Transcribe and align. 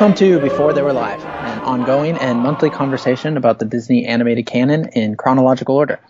Welcome 0.00 0.16
to 0.16 0.40
Before 0.40 0.72
They 0.72 0.80
Were 0.80 0.94
Live, 0.94 1.22
an 1.22 1.60
ongoing 1.60 2.16
and 2.16 2.38
monthly 2.38 2.70
conversation 2.70 3.36
about 3.36 3.58
the 3.58 3.66
Disney 3.66 4.06
animated 4.06 4.46
canon 4.46 4.88
in 4.94 5.14
chronological 5.14 5.76
order. 5.76 6.00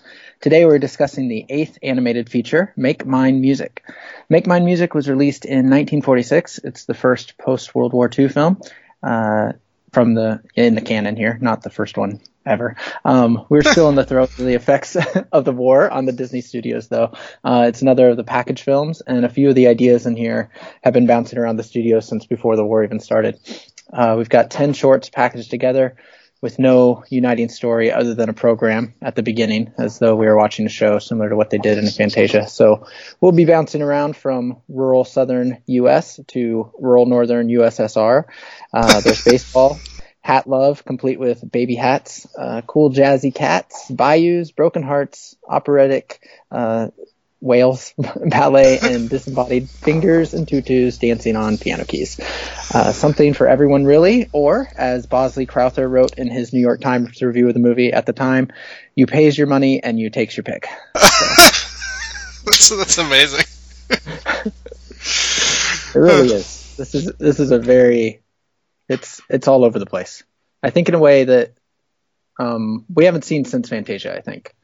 Today 0.41 0.65
we're 0.65 0.79
discussing 0.79 1.27
the 1.27 1.45
eighth 1.49 1.77
animated 1.83 2.31
feature, 2.31 2.73
Make 2.77 3.05
Mine 3.05 3.41
Music. 3.41 3.83
Make 4.29 4.47
Mine 4.47 4.65
Music 4.65 4.95
was 4.95 5.09
released 5.09 5.45
in 5.45 5.69
1946. 5.69 6.61
It's 6.63 6.85
the 6.85 6.95
first 6.95 7.37
post 7.37 7.75
World 7.75 7.93
War 7.93 8.09
II 8.17 8.29
film 8.29 8.61
uh, 9.03 9.55
from 9.91 10.15
the 10.15 10.41
in 10.55 10.77
the 10.77 10.83
canon 10.83 11.17
here, 11.17 11.37
not 11.41 11.65
the 11.65 11.71
first 11.71 11.97
one 11.97 12.21
ever. 12.47 12.77
Um, 13.05 13.45
we're 13.49 13.63
still 13.63 13.89
in 13.89 13.95
the 13.95 14.05
throes 14.07 14.39
of 14.39 14.45
the 14.45 14.55
effects 14.55 14.97
of 15.33 15.45
the 15.45 15.53
war 15.53 15.91
on 15.91 16.07
the 16.07 16.13
Disney 16.13 16.41
studios, 16.41 16.89
though. 16.89 17.13
Uh, 17.45 17.67
it's 17.69 17.83
another 17.83 18.11
of 18.11 18.17
the 18.17 18.25
package 18.25 18.63
films, 18.63 19.01
and 19.01 19.25
a 19.25 19.29
few 19.29 19.49
of 19.49 19.55
the 19.55 19.69
ideas 19.69 20.07
in 20.07 20.17
here 20.17 20.51
have 20.83 20.95
been 20.95 21.07
bouncing 21.07 21.39
around 21.39 21.57
the 21.57 21.63
studio 21.63 22.01
since 22.01 22.27
before 22.27 22.57
the 22.57 22.65
war 22.65 22.85
even 22.85 23.01
started. 23.01 23.39
Uh, 23.93 24.15
we've 24.17 24.29
got 24.29 24.51
10 24.51 24.73
shorts 24.73 25.09
packaged 25.09 25.51
together 25.51 25.97
with 26.41 26.59
no 26.59 27.05
uniting 27.11 27.49
story 27.49 27.93
other 27.93 28.15
than 28.15 28.29
a 28.29 28.33
program 28.33 28.95
at 29.03 29.15
the 29.15 29.23
beginning, 29.23 29.73
as 29.79 29.99
though 29.99 30.17
we 30.17 30.27
were 30.27 30.37
watching 30.37 30.65
a 30.65 30.71
show 30.71 30.99
similar 30.99 31.29
to 31.29 31.37
what 31.37 31.51
they 31.51 31.59
did 31.59 31.77
in 31.77 31.87
Fantasia. 31.89 32.49
So 32.49 32.87
we'll 33.21 33.33
be 33.33 33.45
bouncing 33.45 33.83
around 33.83 34.17
from 34.17 34.63
rural 34.69 35.05
southern 35.05 35.63
U.S. 35.67 36.19
to 36.29 36.73
rural 36.79 37.07
northern 37.07 37.49
USSR. 37.49 38.25
Uh, 38.73 39.01
there's 39.01 39.23
baseball, 39.23 39.79
hat 40.23 40.49
love, 40.49 40.85
complete 40.85 41.21
with 41.21 41.51
baby 41.51 41.75
hats, 41.75 42.27
uh, 42.39 42.63
cool 42.63 42.91
jazzy 42.91 43.35
cats, 43.35 43.91
bayous, 43.91 44.51
broken 44.51 44.83
hearts, 44.83 45.37
operatic, 45.47 46.27
uh, 46.51 46.89
whales, 47.41 47.95
ballet, 48.27 48.79
and 48.81 49.09
disembodied 49.09 49.69
fingers 49.69 50.35
and 50.35 50.47
tutus 50.47 50.99
dancing 50.99 51.37
on 51.37 51.59
piano 51.59 51.85
keys. 51.85 52.21
Uh, 52.73 52.93
something 52.93 53.35
for 53.35 53.49
everyone, 53.49 53.85
really. 53.85 54.29
Or, 54.33 54.69
as 54.77 55.07
Bosley 55.07 55.47
Crowther 55.47 55.89
wrote 55.89 56.19
in 56.19 56.29
his 56.29 56.53
New 56.53 56.61
York 56.61 56.81
Times 56.81 57.21
review 57.23 57.49
of 57.49 57.55
the 57.55 57.61
movie 57.61 57.93
at 57.93 58.07
the 58.07 58.13
time, 58.13 58.51
you 58.95 59.07
pays 59.07 59.37
your 59.37 59.47
money 59.47 59.83
and 59.83 59.99
you 59.99 60.11
takes 60.11 60.37
your 60.37 60.45
pick. 60.45 60.69
that's, 60.95 62.69
that's 62.69 62.99
amazing. 62.99 63.45
it 63.91 64.53
really 65.95 66.33
is. 66.33 66.77
This 66.77 66.95
is 66.95 67.13
this 67.19 67.41
is 67.41 67.51
a 67.51 67.59
very 67.59 68.23
it's 68.89 69.21
it's 69.29 69.49
all 69.49 69.65
over 69.65 69.79
the 69.79 69.87
place. 69.87 70.23
I 70.63 70.71
think 70.71 70.89
in 70.89 70.95
a 70.95 70.99
way 70.99 71.25
that 71.25 71.55
um, 72.39 72.87
we 72.93 73.05
haven't 73.05 73.25
seen 73.25 73.45
since 73.45 73.69
Fantasia. 73.69 74.17
I 74.17 74.21
think. 74.21 74.55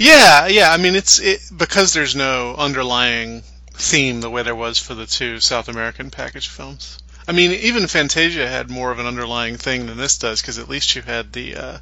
Yeah, 0.00 0.46
yeah. 0.46 0.72
I 0.72 0.78
mean, 0.78 0.96
it's 0.96 1.18
it, 1.20 1.40
because 1.54 1.92
there's 1.92 2.16
no 2.16 2.54
underlying 2.56 3.42
theme 3.72 4.20
the 4.20 4.30
way 4.30 4.42
there 4.42 4.54
was 4.54 4.78
for 4.78 4.94
the 4.94 5.06
two 5.06 5.40
South 5.40 5.68
American 5.68 6.10
package 6.10 6.48
films. 6.48 6.98
I 7.28 7.32
mean, 7.32 7.52
even 7.52 7.86
Fantasia 7.86 8.48
had 8.48 8.70
more 8.70 8.90
of 8.90 8.98
an 8.98 9.06
underlying 9.06 9.56
thing 9.56 9.86
than 9.86 9.98
this 9.98 10.18
does 10.18 10.40
because 10.40 10.58
at 10.58 10.68
least 10.68 10.96
you 10.96 11.02
had 11.02 11.32
the 11.32 11.56
uh, 11.56 11.78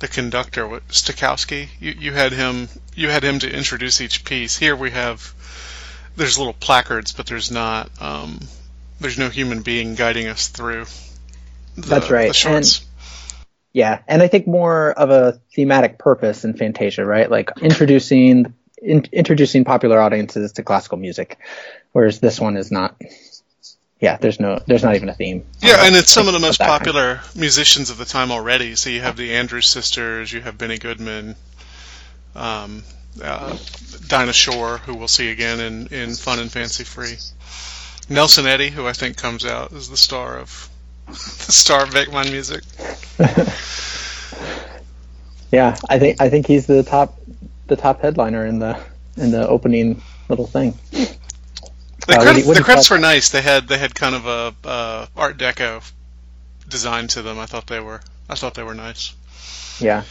the 0.00 0.08
conductor 0.08 0.66
Stokowski. 0.88 1.68
You 1.78 1.92
you 1.92 2.12
had 2.12 2.32
him 2.32 2.68
you 2.94 3.08
had 3.08 3.22
him 3.22 3.38
to 3.38 3.50
introduce 3.50 4.00
each 4.00 4.24
piece. 4.24 4.58
Here 4.58 4.74
we 4.74 4.90
have 4.90 5.32
there's 6.16 6.38
little 6.38 6.54
placards, 6.54 7.12
but 7.12 7.26
there's 7.26 7.52
not 7.52 7.90
um, 8.00 8.40
there's 9.00 9.18
no 9.18 9.28
human 9.28 9.62
being 9.62 9.94
guiding 9.94 10.26
us 10.26 10.48
through. 10.48 10.86
The, 11.76 11.86
That's 11.86 12.10
right. 12.10 12.44
And, 12.44 12.87
yeah, 13.72 14.00
and 14.08 14.22
I 14.22 14.28
think 14.28 14.46
more 14.46 14.92
of 14.92 15.10
a 15.10 15.40
thematic 15.54 15.98
purpose 15.98 16.44
in 16.44 16.54
Fantasia, 16.54 17.04
right? 17.04 17.30
Like 17.30 17.50
introducing 17.60 18.54
in, 18.80 19.04
introducing 19.12 19.64
popular 19.64 20.00
audiences 20.00 20.52
to 20.52 20.62
classical 20.62 20.98
music, 20.98 21.38
whereas 21.92 22.20
this 22.20 22.40
one 22.40 22.56
is 22.56 22.70
not. 22.72 22.96
Yeah, 24.00 24.16
there's 24.16 24.38
no, 24.38 24.60
there's 24.66 24.84
not 24.84 24.94
even 24.94 25.08
a 25.08 25.14
theme. 25.14 25.44
Yeah, 25.60 25.84
and 25.84 25.96
it's 25.96 26.12
some 26.12 26.28
of 26.28 26.32
the 26.32 26.38
most 26.38 26.60
popular 26.60 27.16
kind. 27.16 27.36
musicians 27.36 27.90
of 27.90 27.98
the 27.98 28.04
time 28.04 28.30
already. 28.30 28.76
So 28.76 28.90
you 28.90 29.00
have 29.00 29.16
the 29.16 29.34
Andrews 29.34 29.66
sisters, 29.66 30.32
you 30.32 30.40
have 30.40 30.56
Benny 30.56 30.78
Goodman, 30.78 31.34
um, 32.36 32.84
uh, 33.20 33.56
Dinah 34.06 34.32
Shore, 34.32 34.78
who 34.78 34.94
we'll 34.94 35.08
see 35.08 35.30
again 35.30 35.58
in, 35.58 35.86
in 35.88 36.14
Fun 36.14 36.38
and 36.38 36.50
Fancy 36.50 36.84
Free. 36.84 37.16
Nelson 38.08 38.46
Eddy, 38.46 38.70
who 38.70 38.86
I 38.86 38.92
think 38.92 39.16
comes 39.16 39.44
out 39.44 39.72
as 39.72 39.90
the 39.90 39.96
star 39.96 40.38
of 40.38 40.67
the 41.08 41.52
star 41.52 41.84
of 41.84 41.94
Make 41.94 42.12
Music. 42.12 42.62
yeah, 45.50 45.76
I 45.88 45.98
think 45.98 46.20
I 46.20 46.28
think 46.28 46.46
he's 46.46 46.66
the 46.66 46.82
top 46.82 47.18
the 47.66 47.76
top 47.76 48.00
headliner 48.00 48.44
in 48.44 48.58
the 48.58 48.78
in 49.16 49.30
the 49.30 49.48
opening 49.48 50.02
little 50.28 50.46
thing. 50.46 50.78
The, 50.90 52.16
uh, 52.16 52.22
credit, 52.22 52.44
the 52.46 52.62
credits 52.62 52.90
were 52.90 52.98
nice. 52.98 53.30
They 53.30 53.42
had 53.42 53.68
they 53.68 53.78
had 53.78 53.94
kind 53.94 54.14
of 54.14 54.26
a 54.26 54.54
uh, 54.64 55.06
Art 55.16 55.38
Deco 55.38 55.90
design 56.68 57.08
to 57.08 57.22
them. 57.22 57.38
I 57.38 57.46
thought 57.46 57.66
they 57.66 57.80
were 57.80 58.00
I 58.28 58.34
thought 58.34 58.54
they 58.54 58.62
were 58.62 58.74
nice. 58.74 59.14
Yeah. 59.80 60.02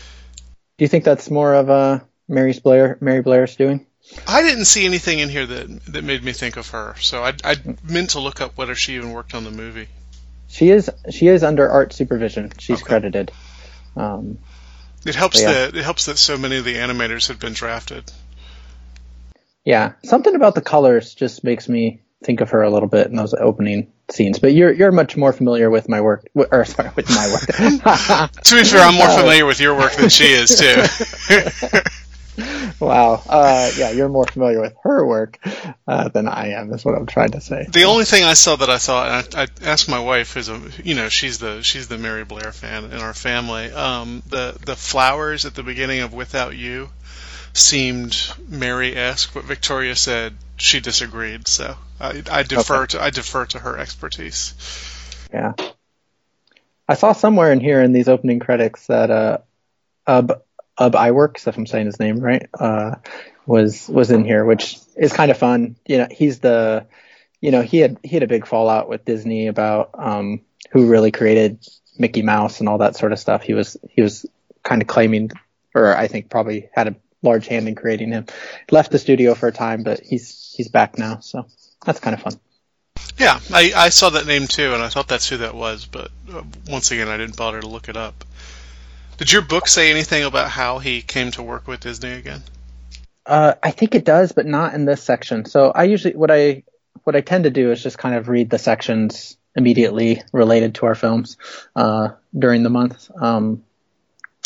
Do 0.78 0.85
you 0.85 0.88
think 0.88 1.03
that's 1.03 1.29
more 1.29 1.53
of 1.53 1.69
a 1.69 2.06
Mary 2.28 2.53
Blair 2.53 2.97
Mary 3.02 3.22
Blair's 3.22 3.56
doing? 3.56 3.85
I 4.28 4.41
didn't 4.41 4.66
see 4.66 4.85
anything 4.85 5.19
in 5.19 5.29
here 5.29 5.46
that 5.46 5.85
that 5.88 6.03
made 6.03 6.24
me 6.24 6.34
think 6.34 6.58
of 6.58 6.69
her. 6.69 6.96
So 7.00 7.24
I 7.24 7.34
I 7.44 7.56
meant 7.84 8.12
to 8.12 8.19
look 8.19 8.41
up 8.41 8.58
whether 8.58 8.75
she 8.75 8.96
even 8.96 9.12
worked 9.12 9.34
on 9.34 9.44
the 9.44 9.52
movie. 9.52 9.88
She 10.47 10.69
is 10.69 10.90
she 11.12 11.28
is 11.28 11.44
under 11.44 11.69
art 11.69 11.94
supervision. 11.94 12.52
She's 12.58 12.81
okay. 12.81 12.88
credited. 12.88 13.31
Um, 13.96 14.38
it 15.06 15.16
helps 15.16 15.41
yeah. 15.41 15.52
that 15.52 15.75
it 15.75 15.84
helps 15.84 16.06
that 16.06 16.18
so 16.18 16.38
many 16.38 16.58
of 16.58 16.66
the 16.66 16.75
animators 16.75 17.28
have 17.28 17.40
been 17.40 17.53
drafted. 17.53 18.12
Yeah, 19.66 19.94
something 20.03 20.34
about 20.35 20.56
the 20.56 20.62
colors 20.62 21.13
just 21.13 21.44
makes 21.44 21.68
me 21.68 22.02
think 22.24 22.41
of 22.41 22.52
her 22.52 22.62
a 22.62 22.69
little 22.69 22.88
bit 22.88 23.08
in 23.08 23.16
those 23.16 23.34
opening 23.34 23.91
scenes. 24.09 24.40
But 24.40 24.53
you're 24.53 24.72
you're 24.72 24.91
much 24.91 25.18
more 25.18 25.34
familiar 25.34 25.69
with 25.69 25.90
my 25.90 26.02
work, 26.02 26.28
or 26.34 26.66
sorry, 26.66 26.91
with 26.96 27.09
my 27.09 27.28
work. 27.31 27.46
to 28.44 28.56
be 28.56 28.64
fair, 28.64 28.81
I'm 28.81 28.96
more 28.96 29.08
uh, 29.08 29.18
familiar 29.18 29.46
with 29.46 29.59
your 29.59 29.75
work 29.75 29.94
than 29.94 30.09
she 30.09 30.25
is 30.25 30.58
too. 30.58 30.84
wow. 32.79 33.21
Uh, 33.27 33.71
yeah, 33.77 33.91
you're 33.91 34.09
more 34.09 34.25
familiar 34.25 34.61
with 34.61 34.75
her 34.83 35.05
work 35.05 35.39
uh, 35.87 36.09
than 36.09 36.27
I 36.27 36.49
am. 36.49 36.71
Is 36.73 36.85
what 36.85 36.95
I'm 36.95 37.05
trying 37.05 37.31
to 37.31 37.41
say. 37.41 37.65
The 37.69 37.85
only 37.85 38.05
thing 38.05 38.23
I 38.23 38.33
saw 38.33 38.55
that 38.55 38.69
I 38.69 38.77
thought, 38.77 39.35
I, 39.35 39.43
I 39.43 39.47
asked 39.63 39.89
my 39.89 39.99
wife, 39.99 40.37
is 40.37 40.49
a, 40.49 40.61
you 40.83 40.95
know, 40.95 41.09
she's 41.09 41.39
the 41.39 41.61
she's 41.63 41.87
the 41.87 41.97
Mary 41.97 42.25
Blair 42.25 42.51
fan 42.51 42.85
in 42.85 42.99
our 42.99 43.13
family. 43.13 43.71
Um, 43.71 44.21
the 44.27 44.57
the 44.65 44.75
flowers 44.75 45.45
at 45.45 45.55
the 45.55 45.63
beginning 45.63 46.01
of 46.01 46.13
Without 46.13 46.55
You 46.55 46.89
seemed 47.53 48.15
Mary-esque, 48.47 49.33
but 49.33 49.43
Victoria 49.43 49.95
said 49.95 50.35
she 50.57 50.79
disagreed. 50.79 51.47
So 51.47 51.75
I, 51.99 52.21
I 52.31 52.43
defer 52.43 52.83
okay. 52.83 52.97
to 52.97 53.03
I 53.03 53.09
defer 53.09 53.45
to 53.47 53.59
her 53.59 53.78
expertise. 53.78 54.53
Yeah. 55.33 55.53
I 56.87 56.93
saw 56.93 57.13
somewhere 57.13 57.51
in 57.51 57.59
here 57.59 57.81
in 57.81 57.91
these 57.91 58.07
opening 58.07 58.40
credits 58.40 58.87
that 58.87 59.11
uh, 59.11 59.40
uh, 60.05 60.35
Ub 60.78 60.94
Iwerks, 60.94 61.47
if 61.47 61.58
I'm 61.58 61.66
saying 61.66 61.88
his 61.88 62.00
name 62.00 62.20
right, 62.20 62.47
uh, 62.58 62.96
was 63.46 63.88
was 63.88 64.12
in 64.12 64.26
here, 64.26 64.46
which 64.46 64.78
is 64.96 65.14
kind 65.14 65.32
of 65.32 65.38
fun. 65.38 65.76
You 65.85 66.00
know, 66.00 66.08
he's 66.12 66.40
the, 66.40 66.85
you 67.41 67.52
know, 67.52 67.62
he 67.62 67.78
had 67.78 67.97
he 68.03 68.09
had 68.09 68.24
a 68.24 68.28
big 68.28 68.46
fallout 68.46 68.90
with 68.90 69.06
Disney 69.06 69.47
about 69.47 69.91
um, 69.94 70.41
who 70.72 70.90
really 70.90 71.12
created 71.12 71.66
Mickey 71.97 72.22
Mouse 72.22 72.59
and 72.59 72.70
all 72.70 72.79
that 72.79 72.96
sort 72.96 73.12
of 73.12 73.20
stuff. 73.20 73.41
He 73.41 73.53
was 73.53 73.78
he 73.90 74.02
was 74.02 74.26
kind 74.64 74.82
of 74.82 74.88
claiming, 74.88 75.32
or 75.74 75.96
I 75.96 76.08
think 76.08 76.29
probably 76.29 76.70
had 76.74 76.90
a 76.90 76.96
large 77.24 77.47
hand 77.47 77.68
in 77.68 77.76
creating 77.76 78.12
him. 78.12 78.26
Left 78.70 78.91
the 78.91 79.00
studio 79.00 79.34
for 79.34 79.47
a 79.47 79.53
time, 79.53 79.84
but 79.84 80.00
he's 80.02 80.53
he's 80.56 80.68
back 80.68 80.97
now, 80.97 81.20
so 81.20 81.47
that's 81.85 82.00
kind 82.00 82.14
of 82.14 82.22
fun. 82.22 82.34
Yeah, 83.18 83.40
I, 83.52 83.72
I 83.76 83.90
saw 83.90 84.12
that 84.12 84.28
name 84.28 84.47
too, 84.47 84.74
and 84.74 84.84
I 84.84 84.90
thought 84.90 85.08
that's 85.08 85.28
who 85.29 85.38
that 85.38 85.56
was, 85.56 85.85
but 85.85 86.12
uh, 86.32 86.44
once 86.68 86.91
again, 86.91 87.08
I 87.08 87.18
didn't 87.18 87.38
bother 87.38 87.62
to 87.62 87.68
look 87.68 87.90
it 87.90 87.97
up. 87.97 88.24
Did 89.17 89.31
your 89.31 89.41
book 89.41 89.67
say 89.67 89.90
anything 89.90 90.23
about 90.23 90.49
how 90.49 90.78
he 90.78 91.02
came 91.02 91.31
to 91.31 91.43
work 91.43 91.67
with 91.67 91.79
Disney 91.79 92.11
again? 92.14 92.43
Uh, 93.25 93.55
I 93.61 93.72
think 93.72 93.96
it 93.96 94.05
does, 94.05 94.31
but 94.31 94.46
not 94.46 94.73
in 94.73 94.85
this 94.85 95.02
section. 95.02 95.46
So 95.46 95.72
I 95.72 95.84
usually 95.84 96.16
what 96.16 96.31
I 96.31 96.64
what 97.03 97.16
I 97.16 97.22
tend 97.22 97.46
to 97.46 97.49
do 97.49 97.72
is 97.72 97.81
just 97.81 97.97
kind 97.97 98.16
of 98.16 98.29
read 98.29 98.49
the 98.49 98.59
sections 98.59 99.37
immediately 99.55 100.22
related 100.31 100.75
to 100.75 100.85
our 100.85 100.96
films 100.96 101.37
uh, 101.75 102.09
during 102.37 102.64
the 102.64 102.69
month. 102.69 103.09
Um, 103.19 103.64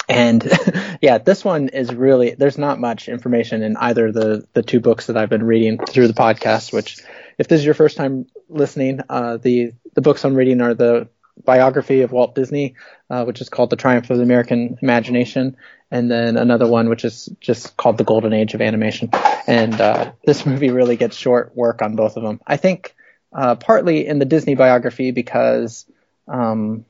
and 0.07 0.49
yeah, 1.01 1.17
this 1.17 1.43
one 1.43 1.67
is 1.69 1.93
really 1.93 2.33
there's 2.35 2.57
not 2.57 2.79
much 2.79 3.09
information 3.09 3.63
in 3.63 3.75
either 3.77 4.11
the 4.11 4.47
the 4.53 4.63
two 4.63 4.79
books 4.79 5.07
that 5.07 5.17
I've 5.17 5.29
been 5.29 5.43
reading 5.43 5.79
through 5.85 6.07
the 6.07 6.13
podcast. 6.13 6.71
Which, 6.71 6.97
if 7.37 7.49
this 7.49 7.59
is 7.59 7.65
your 7.65 7.75
first 7.75 7.97
time 7.97 8.25
listening, 8.47 9.01
uh, 9.09 9.35
the 9.37 9.73
the 9.95 10.01
books 10.01 10.23
I'm 10.23 10.35
reading 10.35 10.61
are 10.61 10.73
the 10.73 11.09
biography 11.43 12.01
of 12.01 12.11
Walt 12.11 12.35
Disney, 12.35 12.75
uh, 13.09 13.23
which 13.25 13.41
is 13.41 13.49
called 13.49 13.69
The 13.69 13.75
Triumph 13.75 14.09
of 14.09 14.17
the 14.17 14.23
American 14.23 14.77
Imagination, 14.81 15.57
and 15.89 16.09
then 16.09 16.37
another 16.37 16.67
one 16.67 16.89
which 16.89 17.03
is 17.03 17.29
just 17.39 17.75
called 17.77 17.97
The 17.97 18.03
Golden 18.03 18.33
Age 18.33 18.53
of 18.53 18.61
Animation. 18.61 19.09
And 19.47 19.79
uh, 19.79 20.13
this 20.25 20.45
movie 20.45 20.69
really 20.69 20.95
gets 20.95 21.15
short 21.15 21.55
work 21.55 21.81
on 21.81 21.95
both 21.95 22.17
of 22.17 22.23
them. 22.23 22.39
I 22.45 22.57
think 22.57 22.95
uh, 23.33 23.55
partly 23.55 24.07
in 24.07 24.19
the 24.19 24.25
Disney 24.25 24.55
biography 24.55 25.11
because, 25.11 25.85
um, 26.27 26.85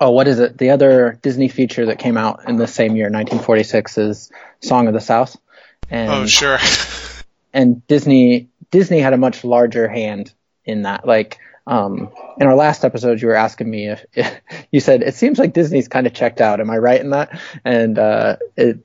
oh, 0.00 0.10
what 0.10 0.28
is 0.28 0.38
it? 0.38 0.58
The 0.58 0.70
other 0.70 1.18
Disney 1.22 1.48
feature 1.48 1.86
that 1.86 1.98
came 1.98 2.16
out 2.16 2.48
in 2.48 2.56
the 2.56 2.66
same 2.66 2.96
year, 2.96 3.06
1946, 3.06 3.98
is 3.98 4.32
Song 4.60 4.88
of 4.88 4.94
the 4.94 5.00
South. 5.00 5.36
And, 5.88 6.10
oh, 6.10 6.26
sure. 6.26 6.58
and 7.52 7.86
Disney 7.86 8.48
Disney 8.70 9.00
had 9.00 9.12
a 9.12 9.16
much 9.16 9.44
larger 9.44 9.88
hand 9.88 10.32
in 10.64 10.82
that. 10.82 11.06
Like 11.06 11.38
um, 11.66 12.10
in 12.38 12.46
our 12.46 12.54
last 12.54 12.84
episode, 12.84 13.20
you 13.20 13.28
were 13.28 13.34
asking 13.34 13.68
me 13.68 13.88
if, 13.88 14.04
if, 14.14 14.40
you 14.70 14.80
said 14.80 15.02
it 15.02 15.14
seems 15.14 15.38
like 15.38 15.52
Disney's 15.52 15.88
kind 15.88 16.06
of 16.06 16.14
checked 16.14 16.40
out. 16.40 16.60
Am 16.60 16.70
I 16.70 16.78
right 16.78 17.00
in 17.00 17.10
that? 17.10 17.40
And 17.64 17.98
uh, 17.98 18.36
it 18.56 18.78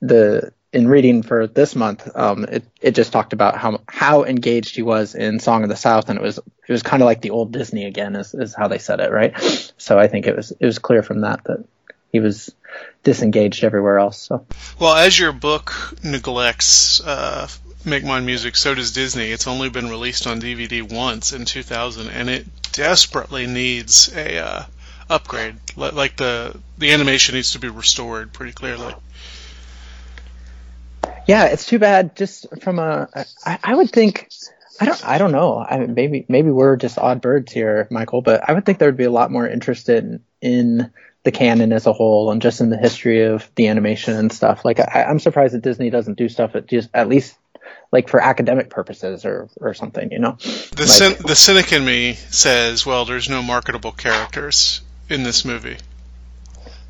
the 0.00 0.52
in 0.72 0.86
reading 0.86 1.22
for 1.22 1.46
this 1.46 1.74
month, 1.74 2.08
um, 2.14 2.44
it 2.44 2.64
it 2.80 2.94
just 2.94 3.12
talked 3.12 3.32
about 3.32 3.56
how 3.56 3.80
how 3.88 4.24
engaged 4.24 4.74
he 4.74 4.82
was 4.82 5.14
in 5.14 5.40
Song 5.40 5.62
of 5.62 5.68
the 5.68 5.76
South, 5.76 6.08
and 6.08 6.18
it 6.18 6.22
was 6.22 6.38
it 6.38 6.72
was 6.72 6.82
kind 6.82 7.02
of 7.02 7.06
like 7.06 7.20
the 7.20 7.30
old 7.30 7.52
Disney 7.52 7.84
again, 7.86 8.16
is 8.16 8.34
is 8.34 8.54
how 8.54 8.68
they 8.68 8.78
said 8.78 9.00
it, 9.00 9.10
right? 9.10 9.38
So 9.78 9.98
I 9.98 10.08
think 10.08 10.26
it 10.26 10.36
was 10.36 10.52
it 10.52 10.66
was 10.66 10.78
clear 10.78 11.02
from 11.02 11.22
that 11.22 11.44
that 11.44 11.64
he 12.12 12.20
was 12.20 12.54
disengaged 13.02 13.64
everywhere 13.64 13.98
else. 13.98 14.18
So 14.18 14.46
well, 14.78 14.94
as 14.94 15.18
your 15.18 15.32
book 15.32 15.94
neglects 16.02 17.00
uh, 17.00 17.48
Make 17.84 18.04
Mine 18.04 18.26
Music, 18.26 18.56
so 18.56 18.74
does 18.74 18.92
Disney. 18.92 19.30
It's 19.30 19.46
only 19.46 19.70
been 19.70 19.88
released 19.88 20.26
on 20.26 20.40
DVD 20.40 20.82
once 20.82 21.32
in 21.32 21.46
2000, 21.46 22.08
and 22.08 22.28
it 22.28 22.46
desperately 22.72 23.46
needs 23.46 24.14
a 24.14 24.38
uh, 24.38 24.64
upgrade. 25.08 25.56
Like 25.76 26.16
the 26.16 26.58
the 26.78 26.92
animation 26.92 27.34
needs 27.34 27.52
to 27.52 27.58
be 27.58 27.68
restored 27.68 28.32
pretty 28.32 28.52
clearly. 28.52 28.94
Yeah, 31.26 31.46
it's 31.46 31.66
too 31.66 31.78
bad. 31.78 32.16
Just 32.16 32.46
from 32.60 32.78
a, 32.78 33.08
I, 33.44 33.58
I 33.62 33.74
would 33.74 33.90
think, 33.90 34.28
I 34.80 34.84
don't, 34.84 35.06
I 35.06 35.18
don't 35.18 35.32
know. 35.32 35.58
I 35.58 35.78
mean, 35.78 35.94
maybe 35.94 36.26
maybe 36.28 36.50
we're 36.50 36.76
just 36.76 36.98
odd 36.98 37.20
birds 37.20 37.52
here, 37.52 37.88
Michael. 37.90 38.20
But 38.20 38.48
I 38.48 38.52
would 38.52 38.66
think 38.66 38.78
there 38.78 38.88
would 38.88 38.96
be 38.96 39.04
a 39.04 39.10
lot 39.10 39.30
more 39.30 39.48
interested 39.48 40.04
in, 40.04 40.20
in 40.42 40.92
the 41.22 41.30
canon 41.30 41.72
as 41.72 41.86
a 41.86 41.92
whole 41.92 42.30
and 42.30 42.40
just 42.40 42.60
in 42.60 42.70
the 42.70 42.78
history 42.78 43.24
of 43.24 43.50
the 43.54 43.68
animation 43.68 44.16
and 44.16 44.32
stuff. 44.32 44.64
Like 44.64 44.80
I, 44.80 45.04
am 45.08 45.18
surprised 45.18 45.54
that 45.54 45.62
Disney 45.62 45.90
doesn't 45.90 46.18
do 46.18 46.28
stuff 46.28 46.54
at 46.54 46.66
just 46.66 46.88
at 46.94 47.08
least 47.08 47.36
like 47.92 48.08
for 48.08 48.20
academic 48.20 48.70
purposes 48.70 49.24
or 49.24 49.48
or 49.60 49.74
something, 49.74 50.12
you 50.12 50.18
know. 50.18 50.32
The 50.32 51.08
like, 51.10 51.18
the 51.18 51.36
cynic 51.36 51.72
in 51.72 51.84
me 51.84 52.14
says, 52.14 52.86
well, 52.86 53.04
there's 53.04 53.28
no 53.28 53.42
marketable 53.42 53.92
characters 53.92 54.80
in 55.08 55.22
this 55.22 55.44
movie. 55.44 55.78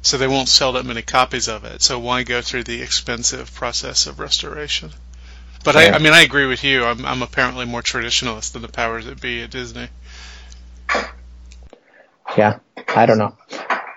So 0.03 0.17
they 0.17 0.27
won't 0.27 0.49
sell 0.49 0.73
that 0.73 0.87
many 0.87 1.03
copies 1.03 1.49
of 1.49 1.65
it. 1.65 1.83
So 1.83 1.99
why 1.99 2.23
go 2.23 2.41
through 2.41 2.65
the 2.65 2.81
expensive 2.81 3.53
process 3.55 4.07
of 4.07 4.19
restoration? 4.19 4.91
But 5.63 5.77
I, 5.77 5.91
I 5.91 5.99
mean, 5.99 6.15
I 6.15 6.23
agree 6.23 6.47
with 6.47 6.65
you. 6.65 6.85
I'm, 6.85 7.05
I'm 7.05 7.23
apparently 7.23 7.67
more 7.67 7.83
traditionalist 7.83 8.53
than 8.53 8.63
the 8.63 8.69
powers 8.69 9.05
that 9.05 9.21
be 9.21 9.43
at 9.43 9.51
Disney. 9.51 9.89
Yeah, 12.37 12.61
I 12.89 13.05
don't 13.05 13.19
know. 13.19 13.37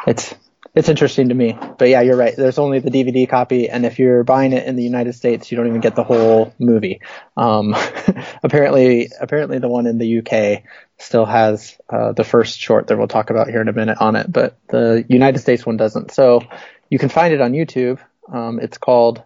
It's 0.06 0.34
it's 0.76 0.90
interesting 0.90 1.30
to 1.30 1.36
me. 1.36 1.58
But 1.78 1.90
yeah, 1.90 2.02
you're 2.02 2.18
right. 2.18 2.36
There's 2.36 2.58
only 2.58 2.80
the 2.80 2.90
DVD 2.90 3.30
copy, 3.30 3.70
and 3.70 3.86
if 3.86 4.00
you're 4.00 4.24
buying 4.24 4.54
it 4.54 4.66
in 4.66 4.76
the 4.76 4.84
United 4.84 5.14
States, 5.14 5.52
you 5.52 5.58
don't 5.58 5.68
even 5.68 5.82
get 5.82 5.96
the 5.96 6.04
whole 6.04 6.54
movie. 6.60 7.02
Um, 7.38 7.76
apparently, 8.44 9.10
apparently 9.20 9.60
the 9.60 9.68
one 9.68 9.86
in 9.86 9.98
the 9.98 10.20
UK 10.20 10.64
still 10.98 11.26
has 11.26 11.78
uh, 11.90 12.14
the 12.14 12.24
first 12.24 12.60
short 12.60 12.88
that 12.88 12.98
we'll 12.98 13.08
talk 13.08 13.30
about 13.30 13.50
here 13.50 13.62
in 13.62 13.68
a 13.68 13.74
minute 13.74 13.98
on 14.00 14.16
it, 14.16 14.32
but 14.32 14.58
the 14.70 15.06
United 15.08 15.40
States 15.40 15.66
one 15.66 15.78
doesn't. 15.78 16.12
So 16.12 16.42
you 16.90 16.98
can 16.98 17.10
find 17.10 17.34
it 17.34 17.42
on 17.42 17.52
YouTube. 17.52 18.00
Um, 18.32 18.60
it's 18.60 18.78
called 18.78 19.24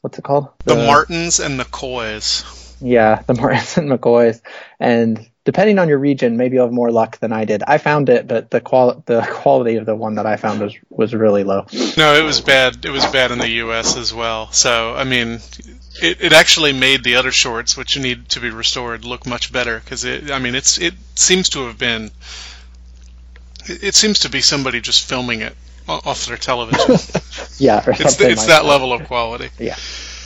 what's 0.00 0.18
it 0.18 0.24
called? 0.24 0.48
The, 0.64 0.74
the 0.74 0.86
Martins 0.86 1.40
and 1.40 1.58
McCoys. 1.58 2.76
Yeah, 2.80 3.22
the 3.26 3.34
Martins 3.40 3.76
and 3.78 3.90
McCoys, 3.90 4.40
and 4.80 5.28
depending 5.48 5.78
on 5.78 5.88
your 5.88 5.96
region, 5.96 6.36
maybe 6.36 6.56
you'll 6.56 6.66
have 6.66 6.74
more 6.74 6.92
luck 6.92 7.16
than 7.20 7.32
I 7.32 7.46
did. 7.46 7.62
I 7.66 7.78
found 7.78 8.10
it, 8.10 8.28
but 8.28 8.50
the 8.50 8.60
qual 8.60 9.02
the 9.06 9.26
quality 9.32 9.76
of 9.76 9.86
the 9.86 9.94
one 9.94 10.16
that 10.16 10.26
I 10.26 10.36
found 10.36 10.60
was 10.60 10.76
was 10.90 11.14
really 11.14 11.42
low. 11.42 11.64
No, 11.96 12.12
it 12.12 12.22
was 12.22 12.42
bad. 12.42 12.84
It 12.84 12.90
was 12.90 13.06
bad 13.06 13.30
in 13.30 13.38
the 13.38 13.48
U.S. 13.64 13.96
as 13.96 14.12
well. 14.12 14.52
So 14.52 14.94
I 14.94 15.04
mean, 15.04 15.40
it, 16.02 16.20
it 16.20 16.32
actually 16.34 16.74
made 16.74 17.02
the 17.02 17.16
other 17.16 17.32
shorts, 17.32 17.78
which 17.78 17.98
need 17.98 18.28
to 18.28 18.40
be 18.40 18.50
restored, 18.50 19.06
look 19.06 19.26
much 19.26 19.50
better 19.50 19.80
because 19.80 20.04
it. 20.04 20.30
I 20.30 20.38
mean, 20.38 20.54
it's 20.54 20.76
it 20.76 20.92
seems 21.14 21.48
to 21.50 21.66
have 21.66 21.78
been. 21.78 22.10
It, 23.64 23.84
it 23.84 23.94
seems 23.94 24.18
to 24.20 24.28
be 24.28 24.42
somebody 24.42 24.82
just 24.82 25.08
filming 25.08 25.40
it 25.40 25.56
off 25.88 26.26
their 26.26 26.36
television. 26.36 26.90
yeah, 27.56 27.82
it's, 27.86 28.20
it's 28.20 28.46
that 28.48 28.66
level 28.66 28.92
of 28.92 29.06
quality. 29.06 29.48
Yeah, 29.58 29.76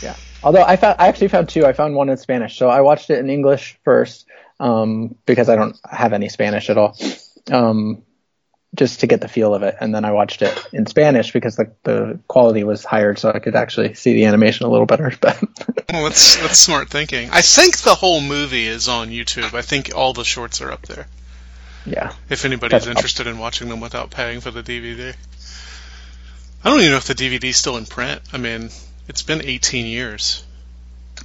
yeah. 0.03 0.17
Although 0.43 0.65
I 0.65 0.75
found, 0.75 0.97
I 0.99 1.07
actually 1.07 1.29
found 1.29 1.49
two. 1.49 1.65
I 1.65 1.75
found 1.75 1.95
one 1.95 2.09
in 2.09 2.17
Spanish, 2.17 2.59
so 2.59 2.69
I 2.69 2.81
watched 2.81 3.09
it 3.11 3.21
in 3.21 3.31
English 3.31 3.79
first, 3.85 4.27
um, 4.61 5.17
because 5.27 5.49
I 5.49 5.57
don't 5.57 5.77
have 5.89 6.13
any 6.13 6.29
Spanish 6.29 6.71
at 6.71 6.79
all, 6.79 6.97
um, 7.51 8.03
just 8.75 9.01
to 9.01 9.07
get 9.07 9.21
the 9.21 9.29
feel 9.29 9.55
of 9.55 9.63
it. 9.63 9.77
And 9.81 9.95
then 9.95 10.05
I 10.05 10.13
watched 10.13 10.43
it 10.43 10.67
in 10.73 10.87
Spanish 10.87 11.33
because 11.33 11.57
the, 11.57 11.73
the 11.83 12.21
quality 12.29 12.65
was 12.65 12.85
higher, 12.85 13.15
so 13.17 13.31
I 13.31 13.39
could 13.39 13.55
actually 13.55 13.95
see 13.95 14.15
the 14.15 14.25
animation 14.25 14.67
a 14.67 14.71
little 14.71 14.87
better. 14.87 15.13
But 15.21 15.43
well, 15.93 16.05
that's 16.05 16.37
that's 16.37 16.59
smart 16.59 16.89
thinking. 16.89 17.29
I 17.31 17.43
think 17.43 17.79
the 17.79 17.95
whole 17.95 18.21
movie 18.21 18.67
is 18.67 18.89
on 18.89 19.11
YouTube. 19.11 19.53
I 19.53 19.63
think 19.63 19.95
all 19.95 20.15
the 20.15 20.25
shorts 20.25 20.63
are 20.63 20.73
up 20.73 20.83
there. 20.83 21.07
Yeah. 21.85 22.13
If 22.31 22.45
anybody's 22.45 22.87
interested 22.87 23.27
in 23.27 23.39
watching 23.39 23.69
them 23.69 23.81
without 23.81 24.11
paying 24.11 24.41
for 24.41 24.51
the 24.51 24.63
DVD. 24.63 25.15
I 26.65 26.71
don't 26.71 26.79
even 26.79 26.93
know 26.93 26.97
if 26.97 27.07
the 27.07 27.15
DVD's 27.15 27.57
still 27.57 27.77
in 27.77 27.87
print. 27.87 28.23
I 28.33 28.39
mean, 28.39 28.71
it's 29.09 29.23
been 29.23 29.45
18 29.45 29.87
years. 29.87 30.45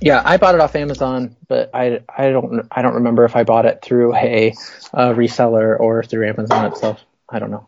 Yeah, 0.01 0.21
I 0.23 0.37
bought 0.37 0.55
it 0.55 0.61
off 0.61 0.75
Amazon, 0.75 1.35
but 1.47 1.71
I 1.73 2.01
I 2.09 2.29
don't 2.29 2.67
I 2.71 2.81
don't 2.81 2.95
remember 2.95 3.25
if 3.25 3.35
I 3.35 3.43
bought 3.43 3.65
it 3.65 3.81
through 3.81 4.15
a, 4.15 4.53
a 4.93 5.13
reseller 5.13 5.79
or 5.79 6.03
through 6.03 6.27
Amazon 6.27 6.65
itself. 6.65 7.03
I 7.29 7.39
don't 7.39 7.51
know. 7.51 7.67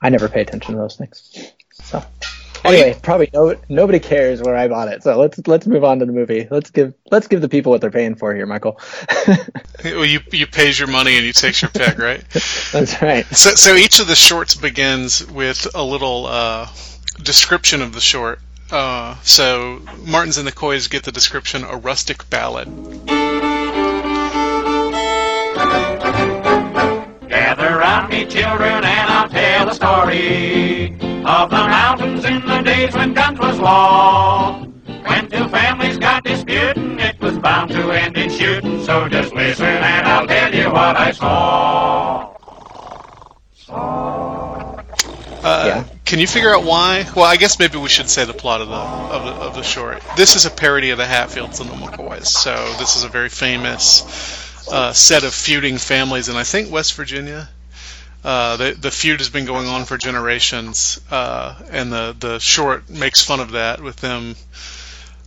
I 0.00 0.10
never 0.10 0.28
pay 0.28 0.42
attention 0.42 0.74
to 0.74 0.80
those 0.80 0.96
things. 0.96 1.52
So 1.72 2.02
anyway, 2.64 2.98
probably 3.02 3.30
no, 3.32 3.56
nobody 3.68 4.00
cares 4.00 4.42
where 4.42 4.56
I 4.56 4.68
bought 4.68 4.88
it. 4.88 5.02
So 5.02 5.18
let's 5.18 5.46
let's 5.46 5.66
move 5.66 5.84
on 5.84 5.98
to 6.00 6.06
the 6.06 6.12
movie. 6.12 6.46
Let's 6.50 6.70
give 6.70 6.94
let's 7.10 7.26
give 7.26 7.40
the 7.40 7.48
people 7.48 7.70
what 7.70 7.80
they're 7.80 7.90
paying 7.90 8.16
for 8.16 8.34
here, 8.34 8.46
Michael. 8.46 8.80
well, 9.84 10.04
you 10.04 10.20
you 10.32 10.46
pays 10.46 10.78
your 10.78 10.88
money 10.88 11.16
and 11.16 11.24
you 11.24 11.32
takes 11.32 11.62
your 11.62 11.70
pick, 11.70 11.98
right? 11.98 12.22
That's 12.72 13.00
right. 13.00 13.24
So 13.26 13.50
so 13.54 13.74
each 13.74 14.00
of 14.00 14.06
the 14.06 14.16
shorts 14.16 14.54
begins 14.54 15.26
with 15.26 15.66
a 15.74 15.82
little 15.82 16.26
uh, 16.26 16.68
description 17.22 17.82
of 17.82 17.92
the 17.92 18.00
short 18.00 18.40
uh, 18.72 19.16
so 19.22 19.80
Martins 20.04 20.38
and 20.38 20.46
the 20.46 20.52
Coys 20.52 20.88
get 20.88 21.04
the 21.04 21.12
description 21.12 21.64
a 21.64 21.76
rustic 21.76 22.28
ballad. 22.30 22.68
Gather 27.28 27.78
round 27.78 28.10
me, 28.10 28.24
children, 28.26 28.84
and 28.84 29.10
I'll 29.10 29.28
tell 29.28 29.68
a 29.68 29.74
story 29.74 30.94
of 31.24 31.50
the 31.50 31.56
mountains 31.56 32.24
in 32.24 32.44
the 32.46 32.62
days 32.62 32.94
when 32.94 33.14
guns 33.14 33.38
was 33.38 33.60
law. 33.60 34.64
When 35.06 35.28
two 35.28 35.48
families 35.48 35.98
got 35.98 36.24
disputing, 36.24 36.98
it 36.98 37.20
was 37.20 37.38
bound 37.38 37.70
to 37.72 37.90
end 37.90 38.16
in 38.16 38.30
shooting. 38.30 38.82
So 38.84 39.08
just 39.08 39.34
listen, 39.34 39.66
and 39.66 40.06
I'll 40.06 40.26
tell 40.26 40.54
you 40.54 40.70
what 40.70 40.96
I 40.96 41.12
saw. 41.12 42.34
Saw. 43.54 44.76
Uh, 45.42 45.64
yeah. 45.66 45.84
Can 46.12 46.20
you 46.20 46.26
figure 46.26 46.54
out 46.54 46.62
why? 46.62 47.10
Well, 47.16 47.24
I 47.24 47.38
guess 47.38 47.58
maybe 47.58 47.78
we 47.78 47.88
should 47.88 48.10
say 48.10 48.26
the 48.26 48.34
plot 48.34 48.60
of 48.60 48.68
the 48.68 48.74
of 48.74 49.24
the, 49.24 49.30
of 49.30 49.54
the 49.54 49.62
short. 49.62 50.02
This 50.14 50.36
is 50.36 50.44
a 50.44 50.50
parody 50.50 50.90
of 50.90 50.98
the 50.98 51.06
Hatfields 51.06 51.58
and 51.58 51.70
the 51.70 51.74
McCoys. 51.74 52.26
So 52.26 52.54
this 52.78 52.96
is 52.96 53.04
a 53.04 53.08
very 53.08 53.30
famous 53.30 54.02
uh, 54.70 54.92
set 54.92 55.24
of 55.24 55.32
feuding 55.32 55.78
families 55.78 56.28
and 56.28 56.36
I 56.36 56.44
think 56.44 56.70
West 56.70 56.92
Virginia. 56.96 57.48
Uh, 58.22 58.58
the 58.58 58.72
the 58.72 58.90
feud 58.90 59.20
has 59.20 59.30
been 59.30 59.46
going 59.46 59.66
on 59.68 59.86
for 59.86 59.96
generations, 59.96 61.00
uh, 61.10 61.58
and 61.70 61.90
the 61.90 62.14
the 62.18 62.38
short 62.40 62.90
makes 62.90 63.22
fun 63.22 63.40
of 63.40 63.52
that 63.52 63.80
with 63.80 63.96
them. 63.96 64.36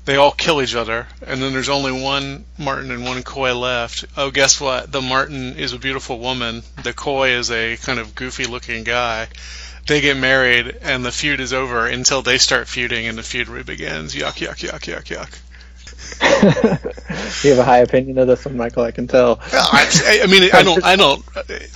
They 0.05 0.15
all 0.15 0.31
kill 0.31 0.62
each 0.62 0.75
other, 0.75 1.07
and 1.25 1.41
then 1.41 1.51
there's 1.51 1.69
only 1.69 1.91
one 1.91 2.45
Martin 2.57 2.91
and 2.91 3.03
one 3.03 3.24
Coy 3.24 3.53
left. 3.55 4.05
Oh, 4.15 4.31
guess 4.31 4.62
what? 4.62 4.91
The 4.91 5.01
Martin 5.01 5.57
is 5.57 5.74
a 5.74 5.79
beautiful 5.79 6.19
woman. 6.19 6.63
The 6.83 6.93
Coy 6.93 7.31
is 7.31 7.51
a 7.51 7.77
kind 7.77 8.00
of 8.00 8.15
goofy 8.15 8.45
looking 8.45 8.83
guy 8.83 9.27
they 9.88 10.01
get 10.01 10.17
married 10.17 10.77
and 10.81 11.05
the 11.05 11.12
feud 11.12 11.39
is 11.39 11.53
over 11.53 11.85
until 11.85 12.21
they 12.21 12.38
start 12.38 12.67
feuding 12.67 13.07
and 13.07 13.17
the 13.17 13.24
feud 13.24 13.47
begins. 13.65 14.15
Yuck, 14.15 14.38
yuck, 14.39 14.57
yuck, 14.57 14.81
yuck, 14.81 15.05
yuck. 15.05 15.29
you 17.43 17.50
have 17.51 17.59
a 17.59 17.63
high 17.63 17.79
opinion 17.79 18.17
of 18.17 18.27
this 18.27 18.45
one, 18.45 18.57
Michael. 18.57 18.83
I 18.83 18.91
can 18.91 19.07
tell. 19.07 19.39
I, 19.51 20.21
I 20.24 20.27
mean, 20.27 20.50
I 20.53 20.63
don't, 20.63 20.83
I 20.83 20.95
don't, 20.95 21.24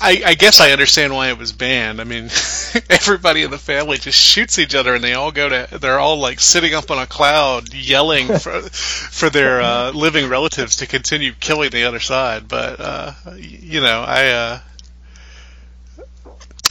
I, 0.01 0.21
I 0.25 0.33
guess 0.35 0.59
I 0.59 0.71
understand 0.71 1.13
why 1.13 1.29
it 1.29 1.37
was 1.37 1.51
banned. 1.51 1.99
I 1.99 2.03
mean, 2.03 2.25
everybody 2.89 3.43
in 3.43 3.51
the 3.51 3.57
family 3.57 3.97
just 3.97 4.19
shoots 4.19 4.59
each 4.59 4.75
other, 4.75 4.95
and 4.95 5.03
they 5.03 5.13
all 5.13 5.31
go 5.31 5.49
to, 5.49 5.79
they're 5.79 5.99
all 5.99 6.17
like 6.17 6.39
sitting 6.39 6.73
up 6.73 6.91
on 6.91 6.99
a 6.99 7.07
cloud, 7.07 7.73
yelling 7.73 8.27
for, 8.27 8.61
for 8.61 9.29
their 9.29 9.61
uh, 9.61 9.91
living 9.91 10.29
relatives 10.29 10.77
to 10.77 10.87
continue 10.87 11.33
killing 11.33 11.69
the 11.69 11.83
other 11.83 11.99
side. 11.99 12.47
But 12.47 12.79
uh, 12.79 13.13
you 13.37 13.81
know, 13.81 14.01
I, 14.01 14.27
uh, 14.29 14.59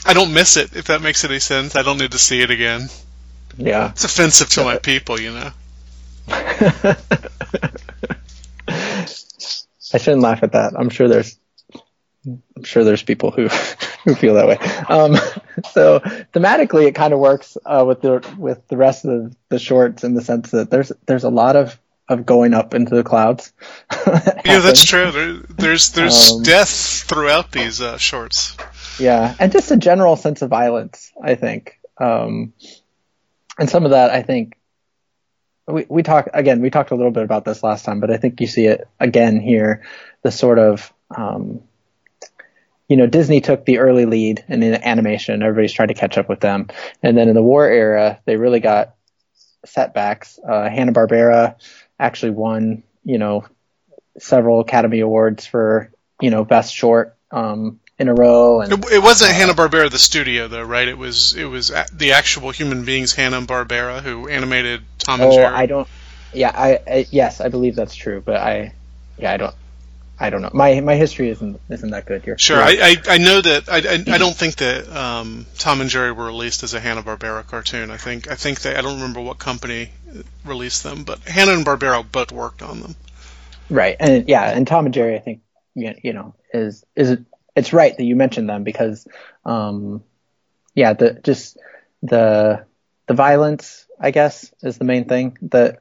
I 0.07 0.15
don't 0.15 0.33
miss 0.33 0.57
it. 0.57 0.75
If 0.75 0.87
that 0.87 1.03
makes 1.03 1.25
any 1.25 1.39
sense, 1.39 1.77
I 1.77 1.83
don't 1.83 1.99
need 1.99 2.13
to 2.13 2.19
see 2.19 2.41
it 2.41 2.51
again. 2.51 2.89
Yeah, 3.57 3.91
it's 3.91 4.05
offensive 4.05 4.49
to 4.51 4.65
my 4.65 4.79
people, 4.79 5.21
you 5.21 5.33
know. 5.33 5.51
I 9.91 9.99
shouldn't 9.99 10.23
laugh 10.23 10.43
at 10.43 10.53
that. 10.53 10.75
I'm 10.77 10.91
sure 10.91 11.09
there's 11.09 11.39
I'm 12.27 12.65
sure 12.65 12.85
there's 12.85 13.03
people 13.03 13.31
who 13.31 13.49
who 14.05 14.15
feel 14.15 14.35
that 14.35 14.49
way. 14.49 14.59
Um, 14.89 15.17
so 15.73 16.01
thematically, 16.01 16.87
it 16.87 16.95
kind 16.95 17.13
of 17.13 17.21
works 17.21 17.57
uh, 17.65 17.85
with 17.87 18.01
the 18.03 18.35
with 18.37 18.67
the 18.69 18.77
rest 18.77 19.05
of 19.05 19.35
the 19.49 19.59
shorts 19.59 20.05
in 20.05 20.15
the 20.15 20.23
sense 20.23 20.51
that 20.51 20.71
there's 20.71 20.93
there's 21.07 21.25
a 21.25 21.31
lot 21.31 21.57
of 21.57 21.79
of 22.09 22.25
going 22.25 22.55
up 22.55 22.75
into 22.75 22.95
the 22.95 23.05
clouds. 23.05 23.53
that 23.91 24.43
yeah, 24.45 24.59
that's 24.61 24.85
true. 24.85 25.11
There, 25.11 25.35
there's 25.57 25.91
there's 25.91 26.33
um, 26.33 26.43
death 26.43 26.71
throughout 27.07 27.53
these 27.53 27.81
uh, 27.81 27.99
shorts. 27.99 28.57
Yeah, 28.99 29.35
and 29.39 29.53
just 29.53 29.71
a 29.71 29.77
general 29.77 30.17
sense 30.17 30.43
of 30.43 30.51
violence. 30.51 31.13
I 31.23 31.35
think, 31.35 31.79
um, 31.99 32.53
and 33.59 33.71
some 33.71 33.85
of 33.85 33.93
that 33.93 34.11
I 34.11 34.23
think 34.23 34.59
we 35.69 35.87
we 35.89 36.03
talk 36.03 36.29
again. 36.33 36.61
We 36.61 36.71
talked 36.71 36.91
a 36.91 36.95
little 36.95 37.13
bit 37.13 37.25
about 37.25 37.45
this 37.45 37.63
last 37.63 37.85
time, 37.85 38.01
but 38.01 38.11
I 38.11 38.17
think 38.17 38.41
you 38.41 38.47
see 38.47 38.67
it 38.67 38.89
again 38.99 39.41
here. 39.41 39.83
The 40.23 40.33
sort 40.33 40.59
of 40.59 40.93
um, 41.15 41.63
you 42.89 42.97
know, 42.97 43.07
Disney 43.07 43.41
took 43.41 43.65
the 43.65 43.79
early 43.79 44.07
lead 44.07 44.45
in 44.49 44.63
animation. 44.63 45.43
Everybody's 45.43 45.73
trying 45.73 45.89
to 45.89 45.95
catch 45.95 46.17
up 46.17 46.29
with 46.29 46.41
them, 46.41 46.69
and 47.03 47.17
then 47.17 47.29
in 47.29 47.35
the 47.35 47.43
war 47.43 47.69
era, 47.69 48.21
they 48.25 48.37
really 48.37 48.61
got 48.61 48.95
setbacks. 49.67 50.39
Uh, 50.39 50.69
Hanna 50.69 50.93
Barbera 50.93 51.57
actually 51.99 52.31
won, 52.31 52.83
you 53.05 53.19
know, 53.19 53.45
several 54.19 54.61
Academy 54.61 55.01
Awards 55.01 55.47
for 55.47 55.93
you 56.21 56.31
know 56.31 56.45
best 56.45 56.75
short 56.75 57.17
um, 57.31 57.81
in 57.99 58.09
a 58.09 58.15
row. 58.15 58.61
And, 58.61 58.73
it, 58.73 58.93
it 58.93 59.03
wasn't 59.03 59.33
uh, 59.33 59.35
Hanna 59.35 59.55
Barbera 59.55 59.91
the 59.91 59.99
studio 59.99 60.49
though, 60.49 60.63
right? 60.63 60.89
It 60.89 60.97
was 60.97 61.35
it 61.35 61.45
was 61.45 61.73
the 61.93 62.13
actual 62.13 62.51
human 62.51 62.85
beings 62.85 63.13
Hanna 63.13 63.41
Barbera 63.43 64.03
who 64.03 64.29
animated 64.29 64.83
Tom 64.99 65.21
and 65.21 65.33
oh, 65.33 65.35
Jerry. 65.35 65.55
I 65.55 65.67
don't. 65.67 65.89
Yeah, 66.33 66.53
I, 66.55 66.81
I 66.87 67.07
yes, 67.11 67.41
I 67.41 67.49
believe 67.49 67.75
that's 67.75 67.95
true, 67.95 68.21
but 68.25 68.37
I 68.37 68.73
yeah, 69.19 69.33
I 69.33 69.37
don't. 69.37 69.55
I 70.21 70.31
don't 70.31 70.43
know. 70.43 70.51
My 70.53 70.81
my 70.81 70.97
history 70.97 71.31
isn't 71.31 71.61
isn't 71.69 71.91
that 71.91 72.07
good 72.07 72.23
here. 72.23 72.37
Sure, 72.39 72.59
I, 72.61 72.77
I, 72.81 72.97
I 73.15 73.19
know 73.19 73.41
that 73.41 73.69
I, 73.69 73.77
I, 73.77 74.15
I 74.15 74.19
don't 74.19 74.35
think 74.35 74.57
that 74.57 74.89
um, 74.89 75.47
Tom 75.59 75.81
and 75.81 75.89
Jerry 75.89 76.11
were 76.11 76.27
released 76.27 76.65
as 76.65 76.75
a 76.75 76.81
Hanna 76.81 77.05
Barbera 77.05 77.47
cartoon. 77.47 77.93
I 77.93 77.99
think 77.99 78.29
I 78.29 78.35
think 78.35 78.61
they 78.61 78.75
I 78.75 78.81
don't 78.81 78.97
remember 78.97 79.21
what 79.21 79.39
company 79.39 79.91
released 80.45 80.83
them, 80.83 81.05
but 81.05 81.21
Hanna 81.21 81.53
and 81.53 81.65
Barbera 81.65 82.05
both 82.11 82.33
worked 82.33 82.63
on 82.63 82.81
them. 82.81 82.97
Right, 83.71 83.97
and 84.01 84.29
yeah, 84.29 84.51
and 84.51 84.67
Tom 84.67 84.87
and 84.87 84.95
Jerry, 84.95 85.15
I 85.15 85.21
think 85.21 85.41
you 85.75 86.13
know 86.13 86.35
is 86.53 86.85
is 86.97 87.19
it's 87.59 87.73
right 87.73 87.97
that 87.97 88.05
you 88.05 88.15
mentioned 88.15 88.49
them 88.49 88.63
because, 88.63 89.07
um, 89.45 90.05
yeah, 90.75 90.93
the 90.93 91.21
just 91.25 91.59
the 92.03 92.65
the 93.09 93.15
violence, 93.15 93.87
I 94.01 94.13
guess, 94.13 94.53
is 94.63 94.79
the 94.79 94.85
main 94.85 95.07
thing 95.07 95.37
that 95.43 95.81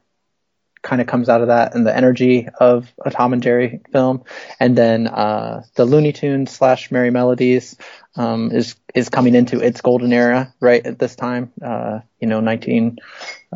kind 0.82 1.00
of 1.00 1.06
comes 1.06 1.28
out 1.28 1.40
of 1.40 1.48
that, 1.48 1.76
and 1.76 1.86
the 1.86 1.96
energy 1.96 2.48
of 2.58 2.92
a 3.04 3.10
Tom 3.12 3.32
and 3.32 3.42
Jerry 3.42 3.80
film, 3.92 4.24
and 4.58 4.76
then 4.76 5.06
uh, 5.06 5.62
the 5.76 5.84
Looney 5.84 6.12
Tunes 6.12 6.50
slash 6.50 6.90
Merrie 6.90 7.12
Melodies 7.12 7.76
um, 8.16 8.50
is 8.50 8.74
is 8.92 9.08
coming 9.08 9.36
into 9.36 9.60
its 9.60 9.80
golden 9.80 10.12
era 10.12 10.52
right 10.58 10.84
at 10.84 10.98
this 10.98 11.14
time. 11.14 11.52
Uh, 11.62 12.00
you 12.18 12.26
know, 12.26 12.40
nineteen, 12.40 12.98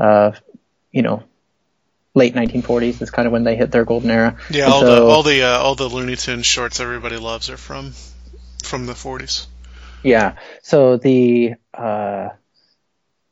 uh, 0.01 0.31
you 0.93 1.03
know, 1.03 1.25
late 2.15 2.35
1940s 2.35 3.03
is 3.03 3.11
kind 3.11 3.27
of 3.27 3.33
when 3.33 3.43
they 3.43 3.57
hit 3.57 3.71
their 3.73 3.85
golden 3.85 4.11
era. 4.11 4.37
Yeah, 4.51 4.67
all 4.67 4.81
so, 4.81 4.95
the 4.95 5.03
all 5.03 5.23
the 5.25 5.43
uh, 5.43 5.59
all 5.59 5.75
the 5.75 5.89
Looney 5.89 6.15
Tunes 6.17 6.47
shorts 6.47 6.79
everybody 6.79 7.17
loves 7.17 7.51
are 7.51 7.57
from 7.57 7.93
from 8.63 8.87
the 8.87 8.95
40s. 8.95 9.47
Yeah. 10.03 10.37
So 10.63 10.97
the 10.97 11.55
uh, 11.73 12.29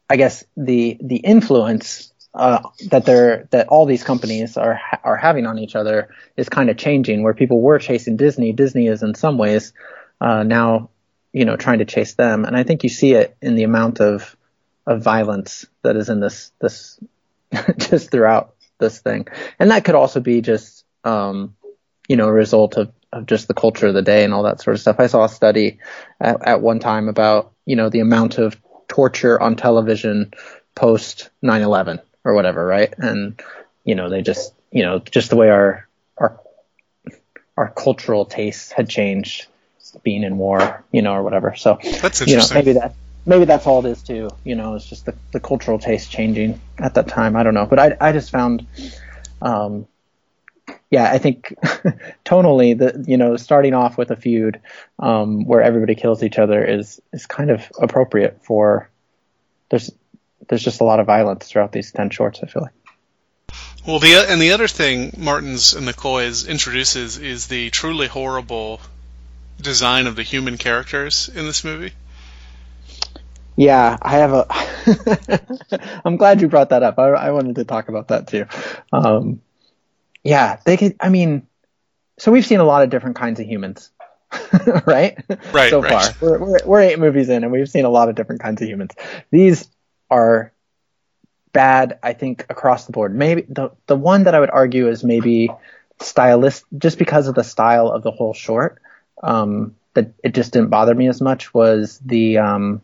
I 0.08 0.16
guess 0.16 0.44
the 0.56 0.98
the 1.00 1.16
influence 1.16 2.12
uh, 2.34 2.60
that 2.90 3.04
they're 3.04 3.48
that 3.50 3.68
all 3.68 3.86
these 3.86 4.04
companies 4.04 4.56
are 4.56 4.80
are 5.02 5.16
having 5.16 5.46
on 5.46 5.58
each 5.58 5.74
other 5.74 6.14
is 6.36 6.48
kind 6.48 6.70
of 6.70 6.76
changing. 6.76 7.22
Where 7.22 7.34
people 7.34 7.60
were 7.60 7.78
chasing 7.78 8.16
Disney, 8.16 8.52
Disney 8.52 8.86
is 8.86 9.02
in 9.02 9.14
some 9.14 9.38
ways 9.38 9.72
uh, 10.20 10.42
now 10.42 10.90
you 11.32 11.44
know 11.44 11.56
trying 11.56 11.78
to 11.78 11.84
chase 11.84 12.14
them, 12.14 12.44
and 12.44 12.56
I 12.56 12.62
think 12.62 12.82
you 12.82 12.88
see 12.88 13.14
it 13.14 13.36
in 13.42 13.54
the 13.54 13.64
amount 13.64 14.00
of 14.00 14.36
of 14.86 15.02
violence 15.02 15.66
that 15.82 15.96
is 15.96 16.08
in 16.08 16.20
this 16.20 16.52
this 16.60 16.98
just 17.78 18.10
throughout 18.10 18.54
this 18.78 19.00
thing, 19.00 19.26
and 19.58 19.70
that 19.70 19.84
could 19.84 19.94
also 19.94 20.20
be 20.20 20.40
just 20.40 20.84
um, 21.04 21.56
you 22.08 22.16
know 22.16 22.28
a 22.28 22.32
result 22.32 22.76
of 22.76 22.92
of 23.12 23.26
just 23.26 23.48
the 23.48 23.54
culture 23.54 23.86
of 23.86 23.94
the 23.94 24.02
day 24.02 24.24
and 24.24 24.32
all 24.32 24.44
that 24.44 24.60
sort 24.60 24.74
of 24.74 24.80
stuff. 24.80 25.00
I 25.00 25.06
saw 25.06 25.24
a 25.24 25.28
study 25.28 25.78
at, 26.20 26.46
at 26.46 26.60
one 26.60 26.78
time 26.78 27.08
about 27.08 27.52
you 27.66 27.76
know 27.76 27.88
the 27.88 28.00
amount 28.00 28.38
of 28.38 28.56
torture 28.88 29.40
on 29.40 29.56
television 29.56 30.32
post 30.74 31.30
9/11 31.44 32.00
or 32.24 32.34
whatever, 32.34 32.64
right? 32.64 32.92
And 32.98 33.40
you 33.84 33.94
know 33.94 34.08
they 34.08 34.22
just 34.22 34.54
you 34.70 34.82
know 34.82 34.98
just 35.00 35.30
the 35.30 35.36
way 35.36 35.50
our 35.50 35.88
our 36.18 36.40
our 37.56 37.70
cultural 37.70 38.24
tastes 38.24 38.72
had 38.72 38.88
changed 38.88 39.46
being 40.02 40.22
in 40.22 40.38
war, 40.38 40.84
you 40.92 41.02
know, 41.02 41.14
or 41.14 41.22
whatever. 41.22 41.54
So 41.56 41.78
that's 42.00 42.20
you 42.26 42.36
know 42.36 42.46
maybe 42.54 42.74
that 42.74 42.94
maybe 43.26 43.44
that's 43.44 43.66
all 43.66 43.84
it 43.84 43.90
is 43.90 44.02
too. 44.02 44.30
You 44.44 44.54
know, 44.54 44.74
it's 44.74 44.86
just 44.86 45.06
the, 45.06 45.14
the 45.32 45.40
cultural 45.40 45.78
taste 45.78 46.10
changing 46.10 46.60
at 46.78 46.94
that 46.94 47.08
time. 47.08 47.36
I 47.36 47.42
don't 47.42 47.54
know, 47.54 47.66
but 47.66 47.78
I 47.78 47.96
I 48.00 48.12
just 48.12 48.30
found 48.30 48.66
um, 49.42 49.86
yeah, 50.90 51.10
I 51.10 51.18
think 51.18 51.54
tonally, 52.24 52.76
the 52.76 53.04
you 53.06 53.16
know, 53.16 53.36
starting 53.36 53.74
off 53.74 53.96
with 53.96 54.10
a 54.10 54.16
feud 54.16 54.60
um, 54.98 55.44
where 55.44 55.62
everybody 55.62 55.94
kills 55.94 56.22
each 56.22 56.38
other 56.38 56.64
is 56.64 57.00
is 57.12 57.26
kind 57.26 57.50
of 57.50 57.70
appropriate 57.80 58.44
for. 58.44 58.90
There's 59.70 59.92
there's 60.48 60.64
just 60.64 60.80
a 60.80 60.84
lot 60.84 60.98
of 60.98 61.06
violence 61.06 61.46
throughout 61.46 61.70
these 61.70 61.92
ten 61.92 62.10
shorts. 62.10 62.40
I 62.42 62.46
feel 62.46 62.62
like. 62.62 62.72
Well, 63.86 64.00
the 64.00 64.26
and 64.28 64.42
the 64.42 64.52
other 64.52 64.66
thing 64.66 65.14
Martins 65.16 65.74
and 65.74 65.86
the 65.86 65.92
McCoys 65.92 66.48
introduces 66.48 67.18
is 67.18 67.46
the 67.46 67.70
truly 67.70 68.08
horrible 68.08 68.80
design 69.60 70.08
of 70.08 70.16
the 70.16 70.22
human 70.24 70.58
characters 70.58 71.28
in 71.28 71.46
this 71.46 71.62
movie. 71.62 71.92
Yeah, 73.56 73.96
I 74.02 74.16
have 74.16 74.32
a. 74.32 75.80
I'm 76.04 76.16
glad 76.16 76.40
you 76.40 76.48
brought 76.48 76.70
that 76.70 76.82
up. 76.82 76.98
I, 76.98 77.10
I 77.10 77.30
wanted 77.30 77.56
to 77.56 77.64
talk 77.64 77.88
about 77.88 78.08
that 78.08 78.26
too. 78.26 78.46
Um, 78.92 79.40
yeah, 80.22 80.58
they 80.64 80.76
could. 80.76 80.96
I 81.00 81.08
mean, 81.08 81.46
so 82.18 82.32
we've 82.32 82.46
seen 82.46 82.60
a 82.60 82.64
lot 82.64 82.82
of 82.82 82.90
different 82.90 83.16
kinds 83.16 83.40
of 83.40 83.46
humans, 83.46 83.90
right? 84.86 85.22
Right. 85.52 85.70
So 85.70 85.82
right. 85.82 85.90
far, 85.90 86.14
we're, 86.20 86.38
we're, 86.38 86.58
we're 86.66 86.80
eight 86.80 86.98
movies 86.98 87.28
in, 87.28 87.44
and 87.44 87.52
we've 87.52 87.68
seen 87.68 87.84
a 87.84 87.90
lot 87.90 88.08
of 88.08 88.14
different 88.14 88.40
kinds 88.40 88.60
of 88.62 88.68
humans. 88.68 88.92
These 89.30 89.68
are 90.10 90.52
bad, 91.52 91.98
I 92.02 92.12
think, 92.12 92.46
across 92.48 92.86
the 92.86 92.92
board. 92.92 93.14
Maybe 93.14 93.42
the 93.48 93.70
the 93.86 93.96
one 93.96 94.24
that 94.24 94.34
I 94.34 94.40
would 94.40 94.50
argue 94.50 94.88
is 94.88 95.02
maybe 95.04 95.48
stylist, 96.00 96.64
just 96.76 96.98
because 96.98 97.28
of 97.28 97.34
the 97.34 97.44
style 97.44 97.88
of 97.88 98.02
the 98.02 98.10
whole 98.10 98.34
short. 98.34 98.80
Um, 99.22 99.76
that 99.94 100.12
it 100.22 100.34
just 100.34 100.52
didn't 100.52 100.70
bother 100.70 100.94
me 100.94 101.08
as 101.08 101.20
much 101.20 101.52
was 101.52 101.98
the 101.98 102.38
um, 102.38 102.80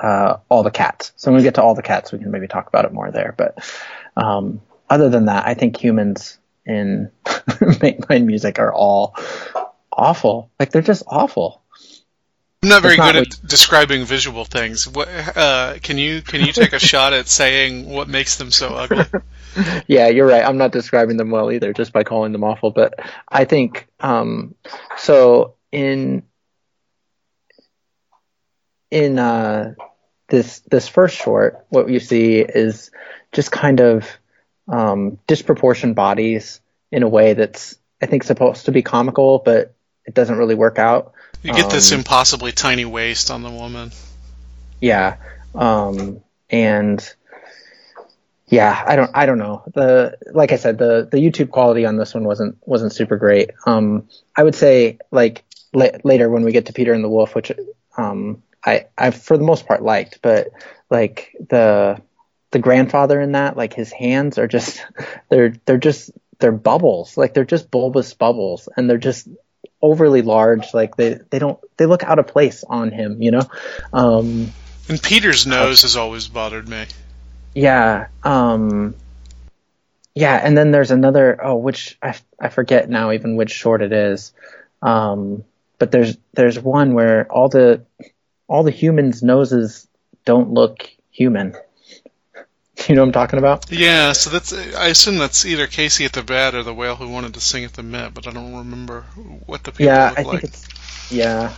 uh, 0.00 0.36
all 0.48 0.62
the 0.62 0.70
cats. 0.70 1.12
So 1.16 1.30
when 1.30 1.38
we 1.38 1.42
get 1.42 1.54
to 1.56 1.62
all 1.62 1.74
the 1.74 1.82
cats, 1.82 2.12
we 2.12 2.18
can 2.18 2.30
maybe 2.30 2.48
talk 2.48 2.68
about 2.68 2.84
it 2.84 2.92
more 2.92 3.10
there. 3.10 3.34
But 3.36 3.58
um, 4.16 4.60
other 4.92 5.08
than 5.08 5.24
that, 5.26 5.46
I 5.46 5.54
think 5.54 5.82
humans 5.82 6.38
in 6.66 7.10
Make 7.80 8.08
Mine 8.08 8.26
Music 8.26 8.58
are 8.58 8.72
all 8.72 9.16
awful. 9.90 10.50
Like 10.60 10.70
they're 10.70 10.82
just 10.82 11.02
awful. 11.06 11.62
I'm 12.62 12.68
not 12.68 12.82
very 12.82 12.96
not 12.96 13.14
good 13.14 13.18
like, 13.18 13.34
at 13.34 13.46
describing 13.46 14.04
visual 14.04 14.44
things. 14.44 14.86
What, 14.86 15.08
uh, 15.08 15.78
can 15.82 15.98
you 15.98 16.20
can 16.20 16.42
you 16.42 16.52
take 16.52 16.74
a 16.74 16.78
shot 16.92 17.12
at 17.12 17.26
saying 17.26 17.88
what 17.88 18.08
makes 18.08 18.36
them 18.36 18.50
so 18.50 18.68
ugly? 18.68 19.04
yeah, 19.86 20.08
you're 20.08 20.28
right. 20.28 20.44
I'm 20.44 20.58
not 20.58 20.72
describing 20.72 21.16
them 21.16 21.30
well 21.30 21.50
either, 21.50 21.72
just 21.72 21.92
by 21.92 22.04
calling 22.04 22.32
them 22.32 22.44
awful. 22.44 22.70
But 22.70 23.00
I 23.28 23.44
think 23.44 23.88
um, 24.00 24.54
so. 24.96 25.54
In 25.72 26.24
in 28.90 29.18
uh, 29.18 29.72
this 30.28 30.60
this 30.70 30.86
first 30.86 31.16
short, 31.16 31.64
what 31.70 31.88
you 31.88 31.98
see 31.98 32.40
is 32.40 32.90
just 33.32 33.50
kind 33.50 33.80
of 33.80 34.06
um, 34.68 35.18
disproportioned 35.26 35.94
bodies 35.94 36.60
in 36.90 37.02
a 37.02 37.08
way 37.08 37.34
that's 37.34 37.76
I 38.00 38.06
think 38.06 38.24
supposed 38.24 38.66
to 38.66 38.72
be 38.72 38.82
comical, 38.82 39.38
but 39.44 39.74
it 40.04 40.14
doesn't 40.14 40.36
really 40.36 40.54
work 40.54 40.78
out. 40.78 41.12
You 41.42 41.52
get 41.52 41.66
um, 41.66 41.70
this 41.70 41.92
impossibly 41.92 42.52
tiny 42.52 42.84
waist 42.84 43.30
on 43.30 43.42
the 43.42 43.50
woman. 43.50 43.92
Yeah, 44.80 45.16
um, 45.54 46.20
and 46.50 47.14
yeah, 48.46 48.84
I 48.86 48.96
don't, 48.96 49.10
I 49.14 49.26
don't 49.26 49.38
know. 49.38 49.62
The 49.72 50.18
like 50.32 50.52
I 50.52 50.56
said, 50.56 50.78
the 50.78 51.08
the 51.10 51.18
YouTube 51.18 51.50
quality 51.50 51.86
on 51.86 51.96
this 51.96 52.14
one 52.14 52.24
wasn't 52.24 52.58
wasn't 52.66 52.92
super 52.92 53.16
great. 53.16 53.50
Um, 53.66 54.08
I 54.36 54.42
would 54.42 54.54
say 54.54 54.98
like 55.10 55.44
la- 55.72 55.98
later 56.04 56.28
when 56.28 56.44
we 56.44 56.52
get 56.52 56.66
to 56.66 56.72
Peter 56.72 56.92
and 56.92 57.02
the 57.02 57.08
Wolf, 57.08 57.34
which 57.34 57.50
um, 57.96 58.42
I 58.64 58.86
I 58.98 59.10
for 59.10 59.38
the 59.38 59.44
most 59.44 59.66
part 59.66 59.82
liked, 59.82 60.20
but 60.22 60.48
like 60.90 61.34
the 61.48 62.00
the 62.52 62.58
grandfather 62.60 63.20
in 63.20 63.32
that, 63.32 63.56
like 63.56 63.74
his 63.74 63.90
hands 63.92 64.38
are 64.38 64.46
just 64.46 64.84
they're 65.28 65.54
they're 65.66 65.78
just 65.78 66.10
they're 66.38 66.52
bubbles, 66.52 67.16
like 67.16 67.34
they're 67.34 67.44
just 67.44 67.70
bulbous 67.70 68.14
bubbles, 68.14 68.68
and 68.76 68.88
they're 68.88 68.98
just 68.98 69.28
overly 69.80 70.22
large. 70.22 70.72
Like 70.72 70.96
they 70.96 71.18
they 71.30 71.38
don't 71.38 71.58
they 71.76 71.86
look 71.86 72.04
out 72.04 72.18
of 72.18 72.26
place 72.28 72.64
on 72.64 72.90
him, 72.92 73.20
you 73.20 73.30
know. 73.32 73.42
Um, 73.92 74.52
And 74.88 75.02
Peter's 75.02 75.46
nose 75.46 75.82
has 75.82 75.96
always 75.96 76.28
bothered 76.28 76.68
me. 76.68 76.86
yeah. 77.54 78.08
Um, 78.22 78.94
yeah, 80.14 80.36
and 80.36 80.56
then 80.56 80.72
there's 80.72 80.90
another. 80.90 81.38
Oh, 81.42 81.56
which 81.56 81.96
I, 82.02 82.14
I 82.38 82.48
forget 82.50 82.88
now 82.90 83.12
even 83.12 83.36
which 83.36 83.50
short 83.50 83.80
it 83.82 83.92
is. 83.92 84.32
Um, 84.82 85.44
but 85.78 85.90
there's 85.90 86.18
there's 86.34 86.58
one 86.58 86.92
where 86.94 87.30
all 87.32 87.48
the 87.48 87.84
all 88.46 88.62
the 88.62 88.70
humans' 88.70 89.22
noses 89.22 89.86
don't 90.26 90.52
look 90.52 90.90
human. 91.10 91.54
You 92.88 92.94
know 92.94 93.02
what 93.02 93.08
I'm 93.08 93.12
talking 93.12 93.38
about? 93.38 93.70
Yeah, 93.70 94.12
so 94.12 94.30
that's 94.30 94.52
I 94.52 94.88
assume 94.88 95.18
that's 95.18 95.44
either 95.44 95.66
Casey 95.66 96.04
at 96.04 96.12
the 96.12 96.22
Bat 96.22 96.54
or 96.54 96.62
the 96.62 96.74
whale 96.74 96.96
who 96.96 97.08
wanted 97.08 97.34
to 97.34 97.40
sing 97.40 97.64
at 97.64 97.74
the 97.74 97.82
Met, 97.82 98.14
but 98.14 98.26
I 98.26 98.32
don't 98.32 98.54
remember 98.54 99.02
what 99.46 99.64
the 99.64 99.72
people 99.72 99.86
yeah, 99.86 100.08
look 100.08 100.18
I 100.18 100.24
think 100.24 100.42
like. 100.42 100.44
it's 100.44 100.68
yeah, 101.10 101.54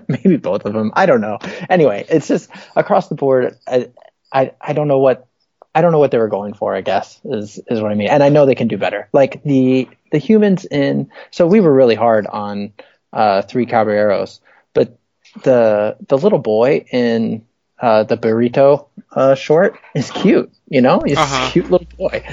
maybe 0.08 0.36
both 0.36 0.64
of 0.64 0.72
them. 0.72 0.92
I 0.94 1.06
don't 1.06 1.20
know. 1.20 1.38
Anyway, 1.68 2.06
it's 2.08 2.28
just 2.28 2.50
across 2.76 3.08
the 3.08 3.14
board. 3.14 3.58
I, 3.66 3.90
I 4.32 4.52
I 4.60 4.72
don't 4.72 4.88
know 4.88 4.98
what 4.98 5.26
I 5.74 5.80
don't 5.82 5.92
know 5.92 5.98
what 5.98 6.10
they 6.10 6.18
were 6.18 6.28
going 6.28 6.54
for. 6.54 6.74
I 6.74 6.80
guess 6.80 7.20
is 7.24 7.60
is 7.68 7.80
what 7.80 7.90
I 7.90 7.94
mean. 7.94 8.08
And 8.08 8.22
I 8.22 8.28
know 8.28 8.46
they 8.46 8.54
can 8.54 8.68
do 8.68 8.78
better. 8.78 9.08
Like 9.12 9.42
the 9.42 9.88
the 10.12 10.18
humans 10.18 10.64
in 10.64 11.10
so 11.30 11.46
we 11.46 11.60
were 11.60 11.72
really 11.72 11.94
hard 11.94 12.26
on 12.26 12.72
uh, 13.12 13.42
Three 13.42 13.66
Caballeros, 13.66 14.40
but 14.74 14.98
the 15.42 15.96
the 16.08 16.18
little 16.18 16.38
boy 16.38 16.84
in 16.90 17.44
uh, 17.80 18.02
the 18.04 18.16
burrito 18.16 18.86
uh, 19.12 19.34
short 19.34 19.78
is 19.94 20.10
cute. 20.10 20.50
You 20.68 20.80
know, 20.82 21.00
he's 21.04 21.16
Uh-huh. 21.18 21.46
a 21.48 21.52
cute 21.52 21.70
little 21.70 21.86
boy. 21.96 22.24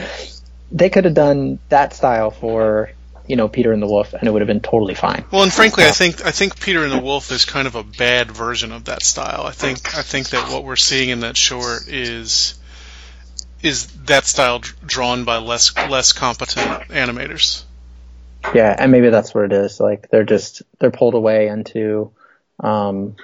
They 0.72 0.90
could 0.90 1.06
have 1.06 1.14
done 1.14 1.60
that 1.70 1.94
style 1.94 2.32
for 2.32 2.92
you 3.28 3.36
know 3.36 3.48
Peter 3.48 3.72
and 3.72 3.82
the 3.82 3.88
Wolf, 3.88 4.14
and 4.14 4.28
it 4.28 4.32
would 4.32 4.42
have 4.42 4.48
been 4.48 4.60
totally 4.62 4.94
fine. 4.96 5.24
Well, 5.32 5.44
and 5.44 5.54
frankly, 5.54 5.86
I 5.86 5.92
think 5.92 6.26
I 6.26 6.32
think 6.32 6.60
Peter 6.60 6.84
and 6.84 6.92
the 6.92 7.00
Wolf 7.02 7.32
is 7.32 7.46
kind 7.46 7.68
of 7.68 7.76
a 7.76 7.84
bad 7.84 8.32
version 8.32 8.72
of 8.72 8.86
that 8.86 9.04
style. 9.04 9.46
I 9.46 9.52
think 9.52 9.96
I 9.98 10.02
think 10.02 10.30
that 10.30 10.52
what 10.52 10.64
we're 10.64 10.76
seeing 10.76 11.10
in 11.10 11.22
that 11.22 11.38
short 11.38 11.88
is 11.88 12.56
is 13.62 13.88
that 14.06 14.26
style 14.26 14.60
drawn 14.86 15.24
by 15.24 15.38
less 15.38 15.76
less 15.90 16.14
competent 16.14 16.68
animators. 16.90 17.64
Yeah, 18.54 18.76
and 18.78 18.92
maybe 18.92 19.10
that's 19.10 19.34
what 19.34 19.46
it 19.46 19.54
is. 19.54 19.80
Like 19.80 20.10
they're 20.12 20.24
just 20.24 20.62
they're 20.80 20.92
pulled 20.92 21.16
away 21.16 21.48
into 21.48 22.12
um 22.60 23.16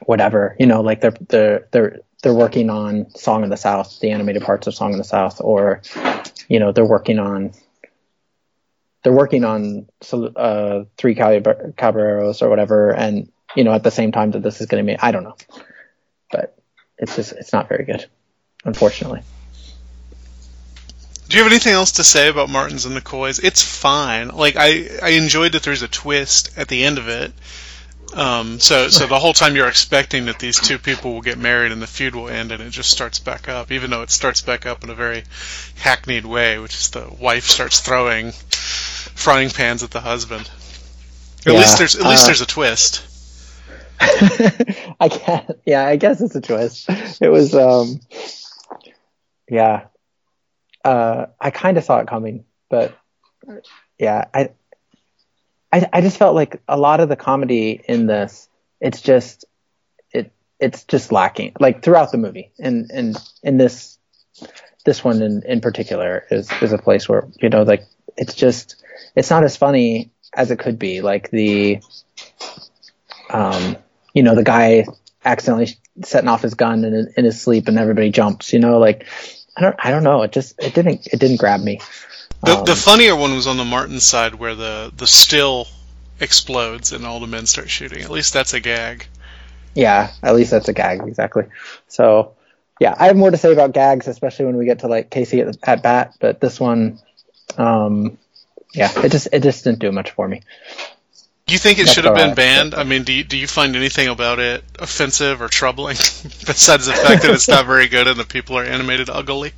whatever, 0.00 0.56
you 0.58 0.66
know, 0.66 0.80
like 0.80 1.00
they're 1.00 1.14
they're 1.28 1.68
they're 1.70 2.00
they're 2.22 2.34
working 2.34 2.70
on 2.70 3.10
Song 3.10 3.44
of 3.44 3.50
the 3.50 3.56
South, 3.56 4.00
the 4.00 4.10
animated 4.10 4.42
parts 4.42 4.66
of 4.66 4.74
Song 4.74 4.92
of 4.92 4.98
the 4.98 5.04
South, 5.04 5.40
or 5.40 5.82
you 6.48 6.58
know, 6.58 6.72
they're 6.72 6.84
working 6.84 7.18
on 7.18 7.52
they're 9.02 9.12
working 9.12 9.44
on 9.44 9.88
uh 10.12 10.84
three 10.96 11.14
Cab- 11.14 11.76
caballeros 11.76 12.42
or 12.42 12.48
whatever, 12.48 12.90
and 12.90 13.30
you 13.54 13.64
know, 13.64 13.72
at 13.72 13.82
the 13.82 13.90
same 13.90 14.12
time 14.12 14.32
that 14.32 14.42
this 14.42 14.60
is 14.60 14.66
going 14.66 14.84
to 14.84 14.92
be, 14.92 14.98
I 14.98 15.12
don't 15.12 15.24
know, 15.24 15.36
but 16.30 16.58
it's 16.98 17.16
just 17.16 17.32
it's 17.32 17.52
not 17.52 17.68
very 17.68 17.84
good, 17.84 18.06
unfortunately. 18.64 19.22
Do 21.28 21.36
you 21.36 21.42
have 21.42 21.50
anything 21.50 21.72
else 21.72 21.92
to 21.92 22.04
say 22.04 22.28
about 22.28 22.50
Martins 22.50 22.86
and 22.86 22.94
the 22.94 23.00
Coys? 23.00 23.40
It's 23.40 23.60
fine. 23.60 24.28
Like 24.28 24.54
I, 24.56 24.98
I 25.02 25.08
enjoyed 25.10 25.52
that 25.52 25.64
there's 25.64 25.82
a 25.82 25.88
twist 25.88 26.56
at 26.56 26.68
the 26.68 26.84
end 26.84 26.98
of 26.98 27.08
it. 27.08 27.32
Um, 28.14 28.60
so, 28.60 28.88
so 28.88 29.06
the 29.06 29.18
whole 29.18 29.32
time 29.34 29.56
you're 29.56 29.68
expecting 29.68 30.26
that 30.26 30.38
these 30.38 30.58
two 30.60 30.78
people 30.78 31.12
will 31.14 31.20
get 31.22 31.38
married 31.38 31.72
and 31.72 31.82
the 31.82 31.86
feud 31.86 32.14
will 32.14 32.28
end, 32.28 32.52
and 32.52 32.62
it 32.62 32.70
just 32.70 32.90
starts 32.90 33.18
back 33.18 33.48
up. 33.48 33.70
Even 33.72 33.90
though 33.90 34.02
it 34.02 34.10
starts 34.10 34.40
back 34.42 34.66
up 34.66 34.84
in 34.84 34.90
a 34.90 34.94
very 34.94 35.24
hackneyed 35.76 36.24
way, 36.24 36.58
which 36.58 36.74
is 36.74 36.90
the 36.90 37.08
wife 37.20 37.44
starts 37.44 37.80
throwing 37.80 38.32
frying 38.32 39.50
pans 39.50 39.82
at 39.82 39.90
the 39.90 40.00
husband. 40.00 40.50
At 41.46 41.52
Yeah, 41.52 41.58
least 41.58 41.78
there's 41.78 41.96
at 41.96 42.06
least 42.06 42.24
uh, 42.24 42.26
there's 42.26 42.40
a 42.42 42.46
twist. 42.46 43.02
I 44.00 45.08
guess, 45.08 45.50
yeah, 45.64 45.86
I 45.86 45.96
guess 45.96 46.20
it's 46.20 46.36
a 46.36 46.40
twist. 46.40 46.88
It 47.20 47.28
was, 47.30 47.54
um, 47.54 48.00
yeah, 49.48 49.86
uh, 50.84 51.26
I 51.40 51.50
kind 51.50 51.76
of 51.78 51.84
saw 51.84 51.98
it 52.00 52.08
coming, 52.08 52.44
but 52.70 52.96
yeah, 53.98 54.26
I, 54.34 54.50
I, 55.72 55.88
I 55.92 56.00
just 56.00 56.16
felt 56.16 56.34
like 56.34 56.62
a 56.68 56.76
lot 56.78 57.00
of 57.00 57.08
the 57.08 57.16
comedy 57.16 57.80
in 57.86 58.06
this, 58.06 58.48
it's 58.80 59.00
just, 59.00 59.44
it, 60.12 60.32
it's 60.60 60.84
just 60.84 61.12
lacking, 61.12 61.54
like 61.60 61.82
throughout 61.82 62.12
the 62.12 62.18
movie, 62.18 62.52
and 62.58 62.90
and 62.90 63.16
in 63.42 63.56
this, 63.56 63.98
this 64.84 65.02
one 65.02 65.22
in 65.22 65.42
in 65.42 65.60
particular 65.60 66.24
is 66.30 66.50
is 66.62 66.72
a 66.72 66.78
place 66.78 67.08
where 67.08 67.28
you 67.40 67.48
know, 67.48 67.62
like 67.62 67.84
it's 68.16 68.34
just, 68.34 68.82
it's 69.14 69.30
not 69.30 69.44
as 69.44 69.56
funny 69.56 70.10
as 70.34 70.50
it 70.50 70.58
could 70.58 70.78
be, 70.78 71.00
like 71.00 71.30
the 71.30 71.80
um, 73.30 73.76
you 74.14 74.22
know, 74.22 74.34
the 74.34 74.44
guy 74.44 74.86
accidentally 75.24 75.76
setting 76.02 76.28
off 76.28 76.42
his 76.42 76.54
gun 76.54 76.84
in, 76.84 77.12
in 77.16 77.24
his 77.24 77.40
sleep 77.40 77.68
and 77.68 77.78
everybody 77.78 78.10
jumps, 78.10 78.52
you 78.52 78.58
know, 78.58 78.78
like, 78.78 79.06
I 79.56 79.62
don't, 79.62 79.76
I 79.78 79.90
don't 79.90 80.04
know. 80.04 80.22
It 80.22 80.32
just, 80.32 80.54
it 80.62 80.74
didn't, 80.74 81.06
it 81.08 81.18
didn't 81.18 81.38
grab 81.38 81.60
me. 81.60 81.80
The, 82.42 82.58
Um, 82.58 82.64
the 82.64 82.76
funnier 82.76 83.16
one 83.16 83.34
was 83.34 83.46
on 83.46 83.56
the 83.56 83.64
Martin 83.64 84.00
side 84.00 84.34
where 84.34 84.54
the 84.54 84.92
the 84.96 85.06
still 85.06 85.66
explodes 86.20 86.92
and 86.92 87.04
all 87.06 87.20
the 87.20 87.26
men 87.26 87.46
start 87.46 87.68
shooting. 87.70 88.02
At 88.02 88.10
least 88.10 88.32
that's 88.32 88.54
a 88.54 88.60
gag. 88.60 89.06
yeah, 89.74 90.10
at 90.22 90.34
least 90.34 90.50
that's 90.50 90.68
a 90.68 90.72
gag. 90.72 91.02
Exactly. 91.06 91.44
So 91.88 92.34
yeah, 92.80 92.94
I 92.98 93.06
have 93.06 93.16
more 93.16 93.30
to 93.30 93.36
say 93.36 93.52
about 93.52 93.72
gags, 93.72 94.06
especially 94.06 94.46
when 94.46 94.56
we 94.56 94.64
get 94.66 94.80
to 94.80 94.88
like 94.88 95.10
Casey 95.10 95.40
at, 95.40 95.56
at 95.62 95.82
bat, 95.82 96.14
but 96.20 96.40
this 96.40 96.60
one, 96.60 96.98
um, 97.56 98.18
yeah, 98.74 98.90
it 99.02 99.10
just, 99.10 99.28
it 99.32 99.42
just 99.42 99.64
didn't 99.64 99.78
do 99.78 99.90
much 99.92 100.10
for 100.10 100.28
me. 100.28 100.42
Do 101.46 101.52
you 101.54 101.58
think 101.58 101.78
it 101.78 101.84
That's 101.84 101.94
should 101.94 102.04
have 102.04 102.16
been 102.16 102.34
banned? 102.34 102.74
I 102.74 102.84
mean, 102.84 103.04
do 103.04 103.12
you, 103.12 103.24
do 103.24 103.38
you 103.38 103.46
find 103.46 103.76
anything 103.76 104.08
about 104.08 104.40
it 104.40 104.64
offensive 104.78 105.40
or 105.40 105.48
troubling 105.48 105.96
besides 106.46 106.86
the 106.86 106.92
fact 106.92 107.22
that 107.22 107.30
it's 107.30 107.48
not 107.48 107.66
very 107.66 107.86
good 107.88 108.08
and 108.08 108.18
the 108.18 108.24
people 108.24 108.58
are 108.58 108.64
animated 108.64 109.08
ugly? 109.08 109.52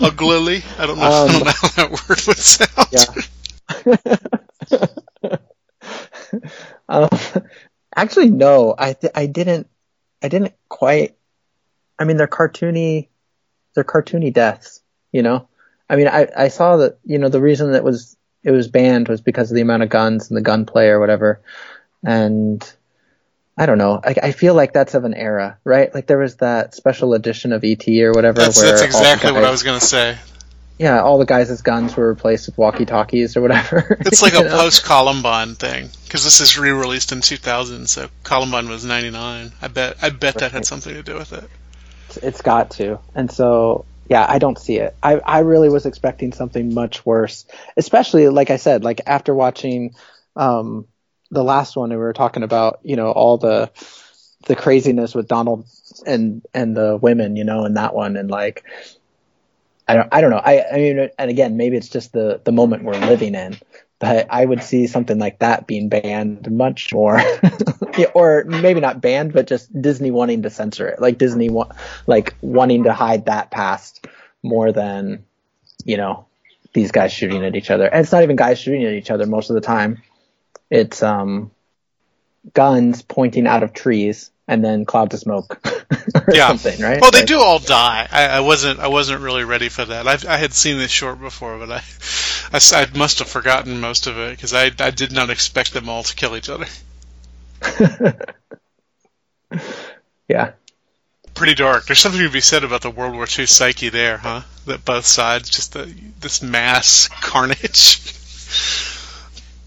Uglily? 0.00 0.62
I 0.78 0.86
don't 0.86 0.98
know. 0.98 1.04
I 1.04 1.26
don't 1.26 1.36
Um, 1.36 1.44
know 1.44 1.52
how 1.54 1.68
that 1.68 1.90
word 1.90 2.20
would 2.26 2.38
sound. 2.38 2.88
Yeah. 2.90 3.14
um, 6.88 7.08
actually, 7.94 8.30
no, 8.30 8.74
I 8.78 8.92
th- 8.94 9.12
I 9.14 9.26
didn't 9.26 9.68
I 10.22 10.28
didn't 10.28 10.54
quite. 10.68 11.14
I 11.98 12.04
mean, 12.04 12.16
they're 12.16 12.26
cartoony, 12.26 13.08
they're 13.74 13.84
cartoony 13.84 14.32
deaths. 14.32 14.80
You 15.12 15.22
know, 15.22 15.48
I 15.88 15.96
mean, 15.96 16.08
I 16.08 16.28
I 16.36 16.48
saw 16.48 16.78
that 16.78 16.98
you 17.04 17.18
know 17.18 17.28
the 17.28 17.40
reason 17.40 17.72
that 17.72 17.84
was 17.84 18.16
it 18.42 18.50
was 18.50 18.68
banned 18.68 19.08
was 19.08 19.20
because 19.20 19.50
of 19.50 19.54
the 19.54 19.62
amount 19.62 19.82
of 19.84 19.88
guns 19.90 20.28
and 20.28 20.36
the 20.36 20.42
gunplay 20.42 20.88
or 20.88 20.98
whatever, 21.00 21.40
and 22.04 22.62
I 23.56 23.66
don't 23.66 23.78
know. 23.78 24.00
I, 24.02 24.14
I 24.22 24.32
feel 24.32 24.54
like 24.54 24.72
that's 24.72 24.94
of 24.94 25.04
an 25.04 25.14
era, 25.14 25.58
right? 25.62 25.94
Like 25.94 26.06
there 26.06 26.18
was 26.18 26.36
that 26.36 26.74
special 26.74 27.14
edition 27.14 27.52
of 27.52 27.62
ET 27.62 27.86
or 27.88 28.12
whatever. 28.12 28.40
That's, 28.40 28.60
where 28.60 28.70
that's 28.70 28.82
all 28.82 28.88
the 28.88 29.10
exactly 29.10 29.32
what 29.32 29.44
I 29.44 29.50
was 29.50 29.62
going 29.62 29.78
to 29.78 29.86
say. 29.86 30.18
Yeah, 30.76 31.00
all 31.00 31.18
the 31.18 31.24
guys' 31.24 31.62
guns 31.62 31.96
were 31.96 32.08
replaced 32.08 32.46
with 32.46 32.58
walkie-talkies 32.58 33.36
or 33.36 33.42
whatever. 33.42 33.96
It's 34.06 34.22
like 34.22 34.34
a 34.34 34.42
know? 34.42 34.50
post 34.50 34.84
Columbine 34.84 35.54
thing 35.54 35.88
because 36.04 36.24
this 36.24 36.40
is 36.40 36.58
re-released 36.58 37.12
in 37.12 37.20
2000, 37.20 37.88
so 37.88 38.08
Columbine 38.24 38.68
was 38.68 38.84
99. 38.84 39.52
I 39.62 39.68
bet 39.68 39.98
I 40.02 40.10
bet 40.10 40.34
that 40.38 40.50
had 40.50 40.66
something 40.66 40.92
to 40.92 41.04
do 41.04 41.14
with 41.14 41.32
it. 41.32 41.48
it's 42.22 42.42
got 42.42 42.72
to. 42.72 42.98
And 43.14 43.30
so, 43.30 43.84
yeah, 44.08 44.26
I 44.28 44.40
don't 44.40 44.58
see 44.58 44.78
it. 44.78 44.96
I, 45.00 45.14
I 45.18 45.38
really 45.40 45.68
was 45.68 45.86
expecting 45.86 46.32
something 46.32 46.74
much 46.74 47.06
worse, 47.06 47.46
especially 47.76 48.28
like 48.28 48.50
I 48.50 48.56
said, 48.56 48.82
like 48.82 49.02
after 49.06 49.32
watching 49.32 49.94
um, 50.34 50.88
the 51.34 51.44
last 51.44 51.76
one, 51.76 51.90
we 51.90 51.96
were 51.96 52.12
talking 52.14 52.42
about, 52.42 52.80
you 52.82 52.96
know, 52.96 53.10
all 53.10 53.38
the 53.38 53.70
the 54.46 54.56
craziness 54.56 55.14
with 55.14 55.28
Donald 55.28 55.66
and 56.06 56.42
and 56.54 56.76
the 56.76 56.96
women, 57.00 57.36
you 57.36 57.44
know, 57.44 57.64
in 57.64 57.74
that 57.74 57.94
one, 57.94 58.16
and 58.16 58.30
like. 58.30 58.64
I 59.86 59.94
don't, 59.94 60.08
I 60.12 60.20
don't 60.20 60.30
know. 60.30 60.40
I, 60.42 60.64
I 60.72 60.76
mean, 60.76 61.10
and 61.18 61.30
again, 61.30 61.56
maybe 61.56 61.76
it's 61.76 61.88
just 61.88 62.12
the, 62.12 62.40
the 62.44 62.52
moment 62.52 62.84
we're 62.84 62.94
living 62.98 63.34
in, 63.34 63.58
but 63.98 64.26
I 64.30 64.44
would 64.44 64.62
see 64.62 64.86
something 64.86 65.18
like 65.18 65.40
that 65.40 65.66
being 65.66 65.88
banned 65.90 66.50
much 66.50 66.92
more, 66.94 67.20
or 68.14 68.44
maybe 68.44 68.80
not 68.80 69.00
banned, 69.02 69.32
but 69.34 69.46
just 69.46 69.70
Disney 69.80 70.10
wanting 70.10 70.42
to 70.42 70.50
censor 70.50 70.88
it, 70.88 71.00
like 71.00 71.18
Disney 71.18 71.50
wa- 71.50 71.70
like 72.06 72.34
wanting 72.40 72.84
to 72.84 72.94
hide 72.94 73.26
that 73.26 73.50
past 73.50 74.06
more 74.42 74.72
than, 74.72 75.24
you 75.84 75.96
know, 75.96 76.26
these 76.72 76.92
guys 76.92 77.12
shooting 77.12 77.44
at 77.44 77.56
each 77.56 77.70
other. 77.70 77.86
And 77.86 78.00
it's 78.02 78.12
not 78.12 78.22
even 78.22 78.36
guys 78.36 78.58
shooting 78.58 78.84
at 78.84 78.92
each 78.94 79.10
other 79.10 79.26
most 79.26 79.50
of 79.50 79.54
the 79.54 79.60
time. 79.60 80.02
It's 80.74 81.02
um, 81.04 81.50
guns 82.52 83.02
pointing 83.02 83.46
out 83.46 83.62
of 83.62 83.72
trees 83.72 84.30
and 84.48 84.62
then 84.64 84.84
clouds 84.84 85.14
of 85.14 85.20
smoke. 85.20 85.60
or 86.14 86.34
Yeah. 86.34 86.48
something, 86.48 86.80
right? 86.82 87.00
Well, 87.00 87.10
they 87.12 87.20
Like- 87.20 87.28
do 87.28 87.40
all 87.40 87.60
die. 87.60 88.08
I, 88.10 88.24
I 88.26 88.40
wasn't. 88.40 88.80
I 88.80 88.88
wasn't 88.88 89.20
really 89.22 89.44
ready 89.44 89.68
for 89.68 89.84
that. 89.84 90.08
I, 90.08 90.18
I 90.34 90.36
had 90.36 90.52
seen 90.52 90.78
this 90.78 90.90
short 90.90 91.20
before, 91.20 91.58
but 91.58 91.70
I, 91.70 91.80
I 92.52 92.86
must 92.98 93.20
have 93.20 93.28
forgotten 93.28 93.80
most 93.80 94.06
of 94.08 94.18
it 94.18 94.30
because 94.36 94.52
I, 94.52 94.70
I 94.80 94.90
did 94.90 95.12
not 95.12 95.30
expect 95.30 95.72
them 95.72 95.88
all 95.88 96.02
to 96.02 96.14
kill 96.14 96.36
each 96.36 96.48
other. 96.50 96.66
yeah. 100.28 100.52
Pretty 101.34 101.54
dark. 101.54 101.86
There's 101.86 101.98
something 101.98 102.20
to 102.20 102.30
be 102.30 102.40
said 102.40 102.64
about 102.64 102.82
the 102.82 102.90
World 102.90 103.14
War 103.14 103.26
II 103.26 103.46
psyche 103.46 103.88
there, 103.88 104.18
huh? 104.18 104.42
That 104.66 104.84
both 104.84 105.04
sides 105.06 105.50
just 105.50 105.72
the, 105.72 105.92
this 106.20 106.42
mass 106.42 107.08
carnage. 107.20 108.00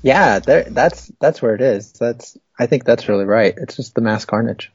Yeah, 0.08 0.40
there, 0.40 0.64
that's 0.64 1.12
that's 1.20 1.42
where 1.42 1.54
it 1.54 1.60
is. 1.60 1.92
That's 1.92 2.38
I 2.58 2.66
think 2.68 2.86
that's 2.86 3.10
really 3.10 3.26
right. 3.26 3.54
It's 3.58 3.76
just 3.76 3.94
the 3.94 4.00
mass 4.00 4.24
carnage. 4.24 4.72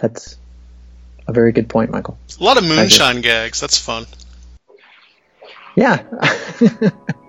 That's 0.00 0.38
a 1.28 1.34
very 1.34 1.52
good 1.52 1.68
point, 1.68 1.90
Michael. 1.90 2.18
A 2.40 2.42
lot 2.42 2.56
of 2.56 2.64
moonshine 2.64 3.20
gags. 3.20 3.60
That's 3.60 3.76
fun. 3.76 4.06
Yeah. 5.76 6.02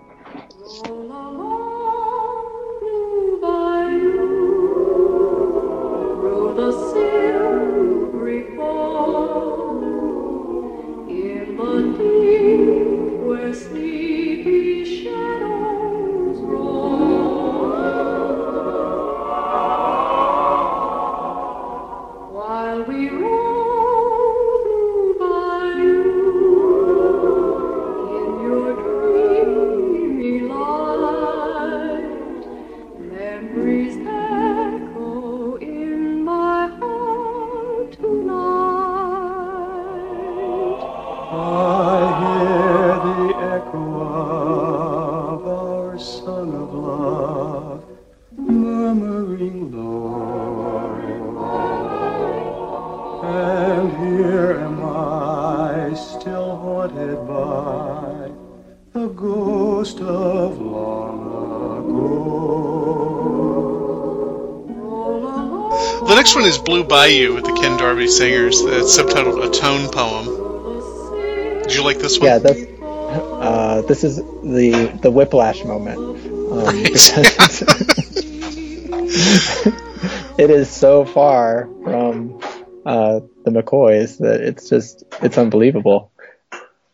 Bayou 66.92 67.34
with 67.36 67.46
the 67.46 67.54
Ken 67.54 67.78
Darby 67.78 68.06
Singers. 68.06 68.60
It's 68.60 69.00
subtitled 69.00 69.48
A 69.48 69.50
Tone 69.50 69.90
Poem. 69.92 70.26
Did 71.64 71.74
you 71.74 71.86
like 71.86 72.00
this 72.00 72.20
one? 72.20 72.28
yeah, 72.28 72.38
that's 72.38 72.60
uh, 72.82 73.82
this 73.88 74.04
is 74.04 74.18
the 74.18 75.00
the 75.02 75.10
whiplash 75.10 75.64
moment. 75.64 75.98
Um, 75.98 76.84
because 76.84 77.62
it 80.38 80.50
is 80.50 80.70
so 80.70 81.06
far 81.06 81.70
from 81.82 82.42
uh, 82.86 83.22
the 83.46 83.52
McCoys 83.52 84.18
that 84.18 84.42
it's 84.42 84.68
just 84.68 85.06
it's 85.22 85.38
unbelievable. 85.38 86.12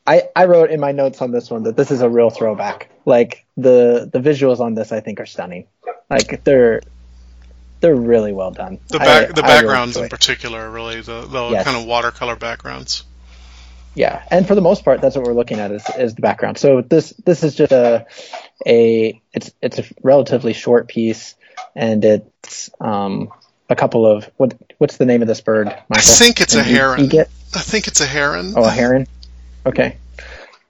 I, 0.06 0.30
I 0.36 0.46
wrote 0.46 0.70
in 0.70 0.80
my 0.80 0.92
notes 0.92 1.24
on 1.24 1.32
this 1.32 1.50
one 1.50 1.64
that 1.64 1.76
this 1.76 1.90
is 1.90 2.02
a 2.02 2.10
real 2.10 2.30
throwback. 2.30 2.92
Like 3.06 3.48
the 3.58 4.08
the 4.14 4.20
visuals 4.20 4.60
on 4.60 4.76
this, 4.76 4.92
I 4.92 5.00
think 5.00 5.20
are 5.20 5.26
stunning. 5.26 5.66
Like 6.08 6.44
they're 6.44 6.84
they're 7.80 7.96
really 7.96 8.34
well 8.34 8.52
done. 8.52 8.80
The 8.88 9.00
back, 9.00 9.08
I 9.08 9.20
really 9.28 9.42
backgrounds 9.42 9.96
enjoy 9.96 10.04
in 10.06 10.10
particular, 10.10 10.70
really 10.70 11.02
the, 11.02 11.22
the 11.22 11.50
Yes. 11.50 11.64
kind 11.66 11.78
of 11.78 11.86
watercolor 11.86 12.36
backgrounds. 12.36 13.04
Yeah, 13.96 14.24
and 14.30 14.48
for 14.48 14.54
the 14.54 14.62
most 14.62 14.86
part, 14.86 15.02
that's 15.02 15.16
what 15.16 15.26
we're 15.26 15.34
looking 15.34 15.60
at 15.60 15.72
is, 15.72 15.84
is 15.98 16.14
the 16.16 16.22
background. 16.22 16.60
So 16.60 16.82
this 16.82 17.12
this 17.26 17.44
is 17.44 17.56
just 17.56 17.72
a 17.72 18.06
a 18.66 19.20
it's 19.34 19.52
it's 19.62 19.80
a 19.80 19.84
relatively 20.04 20.54
short 20.54 20.88
piece, 20.88 21.34
and 21.76 22.06
it's 22.06 22.70
um 22.80 23.32
a 23.70 23.76
couple 23.76 24.06
of 24.06 24.30
what 24.38 24.54
what's 24.78 24.98
the 24.98 25.06
name 25.06 25.24
of 25.24 25.28
this 25.28 25.42
bird? 25.42 25.66
Michael? 25.68 25.88
I 25.98 26.02
think 26.02 26.42
it's 26.42 26.54
a 26.54 26.60
An 26.60 26.68
e- 26.68 26.72
heron. 26.74 27.10
I 27.56 27.60
think 27.60 27.88
it's 27.88 28.00
a 28.02 28.06
heron. 28.06 28.54
Oh, 28.56 28.64
a 28.66 28.70
heron. 28.70 29.08
Okay, 29.66 29.98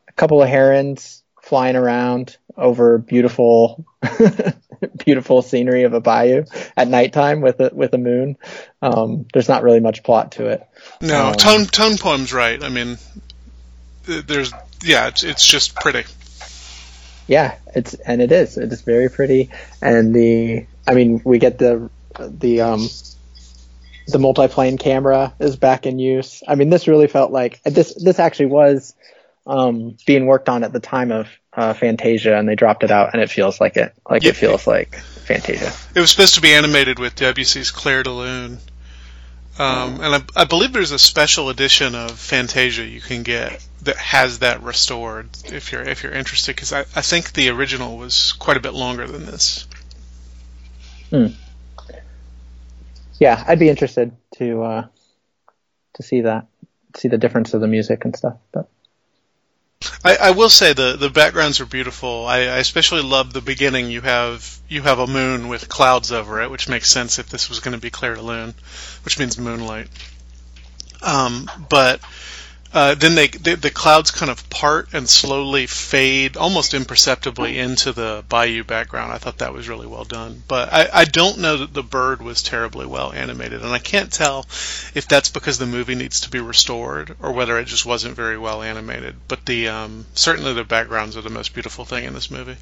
a 0.08 0.12
couple 0.14 0.42
of 0.42 0.48
herons 0.48 1.22
flying 1.42 1.76
around 1.76 2.38
over 2.56 2.98
beautiful 2.98 3.86
beautiful 5.06 5.42
scenery 5.42 5.84
of 5.84 5.94
a 5.94 6.02
bayou 6.02 6.46
at 6.76 6.88
nighttime 6.88 7.42
with 7.42 7.60
a 7.60 7.72
with 7.74 7.94
a 7.94 7.98
moon. 7.98 8.38
Um, 8.82 9.26
there's 9.34 9.50
not 9.50 9.64
really 9.64 9.80
much 9.80 10.04
plot 10.04 10.34
to 10.34 10.48
it. 10.48 10.68
no, 11.02 11.28
um, 11.28 11.36
tone 11.36 11.66
tone 11.66 11.98
poem's 11.98 12.34
right. 12.34 12.62
I 12.64 12.70
mean, 12.70 12.98
there's 14.06 14.54
yeah, 14.84 15.08
it's 15.08 15.24
it's 15.24 15.46
just 15.46 15.76
pretty. 15.76 16.04
Yeah, 17.28 17.56
it's 17.76 17.94
and 17.94 18.22
it 18.22 18.32
is. 18.32 18.58
It 18.58 18.72
is 18.72 18.82
very 18.82 19.10
pretty, 19.10 19.50
and 19.82 20.16
the 20.16 20.66
I 20.88 20.94
mean 20.94 21.22
we 21.24 21.40
get 21.40 21.58
the 21.58 21.90
the 22.18 22.62
um 22.62 22.88
the 24.08 24.18
multiplane 24.18 24.80
camera 24.80 25.34
is 25.40 25.56
back 25.58 25.86
in 25.86 26.00
use. 26.00 26.42
I 26.48 26.56
mean 26.56 26.70
this 26.70 26.88
really 26.88 27.08
felt 27.08 27.32
like 27.32 27.62
this 27.64 27.94
this 27.94 28.20
actually 28.20 28.48
was 28.48 28.96
um 29.46 29.98
being 30.06 30.26
worked 30.26 30.50
on 30.50 30.64
at 30.64 30.72
the 30.72 30.80
time 30.80 31.12
of 31.12 31.28
uh, 31.58 31.74
Fantasia, 31.74 32.38
and 32.38 32.48
they 32.48 32.56
dropped 32.56 32.84
it 32.84 32.92
out, 32.92 33.10
and 33.14 33.22
it 33.22 33.30
feels 33.30 33.60
like 33.60 33.76
it 33.76 33.94
like 34.10 34.24
Yeah. 34.24 34.30
it 34.30 34.36
feels 34.38 34.66
like 34.68 34.96
Fantasia. 34.96 35.74
It 35.96 36.00
was 36.00 36.12
supposed 36.12 36.36
to 36.36 36.42
be 36.42 36.54
animated 36.54 37.00
with 37.00 37.16
Debussy's 37.16 37.72
Clair 37.72 38.04
de 38.04 38.12
Lune. 38.12 38.60
Um, 39.60 40.00
and 40.02 40.16
I, 40.16 40.42
I 40.42 40.46
believe 40.46 40.72
there's 40.72 40.92
a 40.92 41.00
special 41.00 41.50
edition 41.50 41.96
of 41.96 42.12
Fantasia 42.12 42.86
you 42.86 43.02
can 43.02 43.24
get 43.24 43.66
that 43.82 43.98
has 43.98 44.40
that 44.40 44.62
restored 44.62 45.28
if 45.46 45.72
you're 45.72 45.82
if 45.82 46.04
you're 46.04 46.14
interested 46.14 46.56
because 46.56 46.72
I, 46.74 46.82
I 46.82 47.02
think 47.02 47.34
the 47.34 47.50
original 47.50 47.98
was 47.98 48.34
quite 48.34 48.58
a 48.58 48.60
bit 48.60 48.76
longer 48.76 49.08
than 49.08 49.26
this. 49.26 49.68
Hmm. 51.10 51.28
Yeah, 53.20 53.44
I'd 53.48 53.58
be 53.58 53.70
interested 53.70 54.12
to 54.36 54.62
uh 54.62 54.88
to 55.96 56.04
see 56.04 56.22
that, 56.22 56.46
see 56.96 57.08
the 57.08 57.18
difference 57.18 57.56
of 57.56 57.62
the 57.62 57.68
music 57.68 58.06
and 58.06 58.16
stuff. 58.16 58.38
But 58.52 58.70
I, 60.08 60.16
I 60.28 60.32
will 60.32 60.50
say 60.50 60.72
the 60.72 60.96
the 60.96 61.10
backgrounds 61.10 61.60
are 61.60 61.66
beautiful. 61.66 62.26
I, 62.26 62.38
I 62.38 62.58
especially 62.60 63.02
love 63.02 63.34
the 63.34 63.42
beginning. 63.42 63.92
You 63.92 64.00
have 64.02 64.58
you 64.70 64.82
have 64.84 65.00
a 65.00 65.08
moon 65.08 65.50
with 65.50 65.68
clouds 65.68 66.14
over 66.14 66.42
it, 66.42 66.50
which 66.50 66.70
makes 66.70 66.90
sense 66.90 67.20
if 67.20 67.28
this 67.28 67.50
was 67.50 67.60
going 67.60 67.74
to 67.74 67.82
be 67.82 67.90
Clair 67.90 68.16
de 68.16 68.22
Lune, 68.22 68.54
which 69.04 69.20
means 69.20 69.38
moonlight. 69.38 69.90
Um, 71.02 71.52
but 71.70 72.00
uh, 72.74 72.96
then 72.96 73.16
they, 73.16 73.28
they 73.28 73.56
the 73.56 73.72
clouds 73.72 74.12
kind 74.12 74.30
of 74.30 74.50
part 74.50 74.94
and 74.94 75.10
slowly 75.10 75.68
fade, 75.68 76.38
almost 76.38 76.74
imperceptibly, 76.74 77.58
into 77.58 77.94
the 77.94 78.24
bayou 78.30 78.64
background. 78.64 79.14
I 79.14 79.18
thought 79.18 79.40
that 79.40 79.54
was 79.54 79.70
really 79.70 79.88
well 79.88 80.04
done. 80.04 80.44
But 80.48 80.74
I, 80.74 80.90
I 80.94 81.06
don't 81.06 81.40
know 81.40 81.58
that 81.58 81.74
the 81.74 81.84
bird 81.84 82.22
was 82.22 82.44
terribly 82.44 82.86
well 82.86 83.12
animated, 83.12 83.62
and 83.62 83.72
I 83.72 83.80
can't 83.80 84.12
tell 84.12 84.46
if 84.94 85.08
that's 85.08 85.30
because 85.30 85.58
the 85.58 85.66
movie 85.66 85.96
needs 85.96 86.22
to 86.22 86.30
be 86.30 86.40
restored 86.40 87.16
or 87.22 87.32
whether 87.32 87.58
it 87.58 87.66
just 87.66 87.86
wasn't 87.86 88.16
very 88.16 88.38
well 88.38 88.62
animated. 88.62 89.16
But 89.28 89.46
the 89.46 89.70
um, 89.70 90.06
certainly 90.14 90.54
the 90.54 90.64
backgrounds 90.64 91.18
are 91.18 91.22
the 91.22 91.30
most 91.30 91.54
beautiful 91.54 91.86
thing 91.86 92.06
in 92.06 92.14
this 92.14 92.32
movie. 92.32 92.58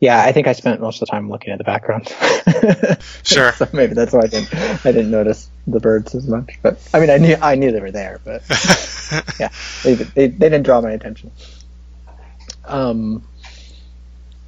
Yeah, 0.00 0.22
I 0.22 0.32
think 0.32 0.46
I 0.46 0.52
spent 0.52 0.80
most 0.80 1.00
of 1.00 1.06
the 1.06 1.10
time 1.10 1.30
looking 1.30 1.52
at 1.52 1.58
the 1.58 1.64
background. 1.64 2.12
Sure. 3.22 3.52
so 3.52 3.68
maybe 3.72 3.94
that's 3.94 4.12
why 4.12 4.20
I 4.20 4.26
didn't 4.28 4.54
I 4.54 4.92
didn't 4.92 5.10
notice 5.10 5.50
the 5.66 5.80
birds 5.80 6.14
as 6.14 6.26
much. 6.28 6.58
But 6.62 6.78
I 6.94 7.00
mean, 7.00 7.10
I 7.10 7.18
knew 7.18 7.36
I 7.40 7.56
knew 7.56 7.72
they 7.72 7.80
were 7.80 7.90
there, 7.90 8.20
but 8.24 8.42
yeah, 9.40 9.48
they, 9.82 9.94
they 9.94 10.26
they 10.28 10.48
didn't 10.48 10.62
draw 10.62 10.80
my 10.80 10.92
attention. 10.92 11.32
Um, 12.64 13.26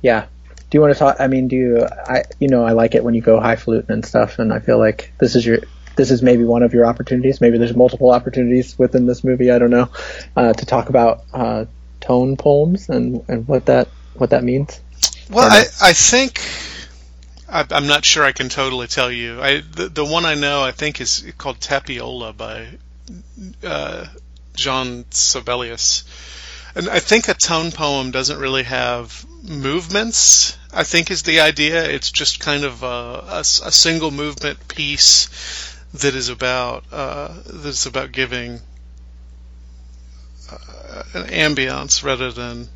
yeah. 0.03 0.27
Do 0.71 0.77
you 0.77 0.81
want 0.81 0.93
to 0.93 0.99
talk? 0.99 1.17
I 1.19 1.27
mean, 1.27 1.49
do 1.49 1.57
you? 1.57 1.87
I 1.87 2.25
you 2.39 2.49
know 2.49 2.65
I 2.65 2.73
like 2.73 2.95
it 2.95 3.03
when 3.03 3.15
you 3.15 3.21
go 3.21 3.41
highfalutin 3.41 3.91
and 3.93 4.05
stuff, 4.05 4.39
and 4.39 4.53
I 4.53 4.61
feel 4.61 4.79
like 4.79 5.13
this 5.19 5.35
is 5.35 5.45
your 5.45 5.59
this 5.97 6.11
is 6.11 6.23
maybe 6.23 6.45
one 6.45 6.63
of 6.63 6.73
your 6.73 6.87
opportunities. 6.87 7.41
Maybe 7.41 7.59
there's 7.59 7.75
multiple 7.75 8.11
opportunities 8.11 8.79
within 8.79 9.07
this 9.07 9.25
movie. 9.25 9.51
I 9.51 9.59
don't 9.59 9.71
know 9.71 9.89
uh, 10.37 10.53
to 10.53 10.67
talk 10.67 10.89
about 10.89 11.25
uh, 11.33 11.65
tone 12.01 12.37
poems 12.37 12.89
and 12.89 13.25
and 13.29 13.49
what 13.49 13.67
that 13.67 13.89
what 14.15 14.31
that 14.31 14.45
means. 14.45 14.81
Well, 15.31 15.51
I. 15.51 15.65
I 15.81 15.93
think 15.93 16.41
I, 17.49 17.65
I'm 17.71 17.87
not 17.87 18.05
sure 18.05 18.25
I 18.25 18.33
can 18.33 18.49
totally 18.49 18.87
tell 18.87 19.11
you. 19.11 19.41
I 19.41 19.61
the, 19.61 19.89
the 19.89 20.05
one 20.05 20.25
I 20.25 20.35
know 20.35 20.63
I 20.63 20.73
think 20.73 21.01
is 21.01 21.33
called 21.39 21.61
Tapiola 21.61 22.33
by 22.33 22.69
uh, 23.65 24.07
John 24.55 25.05
Sibelius, 25.11 26.05
and 26.75 26.89
I 26.89 26.99
think 26.99 27.29
a 27.29 27.35
tone 27.35 27.73
poem 27.73 28.11
doesn't 28.11 28.39
really 28.39 28.65
have 28.65 29.25
movements. 29.43 30.59
I 30.73 30.85
think 30.85 31.11
is 31.11 31.23
the 31.23 31.41
idea. 31.41 31.89
It's 31.89 32.11
just 32.11 32.41
kind 32.41 32.65
of 32.65 32.83
a 32.83 33.41
a 33.41 33.45
single 33.45 34.11
movement 34.11 34.69
piece 34.69 35.75
that 35.95 36.15
is 36.15 36.29
about 36.29 36.85
uh, 36.93 37.35
that's 37.47 37.87
about 37.87 38.13
giving 38.13 38.61
uh, 40.51 41.03
an 41.15 41.25
ambience 41.29 42.05
rather 42.05 42.31
than 42.31 42.69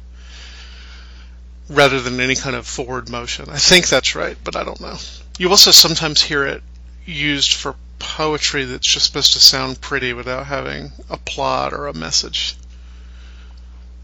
rather 1.73 2.01
than 2.01 2.21
any 2.21 2.35
kind 2.35 2.55
of 2.55 2.67
forward 2.67 3.09
motion. 3.09 3.49
I 3.49 3.59
think 3.59 3.89
that's 3.89 4.15
right, 4.15 4.37
but 4.45 4.57
I 4.57 4.65
don't 4.65 4.81
know. 4.81 4.97
You 5.39 5.49
also 5.51 5.71
sometimes 5.71 6.23
hear 6.23 6.47
it 6.47 6.63
used 7.05 7.55
for 7.55 7.75
poetry 7.99 8.65
that's 8.65 8.87
just 8.87 9.07
supposed 9.07 9.33
to 9.33 9.41
sound 9.41 9.81
pretty 9.81 10.13
without 10.13 10.47
having 10.47 10.93
a 11.09 11.17
plot 11.17 11.73
or 11.73 11.87
a 11.87 11.95
message. 11.95 12.57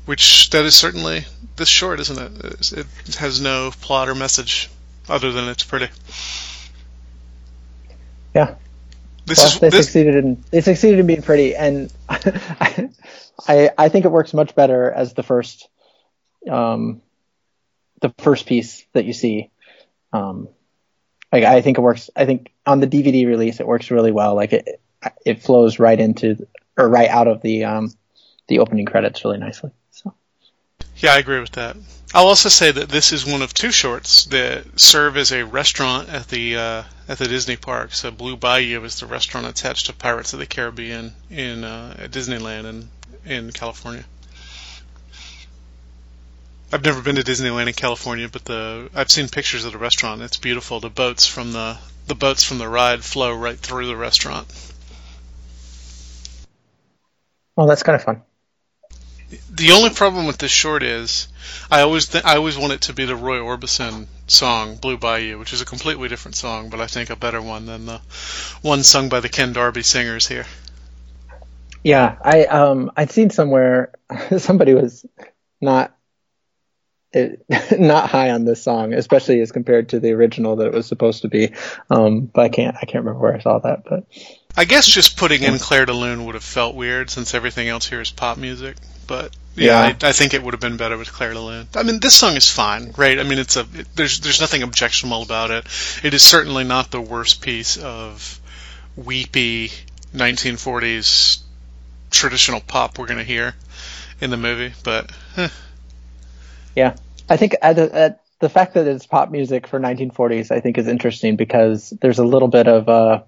Which 0.06 0.50
that 0.50 0.64
is 0.64 0.74
certainly 0.74 1.26
this 1.56 1.68
short, 1.68 2.00
isn't 2.00 2.18
it? 2.18 2.72
It 2.72 3.14
has 3.16 3.40
no 3.40 3.72
plot 3.82 4.08
or 4.08 4.14
message 4.14 4.70
other 5.08 5.32
than 5.32 5.48
it's 5.48 5.64
pretty. 5.64 5.88
Yeah. 8.34 8.54
This 9.26 9.38
well, 9.38 9.48
is 9.48 9.60
they 9.60 9.68
this, 9.68 9.86
succeeded 9.86 10.14
in 10.14 10.42
they 10.50 10.62
succeeded 10.62 11.00
in 11.00 11.06
being 11.06 11.22
pretty, 11.22 11.54
and 11.54 11.92
I 12.08 13.70
I 13.76 13.88
think 13.90 14.06
it 14.06 14.10
works 14.10 14.32
much 14.32 14.54
better 14.54 14.90
as 14.90 15.12
the 15.12 15.22
first 15.22 15.68
um 16.50 17.02
the 18.00 18.14
first 18.18 18.46
piece 18.46 18.84
that 18.92 19.04
you 19.04 19.12
see. 19.12 19.50
Um, 20.12 20.48
like 21.32 21.44
I 21.44 21.60
think 21.60 21.78
it 21.78 21.82
works. 21.82 22.10
I 22.16 22.24
think 22.24 22.52
on 22.66 22.80
the 22.80 22.86
DVD 22.86 23.26
release 23.26 23.60
it 23.60 23.66
works 23.66 23.90
really 23.90 24.12
well. 24.12 24.34
Like 24.34 24.52
it 24.52 24.80
it 25.24 25.42
flows 25.42 25.78
right 25.78 25.98
into 25.98 26.46
or 26.76 26.88
right 26.88 27.08
out 27.08 27.28
of 27.28 27.42
the 27.42 27.64
um 27.64 27.92
the 28.48 28.60
opening 28.60 28.86
credits 28.86 29.24
really 29.24 29.38
nicely. 29.38 29.70
So 29.90 30.14
Yeah, 30.96 31.14
I 31.14 31.18
agree 31.18 31.40
with 31.40 31.52
that. 31.52 31.76
I'll 32.14 32.26
also 32.26 32.48
say 32.48 32.72
that 32.72 32.88
this 32.88 33.12
is 33.12 33.26
one 33.26 33.42
of 33.42 33.52
two 33.52 33.70
shorts 33.70 34.24
that 34.26 34.80
serve 34.80 35.18
as 35.18 35.30
a 35.30 35.44
restaurant 35.44 36.08
at 36.08 36.28
the 36.28 36.56
uh, 36.56 36.82
at 37.06 37.18
the 37.18 37.28
Disney 37.28 37.56
park. 37.56 37.92
So 37.92 38.10
Blue 38.10 38.36
Bayou 38.36 38.82
is 38.84 39.00
the 39.00 39.06
restaurant 39.06 39.46
attached 39.46 39.86
to 39.86 39.92
Pirates 39.92 40.32
of 40.32 40.38
the 40.38 40.46
Caribbean 40.46 41.12
in 41.30 41.64
uh, 41.64 41.96
at 41.98 42.10
Disneyland 42.10 42.64
in 42.64 42.88
in 43.26 43.52
California. 43.52 44.04
I've 46.72 46.84
never 46.84 47.00
been 47.00 47.16
to 47.16 47.22
Disneyland 47.22 47.68
in 47.68 47.74
California, 47.74 48.28
but 48.28 48.44
the 48.44 48.90
I've 48.94 49.10
seen 49.10 49.28
pictures 49.28 49.64
of 49.64 49.72
the 49.72 49.78
restaurant. 49.78 50.22
It's 50.22 50.36
beautiful. 50.36 50.80
The 50.80 50.90
boats 50.90 51.26
from 51.26 51.52
the 51.52 51.78
the 52.06 52.14
boats 52.14 52.42
from 52.42 52.58
the 52.58 52.68
ride 52.68 53.04
flow 53.04 53.34
right 53.34 53.58
through 53.58 53.86
the 53.86 53.96
restaurant. 53.96 54.46
well, 57.58 57.66
that's 57.66 57.82
kind 57.82 57.96
of 57.96 58.04
fun. 58.04 58.22
The 59.50 59.72
only 59.72 59.90
problem 59.90 60.26
with 60.26 60.38
this 60.38 60.52
short 60.52 60.84
is 60.84 61.26
I 61.70 61.80
always 61.80 62.06
th- 62.06 62.24
I 62.24 62.36
always 62.36 62.56
want 62.56 62.72
it 62.72 62.82
to 62.82 62.92
be 62.92 63.04
the 63.04 63.16
Roy 63.16 63.38
Orbison 63.38 64.06
song 64.28 64.76
Blue 64.76 64.96
Bayou, 64.96 65.38
which 65.38 65.52
is 65.52 65.60
a 65.60 65.64
completely 65.64 66.08
different 66.08 66.36
song, 66.36 66.70
but 66.70 66.80
I 66.80 66.86
think 66.86 67.10
a 67.10 67.16
better 67.16 67.42
one 67.42 67.66
than 67.66 67.86
the 67.86 68.00
one 68.62 68.84
sung 68.84 69.08
by 69.08 69.18
the 69.18 69.28
Ken 69.28 69.52
Darby 69.52 69.82
singers 69.82 70.28
here. 70.28 70.46
Yeah, 71.82 72.16
I 72.22 72.44
um 72.44 72.92
I'd 72.96 73.10
seen 73.10 73.30
somewhere 73.30 73.92
somebody 74.38 74.74
was 74.74 75.04
not 75.60 75.97
it, 77.12 77.44
not 77.78 78.10
high 78.10 78.30
on 78.30 78.44
this 78.44 78.62
song, 78.62 78.92
especially 78.92 79.40
as 79.40 79.52
compared 79.52 79.90
to 79.90 80.00
the 80.00 80.12
original 80.12 80.56
that 80.56 80.66
it 80.66 80.72
was 80.72 80.86
supposed 80.86 81.22
to 81.22 81.28
be. 81.28 81.52
Um, 81.90 82.22
but 82.26 82.42
I 82.42 82.48
can't 82.48 82.76
I 82.76 82.80
can't 82.80 83.04
remember 83.04 83.20
where 83.20 83.34
I 83.34 83.40
saw 83.40 83.58
that. 83.60 83.84
But 83.84 84.04
I 84.56 84.64
guess 84.64 84.86
just 84.86 85.16
putting 85.16 85.42
in 85.42 85.58
Clair 85.58 85.86
de 85.86 85.92
Lune 85.92 86.24
would 86.26 86.34
have 86.34 86.44
felt 86.44 86.74
weird 86.74 87.10
since 87.10 87.34
everything 87.34 87.68
else 87.68 87.88
here 87.88 88.00
is 88.00 88.10
pop 88.10 88.38
music. 88.38 88.76
But 89.06 89.34
yeah, 89.54 89.88
Yeah. 89.88 89.96
I, 90.02 90.08
I 90.08 90.12
think 90.12 90.34
it 90.34 90.42
would 90.42 90.52
have 90.54 90.60
been 90.60 90.76
better 90.76 90.98
with 90.98 91.12
Clair 91.12 91.32
de 91.32 91.40
Lune. 91.40 91.66
I 91.74 91.82
mean, 91.82 92.00
this 92.00 92.14
song 92.14 92.36
is 92.36 92.50
fine, 92.50 92.92
right? 92.96 93.18
I 93.18 93.22
mean, 93.22 93.38
it's 93.38 93.56
a 93.56 93.60
it, 93.74 93.86
there's 93.94 94.20
there's 94.20 94.40
nothing 94.40 94.62
objectionable 94.62 95.22
about 95.22 95.50
it. 95.50 95.66
It 96.02 96.12
is 96.14 96.22
certainly 96.22 96.64
not 96.64 96.90
the 96.90 97.00
worst 97.00 97.40
piece 97.40 97.76
of 97.76 98.40
weepy 98.96 99.70
1940s 100.14 101.38
traditional 102.10 102.60
pop 102.60 102.98
we're 102.98 103.06
gonna 103.06 103.22
hear 103.24 103.54
in 104.20 104.30
the 104.30 104.36
movie, 104.36 104.72
but 104.82 105.10
eh, 105.36 105.48
yeah, 106.78 106.94
I 107.28 107.36
think 107.36 107.56
at, 107.60 107.76
at 107.76 108.20
the 108.38 108.48
fact 108.48 108.74
that 108.74 108.86
it's 108.86 109.04
pop 109.04 109.32
music 109.32 109.66
for 109.66 109.80
1940s, 109.80 110.52
I 110.52 110.60
think 110.60 110.78
is 110.78 110.86
interesting 110.86 111.34
because 111.34 111.90
there's 111.90 112.20
a 112.20 112.24
little 112.24 112.46
bit 112.46 112.68
of 112.68 112.88
uh 112.88 113.22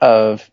of 0.00 0.48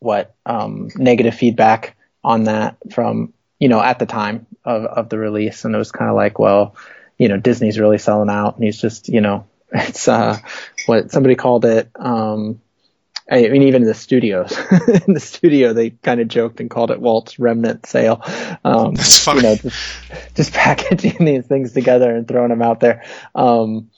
what 0.00 0.34
um, 0.44 0.88
negative 0.96 1.36
feedback 1.36 1.96
on 2.24 2.44
that 2.44 2.76
from 2.92 3.32
you 3.60 3.68
know 3.68 3.80
at 3.80 4.00
the 4.00 4.06
time 4.06 4.46
of 4.64 4.86
of 4.86 5.08
the 5.08 5.18
release, 5.18 5.64
and 5.64 5.72
it 5.72 5.78
was 5.78 5.92
kind 5.92 6.10
of 6.10 6.16
like, 6.16 6.40
well, 6.40 6.74
you 7.16 7.28
know, 7.28 7.36
Disney's 7.36 7.78
really 7.78 7.98
selling 7.98 8.30
out, 8.30 8.56
and 8.56 8.64
he's 8.64 8.80
just 8.80 9.08
you 9.08 9.20
know, 9.20 9.46
it's 9.72 10.08
uh 10.08 10.36
what 10.86 11.12
somebody 11.12 11.36
called 11.36 11.64
it. 11.64 11.90
Um, 11.94 12.60
I 13.30 13.48
mean, 13.48 13.62
even 13.62 13.82
in 13.82 13.88
the 13.88 13.94
studios, 13.94 14.58
in 15.06 15.14
the 15.14 15.20
studio, 15.20 15.72
they 15.72 15.90
kind 15.90 16.20
of 16.20 16.26
joked 16.26 16.60
and 16.60 16.68
called 16.68 16.90
it 16.90 17.00
Walt's 17.00 17.38
remnant 17.38 17.86
sale. 17.86 18.20
Um, 18.64 18.94
That's 18.94 19.24
funny. 19.24 19.38
You 19.38 19.42
know, 19.44 19.56
just, 19.56 20.34
just 20.34 20.52
packaging 20.54 21.24
these 21.24 21.46
things 21.46 21.72
together 21.72 22.14
and 22.14 22.26
throwing 22.26 22.48
them 22.48 22.62
out 22.62 22.80
there. 22.80 23.04
Um, 23.34 23.90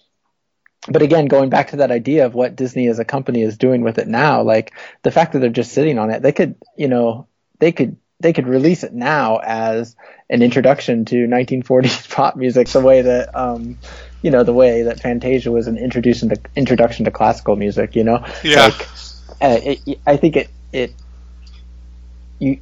but 0.89 1.01
again, 1.01 1.27
going 1.27 1.49
back 1.49 1.71
to 1.71 1.77
that 1.77 1.91
idea 1.91 2.27
of 2.27 2.35
what 2.35 2.57
Disney 2.57 2.89
as 2.89 2.99
a 2.99 3.05
company 3.05 3.43
is 3.43 3.57
doing 3.57 3.83
with 3.83 3.99
it 3.99 4.09
now, 4.09 4.43
like 4.43 4.73
the 5.03 5.13
fact 5.13 5.33
that 5.33 5.39
they're 5.39 5.49
just 5.49 5.73
sitting 5.73 5.99
on 5.99 6.11
it, 6.11 6.23
they 6.23 6.33
could, 6.33 6.57
you 6.77 6.89
know, 6.89 7.27
they 7.59 7.73
could 7.73 7.97
they 8.21 8.33
could 8.33 8.47
release 8.47 8.85
it 8.85 8.93
now 8.93 9.39
as 9.39 9.97
an 10.31 10.43
introduction 10.43 11.05
to 11.07 11.27
1940s 11.27 12.11
pop 12.15 12.37
music, 12.37 12.69
the 12.69 12.81
way 12.81 13.03
that 13.03 13.35
um, 13.37 13.79
you 14.23 14.31
know, 14.31 14.45
the 14.45 14.53
way 14.53 14.83
that 14.83 15.01
Fantasia 15.01 15.51
was 15.51 15.69
an 15.69 15.79
introduction 15.79 16.29
to 16.31 16.37
introduction 16.57 17.05
to 17.05 17.11
classical 17.11 17.57
music. 17.57 17.97
You 17.97 18.05
know, 18.05 18.27
Yeah. 18.43 18.67
Like, 18.67 18.89
uh, 19.43 19.61
it, 19.63 20.01
I 20.07 20.17
think 20.17 20.37
it 20.37 20.51
it 20.73 20.95
you 22.39 22.61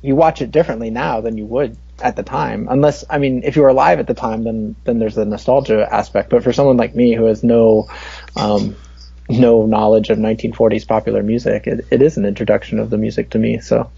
you 0.00 0.16
watch 0.16 0.40
it 0.42 0.50
differently 0.50 0.90
now 0.90 1.20
than 1.20 1.36
you 1.36 1.44
would 1.46 1.76
at 2.00 2.16
the 2.16 2.22
time. 2.22 2.66
Unless, 2.68 3.04
I 3.08 3.18
mean, 3.18 3.42
if 3.44 3.54
you 3.56 3.62
were 3.62 3.68
alive 3.68 3.98
at 3.98 4.06
the 4.06 4.14
time, 4.14 4.44
then 4.44 4.76
then 4.84 4.98
there's 4.98 5.14
the 5.14 5.24
nostalgia 5.24 5.86
aspect. 5.90 6.30
But 6.30 6.42
for 6.42 6.52
someone 6.52 6.76
like 6.76 6.94
me 6.94 7.14
who 7.14 7.24
has 7.24 7.44
no 7.44 7.88
um, 8.36 8.76
no 9.28 9.66
knowledge 9.66 10.10
of 10.10 10.18
1940s 10.18 10.86
popular 10.86 11.22
music, 11.22 11.66
it, 11.66 11.86
it 11.90 12.02
is 12.02 12.16
an 12.16 12.24
introduction 12.24 12.78
of 12.78 12.90
the 12.90 12.98
music 12.98 13.30
to 13.30 13.38
me. 13.38 13.60
So 13.60 13.90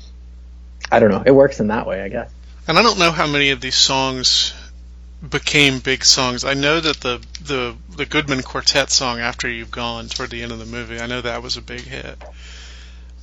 I 0.91 1.01
don't 1.01 1.11
know. 1.11 1.23
It 1.25 1.33
works 1.33 1.61
in 1.61 1.69
that 1.69 1.87
way, 1.87 2.03
I 2.03 2.09
guess. 2.09 2.31
And 2.67 2.79
I 2.79 2.83
don't 2.83 2.99
know 2.99 3.11
how 3.11 3.27
many 3.27 3.51
of 3.51 3.61
these 3.61 3.77
songs 3.77 4.55
became 5.31 5.79
big 5.79 6.05
songs. 6.05 6.45
I 6.45 6.55
know 6.55 6.81
that 6.81 7.01
the 7.01 7.21
the 7.43 7.77
the 7.97 8.07
Goodman 8.07 8.43
Quartet 8.43 8.91
song 8.91 9.21
"After 9.21 9.49
You've 9.49 9.71
Gone" 9.71 10.09
toward 10.09 10.31
the 10.31 10.43
end 10.43 10.53
of 10.53 10.59
the 10.59 10.67
movie, 10.67 11.01
I 11.01 11.07
know 11.07 11.21
that 11.21 11.43
was 11.43 11.57
a 11.57 11.63
big 11.63 11.83
hit. 11.83 12.23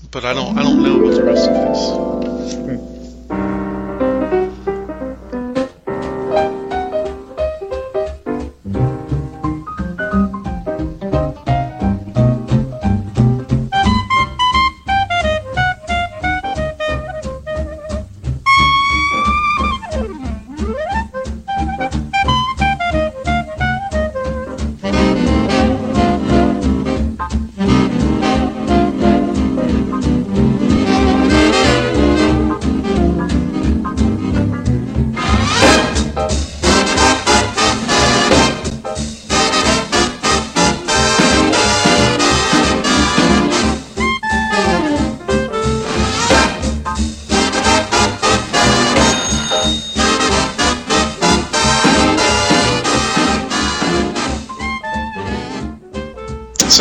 But 0.10 0.26
I 0.26 0.34
don't 0.34 0.58
I 0.58 0.64
don't 0.64 0.84
know 0.84 1.02
about 1.02 1.16
the 1.16 1.24
rest 1.24 1.50
of 1.50 1.56
these. 1.56 2.56
Hmm. 2.56 2.91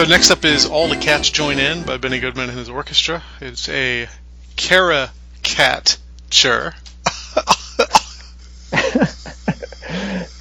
So 0.00 0.06
next 0.06 0.30
up 0.30 0.46
is 0.46 0.64
"All 0.64 0.88
the 0.88 0.96
Cats 0.96 1.28
Join 1.28 1.58
In" 1.58 1.82
by 1.82 1.98
Benny 1.98 2.20
Goodman 2.20 2.48
and 2.48 2.56
his 2.58 2.70
orchestra. 2.70 3.22
It's 3.42 3.68
a 3.68 4.08
caricature. 4.56 5.12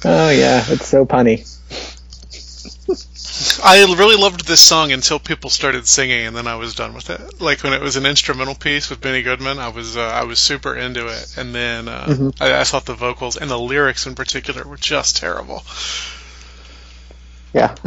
Oh 0.02 0.30
yeah, 0.30 0.64
it's 0.66 0.88
so 0.88 1.04
punny. 1.04 1.46
I 3.62 3.82
really 3.98 4.16
loved 4.16 4.46
this 4.46 4.62
song 4.62 4.92
until 4.92 5.18
people 5.18 5.50
started 5.50 5.86
singing, 5.86 6.26
and 6.26 6.34
then 6.34 6.46
I 6.46 6.54
was 6.54 6.74
done 6.74 6.94
with 6.94 7.10
it. 7.10 7.38
Like 7.38 7.62
when 7.62 7.74
it 7.74 7.82
was 7.82 7.96
an 7.96 8.06
instrumental 8.06 8.54
piece 8.54 8.88
with 8.88 9.02
Benny 9.02 9.20
Goodman, 9.20 9.58
I 9.58 9.68
was 9.68 9.94
uh, 9.94 10.00
I 10.00 10.24
was 10.24 10.38
super 10.38 10.74
into 10.74 11.06
it, 11.08 11.34
and 11.36 11.54
then 11.54 11.86
uh, 11.86 12.06
Mhm. 12.06 12.34
I, 12.40 12.60
I 12.60 12.64
thought 12.64 12.86
the 12.86 12.94
vocals 12.94 13.36
and 13.36 13.50
the 13.50 13.58
lyrics 13.58 14.06
in 14.06 14.14
particular 14.14 14.64
were 14.66 14.78
just 14.78 15.18
terrible. 15.18 15.64
Yeah, 17.52 17.74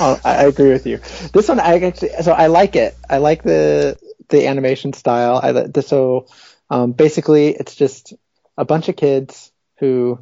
Oh, 0.00 0.20
I, 0.24 0.36
I 0.36 0.42
agree 0.44 0.70
with 0.70 0.86
you. 0.86 0.98
This 1.32 1.48
one, 1.48 1.60
I 1.60 1.78
actually, 1.80 2.10
so 2.22 2.32
I 2.32 2.48
like 2.48 2.76
it. 2.76 2.94
I 3.08 3.18
like 3.18 3.42
the 3.42 3.98
the 4.28 4.46
animation 4.46 4.92
style. 4.92 5.40
I 5.42 5.52
the, 5.52 5.82
so 5.82 6.26
um, 6.68 6.92
basically, 6.92 7.48
it's 7.48 7.74
just 7.74 8.12
a 8.58 8.64
bunch 8.64 8.88
of 8.88 8.96
kids 8.96 9.50
who 9.78 10.18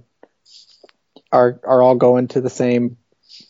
are 1.32 1.60
are 1.64 1.82
all 1.82 1.96
going 1.96 2.28
to 2.28 2.40
the 2.40 2.50
same 2.50 2.96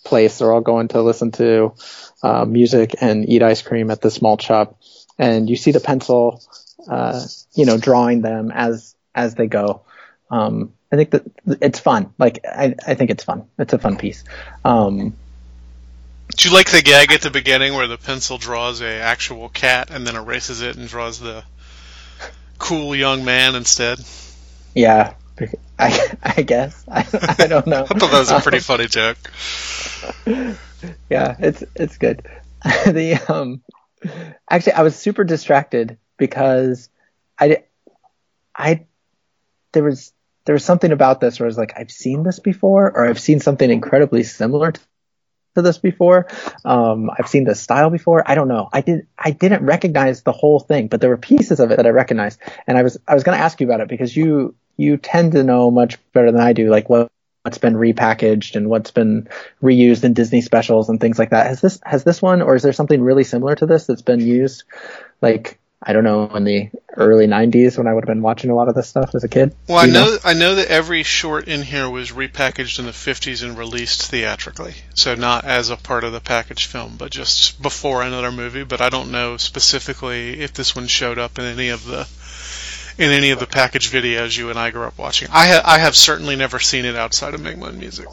place. 0.05 0.39
They're 0.39 0.53
all 0.53 0.61
going 0.61 0.89
to 0.89 1.03
listen 1.03 1.33
to 1.33 1.75
uh, 2.23 2.45
music 2.45 2.97
and 3.01 3.29
eat 3.29 3.43
ice 3.43 3.63
cream 3.63 3.91
at 3.91 4.01
this 4.03 4.15
small 4.15 4.39
shop, 4.39 4.79
and 5.19 5.51
you 5.51 5.57
see 5.57 5.73
the 5.73 5.81
pencil, 5.81 6.43
uh, 6.91 7.23
you 7.55 7.67
know, 7.67 7.79
drawing 7.79 8.23
them 8.23 8.53
as 8.55 8.97
as 9.15 9.35
they 9.35 9.47
go. 9.49 9.83
Um, 10.31 10.74
I 10.95 10.97
think 10.97 11.11
that 11.11 11.25
it's 11.61 11.81
fun. 11.81 12.15
Like 12.19 12.45
I, 12.45 12.77
I 12.87 12.95
think 12.95 13.11
it's 13.11 13.25
fun. 13.25 13.49
It's 13.59 13.73
a 13.73 13.79
fun 13.79 13.97
piece. 13.97 14.23
Um, 14.65 15.17
Do 16.37 16.49
you 16.49 16.55
like 16.55 16.71
the 16.71 16.83
gag 16.83 17.11
at 17.11 17.21
the 17.21 17.31
beginning 17.31 17.75
where 17.75 17.89
the 17.89 17.99
pencil 17.99 18.39
draws 18.39 18.81
a 18.81 19.01
actual 19.01 19.49
cat 19.49 19.91
and 19.91 20.07
then 20.07 20.15
erases 20.15 20.63
it 20.63 20.77
and 20.77 20.89
draws 20.89 21.19
the 21.19 21.43
cool 22.59 22.95
young 22.95 23.25
man 23.25 23.57
instead? 23.57 23.99
yeah, 24.73 25.15
I, 25.79 26.17
I 26.23 26.43
guess 26.43 26.85
I, 26.91 27.05
I 27.39 27.47
don't 27.49 27.67
know. 27.67 27.83
I 27.91 27.99
thought 27.99 28.11
that 28.13 28.21
was 28.21 28.31
a 28.31 28.39
pretty 28.41 28.61
funny 28.61 28.87
joke. 28.87 29.19
yeah, 31.11 31.37
it's 31.41 31.65
it's 31.75 31.99
good. 31.99 32.25
the 32.63 33.21
um, 33.29 33.63
actually, 34.49 34.75
I 34.75 34.83
was 34.83 34.95
super 34.95 35.25
distracted 35.25 35.99
because 36.19 36.89
I 37.37 37.65
I 38.55 38.87
there 39.73 39.83
was 39.83 40.14
there 40.45 40.55
was 40.55 40.65
something 40.65 40.93
about 40.93 41.21
this 41.21 41.39
where 41.39 41.47
I 41.47 41.49
was 41.49 41.59
like, 41.59 41.73
I've 41.77 41.91
seen 41.91 42.23
this 42.23 42.39
before, 42.39 42.91
or 42.91 43.07
I've 43.07 43.21
seen 43.21 43.41
something 43.41 43.71
incredibly 43.71 44.23
similar 44.23 44.73
to 44.73 45.63
this 45.63 45.79
before. 45.79 46.27
Um, 46.65 47.11
I've 47.17 47.29
seen 47.29 47.45
this 47.45 47.61
style 47.61 47.91
before. 47.91 48.23
I 48.27 48.35
don't 48.35 48.49
know. 48.49 48.69
I 48.73 48.81
did. 48.81 49.07
I 49.19 49.31
didn't 49.31 49.65
recognize 49.65 50.23
the 50.23 50.33
whole 50.33 50.61
thing, 50.61 50.89
but 50.89 51.01
there 51.01 51.11
were 51.11 51.17
pieces 51.17 51.61
of 51.61 51.71
it 51.71 51.77
that 51.77 51.87
I 51.87 51.91
recognized. 51.91 52.41
And 52.67 52.77
I 52.77 52.83
was 52.83 52.99
I 53.07 53.15
was 53.15 53.25
going 53.25 53.39
to 53.39 53.45
ask 53.45 53.61
you 53.61 53.67
about 53.67 53.81
it 53.81 53.89
because 53.89 54.17
you 54.17 54.55
you 54.77 54.97
tend 54.97 55.33
to 55.33 55.45
know 55.45 55.71
much 55.71 55.99
better 56.13 56.33
than 56.33 56.41
I 56.41 56.53
do, 56.53 56.71
like 56.71 56.91
what 56.91 57.11
what's 57.43 57.59
been 57.59 57.75
repackaged 57.75 58.57
and 58.57 58.71
what's 58.71 58.91
been 58.91 59.29
reused 59.63 60.03
in 60.03 60.15
Disney 60.15 60.41
specials 60.41 60.89
and 60.89 60.99
things 60.99 61.19
like 61.19 61.31
that. 61.31 61.47
Has 61.47 61.61
this 61.61 61.81
has 61.85 62.05
this 62.05 62.21
one, 62.21 62.43
or 62.43 62.55
is 62.55 62.63
there 62.63 62.73
something 62.73 63.03
really 63.03 63.25
similar 63.25 63.55
to 63.57 63.67
this 63.67 63.87
that's 63.87 64.03
been 64.03 64.21
used, 64.21 64.65
like 65.21 65.59
I 65.87 65.93
don't 65.93 66.05
know, 66.05 66.35
in 66.35 66.45
the 66.45 66.71
early 66.97 67.27
'90s 67.27 67.77
when 67.77 67.87
I 67.87 67.93
would 67.93 68.05
have 68.05 68.09
been 68.09 68.23
watching 68.23 68.51
a 68.51 68.55
lot 68.55 68.69
of 68.69 68.75
this 68.75 68.89
stuff 68.89 69.15
as 69.15 69.23
a 69.23 69.29
kid? 69.29 69.55
Well, 69.69 69.79
I 69.79 69.87
Do 69.87 69.89
you 69.89 69.95
know 69.95 70.19
I 70.25 70.33
know 70.33 70.55
that 70.55 70.69
every 70.69 71.03
short 71.03 71.47
in 71.47 71.63
here 71.63 71.89
was 71.91 72.11
repackaged 72.11 72.79
in 72.79 72.87
the 72.87 72.93
50s 72.93 73.43
and 73.43 73.59
released 73.59 74.11
theatrically. 74.11 74.75
So 74.95 75.15
not 75.15 75.45
as 75.45 75.69
a 75.69 75.77
part 75.77 76.05
of 76.05 76.13
the 76.13 76.21
package 76.21 76.67
film, 76.67 76.97
but 76.97 77.11
just 77.11 77.61
before 77.61 78.03
another 78.03 78.33
movie, 78.33 78.65
but 78.65 78.81
I 78.81 78.89
don't 78.89 79.13
know 79.13 79.37
specifically 79.37 80.41
if 80.41 80.55
this 80.55 80.75
one 80.75 80.87
showed 80.87 81.19
up 81.19 81.39
in 81.39 81.45
any 81.45 81.69
of 81.69 81.85
the 81.85 82.09
in 82.97 83.11
any 83.11 83.31
of 83.31 83.41
the 83.41 83.47
package 83.47 83.91
videos 83.91 84.37
you 84.37 84.51
and 84.51 84.59
I 84.59 84.71
grew 84.71 84.85
up 84.85 84.97
watching. 84.97 85.29
I 85.33 85.49
ha- 85.49 85.63
I 85.65 85.79
have 85.79 85.97
certainly 85.97 86.37
never 86.37 86.61
seen 86.61 86.85
it 86.85 86.97
outside 86.97 87.35
of 87.35 87.41
Make 87.41 87.59
Mine 87.59 87.79
Music. 87.79 88.07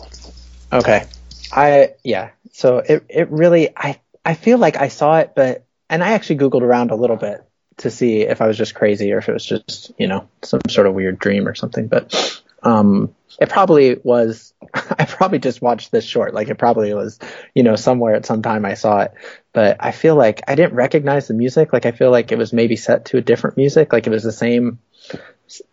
Okay. 0.73 1.05
I 1.51 1.93
yeah. 2.03 2.31
So 2.51 2.79
it 2.79 3.05
it 3.09 3.29
really 3.29 3.69
I 3.77 3.99
I 4.25 4.33
feel 4.33 4.57
like 4.57 4.75
I 4.75 4.89
saw 4.89 5.19
it, 5.19 5.33
but 5.35 5.63
and 5.89 6.03
I 6.03 6.11
actually 6.13 6.37
googled 6.37 6.61
around 6.61 6.91
a 6.91 6.95
little 6.95 7.17
bit 7.17 7.43
to 7.81 7.91
see 7.91 8.21
if 8.21 8.41
I 8.41 8.47
was 8.47 8.57
just 8.57 8.75
crazy 8.75 9.11
or 9.11 9.17
if 9.17 9.29
it 9.29 9.33
was 9.33 9.45
just 9.45 9.91
you 9.97 10.07
know 10.07 10.27
some 10.41 10.61
sort 10.69 10.87
of 10.87 10.93
weird 10.93 11.19
dream 11.19 11.47
or 11.47 11.55
something. 11.55 11.87
But 11.87 12.41
um, 12.63 13.15
it 13.39 13.49
probably 13.49 13.95
was. 14.03 14.53
I 14.73 15.05
probably 15.05 15.39
just 15.39 15.61
watched 15.61 15.91
this 15.91 16.05
short. 16.05 16.33
Like 16.33 16.49
it 16.49 16.57
probably 16.57 16.93
was 16.93 17.19
you 17.53 17.63
know 17.63 17.75
somewhere 17.75 18.15
at 18.15 18.25
some 18.25 18.41
time 18.41 18.65
I 18.65 18.75
saw 18.75 19.01
it. 19.01 19.13
But 19.53 19.77
I 19.79 19.91
feel 19.91 20.15
like 20.15 20.41
I 20.47 20.55
didn't 20.55 20.75
recognize 20.75 21.27
the 21.27 21.33
music. 21.33 21.73
Like 21.73 21.85
I 21.85 21.91
feel 21.91 22.11
like 22.11 22.31
it 22.31 22.37
was 22.37 22.53
maybe 22.53 22.75
set 22.75 23.05
to 23.05 23.17
a 23.17 23.21
different 23.21 23.57
music. 23.57 23.91
Like 23.93 24.07
it 24.07 24.11
was 24.11 24.23
the 24.23 24.31
same. 24.31 24.79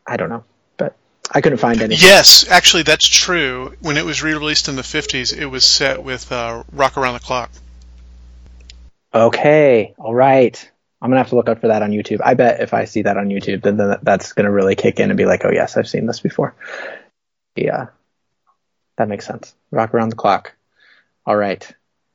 I 0.07 0.17
don't 0.17 0.29
know, 0.29 0.45
but 0.77 0.97
I 1.31 1.41
couldn't 1.41 1.59
find 1.59 1.81
any. 1.81 1.95
Yes, 1.95 2.49
actually 2.49 2.83
that's 2.83 3.07
true. 3.07 3.77
When 3.81 3.97
it 3.97 4.05
was 4.05 4.23
re-released 4.23 4.69
in 4.69 4.77
the 4.77 4.83
50s, 4.83 5.37
it 5.37 5.47
was 5.47 5.65
set 5.65 6.03
with 6.03 6.33
uh, 6.33 6.65
Rock 6.73 6.97
Around 6.97 7.15
the 7.15 7.21
Clock. 7.21 7.51
Okay, 9.15 9.95
all 9.99 10.15
right. 10.15 10.71
I'm 11.01 11.11
gonna 11.11 11.21
have 11.21 11.31
to 11.31 11.37
look 11.37 11.49
out 11.49 11.61
for 11.61 11.69
that 11.69 11.83
on 11.83 11.91
YouTube. 11.91 12.21
I 12.25 12.35
bet 12.35 12.61
if 12.61 12.75
I 12.75 12.85
see 12.85 13.03
that 13.03 13.17
on 13.17 13.29
YouTube, 13.29 13.63
then, 13.63 13.77
then 13.77 13.99
that's 14.03 14.33
gonna 14.33 14.51
really 14.51 14.75
kick 14.75 14.99
in 15.01 15.11
and 15.11 15.17
be 15.17 15.27
like, 15.27 15.45
oh 15.45 15.51
yes, 15.53 15.77
I've 15.77 15.89
seen 15.89 16.07
this 16.07 16.21
before. 16.21 16.55
Yeah, 17.55 17.87
that 18.97 19.09
makes 19.09 19.27
sense. 19.27 19.55
Rock 19.71 19.95
around 19.95 20.11
the 20.11 20.17
clock. 20.17 20.55
All 21.27 21.37
right. 21.37 21.67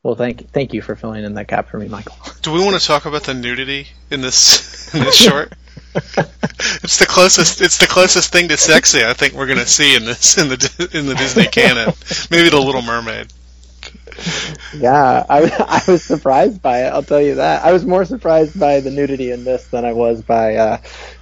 Well, 0.02 0.16
thank 0.16 0.50
thank 0.50 0.74
you 0.74 0.82
for 0.82 0.96
filling 0.96 1.24
in 1.24 1.34
that 1.34 1.48
gap 1.48 1.68
for 1.68 1.78
me, 1.78 1.88
Michael. 1.88 2.16
Do 2.42 2.52
we 2.52 2.62
want 2.62 2.78
to 2.78 2.86
talk 2.86 3.06
about 3.06 3.24
the 3.24 3.32
nudity 3.32 3.86
in 4.10 4.20
this 4.20 4.94
in 4.94 5.00
this 5.00 5.16
short? 5.16 5.54
it's 5.94 6.98
the 6.98 7.06
closest. 7.08 7.62
It's 7.62 7.78
the 7.78 7.86
closest 7.86 8.32
thing 8.32 8.48
to 8.48 8.56
sexy 8.56 9.04
I 9.04 9.14
think 9.14 9.32
we're 9.32 9.46
going 9.46 9.60
to 9.60 9.66
see 9.66 9.96
in 9.96 10.04
this 10.04 10.36
in 10.36 10.48
the 10.48 10.90
in 10.92 11.06
the 11.06 11.14
Disney 11.14 11.46
canon. 11.46 11.94
Maybe 12.30 12.50
the 12.50 12.60
Little 12.60 12.82
Mermaid. 12.82 13.32
Yeah, 14.74 15.24
I 15.28 15.82
I 15.86 15.90
was 15.90 16.02
surprised 16.02 16.62
by 16.62 16.84
it. 16.84 16.92
I'll 16.92 17.02
tell 17.02 17.20
you 17.20 17.36
that. 17.36 17.64
I 17.64 17.72
was 17.72 17.84
more 17.84 18.04
surprised 18.04 18.58
by 18.58 18.80
the 18.80 18.90
nudity 18.90 19.30
in 19.30 19.44
this 19.44 19.66
than 19.68 19.84
I 19.84 19.92
was 19.92 20.22
by 20.22 20.56
uh, 20.56 20.78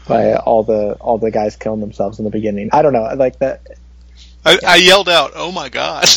by 0.06 0.34
all 0.34 0.62
the 0.62 0.94
all 0.94 1.18
the 1.18 1.30
guys 1.30 1.56
killing 1.56 1.80
themselves 1.80 2.18
in 2.18 2.24
the 2.24 2.30
beginning. 2.30 2.70
I 2.72 2.82
don't 2.82 2.92
know. 2.92 3.04
I 3.04 3.14
like 3.14 3.38
that. 3.38 3.62
I, 4.44 4.58
I 4.66 4.76
yelled 4.76 5.08
out, 5.08 5.32
"Oh 5.34 5.52
my 5.52 5.68
god!" 5.68 6.04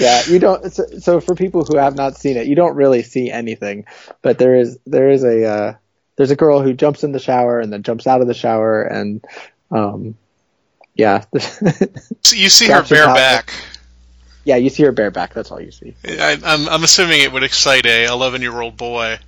yeah 0.00 0.22
you 0.26 0.38
don't 0.38 0.72
so, 0.72 0.84
so 0.98 1.20
for 1.20 1.34
people 1.34 1.64
who 1.64 1.76
have 1.76 1.94
not 1.94 2.16
seen 2.16 2.36
it 2.36 2.46
you 2.46 2.54
don't 2.54 2.74
really 2.74 3.02
see 3.02 3.30
anything 3.30 3.84
but 4.22 4.38
there 4.38 4.56
is 4.56 4.78
there 4.86 5.10
is 5.10 5.22
a 5.22 5.44
uh, 5.44 5.74
there's 6.16 6.30
a 6.30 6.36
girl 6.36 6.60
who 6.60 6.72
jumps 6.72 7.04
in 7.04 7.12
the 7.12 7.18
shower 7.18 7.60
and 7.60 7.72
then 7.72 7.82
jumps 7.82 8.06
out 8.06 8.20
of 8.20 8.26
the 8.26 8.34
shower 8.34 8.82
and 8.82 9.24
um 9.70 10.16
yeah 10.94 11.24
So 12.22 12.36
you 12.36 12.48
see 12.48 12.66
her 12.66 12.82
bare 12.82 13.06
back. 13.06 13.52
yeah 14.44 14.56
you 14.56 14.70
see 14.70 14.82
her 14.84 14.92
bareback 14.92 15.34
that's 15.34 15.50
all 15.50 15.60
you 15.60 15.70
see 15.72 15.94
I, 16.06 16.38
I'm 16.44 16.68
I'm 16.68 16.84
assuming 16.84 17.20
it 17.20 17.32
would 17.32 17.42
excite 17.42 17.86
a 17.86 18.04
11 18.06 18.42
year 18.42 18.60
old 18.60 18.76
boy 18.76 19.18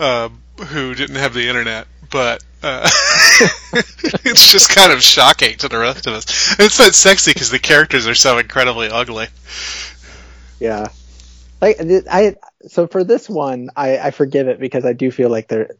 uh, 0.00 0.28
who 0.68 0.94
didn't 0.94 1.16
have 1.16 1.34
the 1.34 1.48
internet, 1.48 1.86
but 2.10 2.42
uh, 2.62 2.88
it's 4.24 4.52
just 4.52 4.70
kind 4.74 4.92
of 4.92 5.02
shocking 5.02 5.56
to 5.58 5.68
the 5.68 5.76
rest 5.78 6.06
of 6.06 6.12
us. 6.14 6.56
It's 6.58 6.78
not 6.78 6.94
sexy 6.94 7.32
because 7.32 7.50
the 7.50 7.58
characters 7.58 8.06
are 8.06 8.14
so 8.14 8.38
incredibly 8.38 8.88
ugly. 8.88 9.26
yeah 10.60 10.88
like 11.60 11.76
i 12.10 12.36
so 12.68 12.86
for 12.86 13.02
this 13.04 13.28
one 13.28 13.70
i 13.76 13.98
i 13.98 14.10
forgive 14.12 14.46
it 14.48 14.60
because 14.60 14.84
i 14.84 14.92
do 14.92 15.10
feel 15.10 15.30
like 15.30 15.48
they're 15.48 15.70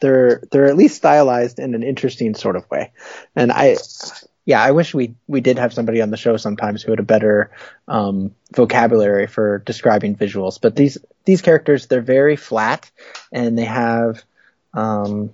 they're 0.00 0.42
they're 0.50 0.66
at 0.66 0.76
least 0.76 0.96
stylized 0.96 1.58
in 1.58 1.74
an 1.74 1.82
interesting 1.82 2.34
sort 2.34 2.56
of 2.56 2.68
way 2.70 2.92
and 3.34 3.52
i 3.52 3.76
yeah 4.46 4.62
i 4.62 4.70
wish 4.70 4.94
we 4.94 5.14
we 5.26 5.42
did 5.42 5.58
have 5.58 5.74
somebody 5.74 6.00
on 6.00 6.10
the 6.10 6.16
show 6.16 6.36
sometimes 6.38 6.82
who 6.82 6.92
had 6.92 7.00
a 7.00 7.04
better 7.04 7.50
um 7.88 8.34
vocabulary 8.54 9.26
for 9.26 9.58
describing 9.58 10.16
visuals. 10.16 10.58
But 10.60 10.74
these 10.74 10.96
these 11.26 11.42
characters 11.42 11.86
they're 11.86 12.00
very 12.00 12.36
flat 12.36 12.90
and 13.32 13.58
they 13.58 13.64
have 13.64 14.24
um 14.72 15.32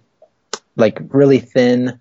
like 0.74 0.98
really 1.10 1.38
thin 1.38 2.00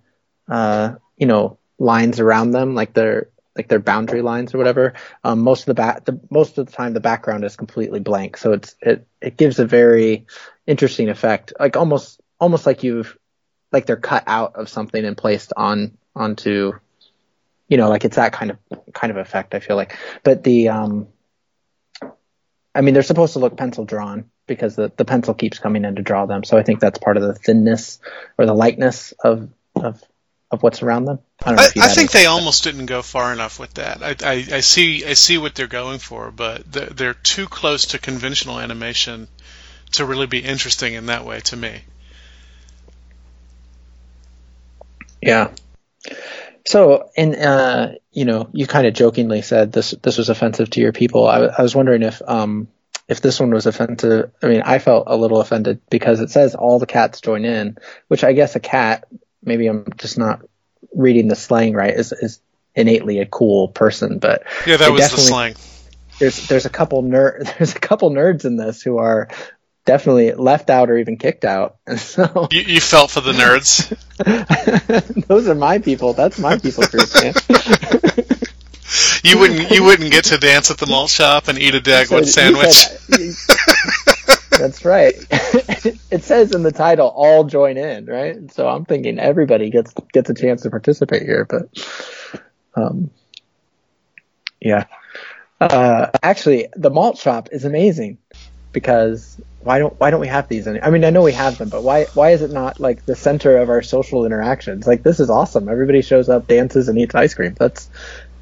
uh 0.50 0.96
you 1.18 1.28
know 1.28 1.60
lines 1.78 2.20
around 2.20 2.52
them 2.52 2.74
like 2.74 2.94
they're 2.94 3.28
like 3.56 3.68
their 3.68 3.80
boundary 3.80 4.22
lines 4.22 4.54
or 4.54 4.58
whatever. 4.58 4.94
Um, 5.24 5.42
most 5.42 5.62
of 5.62 5.66
the 5.66 5.74
back, 5.74 6.06
the 6.06 6.20
most 6.30 6.58
of 6.58 6.66
the 6.66 6.72
time, 6.72 6.94
the 6.94 7.00
background 7.02 7.44
is 7.44 7.56
completely 7.58 8.00
blank, 8.00 8.38
so 8.38 8.54
it's 8.54 8.76
it 8.82 9.06
it 9.22 9.38
gives 9.38 9.60
a 9.60 9.66
very 9.66 10.26
interesting 10.66 11.10
effect, 11.10 11.54
like 11.60 11.76
almost 11.76 12.22
almost 12.40 12.66
like 12.66 12.84
you've 12.84 13.18
like 13.72 13.86
they're 13.86 13.98
cut 13.98 14.24
out 14.28 14.56
of 14.56 14.70
something 14.70 15.04
and 15.04 15.18
placed 15.18 15.54
on 15.58 15.98
onto, 16.16 16.74
you 17.72 17.78
know, 17.78 17.88
like 17.88 18.04
it's 18.04 18.18
that 18.18 18.34
kind 18.34 18.52
of 18.52 18.58
kind 18.94 19.12
of 19.12 19.18
effect. 19.18 19.56
I 19.56 19.62
feel 19.62 19.78
like, 19.78 19.98
but 20.24 20.44
the 20.44 20.68
um, 20.68 21.08
I 22.76 22.82
mean, 22.82 22.94
they're 22.94 23.02
supposed 23.02 23.34
to 23.34 23.40
look 23.40 23.56
pencil 23.56 23.86
drawn 23.86 24.30
because 24.46 24.76
the 24.76 24.92
the 24.98 25.06
pencil 25.06 25.34
keeps 25.34 25.58
coming 25.58 25.86
in 25.86 25.96
to 25.96 26.02
draw 26.02 26.26
them, 26.26 26.44
so 26.44 26.58
I 26.58 26.64
think 26.64 26.82
that's 26.82 27.00
part 27.00 27.16
of 27.16 27.24
the 27.24 27.34
thinness 27.34 28.00
or 28.38 28.46
the 28.46 28.54
lightness 28.54 29.14
of 29.24 29.50
of 29.74 30.04
of 30.52 30.62
what's 30.62 30.84
around 30.84 31.06
them. 31.06 31.20
I 31.42 31.56
don't 31.56 31.56
know 31.56 31.82
I, 31.82 31.86
I 31.86 31.88
think 31.88 32.12
they 32.12 32.26
almost 32.26 32.66
didn't 32.66 32.88
go 32.88 33.02
far 33.02 33.32
enough 33.32 33.58
with 33.58 33.76
that. 33.76 34.04
I, 34.04 34.16
I, 34.22 34.34
I 34.58 34.60
see 34.60 35.06
I 35.06 35.14
see 35.14 35.38
what 35.38 35.56
they're 35.56 35.68
going 35.68 36.00
for, 36.00 36.30
but 36.30 36.70
they're, 36.70 36.88
they're 36.88 37.14
too 37.14 37.48
close 37.48 37.86
to 37.88 38.00
conventional 38.00 38.60
animation 38.60 39.30
to 39.94 40.06
really 40.06 40.28
be 40.28 40.40
interesting 40.40 40.94
in 40.94 41.06
that 41.06 41.24
way 41.24 41.40
to 41.40 41.56
me. 41.56 41.84
Yeah. 45.22 45.52
So, 46.68 47.10
and 47.18 47.36
uh, 47.36 47.90
you 48.12 48.26
know, 48.26 48.50
you 48.54 48.68
kind 48.68 48.86
of 48.88 48.94
jokingly 48.94 49.42
said 49.42 49.72
this 49.72 49.92
this 49.92 50.18
was 50.18 50.30
offensive 50.30 50.70
to 50.72 50.82
your 50.82 50.92
people. 50.92 51.28
I, 51.28 51.40
I 51.40 51.62
was 51.62 51.76
wondering 51.76 52.04
if 52.04 52.22
um 52.28 52.68
if 53.08 53.22
this 53.22 53.40
one 53.40 53.52
was 53.52 53.66
offensive. 53.66 54.32
I 54.42 54.48
mean, 54.48 54.62
I 54.62 54.80
felt 54.80 55.06
a 55.08 55.18
little 55.18 55.42
offended 55.42 55.82
because 55.90 56.20
it 56.20 56.30
says 56.30 56.56
all 56.56 56.80
the 56.80 56.86
cats 56.86 57.22
join 57.22 57.46
in, 57.46 57.78
which 58.08 58.24
I 58.24 58.34
guess 58.34 58.56
a 58.56 58.60
cat. 58.60 59.08
Maybe 59.44 59.68
I'm 59.68 59.86
just 59.98 60.18
not 60.18 60.42
reading 60.94 61.28
the 61.28 61.36
slang 61.36 61.74
right. 61.74 61.94
Is 61.94 62.12
is 62.12 62.40
innately 62.76 63.20
a 63.20 63.26
cool 63.26 63.68
person, 63.68 64.20
but 64.20 64.44
Yeah, 64.66 64.78
that 64.78 64.92
was 64.92 65.12
the 65.12 65.18
slang. 65.18 65.56
there's 66.20 66.48
there's 66.48 66.66
a 66.66 66.70
couple 66.70 67.04
nerd 67.04 67.54
there's 67.58 67.76
a 67.76 67.80
couple 67.80 68.12
nerds 68.12 68.46
in 68.46 68.56
this 68.56 68.82
who 68.82 68.98
are 68.98 69.30
definitely 69.86 70.34
left 70.34 70.70
out 70.70 70.90
or 70.90 70.98
even 70.98 71.18
kicked 71.18 71.46
out. 71.46 71.78
And 71.88 72.00
so 72.00 72.48
You, 72.52 72.62
you 72.62 72.82
felt 72.82 73.12
for 73.12 73.22
the 73.22 73.32
nerds. 73.34 73.88
those 75.28 75.48
are 75.48 75.56
my 75.56 75.80
people. 75.80 76.14
That's 76.14 76.40
my 76.40 76.58
people 76.58 76.84
group, 76.86 77.10
man. 77.22 77.34
You 79.24 79.38
wouldn't 79.40 79.72
you 79.72 79.84
wouldn't 79.84 80.12
get 80.12 80.26
to 80.26 80.38
dance 80.38 80.70
at 80.70 80.78
the 80.78 80.86
malt 80.88 81.10
shop 81.10 81.48
and 81.48 81.58
eat 81.58 81.76
a 81.76 81.80
Dagwood 81.80 82.26
sandwich. 82.26 82.74
said- 82.74 84.60
That's 84.60 84.84
right. 84.84 85.14
it 86.12 86.24
says 86.24 86.52
in 86.54 86.64
the 86.64 86.72
title, 86.74 87.08
"All 87.08 87.46
join 87.46 87.78
in," 87.78 88.06
right? 88.06 88.52
So 88.52 88.68
I'm 88.68 88.84
thinking 88.84 89.18
everybody 89.18 89.70
gets 89.70 89.94
gets 90.12 90.30
a 90.30 90.34
chance 90.34 90.64
to 90.64 90.70
participate 90.70 91.22
here. 91.22 91.46
But, 91.46 91.70
um, 92.76 93.12
yeah. 94.60 94.86
Uh, 95.62 96.08
actually, 96.22 96.68
the 96.76 96.90
malt 96.90 97.18
shop 97.18 97.48
is 97.52 97.64
amazing 97.64 98.18
because 98.74 99.40
why 99.64 99.80
don't 99.80 100.00
why 100.00 100.10
don't 100.10 100.22
we 100.22 100.28
have 100.28 100.48
these? 100.48 100.68
Any- 100.68 100.82
I 100.82 100.90
mean, 100.90 101.04
I 101.04 101.10
know 101.10 101.22
we 101.22 101.34
have 101.34 101.58
them, 101.58 101.70
but 101.70 101.84
why 101.84 102.06
why 102.14 102.32
is 102.32 102.42
it 102.42 102.52
not 102.52 102.80
like 102.80 103.06
the 103.06 103.16
center 103.16 103.58
of 103.58 103.70
our 103.70 103.82
social 103.82 104.26
interactions? 104.26 104.88
Like 104.88 105.04
this 105.04 105.20
is 105.20 105.30
awesome. 105.30 105.70
Everybody 105.70 106.02
shows 106.02 106.30
up, 106.30 106.48
dances, 106.48 106.90
and 106.90 106.98
eats 106.98 107.16
ice 107.16 107.34
cream. 107.34 107.56
That's 107.58 107.90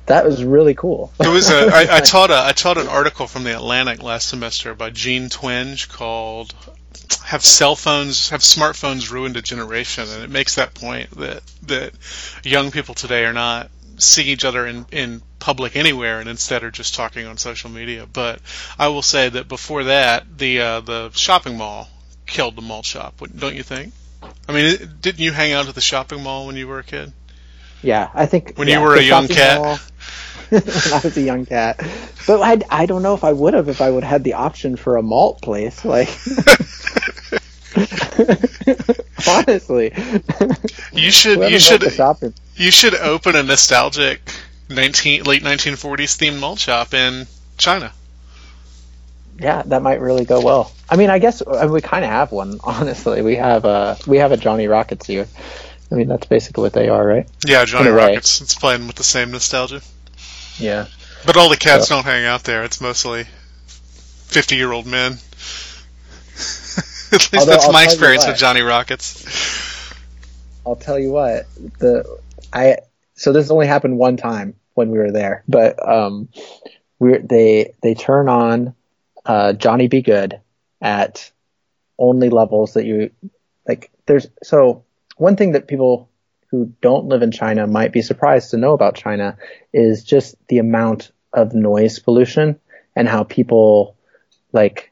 that 0.06 0.26
was 0.26 0.44
really 0.44 0.74
cool. 0.74 1.12
It 1.20 1.28
was 1.28 1.50
a, 1.50 1.70
I, 1.72 1.98
I 1.98 2.00
taught 2.00 2.32
a 2.32 2.44
I 2.46 2.52
taught 2.52 2.78
an 2.78 2.88
article 2.88 3.28
from 3.28 3.44
the 3.44 3.56
Atlantic 3.56 4.02
last 4.02 4.30
semester 4.30 4.74
by 4.74 4.90
Jean 4.90 5.30
Twenge 5.30 5.90
called 5.90 6.54
"Have 7.26 7.44
Cell 7.44 7.76
Phones 7.76 8.30
Have 8.30 8.42
Smartphones 8.42 9.12
Ruined 9.12 9.38
a 9.38 9.42
Generation?" 9.42 10.06
and 10.10 10.24
it 10.24 10.30
makes 10.30 10.56
that 10.56 10.74
point 10.74 11.12
that 11.12 11.44
that 11.64 11.92
young 12.44 12.72
people 12.72 12.96
today 12.96 13.26
are 13.26 13.34
not 13.34 13.70
seeing 14.00 14.28
each 14.28 14.46
other 14.46 14.66
in 14.68 14.86
in 14.92 15.22
public 15.40 15.76
anywhere 15.76 16.20
and 16.20 16.30
instead 16.30 16.64
are 16.64 16.72
just 16.72 16.96
talking 16.96 17.26
on 17.28 17.38
social 17.38 17.70
media. 17.70 18.06
But 18.12 18.40
I 18.78 18.88
will 18.90 19.02
say 19.02 19.30
that 19.30 19.48
before 19.48 19.86
that, 19.86 20.38
the 20.38 20.62
uh, 20.62 20.80
the 20.82 21.12
shopping 21.12 21.58
mall 21.58 21.88
killed 22.26 22.56
the 22.56 22.62
mall 22.62 22.84
shop. 22.84 23.16
Don't 23.38 23.56
you 23.56 23.64
think? 23.64 23.94
I 24.48 24.54
mean, 24.54 24.66
it- 24.66 25.02
didn't 25.02 25.20
you 25.20 25.32
hang 25.32 25.52
out 25.54 25.68
at 25.68 25.76
the 25.76 25.82
shopping 25.82 26.24
mall 26.24 26.48
when 26.48 26.56
you 26.56 26.68
were 26.68 26.80
a 26.80 26.84
kid? 26.84 27.14
Yeah, 27.82 28.10
I 28.14 28.26
think 28.26 28.58
When 28.58 28.68
yeah, 28.68 28.80
you 28.80 28.82
were 28.86 28.96
a 28.96 29.02
young 29.02 29.28
cat? 29.28 29.62
mall- 29.62 29.80
when 30.50 30.62
I 30.94 31.00
was 31.04 31.16
a 31.18 31.22
young 31.22 31.46
cat, 31.46 31.80
but 32.28 32.42
I, 32.42 32.82
I 32.82 32.86
don't 32.88 33.04
know 33.04 33.14
if 33.14 33.24
I 33.24 33.32
would 33.32 33.54
have 33.54 33.70
if 33.70 33.82
I 33.82 33.90
would 33.90 34.04
have 34.04 34.12
had 34.12 34.24
the 34.24 34.34
option 34.34 34.76
for 34.76 34.98
a 34.98 35.02
malt 35.04 35.42
place. 35.42 35.86
Like, 35.86 36.10
honestly, 39.28 39.92
You 40.94 41.12
should 41.12 41.40
you 41.52 41.60
should. 41.60 41.84
You 42.56 42.72
should 42.72 42.96
open 42.96 43.36
a 43.36 43.44
nostalgic 43.44 44.22
19 44.70 45.24
late 45.24 45.44
1940s 45.44 46.18
themed 46.18 46.40
malt 46.40 46.60
shop 46.60 46.94
in 46.94 47.26
China. 47.58 47.92
Yeah, 49.40 49.62
that 49.68 49.82
might 49.82 50.02
really 50.02 50.26
go 50.26 50.42
well. 50.42 50.72
I 50.90 50.98
mean, 50.98 51.10
I 51.10 51.20
guess 51.20 51.42
uh, 51.42 51.68
we 51.72 51.80
kind 51.82 52.04
of 52.04 52.12
have 52.12 52.32
one. 52.32 52.60
Honestly, 52.64 53.22
we 53.22 53.36
have 53.38 53.66
a 53.66 53.98
we 54.06 54.18
have 54.18 54.32
a 54.32 54.38
Johnny 54.38 54.68
Rockets 54.68 55.08
here. 55.08 55.28
I 55.92 55.96
mean, 55.96 56.08
that's 56.08 56.28
basically 56.28 56.62
what 56.64 56.74
they 56.74 56.90
are, 56.90 57.04
right? 57.06 57.28
Yeah, 57.48 57.66
Johnny 57.66 57.88
In 57.88 57.94
a 57.94 57.98
way. 57.98 58.06
Rockets. 58.08 58.42
It's 58.42 58.54
playing 58.54 58.86
with 58.86 58.96
the 58.98 59.04
same 59.04 59.32
nostalgia. 59.32 59.82
Yeah. 60.58 60.86
But 61.26 61.36
all 61.38 61.50
the 61.50 61.58
cats 61.58 61.90
Yeah. 61.90 61.96
don't 61.96 62.06
hang 62.06 62.26
out 62.26 62.44
there. 62.44 62.64
It's 62.64 62.80
mostly 62.80 63.26
50 64.28 64.56
year 64.56 64.72
old 64.72 64.86
men. 64.86 65.14
At 67.12 67.34
least 67.34 67.36
Although 67.36 67.52
that's 67.52 67.66
I'll 67.66 67.74
my 67.74 67.84
experience 67.84 68.28
with 68.28 68.38
Johnny 68.38 68.62
Rockets. 68.62 69.26
I'll 70.66 70.76
tell 70.76 71.00
you 71.00 71.12
what 71.12 71.48
the 71.80 72.20
I 72.54 72.78
so 73.16 73.34
this 73.34 73.50
only 73.50 73.68
happened 73.68 73.98
one 73.98 74.18
time 74.18 74.56
when 74.76 74.92
we 74.92 75.00
were 75.00 75.12
there, 75.12 75.44
but 75.48 75.86
um, 75.88 76.30
we 77.00 77.18
they 77.18 77.74
they 77.82 77.96
turn 77.96 78.30
on 78.30 78.76
uh, 79.26 79.54
Johnny 79.54 79.88
B. 79.88 80.02
Goode 80.02 80.40
at 80.82 81.32
only 81.98 82.30
levels 82.30 82.74
that 82.74 82.86
you 82.86 83.12
like. 83.68 83.92
There's 84.06 84.28
so 84.44 84.84
one 85.18 85.36
thing 85.36 85.54
that 85.54 85.68
people 85.68 86.10
who 86.52 86.74
don't 86.82 87.08
live 87.08 87.22
in 87.22 87.32
China 87.32 87.68
might 87.68 87.92
be 87.92 88.02
surprised 88.02 88.52
to 88.52 88.58
know 88.58 88.74
about 88.74 88.96
China 88.96 89.38
is 89.74 90.04
just 90.04 90.36
the 90.48 90.60
amount 90.60 91.12
of 91.34 91.54
noise 91.54 92.00
pollution 92.00 92.60
and 92.96 93.08
how 93.08 93.24
people 93.24 93.96
like 94.52 94.89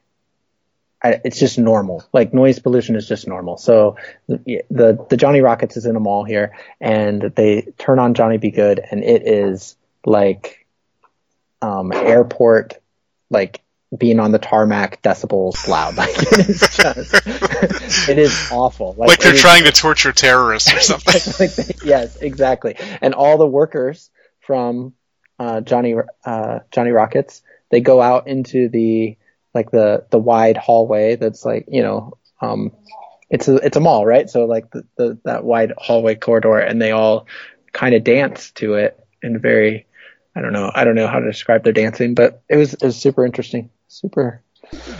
I, 1.02 1.20
it's 1.24 1.38
just 1.38 1.58
normal. 1.58 2.04
Like 2.12 2.34
noise 2.34 2.58
pollution 2.58 2.96
is 2.96 3.06
just 3.06 3.28
normal. 3.28 3.56
So 3.56 3.96
the 4.26 4.62
the 4.70 5.06
the 5.08 5.16
Johnny 5.16 5.40
Rockets 5.40 5.76
is 5.76 5.86
in 5.86 5.94
a 5.96 6.00
mall 6.00 6.24
here, 6.24 6.56
and 6.80 7.22
they 7.22 7.68
turn 7.78 7.98
on 7.98 8.14
Johnny 8.14 8.38
B. 8.38 8.50
Goode, 8.50 8.80
and 8.90 9.04
it 9.04 9.26
is 9.26 9.76
like 10.04 10.66
um, 11.62 11.92
airport, 11.92 12.78
like 13.30 13.60
being 13.96 14.20
on 14.20 14.32
the 14.32 14.38
tarmac 14.38 15.00
decibels 15.02 15.66
loud. 15.68 15.94
Like 15.96 16.10
it 16.16 16.48
is 16.48 16.60
just, 16.60 17.14
it 18.08 18.18
is 18.18 18.48
awful. 18.50 18.94
Like 18.98 19.18
they're 19.18 19.30
it 19.30 19.34
is- 19.36 19.40
trying 19.40 19.64
to 19.64 19.72
torture 19.72 20.12
terrorists 20.12 20.72
or 20.74 20.80
something. 20.80 21.32
like 21.38 21.54
they- 21.54 21.86
yes, 21.88 22.16
exactly. 22.16 22.76
And 23.00 23.14
all 23.14 23.38
the 23.38 23.46
workers 23.46 24.10
from 24.40 24.94
uh, 25.38 25.60
Johnny 25.60 25.94
uh, 26.24 26.58
Johnny 26.72 26.90
Rockets, 26.90 27.42
they 27.70 27.80
go 27.80 28.00
out 28.02 28.26
into 28.26 28.68
the 28.68 29.16
like 29.54 29.70
the 29.70 30.06
the 30.10 30.18
wide 30.18 30.56
hallway 30.56 31.16
that's 31.16 31.44
like 31.44 31.66
you 31.68 31.82
know 31.82 32.18
um, 32.40 32.72
it's 33.30 33.48
a 33.48 33.56
it's 33.56 33.76
a 33.76 33.80
mall, 33.80 34.06
right? 34.06 34.28
So 34.28 34.44
like 34.44 34.70
the, 34.70 34.84
the 34.96 35.18
that 35.24 35.44
wide 35.44 35.72
hallway 35.76 36.14
corridor, 36.14 36.58
and 36.58 36.80
they 36.80 36.92
all 36.92 37.26
kind 37.72 37.94
of 37.94 38.04
dance 38.04 38.50
to 38.52 38.74
it 38.74 38.98
in 39.22 39.38
very 39.38 39.86
I 40.34 40.40
don't 40.40 40.52
know 40.52 40.70
I 40.74 40.84
don't 40.84 40.94
know 40.94 41.08
how 41.08 41.18
to 41.18 41.26
describe 41.26 41.64
their 41.64 41.72
dancing, 41.72 42.14
but 42.14 42.42
it 42.48 42.56
was 42.56 42.74
it 42.74 42.82
was 42.82 42.96
super 42.96 43.24
interesting, 43.24 43.70
super. 43.88 44.42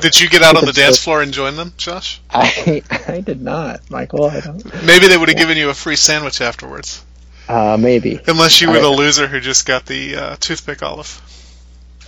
Did 0.00 0.18
you 0.18 0.30
get 0.30 0.42
out 0.42 0.56
on 0.56 0.64
the 0.64 0.72
dance 0.72 1.02
floor 1.02 1.20
and 1.20 1.30
join 1.32 1.56
them, 1.56 1.74
Josh? 1.76 2.20
I 2.30 2.82
I 3.08 3.20
did 3.20 3.42
not, 3.42 3.90
Michael. 3.90 4.24
I 4.24 4.40
don't. 4.40 4.64
Maybe 4.84 5.08
they 5.08 5.16
would 5.16 5.28
have 5.28 5.38
given 5.38 5.58
you 5.58 5.70
a 5.70 5.74
free 5.74 5.96
sandwich 5.96 6.40
afterwards. 6.40 7.04
Uh, 7.48 7.78
maybe. 7.80 8.20
Unless 8.26 8.60
you 8.60 8.68
were 8.68 8.76
I- 8.76 8.80
the 8.80 8.90
loser 8.90 9.26
who 9.26 9.40
just 9.40 9.64
got 9.64 9.86
the 9.86 10.16
uh, 10.16 10.36
toothpick 10.36 10.82
olive. 10.82 11.22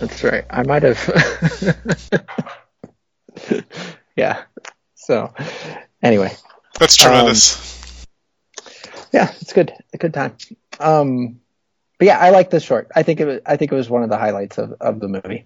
That's 0.01 0.23
right. 0.23 0.43
I 0.49 0.63
might 0.63 0.81
have. 0.81 0.97
yeah. 4.15 4.41
So, 4.95 5.31
anyway, 6.01 6.33
That's 6.79 6.95
tremendous. 6.95 8.07
yeah, 9.11 9.31
it's 9.41 9.53
good. 9.53 9.71
A 9.93 9.97
good 9.99 10.15
time. 10.15 10.35
Um, 10.79 11.39
but 11.99 12.07
yeah, 12.07 12.17
I 12.17 12.31
like 12.31 12.49
this 12.49 12.63
short. 12.63 12.89
I 12.95 13.03
think 13.03 13.19
it 13.19 13.25
was. 13.25 13.41
I 13.45 13.57
think 13.57 13.71
it 13.71 13.75
was 13.75 13.91
one 13.91 14.01
of 14.01 14.09
the 14.09 14.17
highlights 14.17 14.57
of, 14.57 14.73
of 14.81 14.99
the 14.99 15.07
movie 15.07 15.45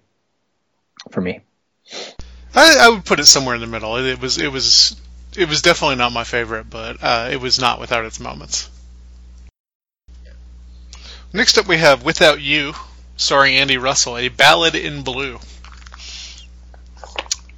for 1.10 1.20
me. 1.20 1.40
I, 2.54 2.76
I 2.80 2.88
would 2.88 3.04
put 3.04 3.20
it 3.20 3.26
somewhere 3.26 3.56
in 3.56 3.60
the 3.60 3.66
middle. 3.66 3.98
It, 3.98 4.06
it 4.06 4.20
was 4.22 4.38
it 4.38 4.50
was 4.50 4.98
it 5.36 5.50
was 5.50 5.60
definitely 5.60 5.96
not 5.96 6.12
my 6.12 6.24
favorite, 6.24 6.70
but 6.70 6.96
uh, 7.02 7.28
it 7.30 7.42
was 7.42 7.60
not 7.60 7.78
without 7.78 8.06
its 8.06 8.20
moments. 8.20 8.70
Next 11.34 11.58
up, 11.58 11.68
we 11.68 11.76
have 11.76 12.06
"Without 12.06 12.40
You," 12.40 12.72
starring 13.16 13.54
Andy 13.56 13.78
Russell, 13.78 14.16
a 14.18 14.28
ballad 14.28 14.74
in 14.74 15.02
blue. 15.02 15.38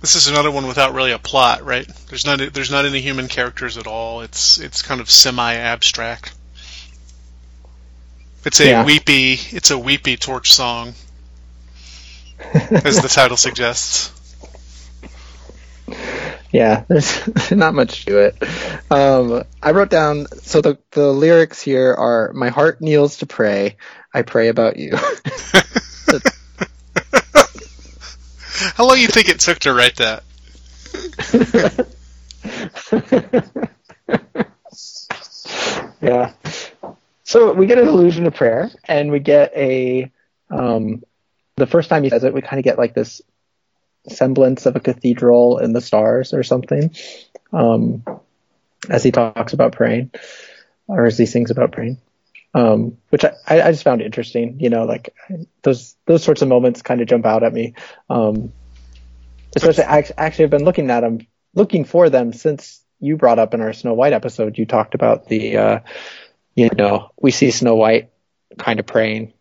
This 0.00 0.14
is 0.14 0.28
another 0.28 0.50
one 0.50 0.66
without 0.68 0.94
really 0.94 1.10
a 1.12 1.18
plot, 1.18 1.64
right? 1.64 1.86
There's 2.08 2.24
not 2.24 2.38
there's 2.54 2.70
not 2.70 2.84
any 2.86 3.00
human 3.00 3.26
characters 3.28 3.76
at 3.78 3.86
all. 3.86 4.20
It's 4.20 4.58
it's 4.58 4.82
kind 4.82 5.00
of 5.00 5.10
semi-abstract. 5.10 6.32
It's 8.44 8.60
a 8.60 8.68
Yeah. 8.68 8.84
weepy 8.84 9.32
it's 9.34 9.70
a 9.72 9.78
weepy 9.78 10.16
torch 10.16 10.52
song, 10.52 10.94
as 12.54 13.02
the 13.02 13.08
title 13.08 13.36
suggests. 13.36 14.12
Yeah, 16.52 16.84
there's 16.88 17.28
not 17.50 17.74
much 17.74 18.04
to 18.06 18.18
it. 18.18 18.42
Um, 18.90 19.44
I 19.62 19.72
wrote 19.72 19.90
down 19.90 20.26
so 20.42 20.60
the 20.60 20.78
the 20.92 21.12
lyrics 21.12 21.60
here 21.60 21.92
are 21.94 22.32
"My 22.32 22.48
heart 22.48 22.80
kneels 22.80 23.18
to 23.18 23.26
pray, 23.26 23.76
I 24.12 24.22
pray 24.22 24.48
about 24.48 24.76
you." 24.76 24.96
How 28.74 28.86
long 28.86 28.96
do 28.96 29.02
you 29.02 29.08
think 29.08 29.28
it 29.28 29.40
took 29.40 29.58
to 29.60 29.72
write 29.72 29.96
that? 29.96 30.24
yeah. 36.00 36.32
So 37.24 37.52
we 37.52 37.66
get 37.66 37.78
an 37.78 37.88
allusion 37.88 38.24
to 38.24 38.30
prayer, 38.30 38.70
and 38.84 39.10
we 39.10 39.20
get 39.20 39.52
a 39.54 40.10
um, 40.50 41.02
the 41.56 41.66
first 41.66 41.90
time 41.90 42.04
he 42.04 42.10
says 42.10 42.24
it, 42.24 42.32
we 42.32 42.40
kind 42.40 42.58
of 42.58 42.64
get 42.64 42.78
like 42.78 42.94
this 42.94 43.20
semblance 44.08 44.66
of 44.66 44.76
a 44.76 44.80
cathedral 44.80 45.58
in 45.58 45.72
the 45.72 45.80
stars 45.80 46.32
or 46.32 46.42
something, 46.42 46.94
um, 47.52 48.04
as 48.88 49.02
he 49.02 49.10
talks 49.10 49.52
about 49.52 49.72
praying, 49.72 50.10
or 50.86 51.06
as 51.06 51.18
he 51.18 51.26
sings 51.26 51.50
about 51.50 51.72
praying. 51.72 51.98
Um, 52.58 52.98
which 53.10 53.24
I, 53.24 53.32
I 53.46 53.70
just 53.70 53.84
found 53.84 54.02
interesting, 54.02 54.58
you 54.58 54.68
know, 54.70 54.84
like 54.84 55.14
those 55.62 55.94
those 56.06 56.24
sorts 56.24 56.42
of 56.42 56.48
moments 56.48 56.82
kind 56.82 57.00
of 57.00 57.06
jump 57.06 57.24
out 57.24 57.42
at 57.44 57.52
me. 57.52 57.74
Um, 58.10 58.52
especially, 59.54 59.84
I 59.84 60.04
actually 60.16 60.44
have 60.44 60.50
been 60.50 60.64
looking 60.64 60.90
at 60.90 61.00
them, 61.00 61.20
looking 61.54 61.84
for 61.84 62.10
them 62.10 62.32
since 62.32 62.82
you 63.00 63.16
brought 63.16 63.38
up 63.38 63.54
in 63.54 63.60
our 63.60 63.72
Snow 63.72 63.94
White 63.94 64.12
episode. 64.12 64.58
You 64.58 64.66
talked 64.66 64.94
about 64.94 65.26
the, 65.28 65.56
uh, 65.56 65.78
you 66.56 66.68
know, 66.76 67.12
we 67.20 67.30
see 67.30 67.50
Snow 67.52 67.76
White 67.76 68.10
kind 68.58 68.80
of 68.80 68.86
praying, 68.86 69.34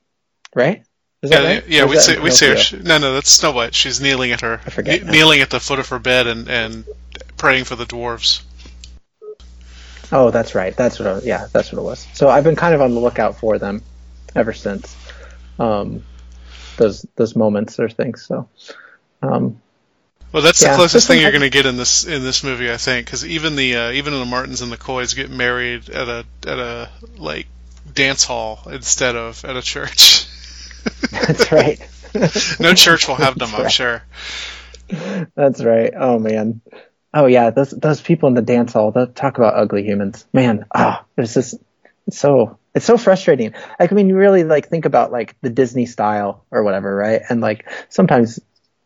right? 0.53 0.83
Is 1.23 1.31
Yeah, 1.31 1.43
right? 1.43 1.67
yeah, 1.67 1.85
we 1.85 1.97
see, 1.97 2.19
we 2.19 2.29
say 2.29 2.49
her, 2.49 2.53
Pinocchio? 2.53 2.79
no, 2.83 2.97
no, 2.99 3.13
that's 3.15 3.31
Snow 3.31 3.51
White. 3.51 3.73
She's 3.73 3.99
kneeling 3.99 4.31
at 4.31 4.41
her, 4.41 4.61
I 4.63 4.69
forget 4.69 5.01
kne- 5.01 5.05
now. 5.05 5.11
kneeling 5.11 5.41
at 5.41 5.49
the 5.49 5.59
foot 5.59 5.79
of 5.79 5.89
her 5.89 5.97
bed 5.97 6.27
and 6.27 6.47
and 6.47 6.85
praying 7.37 7.63
for 7.63 7.75
the 7.75 7.85
dwarves. 7.85 8.41
Oh, 10.11 10.31
that's 10.31 10.55
right. 10.55 10.75
That's 10.75 10.99
what. 10.99 11.07
I, 11.07 11.19
yeah, 11.23 11.47
that's 11.53 11.71
what 11.71 11.79
it 11.79 11.83
was. 11.83 12.07
So 12.13 12.29
I've 12.29 12.43
been 12.43 12.55
kind 12.55 12.73
of 12.73 12.81
on 12.81 12.93
the 12.93 12.99
lookout 13.01 13.39
for 13.39 13.59
them 13.59 13.85
ever 14.35 14.53
since. 14.53 14.97
Um, 15.59 16.05
those 16.77 17.05
those 17.17 17.35
moments 17.35 17.79
or 17.79 17.89
things. 17.89 18.25
So, 18.25 18.49
um, 19.21 19.63
Well, 20.31 20.43
that's 20.43 20.59
Yeah, 20.59 20.65
the 20.65 20.69
closest 20.69 21.07
thing 21.07 21.21
you're 21.21 21.31
going 21.31 21.41
to 21.41 21.49
get 21.49 21.65
in 21.65 21.77
this 21.77 22.05
in 22.05 22.23
this 22.23 22.43
movie, 22.43 22.71
I 22.71 22.77
think, 22.77 23.05
because 23.07 23.25
even 23.25 23.55
the 23.55 23.75
uh, 23.75 23.91
even 23.91 24.13
the 24.13 24.25
Martins 24.25 24.61
and 24.61 24.71
the 24.71 24.77
Coys 24.77 25.13
get 25.13 25.29
married 25.29 25.89
at 25.89 26.07
a 26.07 26.25
at 26.45 26.59
a 26.59 26.89
like 27.17 27.47
dance 27.91 28.23
hall 28.23 28.61
instead 28.67 29.15
of 29.15 29.43
at 29.45 29.55
a 29.55 29.61
church. 29.61 30.27
that's 31.11 31.51
right. 31.51 31.79
no 32.59 32.73
church 32.73 33.07
will 33.07 33.15
have 33.15 33.37
them, 33.37 33.53
That's 33.55 33.55
I'm 33.55 33.67
right. 33.67 33.67
sure. 33.67 34.03
That's 35.35 35.63
right. 35.63 35.93
Oh 35.95 36.19
man. 36.19 36.61
Oh 37.13 37.25
yeah, 37.25 37.49
those 37.51 37.71
those 37.71 38.01
people 38.01 38.27
in 38.27 38.35
the 38.35 38.41
dance 38.41 38.73
hall 38.73 38.91
that 38.91 39.15
talk 39.15 39.37
about 39.37 39.55
ugly 39.55 39.83
humans. 39.83 40.25
Man, 40.33 40.65
ah, 40.73 41.05
it's 41.17 41.33
just 41.33 41.55
it's 42.05 42.19
so 42.19 42.57
it's 42.75 42.85
so 42.85 42.97
frustrating. 42.97 43.53
Like 43.79 43.91
I 43.91 43.95
mean, 43.95 44.09
you 44.09 44.15
really 44.17 44.43
like 44.43 44.69
think 44.69 44.85
about 44.85 45.11
like 45.11 45.35
the 45.41 45.49
Disney 45.49 45.85
style 45.85 46.45
or 46.51 46.63
whatever, 46.63 46.93
right? 46.95 47.21
And 47.29 47.41
like 47.41 47.69
sometimes 47.89 48.39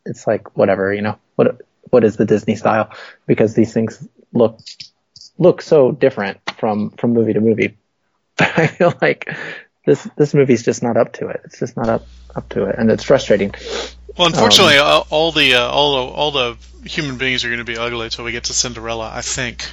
it's 0.05 0.28
like 0.28 0.55
whatever, 0.55 0.93
you 0.93 1.01
know. 1.01 1.17
What 1.36 1.61
what 1.89 2.03
is 2.03 2.15
the 2.17 2.26
Disney 2.26 2.55
style? 2.55 2.91
Because 3.26 3.53
these 3.55 3.74
things 3.74 4.07
look 4.34 4.59
look 5.38 5.61
so 5.61 5.91
different 5.91 6.39
from 6.57 6.91
from 6.91 7.13
movie 7.13 7.34
to 7.34 7.41
movie. 7.41 7.78
But 8.38 8.51
I 8.59 8.67
feel 8.67 8.93
like 9.01 9.30
this 9.86 10.07
this 10.17 10.34
movie's 10.34 10.63
just 10.63 10.84
not 10.84 10.97
up 10.97 11.13
to 11.13 11.28
it. 11.30 11.41
It's 11.45 11.59
just 11.59 11.78
not 11.78 11.89
up 11.89 12.05
up 12.36 12.49
to 12.49 12.65
it, 12.65 12.75
and 12.77 12.91
it's 12.91 13.03
frustrating. 13.03 13.53
Well, 14.17 14.27
unfortunately, 14.27 14.77
Um, 14.77 15.03
all, 15.09 15.32
the 15.32 15.55
uh, 15.55 15.69
all 15.69 15.91
the 15.93 16.13
all 16.13 16.32
the 16.32 16.57
human 16.86 17.17
beings 17.17 17.45
are 17.45 17.47
going 17.47 17.59
to 17.59 17.65
be 17.65 17.77
ugly 17.77 18.05
until 18.05 18.25
we 18.25 18.32
get 18.32 18.45
to 18.45 18.53
Cinderella. 18.53 19.11
I 19.13 19.21
think. 19.21 19.71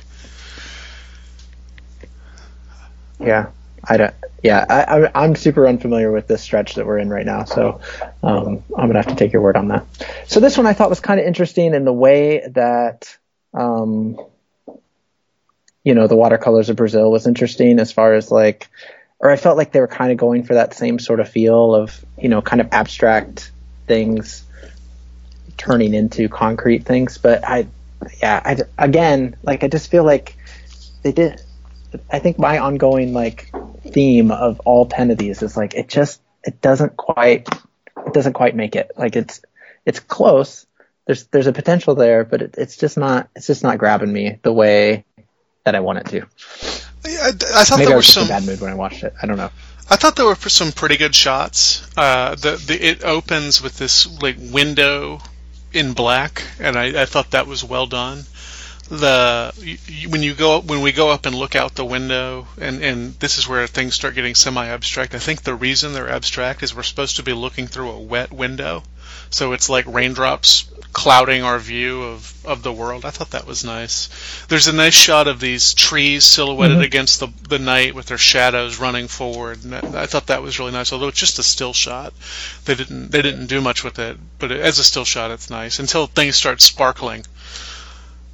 Yeah, 3.20 3.50
I 3.82 3.96
don't. 3.96 4.14
Yeah, 4.40 4.64
I, 4.68 4.82
I, 4.82 5.24
I'm 5.24 5.34
super 5.34 5.66
unfamiliar 5.66 6.12
with 6.12 6.28
this 6.28 6.42
stretch 6.42 6.76
that 6.76 6.86
we're 6.86 6.98
in 6.98 7.10
right 7.10 7.26
now, 7.26 7.42
so 7.42 7.80
um, 8.22 8.62
I'm 8.76 8.86
gonna 8.86 9.00
have 9.02 9.08
to 9.08 9.16
take 9.16 9.32
your 9.32 9.42
word 9.42 9.56
on 9.56 9.68
that. 9.68 9.84
So 10.28 10.38
this 10.38 10.56
one 10.56 10.66
I 10.66 10.74
thought 10.74 10.88
was 10.88 11.00
kind 11.00 11.18
of 11.18 11.26
interesting 11.26 11.74
in 11.74 11.84
the 11.84 11.92
way 11.92 12.46
that, 12.52 13.18
um, 13.52 14.16
you 15.82 15.94
know, 15.94 16.06
the 16.06 16.14
watercolors 16.14 16.70
of 16.70 16.76
Brazil 16.76 17.10
was 17.10 17.26
interesting 17.26 17.80
as 17.80 17.90
far 17.90 18.14
as 18.14 18.30
like, 18.30 18.68
or 19.20 19.30
I 19.30 19.36
felt 19.36 19.56
like 19.56 19.72
they 19.72 19.80
were 19.80 19.88
kind 19.88 20.12
of 20.12 20.18
going 20.18 20.44
for 20.44 20.54
that 20.54 20.74
same 20.74 20.98
sort 20.98 21.20
of 21.20 21.28
feel 21.28 21.74
of, 21.74 22.04
you 22.16 22.28
know, 22.28 22.40
kind 22.40 22.60
of 22.60 22.68
abstract 22.72 23.50
things 23.86 24.44
turning 25.56 25.94
into 25.94 26.28
concrete 26.28 26.84
things. 26.84 27.18
But 27.18 27.44
I, 27.44 27.66
yeah, 28.22 28.40
I 28.44 28.56
again, 28.82 29.36
like 29.42 29.64
I 29.64 29.68
just 29.68 29.90
feel 29.90 30.04
like 30.04 30.36
they 31.02 31.12
did. 31.12 31.40
I 32.10 32.18
think 32.18 32.38
my 32.38 32.58
ongoing 32.58 33.12
like 33.12 33.50
theme 33.86 34.30
of 34.30 34.60
all 34.60 34.86
10 34.86 35.10
of 35.10 35.18
these 35.18 35.42
is 35.42 35.56
like 35.56 35.74
it 35.74 35.88
just 35.88 36.20
it 36.44 36.60
doesn't 36.60 36.96
quite 36.96 37.48
it 38.06 38.12
doesn't 38.12 38.34
quite 38.34 38.54
make 38.54 38.76
it 38.76 38.90
like 38.96 39.16
it's 39.16 39.40
it's 39.86 40.00
close 40.00 40.66
there's 41.06 41.24
there's 41.28 41.46
a 41.46 41.52
potential 41.52 41.94
there 41.94 42.24
but 42.24 42.42
it, 42.42 42.54
it's 42.58 42.76
just 42.76 42.98
not 42.98 43.28
it's 43.34 43.46
just 43.46 43.62
not 43.62 43.78
grabbing 43.78 44.12
me 44.12 44.38
the 44.42 44.52
way 44.52 45.04
that 45.64 45.74
I 45.74 45.80
want 45.80 46.00
it 46.00 46.06
to 46.08 46.87
I, 47.04 47.28
I 47.28 47.64
thought 47.64 47.78
maybe 47.78 47.86
there 47.86 47.94
I 47.94 47.96
were 47.96 48.02
just 48.02 48.14
some. 48.14 48.24
in 48.24 48.30
a 48.30 48.32
bad 48.34 48.46
mood 48.46 48.60
when 48.60 48.70
I 48.70 48.74
watched 48.74 49.02
it 49.02 49.14
I 49.22 49.26
don't 49.26 49.36
know 49.36 49.50
I 49.90 49.96
thought 49.96 50.16
there 50.16 50.26
were 50.26 50.36
some 50.36 50.72
pretty 50.72 50.98
good 50.98 51.14
shots. 51.14 51.86
Uh, 51.96 52.34
the, 52.34 52.56
the 52.56 52.74
it 52.74 53.04
opens 53.04 53.62
with 53.62 53.78
this 53.78 54.06
like 54.20 54.36
window 54.38 55.20
in 55.72 55.94
black, 55.94 56.42
and 56.60 56.76
I, 56.76 57.02
I 57.02 57.04
thought 57.06 57.30
that 57.30 57.46
was 57.46 57.64
well 57.64 57.86
done. 57.86 58.24
The 58.90 59.52
you, 59.86 60.10
when 60.10 60.22
you 60.22 60.34
go 60.34 60.60
when 60.60 60.82
we 60.82 60.92
go 60.92 61.10
up 61.10 61.24
and 61.24 61.34
look 61.34 61.56
out 61.56 61.74
the 61.74 61.86
window, 61.86 62.48
and 62.60 62.82
and 62.82 63.14
this 63.18 63.38
is 63.38 63.48
where 63.48 63.66
things 63.66 63.94
start 63.94 64.14
getting 64.14 64.34
semi-abstract. 64.34 65.14
I 65.14 65.18
think 65.18 65.42
the 65.42 65.54
reason 65.54 65.94
they're 65.94 66.10
abstract 66.10 66.62
is 66.62 66.74
we're 66.74 66.82
supposed 66.82 67.16
to 67.16 67.22
be 67.22 67.32
looking 67.32 67.66
through 67.66 67.90
a 67.90 68.00
wet 68.00 68.30
window, 68.30 68.82
so 69.30 69.52
it's 69.52 69.68
like 69.68 69.86
raindrops 69.86 70.68
clouding 70.92 71.44
our 71.44 71.58
view 71.58 72.02
of, 72.02 72.46
of 72.46 72.62
the 72.62 72.72
world. 72.72 73.04
I 73.04 73.10
thought 73.10 73.30
that 73.30 73.46
was 73.46 73.64
nice. 73.64 74.08
There's 74.48 74.66
a 74.66 74.72
nice 74.72 74.94
shot 74.94 75.28
of 75.28 75.38
these 75.38 75.74
trees 75.74 76.24
silhouetted 76.24 76.82
against 76.82 77.20
the 77.20 77.28
the 77.48 77.58
night 77.58 77.94
with 77.94 78.06
their 78.06 78.18
shadows 78.18 78.80
running 78.80 79.06
forward. 79.06 79.64
And 79.64 79.74
I 79.74 80.02
I 80.02 80.06
thought 80.06 80.26
that 80.26 80.42
was 80.42 80.58
really 80.58 80.72
nice. 80.72 80.92
Although 80.92 81.08
it's 81.08 81.20
just 81.20 81.38
a 81.38 81.42
still 81.42 81.72
shot, 81.72 82.12
they 82.64 82.74
didn't 82.74 83.12
they 83.12 83.22
didn't 83.22 83.46
do 83.46 83.60
much 83.60 83.84
with 83.84 83.98
it. 83.98 84.18
But 84.38 84.50
as 84.50 84.78
a 84.78 84.84
still 84.84 85.04
shot, 85.04 85.30
it's 85.30 85.50
nice 85.50 85.78
until 85.78 86.06
things 86.06 86.36
start 86.36 86.60
sparkling. 86.60 87.24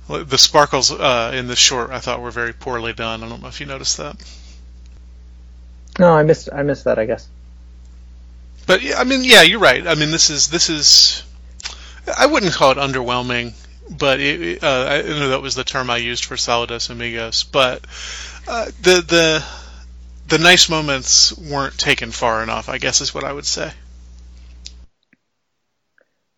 The 0.08 0.38
sparkles 0.38 0.90
uh, 0.90 1.32
in 1.34 1.46
the 1.46 1.56
short 1.56 1.90
I 1.90 1.98
thought 1.98 2.20
were 2.20 2.30
very 2.30 2.52
poorly 2.52 2.92
done. 2.92 3.22
I 3.22 3.28
don't 3.28 3.42
know 3.42 3.48
if 3.48 3.60
you 3.60 3.66
noticed 3.66 3.96
that. 3.98 4.16
no 5.98 6.14
I 6.14 6.22
missed 6.22 6.48
I 6.52 6.62
missed 6.62 6.84
that 6.84 6.98
I 6.98 7.04
guess 7.06 7.28
But 8.66 8.80
I 8.96 9.04
mean, 9.04 9.24
yeah, 9.24 9.42
you're 9.42 9.58
right. 9.58 9.86
I 9.86 9.94
mean, 9.94 10.10
this 10.10 10.30
is 10.30 10.48
this 10.48 10.70
is. 10.70 11.22
I 12.18 12.26
wouldn't 12.26 12.52
call 12.52 12.70
it 12.72 12.78
underwhelming, 12.78 13.54
but 13.98 14.20
it, 14.20 14.62
uh, 14.62 14.86
I 14.90 15.02
know 15.02 15.30
that 15.30 15.42
was 15.42 15.54
the 15.54 15.64
term 15.64 15.88
I 15.90 15.96
used 15.98 16.24
for 16.26 16.36
Saludos 16.36 16.90
Amigos. 16.90 17.44
But 17.44 17.84
uh, 18.48 18.66
the 18.82 19.02
the 19.06 19.44
the 20.28 20.38
nice 20.38 20.68
moments 20.68 21.36
weren't 21.36 21.78
taken 21.78 22.10
far 22.10 22.42
enough. 22.42 22.68
I 22.68 22.78
guess 22.78 23.00
is 23.00 23.14
what 23.14 23.24
I 23.24 23.32
would 23.32 23.46
say. 23.46 23.72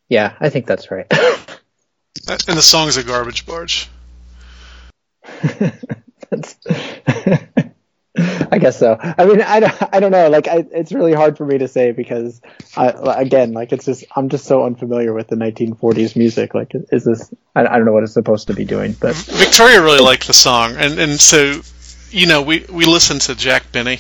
yeah 0.09 0.35
I 0.41 0.51
think 0.51 0.67
that's 0.67 0.91
right 0.91 1.07
And 2.29 2.57
the 2.59 2.63
song's 2.63 2.97
a 2.97 3.05
garbage 3.05 3.45
barge. 3.47 3.89
That's- 5.43 6.57
I 8.53 8.59
guess 8.59 8.79
so. 8.79 8.97
I 9.01 9.25
mean, 9.25 9.43
I 9.43 9.61
don't, 9.61 9.95
I 9.95 10.01
don't 10.01 10.13
know. 10.13 10.29
Like, 10.29 10.49
I, 10.49 10.65
it's 10.71 10.93
really 10.93 11.13
hard 11.13 11.37
for 11.37 11.45
me 11.45 11.59
to 11.59 11.69
say 11.69 11.93
because, 11.93 12.41
I, 12.77 12.89
again, 13.21 13.53
like 13.53 13.73
it's 13.73 13.85
just 13.85 14.05
I'm 14.15 14.29
just 14.29 14.45
so 14.45 14.65
unfamiliar 14.65 15.13
with 15.13 15.29
the 15.29 15.37
1940s 15.37 16.17
music. 16.17 16.55
Like, 16.55 16.73
is 16.75 17.05
this? 17.05 17.33
I, 17.55 17.67
I 17.67 17.77
don't 17.77 17.85
know 17.85 17.93
what 17.93 18.03
it's 18.03 18.13
supposed 18.13 18.49
to 18.49 18.55
be 18.55 18.65
doing, 18.65 18.95
but 18.99 19.15
Victoria 19.15 19.83
really 19.83 20.01
liked 20.01 20.27
the 20.27 20.35
song, 20.35 20.77
and 20.77 20.99
and 20.99 21.21
so 21.21 21.61
you 22.11 22.27
know 22.27 22.43
we 22.43 22.65
we 22.71 22.85
listened 22.85 23.23
to 23.23 23.35
Jack 23.35 23.73
Benny. 23.73 23.99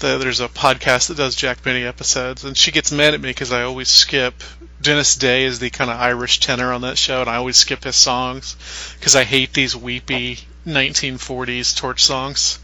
The, 0.00 0.18
there's 0.18 0.40
a 0.40 0.48
podcast 0.48 1.08
that 1.08 1.18
does 1.18 1.36
Jack 1.36 1.62
Benny 1.62 1.84
episodes, 1.84 2.44
and 2.44 2.56
she 2.56 2.72
gets 2.72 2.90
mad 2.90 3.14
at 3.14 3.20
me 3.20 3.30
because 3.30 3.52
I 3.52 3.62
always 3.62 3.88
skip. 3.88 4.34
Dennis 4.80 5.16
Day 5.16 5.44
is 5.44 5.58
the 5.58 5.68
kind 5.68 5.90
of 5.90 6.00
Irish 6.00 6.40
tenor 6.40 6.72
on 6.72 6.80
that 6.82 6.96
show, 6.96 7.20
and 7.20 7.28
I 7.28 7.36
always 7.36 7.58
skip 7.58 7.84
his 7.84 7.96
songs 7.96 8.56
because 8.98 9.14
I 9.14 9.24
hate 9.24 9.52
these 9.52 9.76
weepy 9.76 10.38
1940s 10.66 11.76
torch 11.76 12.02
songs. 12.02 12.58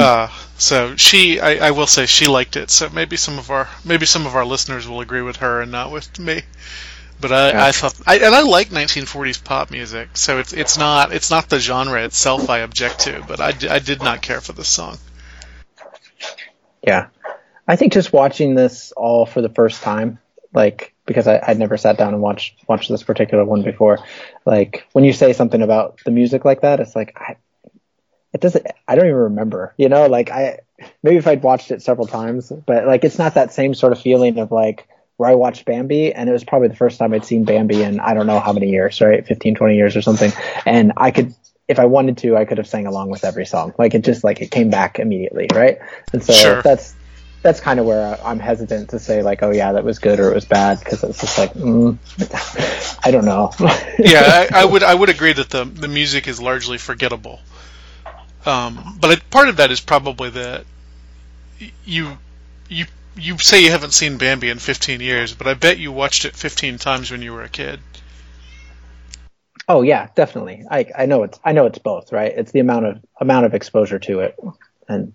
Uh, 0.00 0.28
so 0.58 0.96
she, 0.96 1.40
I, 1.40 1.68
I 1.68 1.70
will 1.70 1.86
say, 1.86 2.06
she 2.06 2.26
liked 2.26 2.56
it. 2.56 2.70
So 2.70 2.88
maybe 2.88 3.16
some 3.16 3.38
of 3.38 3.50
our 3.50 3.68
maybe 3.84 4.06
some 4.06 4.26
of 4.26 4.34
our 4.34 4.44
listeners 4.44 4.88
will 4.88 5.00
agree 5.00 5.22
with 5.22 5.36
her 5.36 5.60
and 5.62 5.70
not 5.72 5.92
with 5.92 6.18
me. 6.18 6.42
But 7.20 7.32
I, 7.32 7.50
Yeah. 7.50 7.64
I 7.66 7.72
thought, 7.72 7.94
I, 8.06 8.18
and 8.18 8.34
I 8.34 8.42
like 8.42 8.68
1940s 8.70 9.42
pop 9.44 9.70
music, 9.70 10.16
so 10.16 10.38
it's 10.38 10.52
it's 10.52 10.76
not 10.76 11.12
it's 11.12 11.30
not 11.30 11.48
the 11.48 11.60
genre 11.60 12.02
itself 12.04 12.50
I 12.50 12.58
object 12.58 13.00
to, 13.00 13.24
but 13.26 13.40
I, 13.40 13.54
I 13.70 13.78
did 13.78 14.02
not 14.02 14.20
care 14.20 14.40
for 14.40 14.52
this 14.52 14.68
song. 14.68 14.98
yeah, 16.86 17.06
I 17.68 17.76
think 17.76 17.92
just 17.92 18.12
watching 18.12 18.54
this 18.54 18.92
all 18.92 19.26
for 19.26 19.40
the 19.40 19.48
first 19.48 19.82
time, 19.82 20.18
like 20.52 20.94
because 21.06 21.26
I, 21.28 21.40
I'd 21.46 21.58
never 21.58 21.76
sat 21.76 21.96
down 21.98 22.14
and 22.14 22.22
watched 22.22 22.56
watched 22.68 22.90
this 22.90 23.02
particular 23.02 23.44
one 23.44 23.62
before. 23.62 24.00
Like 24.44 24.86
when 24.92 25.04
you 25.04 25.12
say 25.12 25.32
something 25.32 25.62
about 25.62 26.00
the 26.04 26.10
music 26.10 26.44
like 26.44 26.62
that, 26.62 26.80
it's 26.80 26.96
like 26.96 27.16
I, 27.16 27.36
it 28.34 28.40
doesn't. 28.40 28.66
I 28.86 28.96
don't 28.96 29.06
even 29.06 29.16
remember. 29.16 29.72
You 29.78 29.88
know, 29.88 30.06
like 30.08 30.30
I 30.30 30.58
maybe 31.02 31.16
if 31.16 31.26
I'd 31.26 31.42
watched 31.42 31.70
it 31.70 31.80
several 31.82 32.06
times, 32.06 32.50
but 32.50 32.86
like 32.86 33.04
it's 33.04 33.16
not 33.18 33.34
that 33.34 33.54
same 33.54 33.72
sort 33.74 33.92
of 33.92 34.00
feeling 34.00 34.38
of 34.38 34.50
like 34.52 34.86
where 35.16 35.30
I 35.30 35.36
watched 35.36 35.64
Bambi 35.64 36.12
and 36.12 36.28
it 36.28 36.32
was 36.32 36.42
probably 36.42 36.68
the 36.68 36.76
first 36.76 36.98
time 36.98 37.14
I'd 37.14 37.24
seen 37.24 37.44
Bambi 37.44 37.82
in 37.82 38.00
I 38.00 38.12
don't 38.14 38.26
know 38.26 38.40
how 38.40 38.52
many 38.52 38.68
years, 38.70 39.00
right? 39.00 39.24
15, 39.24 39.54
20 39.54 39.76
years 39.76 39.96
or 39.96 40.02
something. 40.02 40.32
And 40.66 40.92
I 40.96 41.12
could 41.12 41.34
if 41.68 41.78
I 41.78 41.86
wanted 41.86 42.18
to, 42.18 42.36
I 42.36 42.44
could 42.44 42.58
have 42.58 42.66
sang 42.66 42.86
along 42.86 43.08
with 43.10 43.24
every 43.24 43.46
song. 43.46 43.72
Like 43.78 43.94
it 43.94 44.04
just 44.04 44.24
like 44.24 44.42
it 44.42 44.50
came 44.50 44.68
back 44.68 44.98
immediately, 44.98 45.46
right? 45.54 45.78
And 46.12 46.22
so 46.22 46.32
Sure. 46.32 46.62
that's 46.62 46.94
that's 47.42 47.60
kind 47.60 47.78
of 47.78 47.86
where 47.86 48.18
I'm 48.24 48.40
hesitant 48.40 48.90
to 48.90 48.98
say 48.98 49.22
like, 49.22 49.42
oh 49.42 49.50
yeah, 49.50 49.72
that 49.72 49.84
was 49.84 49.98
good 50.00 50.18
or 50.18 50.32
it 50.32 50.34
was 50.34 50.46
bad 50.46 50.80
because 50.80 51.04
it's 51.04 51.20
just 51.20 51.38
like, 51.38 51.52
mm, 51.54 51.96
I 53.04 53.10
don't 53.10 53.26
know. 53.26 53.52
yeah, 53.98 54.46
I, 54.50 54.62
I 54.62 54.64
would 54.72 54.82
I 54.82 54.94
would 54.94 55.10
agree 55.10 55.34
that 55.34 55.50
the 55.50 55.64
the 55.64 55.88
music 55.88 56.26
is 56.26 56.40
largely 56.40 56.78
forgettable. 56.78 57.38
Um, 58.46 58.98
but 59.00 59.10
it, 59.10 59.30
part 59.30 59.48
of 59.48 59.56
that 59.56 59.70
is 59.70 59.80
probably 59.80 60.30
that 60.30 60.64
you 61.84 62.18
you 62.68 62.86
you 63.16 63.38
say 63.38 63.64
you 63.64 63.70
haven't 63.70 63.92
seen 63.92 64.18
Bambi 64.18 64.50
in 64.50 64.58
15 64.58 65.00
years, 65.00 65.34
but 65.34 65.46
I 65.46 65.54
bet 65.54 65.78
you 65.78 65.92
watched 65.92 66.24
it 66.24 66.34
15 66.34 66.78
times 66.78 67.10
when 67.10 67.22
you 67.22 67.32
were 67.32 67.42
a 67.42 67.48
kid. 67.48 67.80
Oh 69.68 69.82
yeah, 69.82 70.08
definitely. 70.14 70.64
I 70.70 70.86
I 70.96 71.06
know 71.06 71.22
it's 71.22 71.38
I 71.44 71.52
know 71.52 71.66
it's 71.66 71.78
both, 71.78 72.12
right? 72.12 72.32
It's 72.36 72.52
the 72.52 72.60
amount 72.60 72.86
of 72.86 73.00
amount 73.20 73.46
of 73.46 73.54
exposure 73.54 73.98
to 74.00 74.20
it, 74.20 74.38
and 74.88 75.14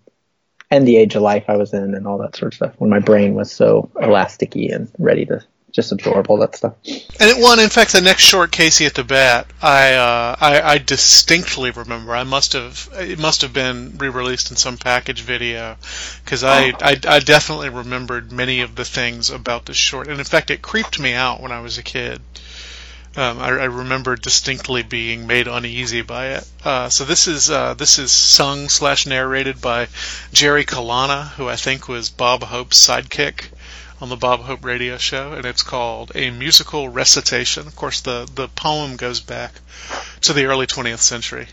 and 0.71 0.87
the 0.87 0.97
age 0.97 1.15
of 1.15 1.21
life 1.21 1.45
I 1.47 1.57
was 1.57 1.73
in 1.73 1.93
and 1.93 2.07
all 2.07 2.17
that 2.19 2.35
sort 2.35 2.53
of 2.53 2.55
stuff 2.55 2.73
when 2.77 2.89
my 2.89 2.99
brain 2.99 3.35
was 3.35 3.51
so 3.51 3.91
elasticy 3.95 4.73
and 4.73 4.91
ready 4.97 5.25
to 5.25 5.43
just 5.71 5.93
all 6.05 6.37
that 6.37 6.55
stuff. 6.55 6.73
And 6.85 7.29
it 7.29 7.37
won. 7.37 7.59
In 7.59 7.69
fact, 7.69 7.91
the 7.91 8.01
next 8.01 8.23
short, 8.23 8.51
Casey 8.51 8.85
at 8.85 8.95
the 8.95 9.03
Bat, 9.03 9.47
I, 9.61 9.93
uh, 9.93 10.35
I 10.39 10.61
I 10.61 10.77
distinctly 10.77 11.71
remember. 11.71 12.15
I 12.15 12.23
must 12.23 12.53
have 12.53 12.89
it 12.93 13.19
must 13.19 13.41
have 13.41 13.53
been 13.53 13.97
re-released 13.97 14.51
in 14.51 14.57
some 14.57 14.77
package 14.77 15.21
video 15.21 15.77
because 16.23 16.43
I, 16.43 16.73
I 16.81 16.99
I 17.07 17.19
definitely 17.19 17.69
remembered 17.69 18.31
many 18.31 18.61
of 18.61 18.75
the 18.75 18.85
things 18.85 19.29
about 19.29 19.65
this 19.65 19.77
short. 19.77 20.07
And 20.07 20.19
in 20.19 20.25
fact, 20.25 20.51
it 20.51 20.61
creeped 20.61 20.99
me 20.99 21.13
out 21.13 21.41
when 21.41 21.51
I 21.51 21.61
was 21.61 21.77
a 21.77 21.83
kid. 21.83 22.21
Um, 23.15 23.39
I, 23.39 23.47
I 23.47 23.65
remember 23.65 24.15
distinctly 24.15 24.83
being 24.83 25.25
made 25.25 25.47
uneasy 25.47 26.03
by 26.03 26.27
it. 26.27 26.47
Uh, 26.63 26.89
so 26.89 27.05
this 27.05 27.27
is 27.27 27.49
uh, 27.49 27.73
this 27.73 27.97
is 27.97 28.11
sung 28.11 28.69
slash 28.69 29.05
narrated 29.05 29.59
by 29.59 29.87
Jerry 30.31 30.63
Colonna, 30.63 31.25
who 31.35 31.49
I 31.49 31.55
think 31.55 31.87
was 31.87 32.09
Bob 32.09 32.43
Hope's 32.43 32.79
sidekick 32.79 33.49
on 34.01 34.09
the 34.09 34.15
Bob 34.15 34.41
Hope 34.41 34.63
radio 34.63 34.97
show, 34.97 35.33
and 35.33 35.45
it's 35.45 35.63
called 35.63 36.11
A 36.15 36.31
Musical 36.31 36.89
Recitation. 36.89 37.67
Of 37.67 37.75
course, 37.75 38.01
the, 38.01 38.29
the 38.33 38.47
poem 38.47 38.95
goes 38.95 39.19
back 39.19 39.53
to 40.21 40.33
the 40.33 40.45
early 40.45 40.67
20th 40.67 40.99
century. 40.99 41.47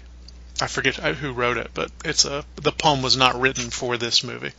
I 0.61 0.69
forget 0.69 0.95
who 0.95 1.33
wrote 1.33 1.59
it, 1.59 1.71
but 1.75 1.91
it's 2.05 2.25
a 2.25 2.45
the 2.57 2.73
poem 2.73 3.03
was 3.03 3.17
not 3.17 3.39
written 3.39 3.69
for 3.71 3.99
this 3.99 4.25
movie. 4.25 4.53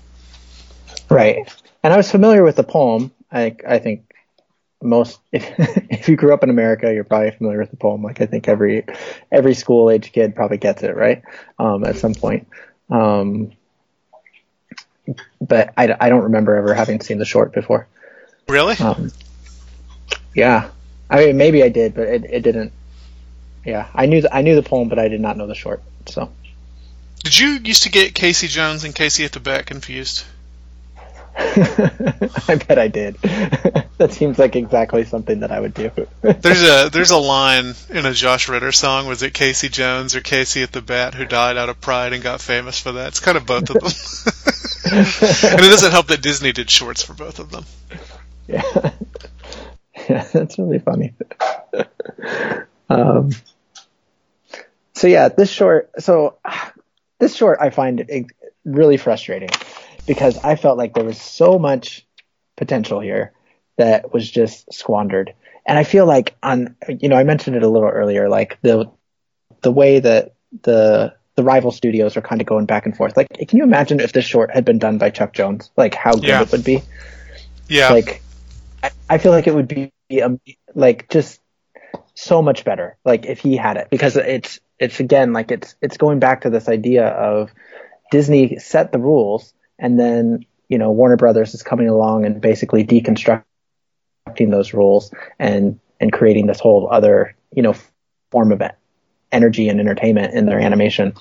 Right. 1.10 1.38
And 1.84 1.92
I 1.92 1.98
was 1.98 2.12
familiar 2.12 2.44
with 2.44 2.56
the 2.56 2.64
poem. 2.64 3.12
I 3.32 3.56
I 3.68 3.80
think 3.80 4.14
most 4.82 5.20
if 5.32 5.44
if 5.58 6.10
you 6.10 6.16
grew 6.16 6.34
up 6.34 6.44
in 6.44 6.52
America, 6.52 6.94
you're 6.94 7.04
probably 7.04 7.32
familiar 7.32 7.60
with 7.60 7.72
the 7.72 7.78
poem. 7.78 8.04
Like 8.04 8.22
I 8.22 8.28
think 8.28 8.48
every 8.48 8.86
every 9.32 9.56
school 9.56 9.90
age 9.90 10.12
kid 10.12 10.36
probably 10.36 10.58
gets 10.58 10.84
it 10.84 10.96
right 10.96 11.24
um, 11.58 11.84
at 11.84 11.98
some 11.98 12.14
point. 12.14 12.48
Um, 12.90 13.52
but 15.42 15.74
I, 15.78 15.96
I 16.00 16.10
don't 16.10 16.24
remember 16.24 16.56
ever 16.56 16.74
having 16.74 17.02
seen 17.02 17.18
the 17.18 17.26
short 17.26 17.54
before. 17.54 17.88
Really? 18.48 18.76
Um, 18.78 19.12
yeah, 20.34 20.70
I 21.10 21.26
mean 21.26 21.38
maybe 21.38 21.64
I 21.64 21.70
did, 21.70 21.94
but 21.96 22.08
it, 22.08 22.26
it 22.26 22.42
didn't. 22.42 22.72
Yeah, 23.66 23.88
I 23.94 24.06
knew 24.06 24.22
the, 24.22 24.34
I 24.34 24.42
knew 24.42 24.56
the 24.56 24.64
poem, 24.64 24.88
but 24.88 25.00
I 25.00 25.08
did 25.10 25.20
not 25.20 25.36
know 25.38 25.48
the 25.48 25.56
short. 25.56 25.82
So 26.06 26.32
Did 27.24 27.38
you 27.38 27.48
used 27.64 27.84
to 27.84 27.90
get 27.90 28.14
Casey 28.14 28.48
Jones 28.48 28.84
and 28.84 28.96
Casey 28.96 29.26
at 29.26 29.34
the 29.34 29.40
Bat 29.42 29.66
confused? 29.66 30.24
I 32.48 32.60
bet 32.68 32.80
I 32.80 32.88
did. 32.88 33.16
that 33.22 34.10
seems 34.12 34.40
like 34.40 34.56
exactly 34.56 35.06
something 35.06 35.42
that 35.42 35.52
I 35.52 35.60
would 35.60 35.76
do. 35.76 35.92
There's 36.22 36.64
a 36.64 36.90
there's 36.90 37.12
a 37.12 37.18
line 37.18 37.76
in 37.90 38.08
a 38.08 38.14
Josh 38.14 38.50
Ritter 38.50 38.72
song. 38.72 39.06
Was 39.06 39.22
it 39.22 39.36
Casey 39.36 39.70
Jones 39.70 40.16
or 40.16 40.22
Casey 40.22 40.64
at 40.64 40.72
the 40.72 40.82
Bat 40.82 41.14
who 41.14 41.26
died 41.26 41.56
out 41.56 41.70
of 41.70 41.80
pride 41.80 42.14
and 42.14 42.24
got 42.24 42.42
famous 42.42 42.80
for 42.80 42.94
that? 42.94 43.10
It's 43.10 43.20
kind 43.20 43.38
of 43.38 43.46
both 43.46 43.70
of 43.70 43.76
them. 43.76 43.84
and 44.92 45.62
it 45.62 45.70
doesn't 45.70 45.92
help 45.92 46.08
that 46.08 46.24
Disney 46.24 46.54
did 46.54 46.72
shorts 46.72 47.04
for 47.04 47.14
both 47.14 47.38
of 47.38 47.52
them. 47.52 47.66
yeah, 48.48 48.64
yeah, 50.10 50.28
that's 50.34 50.58
really 50.58 50.80
funny. 50.80 51.14
um, 52.90 53.30
so 54.96 55.06
yeah, 55.06 55.30
this 55.30 55.52
short. 55.52 55.92
So 56.00 56.40
this 57.20 57.36
short 57.36 57.60
I 57.62 57.70
find 57.70 58.00
it 58.00 58.26
really 58.66 58.98
frustrating 58.98 59.50
because 60.08 60.38
I 60.39 60.55
felt 60.55 60.78
like 60.78 60.93
there 60.95 61.03
was 61.03 61.22
so 61.22 61.60
much 61.60 62.08
potential 62.55 62.99
here 62.99 63.34
that 63.78 64.12
was 64.12 64.30
just 64.30 64.74
squandered. 64.74 65.34
And 65.66 65.78
I 65.78 65.84
feel 65.84 66.05
like 66.08 66.36
on, 66.41 66.76
you 66.88 67.10
know, 67.10 67.18
I 67.18 67.24
mentioned 67.24 67.55
it 67.55 67.62
a 67.64 67.68
little 67.68 67.89
earlier, 67.89 68.30
like 68.30 68.58
the, 68.62 68.89
the 69.62 69.72
way 69.72 69.99
that 69.99 70.34
the, 70.64 71.14
the 71.36 71.43
rival 71.43 71.72
studios 71.72 72.18
are 72.18 72.22
kind 72.22 72.41
of 72.41 72.47
going 72.47 72.66
back 72.66 72.86
and 72.86 72.95
forth. 72.95 73.16
Like, 73.16 73.28
can 73.47 73.58
you 73.58 73.64
imagine 73.64 73.99
if 73.99 74.14
this 74.14 74.26
short 74.26 74.49
had 74.49 74.66
been 74.66 74.80
done 74.80 74.97
by 74.97 75.12
Chuck 75.12 75.34
Jones? 75.34 75.70
Like 75.78 75.93
how 75.93 76.14
good 76.14 76.24
Yeah. 76.24 76.41
it 76.41 76.51
would 76.51 76.64
be? 76.64 76.82
Yeah. 77.68 77.89
Like, 77.89 78.24
I, 78.82 78.91
I 79.10 79.18
feel 79.20 79.34
like 79.34 79.45
it 79.45 79.53
would 79.53 79.68
be, 79.68 79.91
um, 80.24 80.39
like 80.74 81.10
just 81.10 81.41
so 82.16 82.41
much 82.41 82.64
better. 82.64 82.97
Like 83.05 83.26
if 83.26 83.39
he 83.39 83.58
had 83.58 83.78
it, 83.78 83.89
because 83.91 84.16
it's, 84.16 84.60
it's 84.80 84.99
again, 84.99 85.34
like 85.34 85.51
it's, 85.51 85.76
it's 85.82 85.97
going 85.97 86.20
back 86.20 86.41
to 86.41 86.49
this 86.49 86.70
idea 86.70 87.08
of 87.08 87.51
Disney 88.10 88.58
set 88.58 88.91
the 88.91 88.99
rules 88.99 89.53
and 89.80 89.99
then, 89.99 90.45
you 90.67 90.78
know, 90.78 90.91
Warner 90.91 91.17
Brothers 91.17 91.53
is 91.53 91.63
coming 91.63 91.88
along 91.89 92.25
and 92.25 92.41
basically 92.41 92.86
deconstructing 92.86 93.43
those 94.38 94.73
rules 94.73 95.13
and, 95.39 95.80
and 95.99 96.11
creating 96.11 96.47
this 96.47 96.59
whole 96.59 96.89
other, 96.91 97.36
you 97.53 97.61
know, 97.63 97.75
form 98.32 98.51
of 98.51 98.61
energy 99.32 99.69
and 99.69 99.80
entertainment 99.80 100.34
in 100.34 100.45
their 100.45 100.59
animation. 100.59 101.13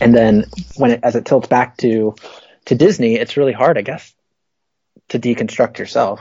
And 0.00 0.14
then 0.14 0.44
when 0.76 0.92
it, 0.92 1.00
as 1.02 1.16
it 1.16 1.24
tilts 1.24 1.48
back 1.48 1.76
to, 1.78 2.14
to 2.66 2.74
Disney, 2.74 3.14
it's 3.16 3.36
really 3.36 3.52
hard, 3.52 3.76
I 3.76 3.82
guess, 3.82 4.14
to 5.08 5.18
deconstruct 5.18 5.78
yourself. 5.78 6.20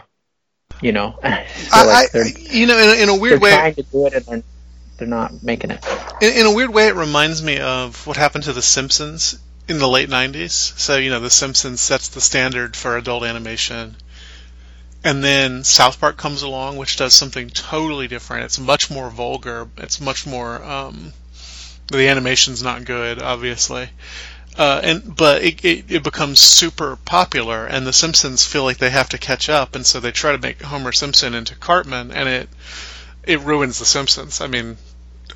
You 0.82 0.92
know, 0.92 1.20
I, 1.24 1.46
like 1.86 2.16
I, 2.16 2.30
you 2.52 2.66
know, 2.66 2.78
in, 2.78 2.90
a- 2.90 3.04
in 3.04 3.10
a 3.10 3.12
they're 3.12 3.22
weird 3.22 3.42
way, 3.42 3.52
trying 3.52 3.76
to 3.76 3.84
do 3.84 4.06
it 4.08 4.14
and 4.14 4.26
they're, 4.26 4.44
they're 4.98 5.08
not 5.08 5.44
making 5.44 5.72
it. 5.72 5.86
In, 6.22 6.34
in 6.42 6.46
a 6.46 6.54
weird 6.54 6.72
way, 6.72 6.88
it 6.88 6.96
reminds 6.96 7.44
me 7.44 7.60
of 7.60 8.06
what 8.08 8.18
happened 8.18 8.46
to 8.46 8.54
The 8.54 8.62
Simpsons 8.62 9.40
in 9.70 9.78
the 9.78 9.88
late 9.88 10.10
90s. 10.10 10.78
So, 10.80 10.98
you 10.98 11.12
know, 11.12 11.20
The 11.20 11.30
Simpsons 11.30 11.80
sets 11.80 12.10
the 12.10 12.22
standard 12.22 12.76
for 12.76 12.98
adult 12.98 13.24
animation. 13.24 13.96
And 15.04 15.24
then 15.24 15.64
South 15.64 16.00
Park 16.00 16.18
comes 16.18 16.42
along, 16.42 16.76
which 16.78 16.98
does 16.98 17.14
something 17.14 17.50
totally 17.52 18.08
different. 18.08 18.46
It's 18.46 18.60
much 18.60 18.90
more 18.90 19.10
vulgar. 19.10 19.70
It's 19.78 20.02
much 20.02 20.26
more, 20.26 20.62
um, 20.64 21.14
the 21.88 22.08
animation's 22.08 22.64
not 22.64 22.84
good, 22.84 23.22
obviously. 23.22 23.92
Uh, 24.58 24.82
and 24.84 25.16
but 25.16 25.44
it, 25.44 25.64
it, 25.64 25.86
it 25.88 26.04
becomes 26.04 26.40
super 26.40 26.98
popular, 26.98 27.66
and 27.66 27.88
the 27.88 27.94
Simpsons 27.94 28.44
feel 28.44 28.64
like 28.64 28.78
they 28.78 28.90
have 28.90 29.08
to 29.10 29.18
catch 29.18 29.48
up, 29.48 29.76
and 29.76 29.86
so 29.86 30.00
they 30.00 30.12
try 30.12 30.34
to 30.34 30.38
make 30.38 30.62
Homer 30.62 30.92
Simpson 30.92 31.34
into 31.34 31.56
Cartman, 31.56 32.12
and 32.12 32.28
it 32.28 32.50
it 33.24 33.40
ruins 33.42 33.80
the 33.80 33.86
Simpsons. 33.86 34.42
I 34.42 34.48
mean, 34.48 34.78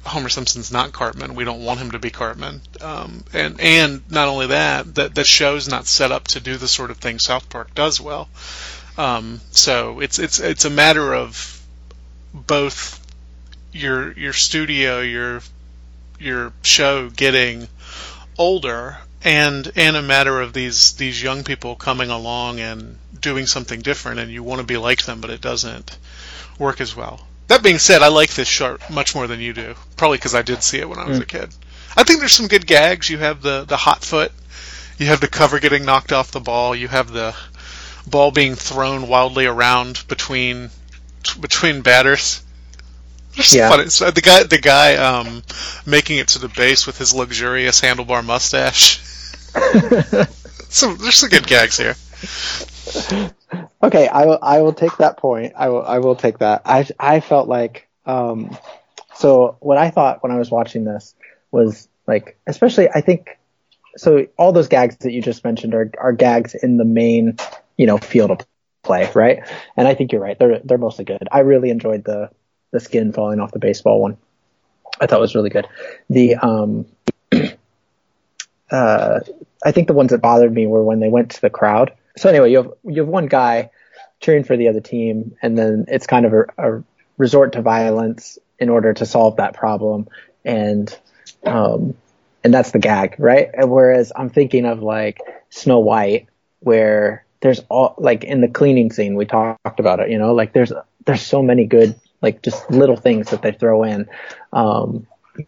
Homer 0.05 0.29
Simpson's 0.29 0.71
not 0.71 0.91
Cartman. 0.91 1.35
We 1.35 1.45
don't 1.45 1.63
want 1.63 1.79
him 1.79 1.91
to 1.91 1.99
be 1.99 2.09
Cartman. 2.09 2.61
Um, 2.81 3.23
and 3.33 3.59
and 3.61 4.11
not 4.11 4.27
only 4.27 4.47
that, 4.47 4.95
that 4.95 5.15
the 5.15 5.23
show's 5.23 5.67
not 5.67 5.87
set 5.87 6.11
up 6.11 6.27
to 6.29 6.39
do 6.39 6.57
the 6.57 6.67
sort 6.67 6.91
of 6.91 6.97
thing 6.97 7.19
South 7.19 7.49
Park 7.49 7.73
does 7.73 8.01
well. 8.01 8.27
Um, 8.97 9.41
so 9.51 9.99
it's 10.01 10.19
it's 10.19 10.39
it's 10.39 10.65
a 10.65 10.69
matter 10.69 11.13
of 11.13 11.61
both 12.33 12.99
your 13.71 14.11
your 14.13 14.33
studio, 14.33 15.01
your 15.01 15.41
your 16.19 16.53
show 16.61 17.09
getting 17.09 17.67
older 18.37 18.97
and 19.23 19.71
and 19.75 19.95
a 19.95 20.01
matter 20.01 20.41
of 20.41 20.53
these 20.53 20.93
these 20.93 21.21
young 21.21 21.43
people 21.43 21.75
coming 21.75 22.09
along 22.09 22.59
and 22.59 22.97
doing 23.19 23.45
something 23.45 23.81
different 23.81 24.19
and 24.19 24.31
you 24.31 24.43
want 24.43 24.59
to 24.59 24.67
be 24.67 24.77
like 24.77 25.03
them 25.03 25.21
but 25.21 25.29
it 25.29 25.39
doesn't 25.41 25.97
work 26.59 26.81
as 26.81 26.95
well. 26.95 27.21
That 27.47 27.61
being 27.63 27.77
said, 27.77 28.01
I 28.01 28.07
like 28.07 28.33
this 28.33 28.47
short 28.47 28.89
much 28.89 29.15
more 29.15 29.27
than 29.27 29.39
you 29.39 29.53
do. 29.53 29.75
Probably 29.97 30.17
because 30.17 30.33
I 30.35 30.41
did 30.41 30.63
see 30.63 30.79
it 30.79 30.87
when 30.89 30.97
I 30.99 31.05
was 31.05 31.19
a 31.19 31.25
kid. 31.25 31.53
I 31.95 32.03
think 32.03 32.19
there's 32.19 32.31
some 32.33 32.47
good 32.47 32.65
gags. 32.65 33.09
You 33.09 33.17
have 33.19 33.41
the 33.41 33.65
the 33.65 33.77
hot 33.77 34.03
foot, 34.03 34.31
you 34.97 35.07
have 35.07 35.21
the 35.21 35.27
cover 35.27 35.59
getting 35.59 35.85
knocked 35.85 36.11
off 36.11 36.31
the 36.31 36.39
ball, 36.39 36.75
you 36.75 36.87
have 36.87 37.11
the 37.11 37.35
ball 38.07 38.31
being 38.31 38.55
thrown 38.55 39.07
wildly 39.07 39.45
around 39.45 40.03
between 40.07 40.69
between 41.39 41.81
batters. 41.81 42.41
There's 43.35 43.47
some 43.47 43.59
Yeah. 43.59 43.69
funny- 43.69 43.89
so 43.89 44.09
the 44.11 44.21
guy 44.21 44.43
the 44.43 44.57
guy 44.57 44.95
um, 44.95 45.43
making 45.85 46.17
it 46.17 46.29
to 46.29 46.39
the 46.39 46.49
base 46.49 46.87
with 46.87 46.97
his 46.97 47.13
luxurious 47.13 47.81
handlebar 47.81 48.23
mustache. 48.25 48.99
some 50.69 50.97
there's 50.97 51.15
some 51.15 51.29
good 51.29 51.45
gags 51.45 51.77
here. 51.77 51.95
Okay, 53.83 54.07
I 54.07 54.25
will. 54.25 54.39
I 54.41 54.61
will 54.61 54.73
take 54.73 54.97
that 54.97 55.17
point. 55.17 55.53
I 55.57 55.69
will. 55.69 55.83
I 55.83 55.99
will 55.99 56.15
take 56.15 56.39
that. 56.39 56.63
I 56.65 56.87
I 56.99 57.19
felt 57.19 57.49
like 57.49 57.89
um, 58.05 58.57
so 59.15 59.57
what 59.59 59.77
I 59.77 59.91
thought 59.91 60.23
when 60.23 60.31
I 60.31 60.37
was 60.37 60.51
watching 60.51 60.85
this 60.85 61.15
was 61.51 61.89
like, 62.07 62.37
especially 62.47 62.89
I 62.89 63.01
think 63.01 63.37
so. 63.97 64.27
All 64.37 64.53
those 64.53 64.69
gags 64.69 64.97
that 64.97 65.11
you 65.11 65.21
just 65.21 65.43
mentioned 65.43 65.75
are 65.75 65.91
are 65.99 66.13
gags 66.13 66.55
in 66.55 66.77
the 66.77 66.85
main, 66.85 67.37
you 67.77 67.87
know, 67.87 67.97
field 67.97 68.31
of 68.31 68.39
play, 68.83 69.09
right? 69.15 69.39
And 69.77 69.87
I 69.87 69.95
think 69.95 70.13
you're 70.13 70.21
right. 70.21 70.39
They're 70.39 70.59
they're 70.63 70.77
mostly 70.77 71.05
good. 71.05 71.27
I 71.31 71.39
really 71.39 71.69
enjoyed 71.69 72.05
the 72.05 72.29
the 72.71 72.79
skin 72.79 73.13
falling 73.13 73.41
off 73.41 73.51
the 73.51 73.59
baseball 73.59 74.01
one. 74.01 74.17
I 75.01 75.07
thought 75.07 75.19
was 75.19 75.35
really 75.35 75.49
good. 75.49 75.67
The 76.09 76.35
um, 76.37 76.85
uh, 78.71 79.19
I 79.65 79.71
think 79.71 79.87
the 79.87 79.93
ones 79.93 80.11
that 80.11 80.21
bothered 80.21 80.53
me 80.53 80.67
were 80.67 80.83
when 80.83 80.99
they 80.99 81.09
went 81.09 81.31
to 81.31 81.41
the 81.41 81.49
crowd. 81.49 81.93
So 82.17 82.29
anyway, 82.29 82.51
you 82.51 82.57
have 82.57 82.71
you 82.83 83.01
have 83.01 83.07
one 83.07 83.27
guy 83.27 83.69
cheering 84.19 84.43
for 84.43 84.55
the 84.55 84.67
other 84.69 84.81
team, 84.81 85.35
and 85.41 85.57
then 85.57 85.85
it's 85.87 86.07
kind 86.07 86.25
of 86.25 86.33
a, 86.33 86.45
a 86.57 86.83
resort 87.17 87.53
to 87.53 87.61
violence 87.61 88.37
in 88.59 88.69
order 88.69 88.93
to 88.93 89.05
solve 89.05 89.37
that 89.37 89.53
problem, 89.53 90.07
and 90.45 90.97
um, 91.45 91.95
and 92.43 92.53
that's 92.53 92.71
the 92.71 92.79
gag, 92.79 93.15
right? 93.17 93.49
Whereas 93.67 94.11
I'm 94.15 94.29
thinking 94.29 94.65
of 94.65 94.81
like 94.81 95.19
Snow 95.49 95.79
White, 95.79 96.27
where 96.59 97.25
there's 97.41 97.59
all 97.69 97.95
like 97.97 98.23
in 98.23 98.41
the 98.41 98.47
cleaning 98.47 98.91
scene 98.91 99.15
we 99.15 99.25
talked 99.25 99.79
about 99.79 99.99
it, 99.99 100.09
you 100.09 100.17
know, 100.17 100.33
like 100.33 100.53
there's 100.53 100.71
there's 101.05 101.21
so 101.21 101.41
many 101.41 101.65
good 101.65 101.95
like 102.21 102.41
just 102.41 102.71
little 102.71 102.95
things 102.95 103.31
that 103.31 103.41
they 103.41 103.51
throw 103.51 103.83
in, 103.83 104.07
um, 104.53 105.05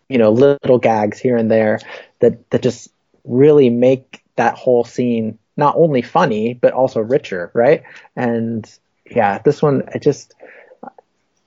you 0.09 0.17
know, 0.17 0.31
little 0.31 0.77
gags 0.77 1.17
here 1.19 1.37
and 1.37 1.49
there 1.49 1.79
that 2.19 2.49
that 2.49 2.61
just 2.61 2.89
really 3.23 3.69
make 3.69 4.21
that 4.35 4.55
whole 4.55 4.83
scene 4.83 5.39
not 5.57 5.75
only 5.77 6.01
funny 6.01 6.53
but 6.53 6.73
also 6.73 6.99
richer, 7.01 7.51
right? 7.53 7.83
And 8.15 8.69
yeah, 9.09 9.39
this 9.39 9.61
one 9.61 9.83
I 9.93 9.99
just 9.99 10.33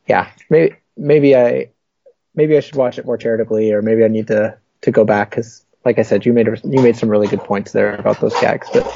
yeah 0.07 0.31
maybe 0.51 0.77
maybe 0.97 1.37
I 1.37 1.71
maybe 2.35 2.57
I 2.57 2.61
should 2.61 2.77
watch 2.77 2.99
it 2.99 3.07
more 3.07 3.19
charitably, 3.19 3.73
or 3.73 3.83
maybe 3.83 4.05
I 4.05 4.09
need 4.09 4.29
to 4.29 4.57
to 4.83 4.91
go 4.91 5.05
back 5.05 5.31
because 5.31 5.65
like 5.85 5.99
I 5.99 6.03
said, 6.03 6.27
you 6.27 6.33
made 6.33 6.47
you 6.47 6.83
made 6.83 6.97
some 6.97 7.09
really 7.09 7.29
good 7.29 7.41
points 7.41 7.73
there 7.73 7.95
about 7.95 8.21
those 8.21 8.39
gags, 8.41 8.69
but 8.73 8.87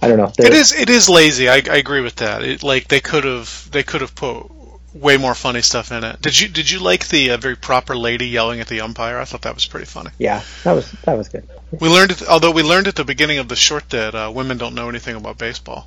I 0.00 0.08
don't 0.08 0.18
know. 0.18 0.32
It 0.38 0.52
is 0.52 0.72
it 0.72 0.90
is 0.90 1.08
lazy. 1.08 1.48
I, 1.48 1.56
I 1.56 1.76
agree 1.76 2.00
with 2.00 2.16
that. 2.16 2.42
It, 2.42 2.62
like 2.62 2.88
they 2.88 3.00
could 3.00 3.24
have 3.24 3.68
they 3.70 3.82
could 3.82 4.00
have 4.00 4.14
put 4.14 4.50
way 4.94 5.16
more 5.16 5.34
funny 5.34 5.62
stuff 5.62 5.90
in 5.92 6.04
it. 6.04 6.20
Did 6.20 6.38
you 6.38 6.48
did 6.48 6.70
you 6.70 6.80
like 6.80 7.08
the 7.08 7.30
uh, 7.32 7.36
very 7.38 7.56
proper 7.56 7.96
lady 7.96 8.28
yelling 8.28 8.60
at 8.60 8.66
the 8.68 8.80
umpire? 8.82 9.18
I 9.18 9.24
thought 9.24 9.42
that 9.42 9.54
was 9.54 9.66
pretty 9.66 9.86
funny. 9.86 10.10
Yeah, 10.18 10.42
that 10.64 10.72
was 10.72 10.90
that 11.04 11.16
was 11.16 11.28
good. 11.28 11.48
We 11.80 11.88
learned, 11.88 12.22
although 12.28 12.50
we 12.50 12.62
learned 12.62 12.88
at 12.88 12.96
the 12.96 13.04
beginning 13.04 13.38
of 13.38 13.48
the 13.48 13.56
short 13.56 13.88
that 13.90 14.14
uh, 14.14 14.30
women 14.34 14.58
don't 14.58 14.74
know 14.74 14.88
anything 14.88 15.16
about 15.16 15.38
baseball. 15.38 15.86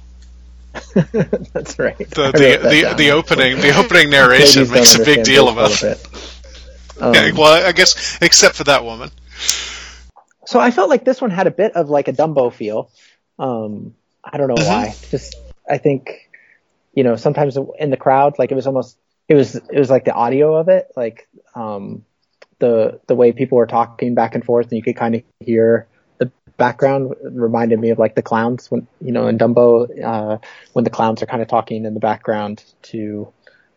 That's 0.93 1.79
right. 1.79 1.97
The 1.97 2.31
the 2.33 2.59
the, 2.69 2.81
down. 2.81 2.97
the 2.97 3.11
opening 3.11 3.57
the 3.61 3.75
opening 3.77 4.09
narration 4.09 4.69
makes 4.71 4.95
a 4.95 5.03
big 5.03 5.23
deal 5.23 5.49
about 5.49 5.81
it. 5.83 6.07
Um, 6.97 7.13
Yeah, 7.13 7.31
well, 7.33 7.65
I 7.67 7.73
guess 7.73 8.17
except 8.21 8.55
for 8.55 8.63
that 8.65 8.85
woman. 8.85 9.11
so 10.45 10.61
I 10.61 10.71
felt 10.71 10.89
like 10.89 11.03
this 11.03 11.19
one 11.19 11.29
had 11.29 11.45
a 11.45 11.51
bit 11.51 11.73
of 11.73 11.89
like 11.89 12.07
a 12.07 12.13
Dumbo 12.13 12.53
feel. 12.53 12.89
Um, 13.37 13.95
I 14.23 14.37
don't 14.37 14.47
know 14.47 14.55
Mhm. 14.55 14.65
why. 14.67 14.95
Just 15.11 15.35
I 15.69 15.77
think 15.77 16.24
you 16.95 17.03
know 17.03 17.15
sometimes 17.15 17.57
in 17.79 17.89
the 17.91 17.97
crowd, 17.97 18.39
like 18.39 18.51
it 18.51 18.55
was 18.55 18.67
almost 18.67 18.97
it 19.27 19.35
was 19.35 19.55
it 19.55 19.79
was 19.79 19.89
like 19.89 20.05
the 20.05 20.13
audio 20.13 20.55
of 20.55 20.69
it, 20.69 20.87
like 20.95 21.27
um, 21.55 22.05
the 22.59 22.99
the 23.07 23.15
way 23.15 23.31
people 23.31 23.57
were 23.57 23.67
talking 23.67 24.15
back 24.15 24.35
and 24.35 24.43
forth, 24.43 24.67
and 24.67 24.77
you 24.77 24.83
could 24.83 24.95
kind 24.95 25.15
of 25.15 25.23
hear 25.39 25.87
the 26.17 26.31
background 26.57 27.13
reminded 27.23 27.79
me 27.79 27.89
of 27.89 27.99
like 27.99 28.15
the 28.15 28.21
clowns 28.21 28.71
when 28.71 28.87
you 29.01 29.11
know 29.11 29.27
in 29.27 29.37
Dumbo 29.37 29.87
uh, 30.03 30.37
when 30.73 30.85
the 30.85 30.89
clowns 30.89 31.21
are 31.21 31.27
kind 31.27 31.41
of 31.41 31.47
talking 31.47 31.85
in 31.85 31.93
the 31.93 31.99
background 31.99 32.63
to 32.83 33.31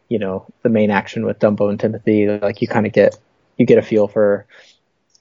you 0.08 0.18
know 0.18 0.46
the 0.62 0.68
main 0.68 0.90
action 0.90 1.26
with 1.26 1.38
Dumbo 1.38 1.68
and 1.68 1.80
Timothy. 1.80 2.28
Like 2.28 2.62
you 2.62 2.68
kind 2.68 2.86
of 2.86 2.92
get 2.92 3.18
you 3.56 3.66
get 3.66 3.78
a 3.78 3.82
feel 3.82 4.06
for 4.06 4.46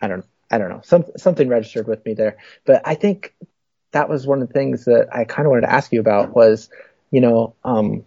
I 0.01 0.07
don't 0.07 0.25
I 0.51 0.57
don't 0.59 0.69
know 0.69 0.81
some 0.83 1.05
something 1.17 1.49
registered 1.49 1.87
with 1.87 2.05
me 2.05 2.13
there, 2.13 2.37
but 2.65 2.81
I 2.85 2.95
think 2.95 3.33
that 3.91 4.09
was 4.09 4.27
one 4.27 4.41
of 4.41 4.47
the 4.47 4.53
things 4.53 4.85
that 4.85 5.07
I 5.11 5.23
kind 5.23 5.45
of 5.45 5.51
wanted 5.51 5.61
to 5.61 5.73
ask 5.73 5.91
you 5.91 5.99
about 5.99 6.35
was 6.35 6.69
you 7.11 7.21
know 7.21 7.55
um, 7.63 8.05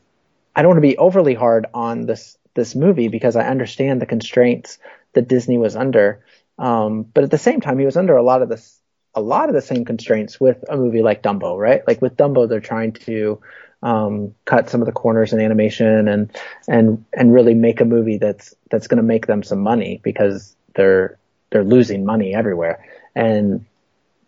I 0.54 0.62
don't 0.62 0.70
want 0.70 0.78
to 0.78 0.88
be 0.88 0.98
overly 0.98 1.34
hard 1.34 1.66
on 1.74 2.06
this 2.06 2.36
this 2.54 2.74
movie 2.74 3.08
because 3.08 3.36
I 3.36 3.46
understand 3.46 4.02
the 4.02 4.06
constraints 4.06 4.78
that 5.12 5.28
Disney 5.28 5.58
was 5.58 5.76
under, 5.76 6.24
um, 6.58 7.02
but 7.02 7.24
at 7.24 7.30
the 7.30 7.38
same 7.38 7.60
time 7.60 7.78
he 7.78 7.84
was 7.84 7.96
under 7.96 8.16
a 8.16 8.22
lot 8.22 8.42
of 8.42 8.48
this 8.48 8.80
a 9.14 9.20
lot 9.20 9.48
of 9.48 9.54
the 9.54 9.62
same 9.62 9.84
constraints 9.84 10.40
with 10.40 10.64
a 10.68 10.76
movie 10.76 11.02
like 11.02 11.22
Dumbo, 11.22 11.58
right? 11.58 11.82
Like 11.86 12.00
with 12.00 12.16
Dumbo, 12.16 12.48
they're 12.48 12.60
trying 12.60 12.92
to 12.92 13.40
um, 13.82 14.34
cut 14.44 14.70
some 14.70 14.82
of 14.82 14.86
the 14.86 14.92
corners 14.92 15.32
in 15.32 15.40
animation 15.40 16.08
and 16.08 16.30
and 16.68 17.04
and 17.12 17.32
really 17.32 17.54
make 17.54 17.80
a 17.80 17.84
movie 17.84 18.18
that's 18.18 18.54
that's 18.70 18.86
going 18.86 18.98
to 18.98 19.02
make 19.02 19.26
them 19.26 19.42
some 19.42 19.60
money 19.60 20.00
because 20.02 20.54
they're 20.74 21.18
they're 21.50 21.64
losing 21.64 22.04
money 22.04 22.34
everywhere, 22.34 22.86
and 23.14 23.64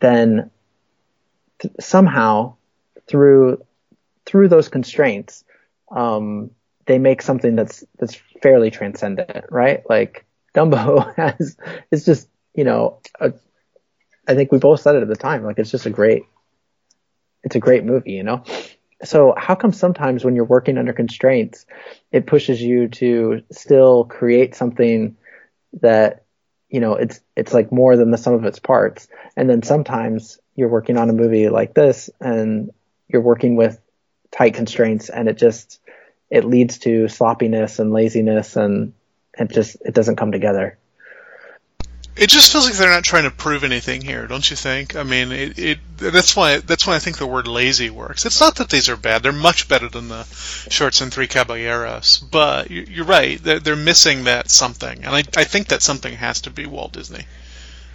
then 0.01 0.51
th- 1.61 1.75
somehow 1.81 2.55
through 3.07 3.63
through 4.33 4.49
those 4.49 4.71
constraints, 4.71 5.45
um, 5.95 6.51
they 6.87 6.99
make 6.99 7.21
something 7.21 7.55
that's 7.55 7.85
that's 7.99 8.19
fairly 8.43 8.71
transcendent, 8.71 9.45
right? 9.51 9.83
Like 9.89 10.25
Dumbo 10.55 11.15
has 11.17 11.57
it's 11.91 12.07
just 12.07 12.29
you 12.55 12.65
know 12.65 12.99
a, 13.21 13.35
I 14.27 14.35
think 14.35 14.51
we 14.51 14.59
both 14.59 14.81
said 14.81 14.97
it 14.97 15.03
at 15.03 15.09
the 15.09 15.17
time, 15.17 15.45
like 15.45 15.59
it's 15.59 15.71
just 15.71 15.85
a 15.85 15.91
great 15.91 16.23
it's 17.45 17.57
a 17.57 17.61
great 17.61 17.85
movie, 17.85 18.13
you 18.13 18.23
know. 18.23 18.43
So 19.05 19.35
how 19.37 19.55
come 19.55 19.73
sometimes 19.73 20.25
when 20.25 20.35
you're 20.35 20.45
working 20.47 20.79
under 20.79 20.95
constraints, 20.95 21.67
it 22.11 22.27
pushes 22.27 22.63
you 22.63 22.89
to 22.89 23.43
still 23.51 24.05
create 24.05 24.55
something 24.55 25.17
that 25.83 26.25
you 26.71 26.81
know 26.81 26.95
it's 26.95 27.21
it's 27.37 27.53
like 27.53 27.71
more 27.71 27.99
than 27.99 28.11
the 28.11 28.19
sum 28.19 28.33
of 28.33 28.47
its 28.47 28.59
parts, 28.59 29.09
and 29.37 29.51
then 29.51 29.63
sometimes 29.63 30.41
you're 30.57 30.71
working 30.71 30.97
on 30.97 31.11
a 31.11 31.13
movie 31.13 31.51
like 31.51 31.75
this 31.75 32.09
and 32.19 32.71
you're 33.09 33.23
working 33.23 33.57
with 33.57 33.79
tight 34.33 34.55
constraints 34.55 35.09
and 35.11 35.29
it 35.29 35.37
just 35.39 35.81
it 36.31 36.45
leads 36.45 36.79
to 36.79 37.09
sloppiness 37.09 37.79
and 37.79 37.93
laziness 37.93 38.57
and 38.57 38.95
it 39.39 39.51
just 39.51 39.77
it 39.85 39.95
doesn't 39.95 40.17
come 40.17 40.33
together. 40.33 40.79
It 42.15 42.29
just 42.29 42.53
feels 42.53 42.67
like 42.67 42.75
they're 42.75 42.91
not 42.91 43.05
trying 43.05 43.25
to 43.25 43.31
prove 43.31 43.65
anything 43.65 44.03
here, 44.03 44.27
don't 44.27 44.49
you 44.51 44.55
think? 44.55 44.97
I 44.97 45.03
mean, 45.03 45.33
it, 45.33 45.59
it 45.59 45.79
that's 45.97 46.37
why 46.37 46.59
that's 46.59 46.87
why 46.87 46.95
I 46.95 46.99
think 46.99 47.17
the 47.17 47.27
word 47.27 47.47
lazy 47.47 47.89
works. 47.89 48.27
It's 48.27 48.41
not 48.41 48.57
that 48.57 48.69
these 48.69 48.91
are 48.91 48.99
bad; 48.99 49.23
they're 49.23 49.33
much 49.33 49.67
better 49.67 49.89
than 49.89 50.09
the 50.09 50.25
shorts 50.69 51.01
and 51.01 51.11
Three 51.11 51.27
Caballeros. 51.27 52.19
But 52.19 52.71
you- 52.71 52.87
you're 52.87 53.07
right; 53.07 53.43
they're, 53.43 53.61
they're 53.61 53.77
missing 53.77 54.25
that 54.25 54.51
something, 54.51 55.05
and 55.05 55.15
I 55.17 55.23
I 55.37 55.45
think 55.45 55.69
that 55.69 55.81
something 55.81 56.15
has 56.15 56.43
to 56.43 56.51
be 56.51 56.67
Walt 56.67 56.93
Disney. 56.93 57.25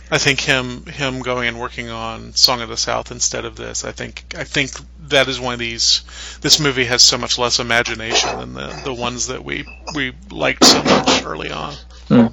I 0.10 0.18
think 0.18 0.39
him 0.39 0.86
him 0.86 1.22
going 1.22 1.49
and 1.49 1.60
working 1.60 1.89
on 1.89 2.34
Song 2.34 2.62
of 2.62 2.70
the 2.70 2.78
South 2.78 3.12
instead 3.12 3.43
of 3.43 3.55
this. 3.55 3.84
I 3.84 3.91
think 3.91 4.36
I 4.38 4.45
think 4.45 4.72
that 5.10 5.28
is 5.28 5.39
one 5.39 5.53
of 5.53 5.60
these. 5.60 6.03
This 6.41 6.60
movie 6.60 6.86
has 6.86 7.01
so 7.01 7.18
much 7.18 7.38
less 7.38 7.60
imagination 7.60 8.39
than 8.39 8.53
the 8.53 8.82
the 8.86 8.93
ones 8.93 9.28
that 9.28 9.43
we 9.43 9.66
we 9.93 10.14
liked 10.32 10.64
so 10.64 10.82
much 10.82 11.24
early 11.26 11.51
on. 11.51 11.74
Hmm. 12.08 12.28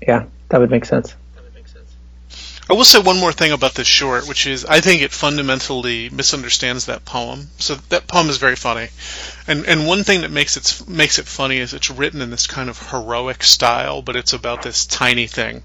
Yeah, 0.00 0.24
that 0.48 0.60
would 0.60 0.70
make 0.70 0.86
sense. 0.86 1.14
I 2.70 2.74
will 2.74 2.84
say 2.84 2.98
one 3.00 3.18
more 3.18 3.32
thing 3.32 3.52
about 3.52 3.74
this 3.74 3.86
short, 3.86 4.28
which 4.28 4.46
is 4.46 4.66
I 4.66 4.80
think 4.80 5.00
it 5.00 5.10
fundamentally 5.10 6.10
misunderstands 6.10 6.86
that 6.86 7.06
poem. 7.06 7.48
So 7.58 7.76
that 7.88 8.06
poem 8.06 8.28
is 8.28 8.36
very 8.36 8.56
funny, 8.56 8.88
and 9.46 9.64
and 9.64 9.86
one 9.86 10.04
thing 10.04 10.20
that 10.20 10.30
makes 10.30 10.56
it 10.58 10.86
makes 10.86 11.18
it 11.18 11.26
funny 11.26 11.58
is 11.58 11.72
it's 11.72 11.90
written 11.90 12.20
in 12.20 12.30
this 12.30 12.46
kind 12.46 12.68
of 12.68 12.90
heroic 12.90 13.42
style, 13.42 14.02
but 14.02 14.16
it's 14.16 14.34
about 14.34 14.62
this 14.62 14.84
tiny 14.84 15.26
thing. 15.26 15.62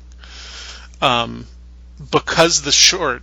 Um, 1.02 1.46
because 2.10 2.62
the 2.62 2.72
short 2.72 3.22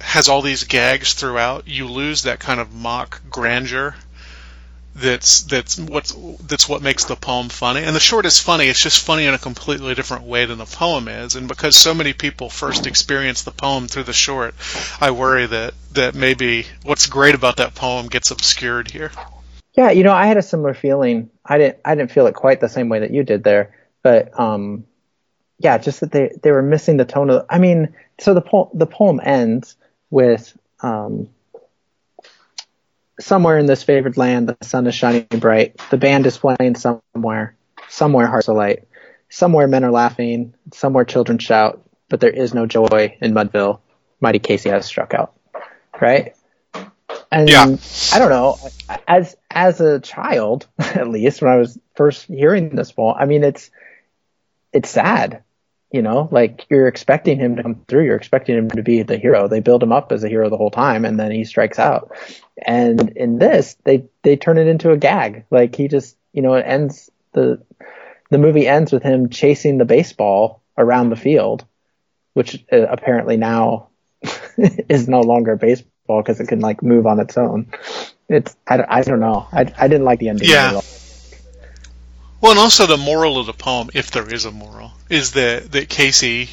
has 0.00 0.28
all 0.28 0.42
these 0.42 0.64
gags 0.64 1.14
throughout, 1.14 1.68
you 1.68 1.86
lose 1.86 2.24
that 2.24 2.40
kind 2.40 2.60
of 2.60 2.74
mock 2.74 3.20
grandeur. 3.30 3.94
That's 4.94 5.42
that's 5.44 5.78
what's 5.78 6.14
that's 6.42 6.68
what 6.68 6.82
makes 6.82 7.06
the 7.06 7.16
poem 7.16 7.48
funny. 7.48 7.82
And 7.82 7.96
the 7.96 8.00
short 8.00 8.26
is 8.26 8.38
funny. 8.38 8.66
It's 8.66 8.82
just 8.82 9.02
funny 9.02 9.24
in 9.24 9.32
a 9.32 9.38
completely 9.38 9.94
different 9.94 10.24
way 10.24 10.44
than 10.44 10.58
the 10.58 10.66
poem 10.66 11.08
is. 11.08 11.34
And 11.34 11.48
because 11.48 11.76
so 11.76 11.94
many 11.94 12.12
people 12.12 12.50
first 12.50 12.86
experience 12.86 13.42
the 13.42 13.52
poem 13.52 13.88
through 13.88 14.02
the 14.04 14.12
short, 14.12 14.54
I 15.00 15.12
worry 15.12 15.46
that 15.46 15.72
that 15.92 16.14
maybe 16.14 16.66
what's 16.82 17.06
great 17.06 17.34
about 17.34 17.56
that 17.56 17.74
poem 17.74 18.08
gets 18.08 18.30
obscured 18.30 18.90
here. 18.90 19.12
Yeah, 19.74 19.90
you 19.90 20.04
know, 20.04 20.12
I 20.12 20.26
had 20.26 20.36
a 20.36 20.42
similar 20.42 20.74
feeling. 20.74 21.30
I 21.44 21.56
didn't 21.56 21.78
I 21.84 21.94
didn't 21.94 22.10
feel 22.10 22.26
it 22.26 22.34
quite 22.34 22.60
the 22.60 22.68
same 22.68 22.90
way 22.90 23.00
that 23.00 23.12
you 23.12 23.24
did 23.24 23.42
there, 23.44 23.74
but 24.02 24.38
um 24.38 24.84
yeah, 25.58 25.78
just 25.78 26.00
that 26.00 26.12
they 26.12 26.32
they 26.42 26.50
were 26.50 26.62
missing 26.62 26.98
the 26.98 27.06
tone 27.06 27.30
of 27.30 27.46
I 27.48 27.58
mean, 27.58 27.94
so 28.20 28.34
the 28.34 28.42
poem 28.42 28.68
the 28.74 28.86
poem 28.86 29.20
ends 29.24 29.76
with 30.10 30.54
um 30.80 31.30
somewhere 33.22 33.58
in 33.58 33.66
this 33.66 33.82
favored 33.82 34.16
land 34.16 34.48
the 34.48 34.56
sun 34.62 34.86
is 34.86 34.94
shining 34.94 35.26
bright. 35.30 35.80
The 35.90 35.96
band 35.96 36.26
is 36.26 36.38
playing 36.38 36.74
somewhere. 36.76 37.54
Somewhere 37.88 38.26
hearts 38.26 38.48
alight. 38.48 38.88
Somewhere 39.28 39.66
men 39.66 39.84
are 39.84 39.90
laughing, 39.90 40.54
somewhere 40.72 41.04
children 41.04 41.38
shout, 41.38 41.82
but 42.08 42.20
there 42.20 42.30
is 42.30 42.52
no 42.52 42.66
joy 42.66 43.16
in 43.20 43.32
Mudville. 43.32 43.80
Mighty 44.20 44.38
Casey 44.38 44.68
has 44.68 44.84
struck 44.84 45.14
out. 45.14 45.34
Right? 46.00 46.34
And 47.30 47.48
Yeah. 47.48 47.76
I 48.12 48.18
don't 48.18 48.28
know, 48.28 48.58
as 49.08 49.36
as 49.50 49.80
a 49.80 50.00
child, 50.00 50.66
at 50.78 51.08
least 51.08 51.40
when 51.40 51.50
I 51.50 51.56
was 51.56 51.78
first 51.94 52.26
hearing 52.26 52.70
this 52.70 52.92
poem, 52.92 53.16
I 53.18 53.24
mean 53.24 53.44
it's 53.44 53.70
it's 54.72 54.90
sad. 54.90 55.42
You 55.92 56.00
know, 56.00 56.28
like 56.32 56.66
you're 56.70 56.88
expecting 56.88 57.38
him 57.38 57.56
to 57.56 57.62
come 57.62 57.84
through, 57.86 58.04
you're 58.06 58.16
expecting 58.16 58.56
him 58.56 58.70
to 58.70 58.82
be 58.82 59.02
the 59.02 59.18
hero. 59.18 59.46
They 59.46 59.60
build 59.60 59.82
him 59.82 59.92
up 59.92 60.10
as 60.10 60.24
a 60.24 60.28
hero 60.28 60.48
the 60.48 60.56
whole 60.56 60.70
time 60.70 61.04
and 61.04 61.20
then 61.20 61.30
he 61.30 61.44
strikes 61.44 61.78
out. 61.78 62.10
And 62.64 63.10
in 63.10 63.38
this, 63.38 63.76
they 63.84 64.04
they 64.22 64.36
turn 64.36 64.56
it 64.56 64.68
into 64.68 64.90
a 64.90 64.96
gag. 64.96 65.44
Like 65.50 65.74
he 65.76 65.88
just, 65.88 66.16
you 66.32 66.40
know, 66.40 66.54
it 66.54 66.62
ends 66.66 67.10
the 67.32 67.62
the 68.30 68.38
movie 68.38 68.66
ends 68.66 68.90
with 68.90 69.02
him 69.02 69.28
chasing 69.28 69.76
the 69.76 69.84
baseball 69.84 70.62
around 70.78 71.10
the 71.10 71.16
field, 71.16 71.66
which 72.32 72.64
uh, 72.72 72.86
apparently 72.88 73.36
now 73.36 73.88
is 74.56 75.08
no 75.08 75.20
longer 75.20 75.56
baseball 75.56 76.22
because 76.22 76.40
it 76.40 76.48
can 76.48 76.60
like 76.60 76.82
move 76.82 77.06
on 77.06 77.20
its 77.20 77.36
own. 77.36 77.66
It's 78.30 78.56
I, 78.66 78.78
don't- 78.78 78.90
I 78.90 79.02
don't 79.02 79.20
know. 79.20 79.46
I, 79.52 79.70
I 79.78 79.88
didn't 79.88 80.04
like 80.04 80.20
the 80.20 80.30
ending. 80.30 80.48
Yeah. 80.72 80.80
Well, 82.42 82.50
and 82.50 82.60
also 82.60 82.86
the 82.86 82.96
moral 82.96 83.38
of 83.38 83.46
the 83.46 83.52
poem, 83.52 83.88
if 83.94 84.10
there 84.10 84.28
is 84.28 84.44
a 84.44 84.50
moral, 84.50 84.94
is 85.08 85.30
that 85.32 85.70
that 85.72 85.88
Casey 85.88 86.50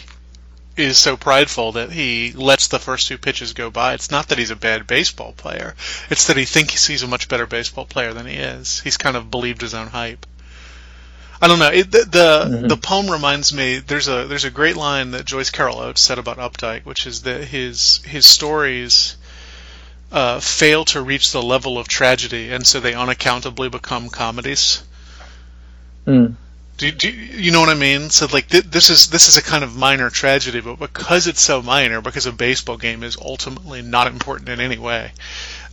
is 0.78 1.00
so 1.00 1.18
prideful 1.18 1.72
that 1.74 1.92
he 1.92 2.32
lets 2.34 2.68
the 2.68 2.78
first 2.78 3.08
two 3.08 3.18
pitches 3.18 3.54
go 3.54 3.72
by. 3.72 3.96
It's 3.96 4.12
not 4.12 4.28
that 4.28 4.38
he's 4.38 4.52
a 4.52 4.56
bad 4.56 4.86
baseball 4.86 5.34
player; 5.34 5.76
it's 6.12 6.28
that 6.28 6.38
he 6.38 6.46
thinks 6.46 6.86
he's 6.86 7.02
a 7.02 7.08
much 7.08 7.28
better 7.28 7.48
baseball 7.48 7.86
player 7.86 8.14
than 8.14 8.28
he 8.28 8.36
is. 8.36 8.80
He's 8.82 8.98
kind 8.98 9.18
of 9.18 9.32
believed 9.32 9.62
his 9.62 9.74
own 9.74 9.88
hype. 9.88 10.28
I 11.42 11.48
don't 11.48 11.58
know. 11.58 11.72
It, 11.72 11.90
the 11.90 12.06
the, 12.06 12.46
Mhm. 12.46 12.70
the 12.70 12.78
poem 12.78 13.10
reminds 13.10 13.52
me. 13.52 13.80
There's 13.80 14.08
a 14.08 14.28
there's 14.28 14.44
a 14.46 14.52
great 14.52 14.78
line 14.78 15.10
that 15.12 15.26
Joyce 15.26 15.50
Carol 15.50 15.80
Oates 15.80 16.02
said 16.04 16.20
about 16.20 16.38
Updike, 16.38 16.86
which 16.86 17.08
is 17.08 17.24
that 17.24 17.46
his 17.46 18.02
his 18.06 18.28
stories 18.28 19.18
uh, 20.12 20.40
fail 20.40 20.86
to 20.86 21.02
reach 21.02 21.32
the 21.32 21.42
level 21.42 21.80
of 21.80 21.88
tragedy, 21.88 22.52
and 22.52 22.68
so 22.68 22.80
they 22.80 22.94
unaccountably 22.94 23.70
become 23.70 24.10
comedies. 24.10 24.84
Mm. 26.10 26.36
Do, 26.78 26.86
you- 26.86 26.92
do 26.94 27.10
you 27.10 27.14
you 27.40 27.52
know 27.52 27.60
what 27.60 27.70
I 27.70 27.74
mean? 27.76 28.10
So 28.10 28.26
like 28.32 28.48
th- 28.48 28.64
this 28.66 28.90
is 28.90 29.10
this 29.10 29.28
is 29.28 29.38
a 29.38 29.44
kind 29.44 29.64
of 29.64 29.76
minor 29.76 30.10
tragedy, 30.10 30.62
but 30.62 30.80
because 30.80 31.28
it's 31.28 31.42
so 31.42 31.62
minor, 31.62 32.02
because 32.02 32.26
a 32.26 32.32
baseball 32.32 32.78
game 32.78 33.04
is 33.04 33.18
ultimately 33.18 33.82
not 33.82 34.08
important 34.08 34.50
in 34.50 34.60
any 34.62 34.78
way, 34.78 35.12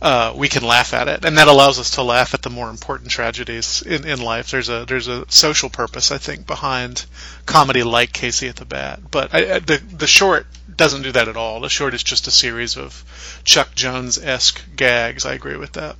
uh, 0.01 0.33
we 0.35 0.47
can 0.49 0.63
laugh 0.63 0.93
at 0.93 1.07
it, 1.07 1.23
and 1.25 1.37
that 1.37 1.47
allows 1.47 1.79
us 1.79 1.91
to 1.91 2.03
laugh 2.03 2.33
at 2.33 2.41
the 2.41 2.49
more 2.49 2.69
important 2.69 3.09
tragedies 3.09 3.81
in, 3.81 4.05
in 4.05 4.21
life. 4.21 4.51
There's 4.51 4.69
a 4.69 4.85
there's 4.85 5.07
a 5.07 5.25
social 5.31 5.69
purpose 5.69 6.11
I 6.11 6.17
think 6.17 6.45
behind 6.45 7.05
comedy 7.45 7.83
like 7.83 8.11
Casey 8.13 8.47
at 8.49 8.57
the 8.57 8.65
Bat, 8.65 8.99
but 9.09 9.33
I, 9.33 9.55
I- 9.55 9.59
the 9.59 9.77
the 9.77 10.07
short 10.07 10.45
doesn't 10.75 11.01
do 11.03 11.11
that 11.13 11.27
at 11.29 11.37
all. 11.37 11.61
The 11.61 11.69
short 11.69 11.93
is 11.93 12.03
just 12.03 12.27
a 12.27 12.31
series 12.31 12.77
of 12.77 13.41
Chuck 13.45 13.73
Jones 13.75 14.17
esque 14.17 14.61
gags. 14.75 15.25
I 15.25 15.33
agree 15.33 15.57
with 15.57 15.71
that. 15.73 15.95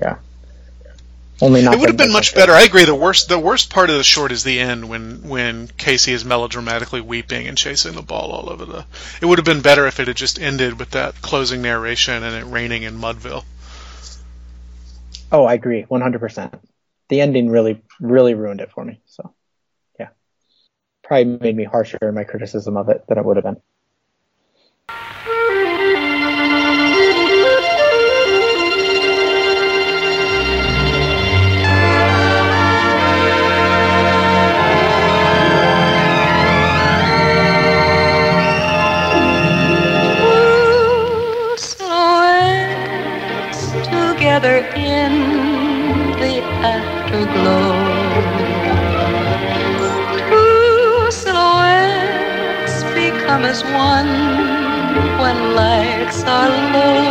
Yeah. 0.00 0.16
Only 1.42 1.62
not. 1.62 1.74
It 1.74 1.80
would 1.80 1.88
have 1.88 1.96
been 1.96 2.12
much 2.12 2.34
better. 2.34 2.52
I 2.52 2.62
agree. 2.62 2.84
The 2.84 2.94
worst, 2.94 3.28
the 3.28 3.38
worst 3.38 3.70
part 3.70 3.88
of 3.88 3.96
the 3.96 4.02
short 4.02 4.30
is 4.30 4.44
the 4.44 4.60
end 4.60 4.88
when 4.88 5.28
when 5.28 5.68
Casey 5.68 6.12
is 6.12 6.24
melodramatically 6.24 7.00
weeping 7.00 7.46
and 7.46 7.56
chasing 7.56 7.94
the 7.94 8.02
ball 8.02 8.30
all 8.30 8.50
over 8.50 8.66
the. 8.66 8.84
It 9.22 9.26
would 9.26 9.38
have 9.38 9.46
been 9.46 9.62
better 9.62 9.86
if 9.86 10.00
it 10.00 10.08
had 10.08 10.16
just 10.16 10.38
ended 10.38 10.78
with 10.78 10.90
that 10.90 11.20
closing 11.22 11.62
narration 11.62 12.22
and 12.22 12.34
it 12.34 12.44
raining 12.44 12.82
in 12.82 12.98
Mudville. 12.98 13.44
Oh, 15.32 15.44
I 15.44 15.54
agree, 15.54 15.84
100%. 15.84 16.60
The 17.08 17.20
ending 17.20 17.48
really, 17.48 17.82
really 18.00 18.34
ruined 18.34 18.60
it 18.60 18.72
for 18.72 18.84
me. 18.84 19.00
So, 19.06 19.32
yeah, 19.98 20.08
probably 21.04 21.38
made 21.38 21.56
me 21.56 21.64
harsher 21.64 21.98
in 22.02 22.14
my 22.14 22.24
criticism 22.24 22.76
of 22.76 22.88
it 22.88 23.06
than 23.06 23.16
it 23.16 23.24
would 23.24 23.36
have 23.36 23.44
been. 23.44 23.60
Together 44.40 44.66
in 44.74 45.12
the 46.18 46.40
afterglow. 46.64 47.72
Two 50.28 51.10
silhouettes 51.10 52.82
become 52.94 53.44
as 53.44 53.62
one 53.64 54.08
when 55.20 55.54
lights 55.54 56.22
are 56.24 56.48
low. 56.72 57.02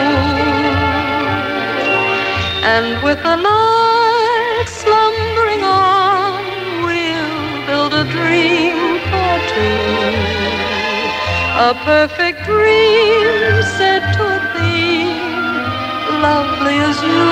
And 2.63 3.03
with 3.03 3.21
the 3.23 3.35
night 3.35 4.65
slumbering 4.67 5.63
on, 5.63 6.41
we'll 6.85 7.65
build 7.67 7.93
a 7.93 8.05
dream 8.11 8.99
for 9.09 9.33
two. 9.53 10.49
A 11.61 11.73
perfect 11.85 12.45
dream 12.45 13.61
set 13.77 14.18
lovely 16.21 16.77
as 16.89 17.01
you. 17.01 17.29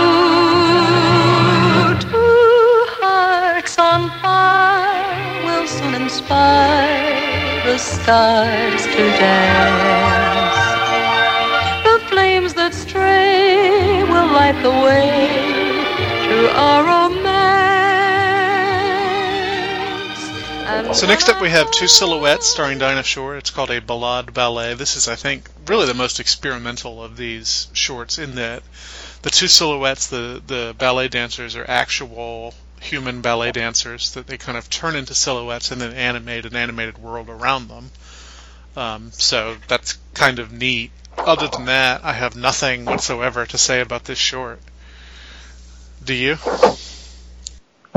Two 2.09 2.85
hearts 2.99 3.77
on 3.77 4.09
fire 4.21 5.45
will 5.45 5.67
soon 5.67 5.93
inspire 6.01 7.63
the 7.65 7.77
stars 7.77 8.85
to 8.85 9.03
dance. 9.19 10.57
The 11.83 11.99
flames 12.09 12.53
that 12.53 12.73
stray 12.73 14.03
will 14.03 14.27
light 14.31 14.61
the 14.63 14.71
way 14.71 15.27
to 16.27 16.37
our 16.55 16.83
romance. 16.85 17.27
And 20.67 20.95
So 20.95 21.07
next 21.07 21.29
up 21.29 21.41
we 21.41 21.49
have 21.49 21.69
two 21.71 21.87
silhouettes 21.87 22.47
starring 22.47 22.77
Dinah 22.77 23.03
Shore. 23.03 23.35
It's 23.37 23.51
called 23.51 23.71
a 23.71 23.81
ballade 23.81 24.33
ballet. 24.33 24.73
This 24.75 24.95
is, 24.95 25.07
I 25.07 25.15
think, 25.15 25.49
really 25.67 25.85
the 25.85 25.93
most 25.93 26.19
experimental 26.19 27.03
of 27.03 27.17
these 27.17 27.67
shorts 27.73 28.17
in 28.17 28.35
that 28.35 28.63
the 29.21 29.29
two 29.29 29.47
silhouettes, 29.47 30.07
the 30.07 30.41
the 30.45 30.75
ballet 30.77 31.07
dancers, 31.07 31.55
are 31.55 31.65
actual 31.69 32.53
human 32.79 33.21
ballet 33.21 33.51
dancers 33.51 34.11
that 34.11 34.27
they 34.27 34.37
kind 34.37 34.57
of 34.57 34.69
turn 34.69 34.95
into 34.95 35.13
silhouettes 35.15 35.71
and 35.71 35.81
then 35.81 35.93
animate 35.93 36.45
an 36.45 36.55
animated 36.55 36.97
world 36.97 37.29
around 37.29 37.67
them. 37.67 37.91
Um, 38.75 39.11
so 39.11 39.57
that's 39.67 39.97
kind 40.13 40.39
of 40.39 40.51
neat. 40.51 40.91
Other 41.17 41.47
than 41.47 41.65
that, 41.65 42.05
I 42.05 42.13
have 42.13 42.35
nothing 42.35 42.85
whatsoever 42.85 43.45
to 43.47 43.57
say 43.57 43.81
about 43.81 44.03
this 44.03 44.19
short. 44.19 44.61
Do 46.03 46.13
you? 46.13 46.37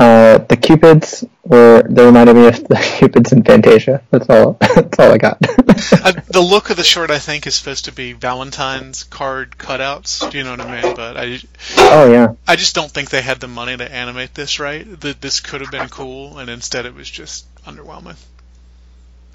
Uh, 0.01 0.39
the 0.39 0.57
Cupids 0.57 1.23
were, 1.43 1.83
they 1.87 2.03
reminded 2.03 2.35
me 2.35 2.47
of 2.47 2.67
the 2.67 2.75
Cupids 2.97 3.33
in 3.33 3.43
Fantasia. 3.43 4.01
That's 4.09 4.27
all, 4.31 4.53
that's 4.59 4.97
all 4.97 5.11
I 5.11 5.19
got. 5.19 5.37
Uh, 5.47 6.13
the 6.27 6.41
look 6.41 6.71
of 6.71 6.77
the 6.77 6.83
short, 6.83 7.11
I 7.11 7.19
think, 7.19 7.45
is 7.45 7.53
supposed 7.53 7.85
to 7.85 7.91
be 7.91 8.13
Valentine's 8.13 9.03
card 9.03 9.59
cutouts. 9.59 10.27
Do 10.31 10.39
you 10.39 10.43
know 10.43 10.51
what 10.51 10.61
I 10.61 10.81
mean? 10.81 10.95
But 10.95 11.17
I, 11.17 11.37
oh, 11.77 12.11
yeah. 12.11 12.33
I 12.47 12.55
just 12.55 12.73
don't 12.73 12.89
think 12.89 13.11
they 13.11 13.21
had 13.21 13.39
the 13.39 13.47
money 13.47 13.77
to 13.77 13.91
animate 13.91 14.33
this 14.33 14.59
right. 14.59 14.87
That 15.01 15.21
this 15.21 15.39
could 15.39 15.61
have 15.61 15.69
been 15.69 15.89
cool, 15.89 16.39
and 16.39 16.49
instead 16.49 16.87
it 16.87 16.95
was 16.95 17.07
just 17.07 17.45
underwhelming. 17.63 18.17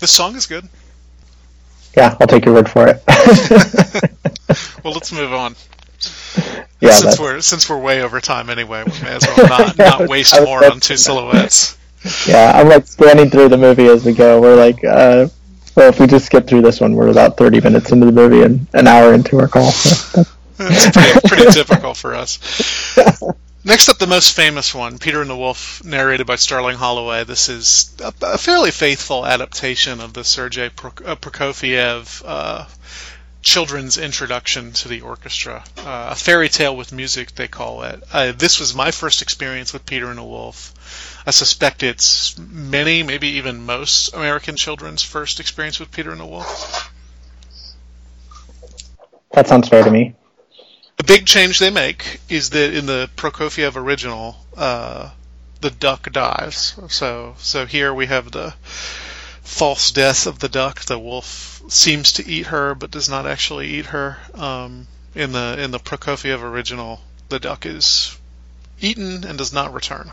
The 0.00 0.08
song 0.08 0.34
is 0.34 0.46
good. 0.46 0.68
Yeah, 1.96 2.16
I'll 2.20 2.26
take 2.26 2.44
your 2.44 2.54
word 2.54 2.68
for 2.68 2.88
it. 2.88 3.04
Well, 4.82 4.94
let's 4.94 5.12
move 5.12 5.32
on. 5.32 5.54
yeah, 6.80 6.90
since 6.90 7.02
that's, 7.02 7.20
we're 7.20 7.40
since 7.40 7.68
we're 7.68 7.80
way 7.80 8.02
over 8.02 8.20
time 8.20 8.50
anyway, 8.50 8.84
we 8.84 8.92
may 9.02 9.16
as 9.16 9.26
well 9.26 9.48
not, 9.48 9.78
not 9.78 10.08
waste 10.08 10.40
more 10.42 10.64
on 10.64 10.80
two 10.80 10.96
silhouettes. 10.96 11.76
yeah, 12.26 12.52
I'm 12.54 12.68
like 12.68 12.86
scanning 12.86 13.30
through 13.30 13.48
the 13.48 13.58
movie 13.58 13.86
as 13.86 14.04
we 14.04 14.12
go. 14.12 14.40
We're 14.40 14.56
like, 14.56 14.84
uh, 14.84 15.28
well, 15.76 15.88
if 15.90 16.00
we 16.00 16.06
just 16.06 16.26
skip 16.26 16.46
through 16.46 16.62
this 16.62 16.80
one, 16.80 16.94
we're 16.94 17.08
about 17.08 17.36
30 17.36 17.60
minutes 17.60 17.92
into 17.92 18.06
the 18.06 18.12
movie 18.12 18.42
and 18.42 18.66
an 18.72 18.86
hour 18.86 19.12
into 19.12 19.38
our 19.38 19.48
call. 19.48 19.70
So 19.70 20.24
It's 20.58 20.90
pretty, 20.90 21.28
pretty 21.28 21.52
typical 21.52 21.92
for 21.92 22.14
us. 22.14 22.38
Next 23.62 23.88
up, 23.88 23.98
the 23.98 24.06
most 24.06 24.34
famous 24.34 24.74
one, 24.74 24.98
Peter 24.98 25.20
and 25.20 25.28
the 25.28 25.36
Wolf, 25.36 25.84
narrated 25.84 26.26
by 26.26 26.36
Sterling 26.36 26.76
Holloway. 26.76 27.24
This 27.24 27.48
is 27.48 27.94
a, 28.00 28.14
a 28.22 28.38
fairly 28.38 28.70
faithful 28.70 29.26
adaptation 29.26 30.00
of 30.00 30.14
the 30.14 30.24
Sergei 30.24 30.70
Prok- 30.70 31.06
uh, 31.06 31.16
Prokofiev 31.16 32.22
uh, 32.24 32.64
children's 33.46 33.96
introduction 33.96 34.72
to 34.72 34.88
the 34.88 35.02
orchestra. 35.02 35.62
Uh, 35.78 36.08
a 36.10 36.14
fairy 36.16 36.48
tale 36.48 36.76
with 36.76 36.90
music, 36.90 37.32
they 37.36 37.46
call 37.46 37.84
it. 37.84 38.02
Uh, 38.12 38.32
this 38.32 38.58
was 38.58 38.74
my 38.74 38.90
first 38.90 39.22
experience 39.22 39.72
with 39.72 39.86
Peter 39.86 40.08
and 40.08 40.18
the 40.18 40.24
Wolf. 40.24 41.22
I 41.24 41.30
suspect 41.30 41.84
it's 41.84 42.36
many, 42.36 43.04
maybe 43.04 43.28
even 43.38 43.64
most 43.64 44.12
American 44.14 44.56
children's 44.56 45.04
first 45.04 45.38
experience 45.38 45.78
with 45.78 45.92
Peter 45.92 46.10
and 46.10 46.18
the 46.18 46.26
Wolf. 46.26 46.92
that 49.30 49.46
sounds 49.46 49.68
fair 49.68 49.84
to 49.84 49.92
me. 49.92 50.16
The 50.96 51.04
big 51.04 51.24
change 51.24 51.60
they 51.60 51.70
make 51.70 52.20
is 52.28 52.50
that 52.50 52.74
in 52.74 52.86
the 52.86 53.08
Prokofiev 53.14 53.76
original, 53.76 54.36
uh, 54.56 55.10
the 55.60 55.70
duck 55.70 56.10
dies. 56.10 56.74
So, 56.88 57.36
so 57.38 57.64
here 57.64 57.94
we 57.94 58.06
have 58.06 58.32
the 58.32 58.54
false 59.42 59.92
death 59.92 60.26
of 60.26 60.40
the 60.40 60.48
duck. 60.48 60.80
The 60.80 60.98
wolf 60.98 61.55
seems 61.68 62.12
to 62.12 62.26
eat 62.26 62.46
her, 62.46 62.74
but 62.74 62.90
does 62.90 63.08
not 63.08 63.26
actually 63.26 63.68
eat 63.68 63.86
her. 63.86 64.18
Um, 64.34 64.86
in 65.14 65.32
the 65.32 65.56
in 65.58 65.70
the 65.70 65.78
Prokofiev 65.78 66.42
original, 66.42 67.00
the 67.28 67.38
duck 67.38 67.66
is 67.66 68.16
eaten 68.80 69.24
and 69.24 69.38
does 69.38 69.52
not 69.52 69.72
return. 69.72 70.12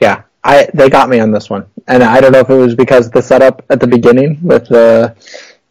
Yeah, 0.00 0.22
I 0.42 0.68
they 0.74 0.90
got 0.90 1.08
me 1.08 1.20
on 1.20 1.30
this 1.30 1.48
one, 1.48 1.66
and 1.86 2.02
I 2.02 2.20
don't 2.20 2.32
know 2.32 2.40
if 2.40 2.50
it 2.50 2.54
was 2.54 2.74
because 2.74 3.10
the 3.10 3.22
setup 3.22 3.64
at 3.70 3.80
the 3.80 3.86
beginning 3.86 4.38
with 4.42 4.68
the, 4.68 5.16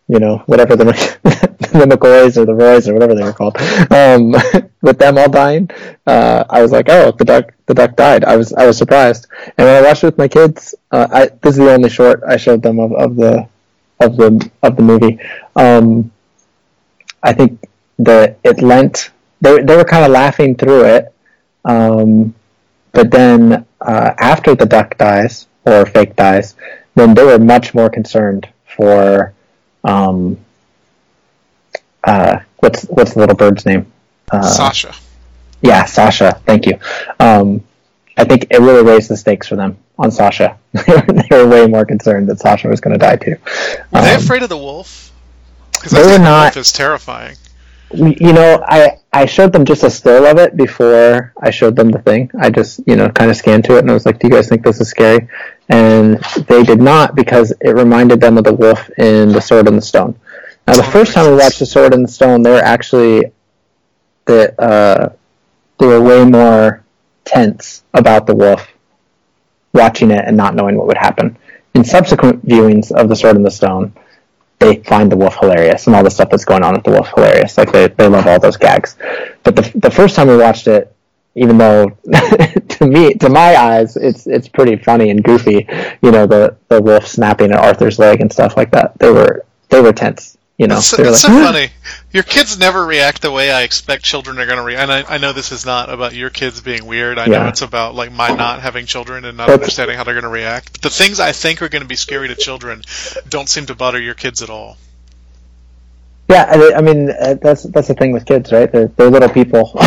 you 0.07 0.19
know, 0.19 0.37
whatever 0.45 0.75
the 0.75 0.85
the 1.59 1.85
McCoys 1.85 2.37
or 2.37 2.45
the 2.45 2.53
Roys 2.53 2.87
or 2.87 2.93
whatever 2.93 3.13
they 3.13 3.23
were 3.23 3.33
called, 3.33 3.57
um, 3.91 4.33
with 4.81 4.97
them 4.97 5.17
all 5.17 5.29
dying. 5.29 5.69
Uh, 6.07 6.45
I 6.49 6.61
was 6.61 6.71
like, 6.71 6.89
oh, 6.89 7.11
the 7.11 7.25
duck 7.25 7.53
the 7.65 7.73
duck 7.73 7.95
died. 7.95 8.23
I 8.23 8.37
was 8.37 8.53
I 8.53 8.65
was 8.65 8.77
surprised, 8.77 9.27
and 9.57 9.67
when 9.67 9.75
I 9.75 9.85
watched 9.85 10.03
it 10.03 10.07
with 10.07 10.17
my 10.17 10.27
kids, 10.27 10.73
uh, 10.91 11.07
I 11.11 11.25
this 11.27 11.51
is 11.51 11.57
the 11.57 11.73
only 11.73 11.89
short 11.89 12.23
I 12.25 12.37
showed 12.37 12.63
them 12.63 12.79
of, 12.79 12.93
of 12.93 13.15
the 13.17 13.47
of 13.99 14.17
the 14.17 14.49
of 14.61 14.75
the 14.75 14.83
movie. 14.83 15.19
Um, 15.55 16.11
I 17.23 17.33
think 17.33 17.67
the 17.97 18.35
it 18.43 18.61
lent 18.61 19.11
they 19.41 19.61
they 19.61 19.75
were 19.75 19.85
kind 19.85 20.05
of 20.05 20.11
laughing 20.11 20.55
through 20.55 20.85
it. 20.85 21.13
Um, 21.63 22.35
but 22.91 23.11
then 23.11 23.65
uh, 23.81 24.13
after 24.17 24.55
the 24.55 24.65
duck 24.65 24.97
dies 24.97 25.47
or 25.65 25.85
fake 25.85 26.15
dies, 26.15 26.55
then 26.95 27.13
they 27.13 27.23
were 27.23 27.39
much 27.39 27.73
more 27.73 27.89
concerned 27.89 28.47
for 28.77 29.33
um, 29.83 30.37
uh, 32.03 32.39
what's 32.57 32.83
what's 32.85 33.13
the 33.13 33.19
little 33.19 33.35
bird's 33.35 33.65
name? 33.65 33.91
Uh, 34.31 34.41
Sasha. 34.41 34.93
yeah, 35.61 35.85
Sasha. 35.85 36.39
Thank 36.45 36.65
you. 36.65 36.79
Um, 37.19 37.63
I 38.17 38.23
think 38.23 38.47
it 38.49 38.59
really 38.59 38.83
raised 38.83 39.09
the 39.09 39.17
stakes 39.17 39.47
for 39.47 39.55
them 39.55 39.77
on 39.97 40.11
Sasha. 40.11 40.57
they 40.73 41.27
were 41.31 41.47
way 41.47 41.67
more 41.67 41.85
concerned 41.85 42.27
that 42.29 42.39
Sasha 42.39 42.67
was 42.67 42.81
going 42.81 42.93
to 42.97 42.99
die 42.99 43.15
too. 43.15 43.35
Were 43.91 44.01
they 44.01 44.13
Um, 44.15 44.21
afraid 44.21 44.43
of 44.43 44.49
the 44.49 44.57
wolf? 44.57 45.11
Because 45.71 45.91
they 45.91 45.99
were 45.99 46.05
think 46.09 46.17
the 46.19 46.23
not- 46.23 46.55
wolf 46.55 46.57
is 46.57 46.71
terrifying. 46.71 47.35
you 47.93 48.33
know, 48.33 48.63
I 48.67 48.97
I 49.13 49.25
showed 49.25 49.53
them 49.53 49.63
just 49.63 49.83
a 49.83 49.89
still 49.89 50.25
of 50.25 50.37
it 50.37 50.57
before 50.57 51.31
I 51.41 51.49
showed 51.51 51.75
them 51.75 51.89
the 51.91 51.99
thing. 51.99 52.29
I 52.37 52.49
just 52.49 52.81
you 52.87 52.95
know 52.95 53.09
kind 53.09 53.29
of 53.31 53.37
scanned 53.37 53.63
to 53.65 53.75
it 53.77 53.79
and 53.79 53.91
I 53.91 53.93
was 53.93 54.05
like, 54.05 54.19
"Do 54.19 54.27
you 54.27 54.33
guys 54.33 54.49
think 54.49 54.63
this 54.63 54.81
is 54.81 54.89
scary?" 54.89 55.27
And 55.69 56.17
they 56.47 56.63
did 56.63 56.81
not 56.81 57.15
because 57.15 57.53
it 57.61 57.69
reminded 57.75 58.19
them 58.19 58.37
of 58.37 58.43
the 58.43 58.53
wolf 58.53 58.89
in 58.97 59.29
The 59.31 59.39
Sword 59.39 59.67
in 59.67 59.75
the 59.75 59.81
Stone. 59.81 60.15
Now, 60.67 60.75
the 60.75 60.83
first 60.83 61.13
time 61.13 61.29
we 61.31 61.37
watched 61.37 61.59
The 61.59 61.65
Sword 61.67 61.93
in 61.93 62.01
the 62.01 62.07
Stone, 62.07 62.41
they 62.41 62.51
were 62.51 62.57
actually 62.75 63.31
the 64.25 64.59
uh, 64.61 65.09
they 65.79 65.85
were 65.85 66.01
way 66.01 66.25
more 66.25 66.83
tense 67.23 67.83
about 67.93 68.25
the 68.27 68.35
wolf 68.35 68.67
watching 69.75 70.09
it 70.09 70.25
and 70.25 70.35
not 70.35 70.55
knowing 70.55 70.77
what 70.77 70.87
would 70.87 70.97
happen. 70.97 71.37
In 71.75 71.83
subsequent 71.83 72.47
viewings 72.47 72.91
of 72.91 73.09
The 73.09 73.15
Sword 73.15 73.35
in 73.35 73.43
the 73.43 73.51
Stone, 73.51 73.93
they 74.59 74.77
find 74.77 75.11
the 75.11 75.17
wolf 75.17 75.35
hilarious 75.39 75.87
and 75.87 75.95
all 75.95 76.03
the 76.03 76.09
stuff 76.09 76.29
that's 76.29 76.45
going 76.45 76.63
on 76.63 76.73
with 76.73 76.83
the 76.83 76.91
wolf 76.91 77.09
hilarious. 77.13 77.57
Like 77.57 77.71
they, 77.71 77.87
they 77.87 78.07
love 78.07 78.25
all 78.25 78.39
those 78.39 78.57
gags. 78.57 78.95
But 79.43 79.55
the 79.55 79.71
the 79.75 79.91
first 79.91 80.15
time 80.15 80.27
we 80.27 80.37
watched 80.37 80.67
it, 80.67 80.95
even 81.35 81.57
though 81.57 81.89
to 82.69 82.87
me 82.87 83.13
to 83.15 83.29
my 83.29 83.55
eyes 83.55 83.97
it's 83.97 84.25
it's 84.25 84.47
pretty 84.47 84.77
funny 84.77 85.09
and 85.09 85.23
goofy, 85.23 85.67
you 86.01 86.11
know, 86.11 86.25
the 86.25 86.55
the 86.69 86.81
wolf 86.81 87.05
snapping 87.05 87.51
at 87.51 87.59
Arthur's 87.59 87.99
leg 87.99 88.21
and 88.21 88.31
stuff 88.31 88.55
like 88.55 88.71
that. 88.71 88.97
They 88.97 89.11
were 89.11 89.45
they 89.69 89.81
were 89.81 89.91
tense. 89.91 90.37
You 90.57 90.67
know, 90.67 90.77
It's, 90.77 90.91
they 90.91 91.03
were 91.03 91.09
it's 91.09 91.21
so 91.21 91.33
like, 91.33 91.43
funny. 91.43 91.69
Your 92.13 92.23
kids 92.23 92.57
never 92.57 92.85
react 92.85 93.21
the 93.21 93.31
way 93.31 93.51
I 93.51 93.63
expect 93.63 94.05
children 94.05 94.39
are 94.39 94.45
going 94.45 94.57
to 94.57 94.63
react. 94.63 94.83
And 94.83 94.91
I, 94.91 95.15
I 95.15 95.17
know 95.17 95.33
this 95.33 95.51
is 95.51 95.65
not 95.65 95.89
about 95.89 96.13
your 96.13 96.29
kids 96.29 96.61
being 96.61 96.85
weird. 96.85 97.19
I 97.19 97.25
know 97.25 97.47
it's 97.47 97.61
about 97.61 97.93
like 97.93 98.09
my 98.11 98.29
not 98.29 98.61
having 98.61 98.85
children 98.85 99.25
and 99.25 99.35
not 99.35 99.47
That's- 99.47 99.61
understanding 99.63 99.97
how 99.97 100.05
they're 100.05 100.13
going 100.13 100.23
to 100.23 100.29
react. 100.29 100.81
The 100.81 100.89
things 100.89 101.19
I 101.19 101.33
think 101.33 101.61
are 101.61 101.67
going 101.67 101.81
to 101.81 101.87
be 101.87 101.97
scary 101.97 102.29
to 102.29 102.35
children 102.35 102.83
don't 103.27 103.49
seem 103.49 103.65
to 103.65 103.75
bother 103.75 103.99
your 103.99 104.13
kids 104.13 104.41
at 104.41 104.49
all. 104.49 104.77
Yeah, 106.29 106.45
I 106.49 106.77
I 106.77 106.81
mean 106.81 107.11
uh, 107.11 107.35
that's 107.35 107.63
that's 107.63 107.87
the 107.89 107.93
thing 107.93 108.11
with 108.11 108.25
kids, 108.25 108.51
right? 108.51 108.71
They're 108.71 108.87
they're 108.87 109.11
little 109.11 109.29
people. 109.29 109.67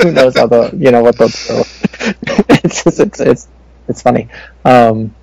Who 0.00 0.12
knows 0.12 0.34
how 0.36 0.46
the 0.46 0.70
you 0.74 0.90
know 0.90 1.02
what 1.02 1.18
they'll 1.18 1.28
do? 1.28 1.34
it's 2.48 2.84
just 2.84 3.00
it's 3.00 3.20
it's 3.20 3.48
it's 3.86 4.00
funny. 4.00 4.28
Um, 4.64 5.14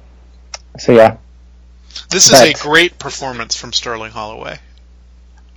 so 0.78 0.92
yeah, 0.92 1.18
This 2.10 2.32
is 2.32 2.40
a 2.40 2.54
great 2.54 2.98
performance 2.98 3.56
from 3.56 3.74
Sterling 3.74 4.12
Holloway. 4.12 4.60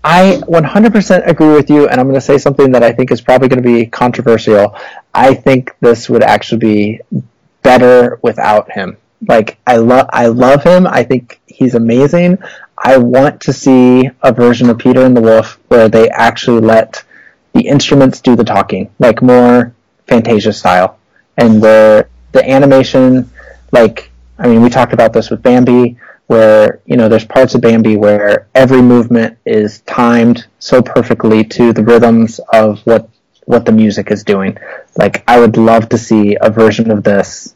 I 0.05 0.41
100% 0.49 1.27
agree 1.29 1.53
with 1.55 1.71
you, 1.71 1.89
and 1.89 2.01
I'm 2.01 2.07
going 2.07 2.15
to 2.15 2.21
say 2.21 2.37
something 2.37 2.73
that 2.73 2.83
I 2.83 2.93
think 2.93 3.13
is 3.13 3.21
probably 3.21 3.49
going 3.49 3.63
to 3.63 3.69
be 3.69 3.87
controversial. 3.87 4.77
I 5.15 5.35
think 5.35 5.75
this 5.81 6.09
would 6.09 6.23
actually 6.23 6.59
be 6.59 7.01
better 7.63 8.19
without 8.23 8.71
him. 8.73 8.97
Like 9.29 9.59
I 9.67 9.77
love, 9.77 10.09
I 10.13 10.27
love 10.27 10.65
him. 10.65 10.87
I 10.87 11.05
think 11.05 11.41
he's 11.47 11.77
amazing. 11.77 12.39
I 12.77 12.97
want 12.97 13.41
to 13.43 13.53
see 13.53 14.11
a 14.23 14.33
version 14.33 14.69
of 14.69 14.79
Peter 14.79 15.05
and 15.05 15.17
the 15.17 15.21
Wolf 15.21 15.61
where 15.69 15.89
they 15.89 16.11
actually 16.11 16.61
let 16.61 17.05
the 17.53 17.61
instruments 17.69 18.21
do 18.21 18.35
the 18.35 18.45
talking, 18.45 18.91
like 18.99 19.23
more 19.23 19.73
Fantasia 20.09 20.53
style, 20.53 20.99
and 21.37 21.63
where 21.63 22.09
the 22.33 22.49
animation, 22.49 23.31
like 23.71 24.11
I 24.39 24.49
mean, 24.49 24.61
we 24.61 24.69
talked 24.69 24.93
about 24.93 25.13
this 25.13 25.31
with 25.31 25.43
Bambi, 25.43 25.97
where 26.33 26.81
you 26.87 26.97
know 26.97 27.09
there's 27.09 27.25
parts 27.27 27.55
of 27.55 27.61
Bambi 27.61 27.97
where 27.97 28.49
every 28.55 28.83
movement 28.83 29.39
is 29.45 29.83
timed 29.83 30.47
so 30.59 30.83
perfectly 30.83 31.45
to 31.45 31.73
the 31.73 31.85
rhythms 31.85 32.41
of 32.53 32.81
what 32.81 33.09
what 33.45 33.65
the 33.67 33.73
music 33.73 34.11
is 34.11 34.25
doing. 34.25 34.57
Like 34.97 35.23
I 35.29 35.39
would 35.39 35.57
love 35.57 35.89
to 35.91 35.99
see 35.99 36.37
a 36.41 36.51
version 36.51 36.91
of 36.91 37.05
this 37.05 37.55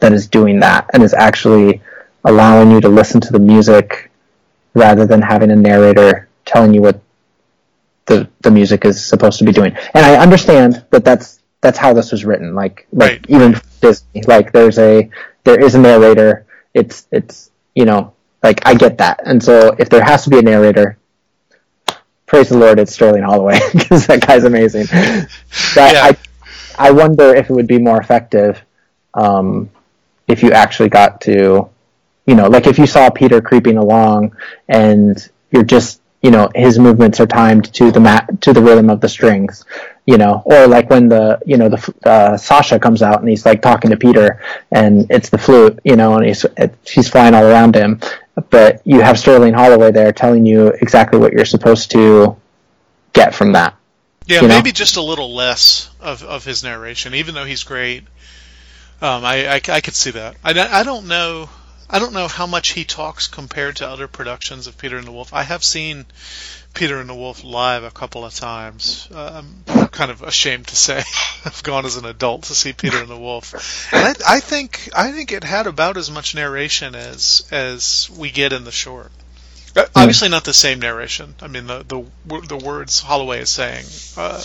that 0.00 0.12
is 0.12 0.26
doing 0.26 0.60
that 0.60 0.90
and 0.92 1.02
is 1.02 1.14
actually 1.14 1.80
allowing 2.24 2.70
you 2.72 2.80
to 2.80 2.88
listen 2.88 3.20
to 3.20 3.32
the 3.32 3.38
music 3.38 4.10
rather 4.74 5.06
than 5.06 5.22
having 5.22 5.50
a 5.50 5.56
narrator 5.56 6.28
telling 6.44 6.74
you 6.74 6.82
what 6.82 7.00
the 8.06 8.28
the 8.40 8.50
music 8.50 8.84
is 8.84 8.96
supposed 9.04 9.38
to 9.38 9.44
be 9.44 9.52
doing. 9.52 9.72
And 9.94 10.04
I 10.04 10.16
understand 10.16 10.84
that 10.90 11.04
that's 11.04 11.40
that's 11.60 11.78
how 11.78 11.92
this 11.92 12.10
was 12.10 12.24
written. 12.24 12.54
Like 12.54 12.86
like 12.92 13.10
Right. 13.10 13.26
even 13.28 13.60
Disney, 13.80 14.22
like 14.26 14.52
there's 14.52 14.78
a 14.78 15.08
there 15.44 15.60
is 15.66 15.74
a 15.76 15.78
narrator. 15.78 16.46
It's 16.74 17.06
it's 17.12 17.50
you 17.78 17.84
know 17.86 18.02
like 18.42 18.58
I 18.66 18.74
get 18.74 18.98
that. 18.98 19.20
And 19.24 19.42
so 19.42 19.74
if 19.78 19.88
there 19.88 20.04
has 20.04 20.24
to 20.24 20.30
be 20.30 20.38
a 20.38 20.42
narrator, 20.42 20.98
praise 22.26 22.48
the 22.50 22.58
Lord, 22.58 22.78
it's 22.78 22.92
Sterling 22.92 23.22
Holloway 23.22 23.58
because 23.72 24.06
that 24.06 24.26
guy's 24.26 24.44
amazing. 24.44 24.86
But 25.74 25.92
Yeah. 25.94 26.04
I 26.08 26.16
I 26.78 26.90
wonder 26.92 27.34
if 27.34 27.50
it 27.50 27.52
would 27.54 27.66
be 27.66 27.78
more 27.78 28.00
effective 28.00 28.62
um, 29.14 29.70
if 30.28 30.42
you 30.42 30.52
actually 30.52 30.88
got 30.90 31.20
to 31.22 31.68
you 32.26 32.34
know, 32.34 32.46
like 32.46 32.66
if 32.66 32.78
you 32.78 32.86
saw 32.86 33.08
Peter 33.08 33.40
creeping 33.40 33.78
along 33.78 34.36
and 34.68 35.30
you're 35.50 35.64
just, 35.64 36.02
you 36.20 36.30
know, 36.30 36.50
his 36.54 36.78
movements 36.78 37.20
are 37.20 37.26
timed 37.26 37.72
to 37.72 37.90
the 37.90 38.00
mat 38.00 38.42
to 38.42 38.52
the 38.52 38.60
rhythm 38.60 38.90
of 38.90 39.00
the 39.00 39.08
strings, 39.08 39.64
you 40.08 40.16
know, 40.16 40.40
or 40.46 40.66
like 40.66 40.88
when 40.88 41.06
the, 41.10 41.38
you 41.44 41.58
know, 41.58 41.68
the 41.68 41.94
uh, 42.06 42.34
Sasha 42.38 42.80
comes 42.80 43.02
out 43.02 43.20
and 43.20 43.28
he's 43.28 43.44
like 43.44 43.60
talking 43.60 43.90
to 43.90 43.96
Peter 43.98 44.42
and 44.72 45.06
it's 45.10 45.28
the 45.28 45.36
flute, 45.36 45.80
you 45.84 45.96
know, 45.96 46.14
and 46.14 46.24
he's 46.24 46.46
it, 46.56 46.74
she's 46.86 47.10
flying 47.10 47.34
all 47.34 47.44
around 47.44 47.74
him, 47.74 48.00
but 48.48 48.80
you 48.86 49.02
have 49.02 49.18
Sterling 49.18 49.52
Holloway 49.52 49.92
there 49.92 50.10
telling 50.12 50.46
you 50.46 50.68
exactly 50.68 51.18
what 51.18 51.34
you're 51.34 51.44
supposed 51.44 51.90
to 51.90 52.38
get 53.12 53.34
from 53.34 53.52
that. 53.52 53.76
Yeah, 54.24 54.40
You 54.40 54.48
know? 54.48 54.54
maybe 54.54 54.72
just 54.72 54.96
a 54.96 55.02
little 55.02 55.34
less 55.34 55.90
of, 56.00 56.22
of 56.24 56.42
his 56.42 56.64
narration, 56.64 57.12
even 57.12 57.34
though 57.34 57.44
he's 57.44 57.64
great. 57.64 58.04
Um, 59.02 59.26
I, 59.26 59.46
I, 59.46 59.60
I 59.68 59.80
could 59.82 59.94
see 59.94 60.12
that. 60.12 60.36
I, 60.42 60.80
I 60.80 60.84
don't 60.84 61.06
know. 61.06 61.50
I 61.90 61.98
don't 61.98 62.14
know 62.14 62.28
how 62.28 62.46
much 62.46 62.70
he 62.70 62.84
talks 62.84 63.26
compared 63.26 63.76
to 63.76 63.88
other 63.88 64.08
productions 64.08 64.68
of 64.68 64.78
Peter 64.78 64.96
and 64.96 65.06
the 65.06 65.12
Wolf. 65.12 65.34
I 65.34 65.42
have 65.42 65.62
seen 65.62 66.06
Peter 66.78 67.00
and 67.00 67.10
the 67.10 67.14
Wolf 67.14 67.42
live 67.42 67.82
a 67.82 67.90
couple 67.90 68.24
of 68.24 68.32
times. 68.32 69.08
Uh, 69.12 69.42
I'm 69.66 69.88
kind 69.88 70.12
of 70.12 70.22
ashamed 70.22 70.68
to 70.68 70.76
say 70.76 70.98
I've 71.44 71.60
gone 71.64 71.84
as 71.84 71.96
an 71.96 72.04
adult 72.04 72.44
to 72.44 72.54
see 72.54 72.72
Peter 72.72 72.98
and 72.98 73.08
the 73.08 73.18
Wolf, 73.18 73.52
and 73.92 74.06
I, 74.06 74.36
I 74.36 74.40
think 74.40 74.88
I 74.96 75.10
think 75.10 75.32
it 75.32 75.42
had 75.42 75.66
about 75.66 75.96
as 75.96 76.08
much 76.08 76.36
narration 76.36 76.94
as 76.94 77.46
as 77.50 78.08
we 78.16 78.30
get 78.30 78.52
in 78.52 78.62
the 78.62 78.70
short. 78.70 79.10
Uh, 79.76 79.86
Obviously, 79.96 80.28
not 80.28 80.44
the 80.44 80.54
same 80.54 80.78
narration. 80.78 81.34
I 81.42 81.48
mean, 81.48 81.66
the 81.66 81.82
the 81.82 82.04
the 82.46 82.56
words 82.56 83.00
Holloway 83.00 83.40
is 83.40 83.50
saying 83.50 83.84
uh, 84.16 84.40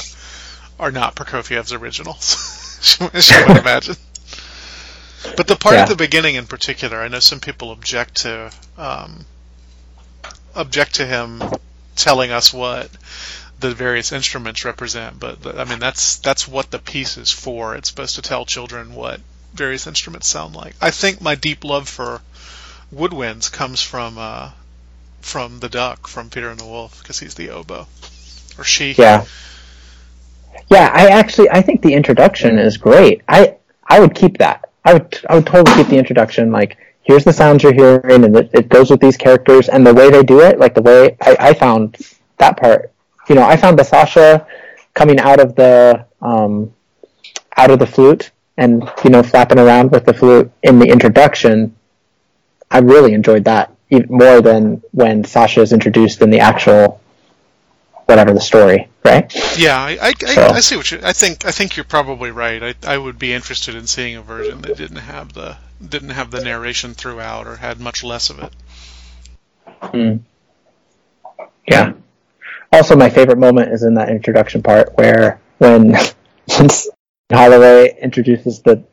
are 0.79 0.91
not 0.91 1.15
Prokofiev's 1.15 1.71
originals, 1.71 2.97
as 3.13 3.29
you 3.29 3.45
would 3.47 3.57
imagine. 3.57 3.95
But 5.37 5.45
the 5.47 5.55
part 5.55 5.75
Yeah. 5.75 5.83
at 5.83 5.89
the 5.89 5.95
beginning, 5.95 6.33
in 6.35 6.47
particular, 6.47 6.99
I 6.99 7.09
know 7.09 7.19
some 7.19 7.39
people 7.39 7.71
object 7.71 8.15
to 8.23 8.51
um, 8.77 9.25
object 10.55 10.95
to 10.95 11.05
him 11.05 11.41
telling 11.95 12.31
us 12.31 12.53
what 12.53 12.89
the 13.59 13.73
various 13.73 14.11
instruments 14.11 14.65
represent. 14.65 15.19
But 15.19 15.59
I 15.59 15.63
mean, 15.65 15.79
that's 15.79 16.17
that's 16.17 16.47
what 16.47 16.71
the 16.71 16.79
piece 16.79 17.17
is 17.17 17.31
for. 17.31 17.75
It's 17.75 17.89
supposed 17.89 18.15
to 18.15 18.21
tell 18.21 18.45
children 18.45 18.93
what 18.95 19.19
various 19.53 19.87
instruments 19.87 20.27
sound 20.27 20.55
like. 20.55 20.75
I 20.81 20.91
think 20.91 21.21
my 21.21 21.35
deep 21.35 21.63
love 21.63 21.87
for 21.87 22.21
woodwinds 22.93 23.51
comes 23.51 23.81
from 23.81 24.17
uh, 24.17 24.51
from 25.21 25.59
the 25.59 25.69
duck 25.69 26.07
from 26.07 26.29
Peter 26.29 26.49
and 26.49 26.59
the 26.59 26.65
Wolf 26.65 27.01
because 27.01 27.19
he's 27.19 27.35
the 27.35 27.49
oboe 27.51 27.87
or 28.57 28.63
she. 28.63 28.93
Yeah. 28.97 29.25
Yeah, 30.69 30.89
I 30.93 31.07
actually 31.07 31.49
I 31.49 31.61
think 31.61 31.81
the 31.81 31.93
introduction 31.93 32.59
is 32.59 32.77
great. 32.77 33.21
I 33.27 33.55
I 33.87 33.99
would 33.99 34.15
keep 34.15 34.37
that. 34.39 34.69
I 34.85 34.93
would 34.93 35.19
I 35.29 35.35
would 35.35 35.45
totally 35.45 35.75
keep 35.77 35.87
the 35.87 35.97
introduction 35.97 36.51
like 36.51 36.77
here's 37.03 37.23
the 37.23 37.33
sounds 37.33 37.63
you're 37.63 37.73
hearing 37.73 38.23
and 38.23 38.35
it, 38.35 38.49
it 38.53 38.69
goes 38.69 38.89
with 38.89 38.99
these 38.99 39.17
characters 39.17 39.69
and 39.69 39.85
the 39.85 39.93
way 39.93 40.09
they 40.09 40.23
do 40.23 40.39
it, 40.41 40.59
like 40.59 40.73
the 40.73 40.81
way 40.81 41.17
I, 41.21 41.37
I 41.39 41.53
found 41.53 41.97
that 42.37 42.57
part. 42.57 42.91
You 43.29 43.35
know, 43.35 43.43
I 43.43 43.55
found 43.55 43.77
the 43.77 43.83
Sasha 43.83 44.47
coming 44.93 45.19
out 45.19 45.39
of 45.39 45.55
the 45.55 46.05
um 46.21 46.73
out 47.57 47.71
of 47.71 47.79
the 47.79 47.87
flute 47.87 48.31
and 48.57 48.89
you 49.03 49.09
know 49.09 49.23
flapping 49.23 49.59
around 49.59 49.91
with 49.91 50.05
the 50.05 50.13
flute 50.13 50.51
in 50.63 50.79
the 50.79 50.87
introduction. 50.87 51.75
I 52.71 52.79
really 52.79 53.13
enjoyed 53.13 53.43
that 53.45 53.73
even 53.89 54.17
more 54.17 54.41
than 54.41 54.81
when 54.91 55.23
Sasha 55.23 55.61
is 55.61 55.73
introduced 55.73 56.21
in 56.21 56.29
the 56.29 56.39
actual 56.39 56.99
whatever 58.05 58.33
the 58.33 58.41
story, 58.41 58.89
right? 59.05 59.57
Yeah, 59.57 59.77
I, 59.77 59.97
I, 60.01 60.13
I, 60.27 60.33
So- 60.33 60.47
I 60.47 60.59
see 60.59 60.75
what 60.75 60.91
you. 60.91 60.99
I 61.03 61.13
think 61.13 61.45
I 61.45 61.51
think 61.51 61.75
you're 61.75 61.83
probably 61.83 62.31
right. 62.31 62.61
I, 62.63 62.75
I 62.85 62.97
would 62.97 63.19
be 63.19 63.33
interested 63.33 63.75
in 63.75 63.87
seeing 63.87 64.15
a 64.15 64.21
version 64.21 64.61
that 64.61 64.77
didn't 64.77 64.97
have 64.97 65.33
the 65.33 65.57
didn't 65.87 66.09
have 66.11 66.31
the 66.31 66.41
narration 66.43 66.93
throughout 66.93 67.47
or 67.47 67.57
had 67.57 67.79
much 67.79 68.03
less 68.03 68.29
of 68.29 68.39
it. 68.39 68.53
Mm. 69.81 70.21
Yeah. 71.67 71.93
Also, 72.71 72.95
my 72.95 73.09
favorite 73.09 73.37
moment 73.37 73.71
is 73.71 73.83
in 73.83 73.93
that 73.95 74.09
introduction 74.09 74.63
part 74.63 74.97
where 74.97 75.39
when 75.59 75.95
Holloway 77.31 77.97
introduces 78.01 78.61
the 78.61 78.83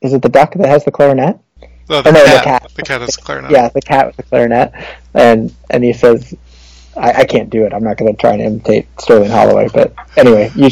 is 0.00 0.12
it 0.14 0.22
the 0.22 0.28
duck 0.28 0.54
that 0.54 0.68
has 0.68 0.84
the 0.84 0.90
clarinet? 0.90 1.38
Oh, 1.92 2.02
the, 2.02 2.08
Oh, 2.08 2.12
no, 2.12 2.20
the 2.24 2.30
cat, 2.42 2.44
cat. 2.44 2.72
The 2.74 2.82
cat 2.82 3.00
has 3.00 3.16
clarinet. 3.16 3.50
Yeah, 3.50 3.68
the 3.68 3.80
cat 3.82 4.06
with 4.06 4.16
the 4.16 4.22
clarinet, 4.22 4.72
and 5.12 5.54
and 5.70 5.82
he 5.84 5.92
says, 5.92 6.34
"I, 7.00 7.20
I 7.20 7.24
can't 7.24 7.50
do 7.50 7.64
it. 7.64 7.72
I'm 7.72 7.84
not 7.84 7.96
going 7.96 8.14
to 8.14 8.20
try 8.20 8.32
and 8.32 8.42
imitate 8.42 8.86
Sterling 9.00 9.30
Holloway." 9.30 9.68
But 9.72 9.94
anyway, 10.16 10.50
you 10.54 10.70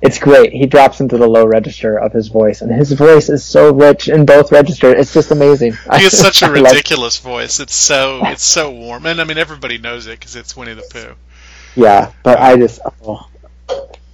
it's 0.00 0.18
great. 0.18 0.52
He 0.52 0.66
drops 0.66 1.00
into 1.00 1.18
the 1.18 1.26
low 1.26 1.46
register 1.46 1.98
of 1.98 2.12
his 2.12 2.28
voice, 2.28 2.62
and 2.62 2.72
his 2.72 2.92
voice 2.92 3.28
is 3.28 3.44
so 3.44 3.72
rich 3.72 4.08
in 4.08 4.24
both 4.24 4.52
registers. 4.52 4.94
It's 4.98 5.12
just 5.12 5.30
amazing. 5.30 5.72
He 5.96 6.04
has 6.04 6.18
such 6.18 6.42
a 6.42 6.50
ridiculous 6.50 7.18
voice. 7.18 7.60
It's 7.60 7.74
so 7.74 8.20
it's 8.24 8.44
so 8.44 8.70
warm, 8.70 9.06
and 9.06 9.20
I 9.20 9.24
mean 9.24 9.38
everybody 9.38 9.78
knows 9.78 10.06
it 10.06 10.18
because 10.18 10.36
it's 10.36 10.56
Winnie 10.56 10.74
the 10.74 10.82
Pooh. 10.90 11.14
Yeah, 11.74 12.12
but 12.22 12.38
I 12.38 12.56
just 12.56 12.80
oh, 13.02 13.28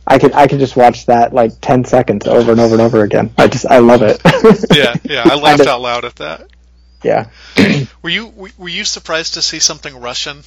I 0.06 0.18
could 0.18 0.32
I 0.32 0.46
could 0.46 0.58
just 0.58 0.76
watch 0.76 1.06
that 1.06 1.32
like 1.32 1.52
ten 1.60 1.84
seconds 1.84 2.26
over 2.26 2.52
and 2.52 2.60
over 2.60 2.74
and 2.74 2.82
over 2.82 3.02
again. 3.02 3.32
I 3.38 3.48
just 3.48 3.66
I 3.66 3.78
love 3.78 4.02
it. 4.02 4.20
Yeah, 4.74 4.94
yeah. 5.04 5.22
I 5.24 5.36
laughed 5.36 5.66
out 5.66 5.80
loud 5.80 6.04
at 6.04 6.16
that. 6.16 6.48
Yeah. 7.02 7.28
Were 8.02 8.10
you 8.10 8.52
were 8.58 8.68
you 8.68 8.84
surprised 8.84 9.34
to 9.34 9.42
see 9.42 9.58
something 9.58 10.00
Russian 10.00 10.42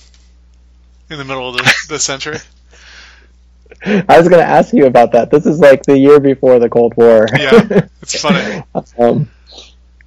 in 1.10 1.18
the 1.18 1.26
middle 1.26 1.50
of 1.50 1.56
the, 1.58 1.74
the 1.90 2.00
century? 2.00 2.38
I 3.86 4.18
was 4.18 4.28
going 4.28 4.42
to 4.42 4.48
ask 4.48 4.74
you 4.74 4.86
about 4.86 5.12
that. 5.14 5.30
This 5.32 5.46
is 5.46 5.60
like 5.60 5.84
the 5.84 5.98
year 5.98 6.20
before 6.20 6.60
the 6.60 6.70
Cold 6.70 6.96
War. 6.98 7.28
Yeah, 7.36 7.62
it's 8.02 8.20
funny. 8.20 8.64
um, 8.98 9.30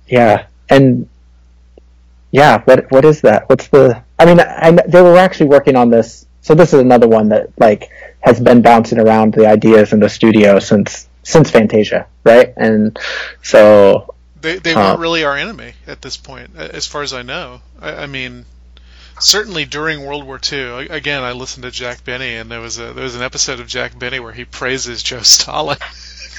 yeah, 0.07 0.47
and 0.69 1.09
yeah, 2.31 2.63
what 2.65 2.91
what 2.91 3.05
is 3.05 3.21
that? 3.23 3.49
What's 3.49 3.69
the? 3.69 4.03
I 4.19 4.27
mean, 4.27 4.41
I, 4.41 4.71
they 4.87 5.03
were 5.03 5.17
actually 5.17 5.47
working 5.47 5.77
on 5.77 5.91
this. 5.91 6.27
So 6.43 6.55
this 6.55 6.73
is 6.73 6.81
another 6.81 7.09
one 7.09 7.29
that 7.31 7.51
like 7.59 7.91
has 8.21 8.41
been 8.41 8.63
bouncing 8.63 8.99
around 8.99 9.35
the 9.35 9.47
ideas 9.47 9.93
in 9.93 10.01
the 10.01 10.09
studio 10.09 10.59
since 10.59 11.09
since 11.23 11.51
Fantasia, 11.51 12.07
right? 12.25 12.53
And 12.57 12.99
so 13.43 14.15
They 14.41 14.59
they 14.59 14.75
weren't 14.77 14.99
really 14.99 15.25
our 15.25 15.37
enemy 15.37 15.75
at 15.87 16.03
this 16.03 16.17
point, 16.17 16.57
as 16.57 16.87
far 16.87 17.03
as 17.03 17.13
I 17.13 17.23
know. 17.23 17.63
I, 17.81 18.05
I 18.05 18.07
mean, 18.07 18.47
certainly 19.21 19.65
during 19.65 20.05
World 20.05 20.25
War 20.25 20.41
II. 20.51 20.89
Again, 20.89 21.23
I 21.23 21.33
listened 21.33 21.65
to 21.65 21.71
Jack 21.71 22.05
Benny, 22.05 22.35
and 22.37 22.51
there 22.51 22.61
was 22.61 22.79
a 22.79 22.93
there 22.93 23.05
was 23.05 23.15
an 23.15 23.23
episode 23.23 23.61
of 23.61 23.67
Jack 23.67 23.99
Benny 23.99 24.21
where 24.21 24.33
he 24.33 24.45
praises 24.45 25.03
Joe 25.03 25.23
Stalin, 25.23 25.79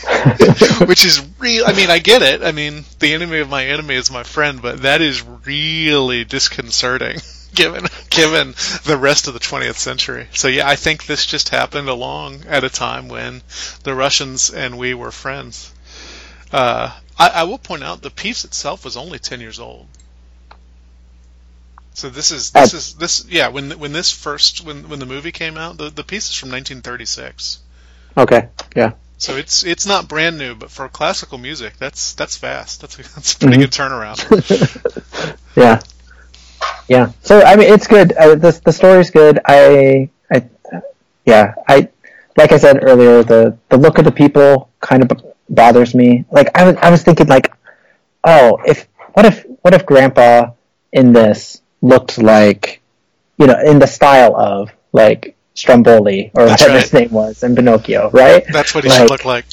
which 0.86 1.06
is 1.06 1.26
real. 1.40 1.66
I 1.66 1.74
mean, 1.74 1.90
I 1.90 2.00
get 2.00 2.22
it. 2.22 2.44
I 2.44 2.52
mean, 2.52 2.86
the 3.00 3.14
enemy 3.14 3.40
of 3.40 3.50
my 3.50 3.66
enemy 3.66 3.96
is 3.96 4.12
my 4.12 4.24
friend, 4.24 4.62
but 4.62 4.82
that 4.84 5.02
is 5.02 5.22
really 5.22 6.24
disconcerting. 6.24 7.20
Given 7.56 7.88
given 8.12 8.54
the 8.86 8.96
rest 8.96 9.28
of 9.28 9.34
the 9.34 9.40
20th 9.40 9.78
century, 9.78 10.28
so 10.34 10.48
yeah, 10.48 10.70
I 10.70 10.76
think 10.76 11.08
this 11.08 11.26
just 11.26 11.50
happened 11.50 11.90
along 11.90 12.44
at 12.48 12.64
a 12.64 12.70
time 12.70 13.08
when 13.08 13.42
the 13.84 13.96
Russians 13.96 14.52
and 14.52 14.78
we 14.78 14.94
were 14.94 15.12
friends. 15.12 15.74
Uh, 16.52 16.92
I, 17.18 17.30
I 17.30 17.44
will 17.44 17.58
point 17.58 17.84
out 17.84 18.04
the 18.04 18.12
piece 18.12 18.46
itself 18.46 18.86
was 18.86 18.96
only 18.96 19.18
ten 19.18 19.42
years 19.42 19.60
old. 19.60 19.88
So 22.00 22.10
this 22.10 22.32
is 22.32 22.52
this 22.52 22.74
Uh, 22.74 22.78
is 22.78 22.94
this 22.96 23.26
yeah 23.30 23.50
when 23.50 23.72
when 23.80 23.92
this 23.94 24.12
first 24.12 24.62
when 24.66 24.88
when 24.90 25.00
the 25.00 25.06
movie 25.06 25.32
came 25.32 25.58
out 25.58 25.78
the 25.78 25.90
the 25.90 26.04
piece 26.04 26.30
is 26.30 26.36
from 26.36 26.50
1936. 26.52 27.60
okay, 28.18 28.50
yeah, 28.76 28.94
So 29.18 29.36
it's 29.36 29.64
it's 29.64 29.86
not 29.86 30.08
brand 30.08 30.38
new, 30.38 30.56
but 30.56 30.72
for 30.72 30.88
classical 30.90 31.38
music, 31.38 31.74
that's 31.78 32.14
that's 32.14 32.38
fast. 32.38 32.82
That's 32.82 32.98
a, 33.00 33.04
that's 33.16 33.34
a 33.34 33.38
pretty 33.40 33.58
Mhm. 33.58 33.62
good 33.64 33.72
turnaround. 33.72 34.20
yeah, 35.56 35.82
yeah. 36.88 37.12
So 37.22 37.42
I 37.42 37.56
mean, 37.56 37.72
it's 37.74 37.88
good. 37.88 38.14
Uh, 38.14 38.36
the 38.36 38.60
the 38.66 38.72
story's 38.72 39.12
good. 39.12 39.40
I 39.46 40.10
I 40.32 40.44
yeah 41.26 41.54
I 41.68 41.90
like 42.38 42.52
I 42.52 42.58
said 42.58 42.80
earlier, 42.84 43.24
the 43.24 43.58
the 43.70 43.78
look 43.78 43.98
of 43.98 44.06
the 44.06 44.12
people 44.12 44.70
kind 44.82 45.04
of 45.04 45.12
bothers 45.50 45.94
me. 45.96 46.26
Like 46.32 46.50
I 46.56 46.64
was 46.66 46.76
I 46.78 46.90
was 46.90 47.04
thinking 47.04 47.28
like, 47.28 47.52
oh, 48.24 48.60
if 48.66 48.88
what 49.14 49.26
if 49.26 49.46
what 49.62 49.74
if 49.74 49.86
Grandpa 49.86 50.52
in 50.92 51.14
this 51.14 51.62
looked 51.82 52.18
like, 52.18 52.82
you 53.38 53.48
know, 53.48 53.60
in 53.60 53.80
the 53.80 53.88
style 53.88 54.36
of 54.36 54.72
like 54.92 55.36
Stromboli 55.56 56.32
or 56.34 56.46
That's 56.46 56.62
whatever 56.62 56.76
right. 56.78 56.84
his 56.84 56.94
name 56.94 57.12
was 57.12 57.44
in 57.44 57.56
Pinocchio, 57.56 58.10
right? 58.12 58.44
That's 58.52 58.74
what 58.76 58.84
he 58.84 58.90
Like- 58.90 59.00
should 59.00 59.10
look 59.10 59.26
like. 59.26 59.46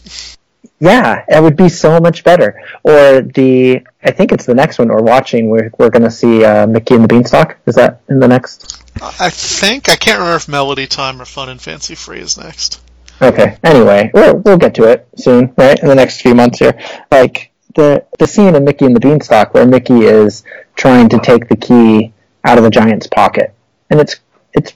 Yeah, 0.78 1.24
it 1.28 1.42
would 1.42 1.56
be 1.56 1.70
so 1.70 1.98
much 2.00 2.22
better. 2.22 2.60
Or 2.82 3.22
the, 3.22 3.80
I 4.04 4.10
think 4.10 4.30
it's 4.32 4.44
the 4.44 4.54
next 4.54 4.78
one 4.78 4.88
we're 4.88 5.00
watching. 5.00 5.48
We're 5.48 5.70
we're 5.78 5.88
gonna 5.90 6.10
see 6.10 6.44
uh, 6.44 6.66
Mickey 6.66 6.94
and 6.94 7.04
the 7.04 7.08
Beanstalk. 7.08 7.56
Is 7.66 7.76
that 7.76 8.02
in 8.10 8.20
the 8.20 8.28
next? 8.28 8.82
I 9.20 9.30
think 9.30 9.88
I 9.88 9.96
can't 9.96 10.18
remember 10.18 10.36
if 10.36 10.48
Melody 10.48 10.86
Time 10.86 11.20
or 11.20 11.24
Fun 11.24 11.48
and 11.48 11.60
Fancy 11.62 11.94
Free 11.94 12.18
is 12.20 12.36
next. 12.36 12.80
Okay. 13.22 13.56
Anyway, 13.64 14.10
we'll 14.12 14.36
we'll 14.36 14.58
get 14.58 14.74
to 14.74 14.84
it 14.84 15.08
soon, 15.16 15.54
right? 15.56 15.78
In 15.80 15.88
the 15.88 15.94
next 15.94 16.20
few 16.20 16.34
months 16.34 16.58
here. 16.58 16.78
Like 17.10 17.52
the 17.74 18.04
the 18.18 18.26
scene 18.26 18.54
in 18.54 18.64
Mickey 18.64 18.84
and 18.84 18.94
the 18.94 19.00
Beanstalk 19.00 19.54
where 19.54 19.64
Mickey 19.66 20.00
is 20.04 20.42
trying 20.74 21.08
to 21.08 21.18
take 21.20 21.48
the 21.48 21.56
key 21.56 22.12
out 22.46 22.58
of 22.58 22.64
the 22.64 22.70
giant's 22.70 23.06
pocket, 23.06 23.52
and 23.90 24.00
it's 24.00 24.16
it's 24.54 24.72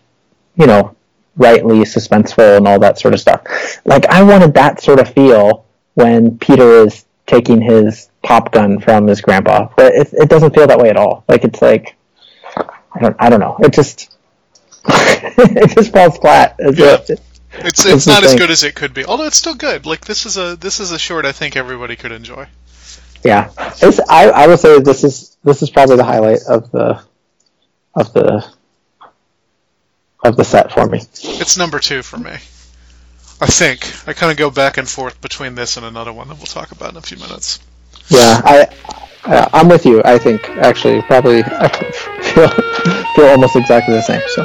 you 0.56 0.66
know 0.66 0.96
rightly 1.36 1.78
suspenseful 1.80 2.56
and 2.56 2.66
all 2.66 2.78
that 2.80 2.98
sort 2.98 3.14
of 3.14 3.20
stuff. 3.20 3.42
Like 3.84 4.06
I 4.06 4.22
wanted 4.22 4.54
that 4.54 4.82
sort 4.82 5.00
of 5.00 5.12
feel 5.14 5.64
when 5.94 6.38
Peter 6.38 6.84
is 6.84 7.04
taking 7.26 7.60
his 7.60 8.10
pop 8.22 8.52
gun 8.52 8.80
from 8.80 9.06
his 9.06 9.20
grandpa, 9.20 9.68
but 9.76 9.94
it 9.94 10.12
it 10.12 10.28
doesn't 10.28 10.54
feel 10.54 10.66
that 10.66 10.78
way 10.78 10.90
at 10.90 10.96
all. 10.96 11.24
Like 11.28 11.44
it's 11.44 11.62
like 11.62 11.96
I 12.56 13.00
don't 13.00 13.16
I 13.18 13.30
don't 13.30 13.40
know. 13.40 13.56
It 13.60 13.72
just 13.72 14.16
it 14.88 15.74
just 15.74 15.92
falls 15.92 16.18
flat. 16.18 16.56
It's 16.58 16.78
Yeah. 16.78 17.16
It's 17.52 17.84
it's 17.84 18.06
not 18.06 18.22
as 18.22 18.36
good 18.36 18.50
as 18.50 18.62
it 18.62 18.76
could 18.76 18.94
be, 18.94 19.04
although 19.04 19.24
it's 19.24 19.36
still 19.36 19.56
good. 19.56 19.84
Like 19.84 20.04
this 20.04 20.24
is 20.24 20.36
a 20.36 20.54
this 20.56 20.78
is 20.78 20.92
a 20.92 20.98
short 20.98 21.24
I 21.24 21.32
think 21.32 21.56
everybody 21.56 21.96
could 21.96 22.12
enjoy. 22.12 22.46
Yeah, 23.24 23.50
it's, 23.82 24.00
I 24.08 24.30
I 24.30 24.46
would 24.46 24.60
say 24.60 24.80
this 24.80 25.02
is 25.04 25.36
this 25.42 25.60
is 25.62 25.68
probably 25.68 25.96
the 25.96 26.04
highlight 26.04 26.38
of 26.48 26.70
the 26.70 27.02
of 27.94 28.12
the 28.12 28.46
of 30.22 30.36
the 30.36 30.44
set 30.44 30.72
for 30.72 30.86
me. 30.86 30.98
It's 31.22 31.56
number 31.56 31.78
two 31.78 32.02
for 32.02 32.18
me. 32.18 32.32
I 33.40 33.46
think 33.46 33.86
I 34.06 34.12
kind 34.12 34.30
of 34.30 34.36
go 34.36 34.50
back 34.50 34.76
and 34.76 34.88
forth 34.88 35.20
between 35.20 35.54
this 35.54 35.76
and 35.76 35.86
another 35.86 36.12
one 36.12 36.28
that 36.28 36.36
we'll 36.36 36.46
talk 36.46 36.72
about 36.72 36.90
in 36.90 36.96
a 36.98 37.02
few 37.02 37.16
minutes. 37.16 37.58
Yeah, 38.08 38.40
I, 38.44 38.68
I 39.24 39.48
I'm 39.52 39.68
with 39.68 39.86
you. 39.86 40.02
I 40.04 40.18
think 40.18 40.48
actually 40.50 41.00
probably 41.02 41.42
I 41.46 41.68
feel 41.68 42.48
feel 43.14 43.26
almost 43.26 43.56
exactly 43.56 43.94
the 43.94 44.02
same. 44.02 44.22
So 44.28 44.44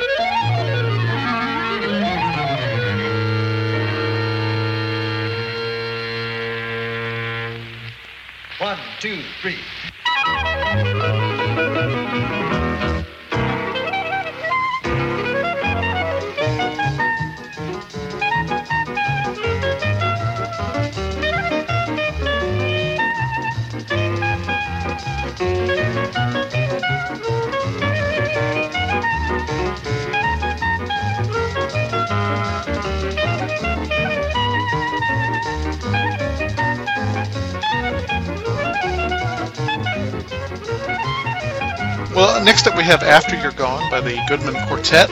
next 42.46 42.68
up 42.68 42.78
we 42.78 42.84
have 42.84 43.04
"After 43.04 43.36
You're 43.36 43.52
Gone" 43.52 43.90
by 43.90 44.02
the 44.02 44.22
Goodman 44.28 44.56
Quartet. 44.68 45.10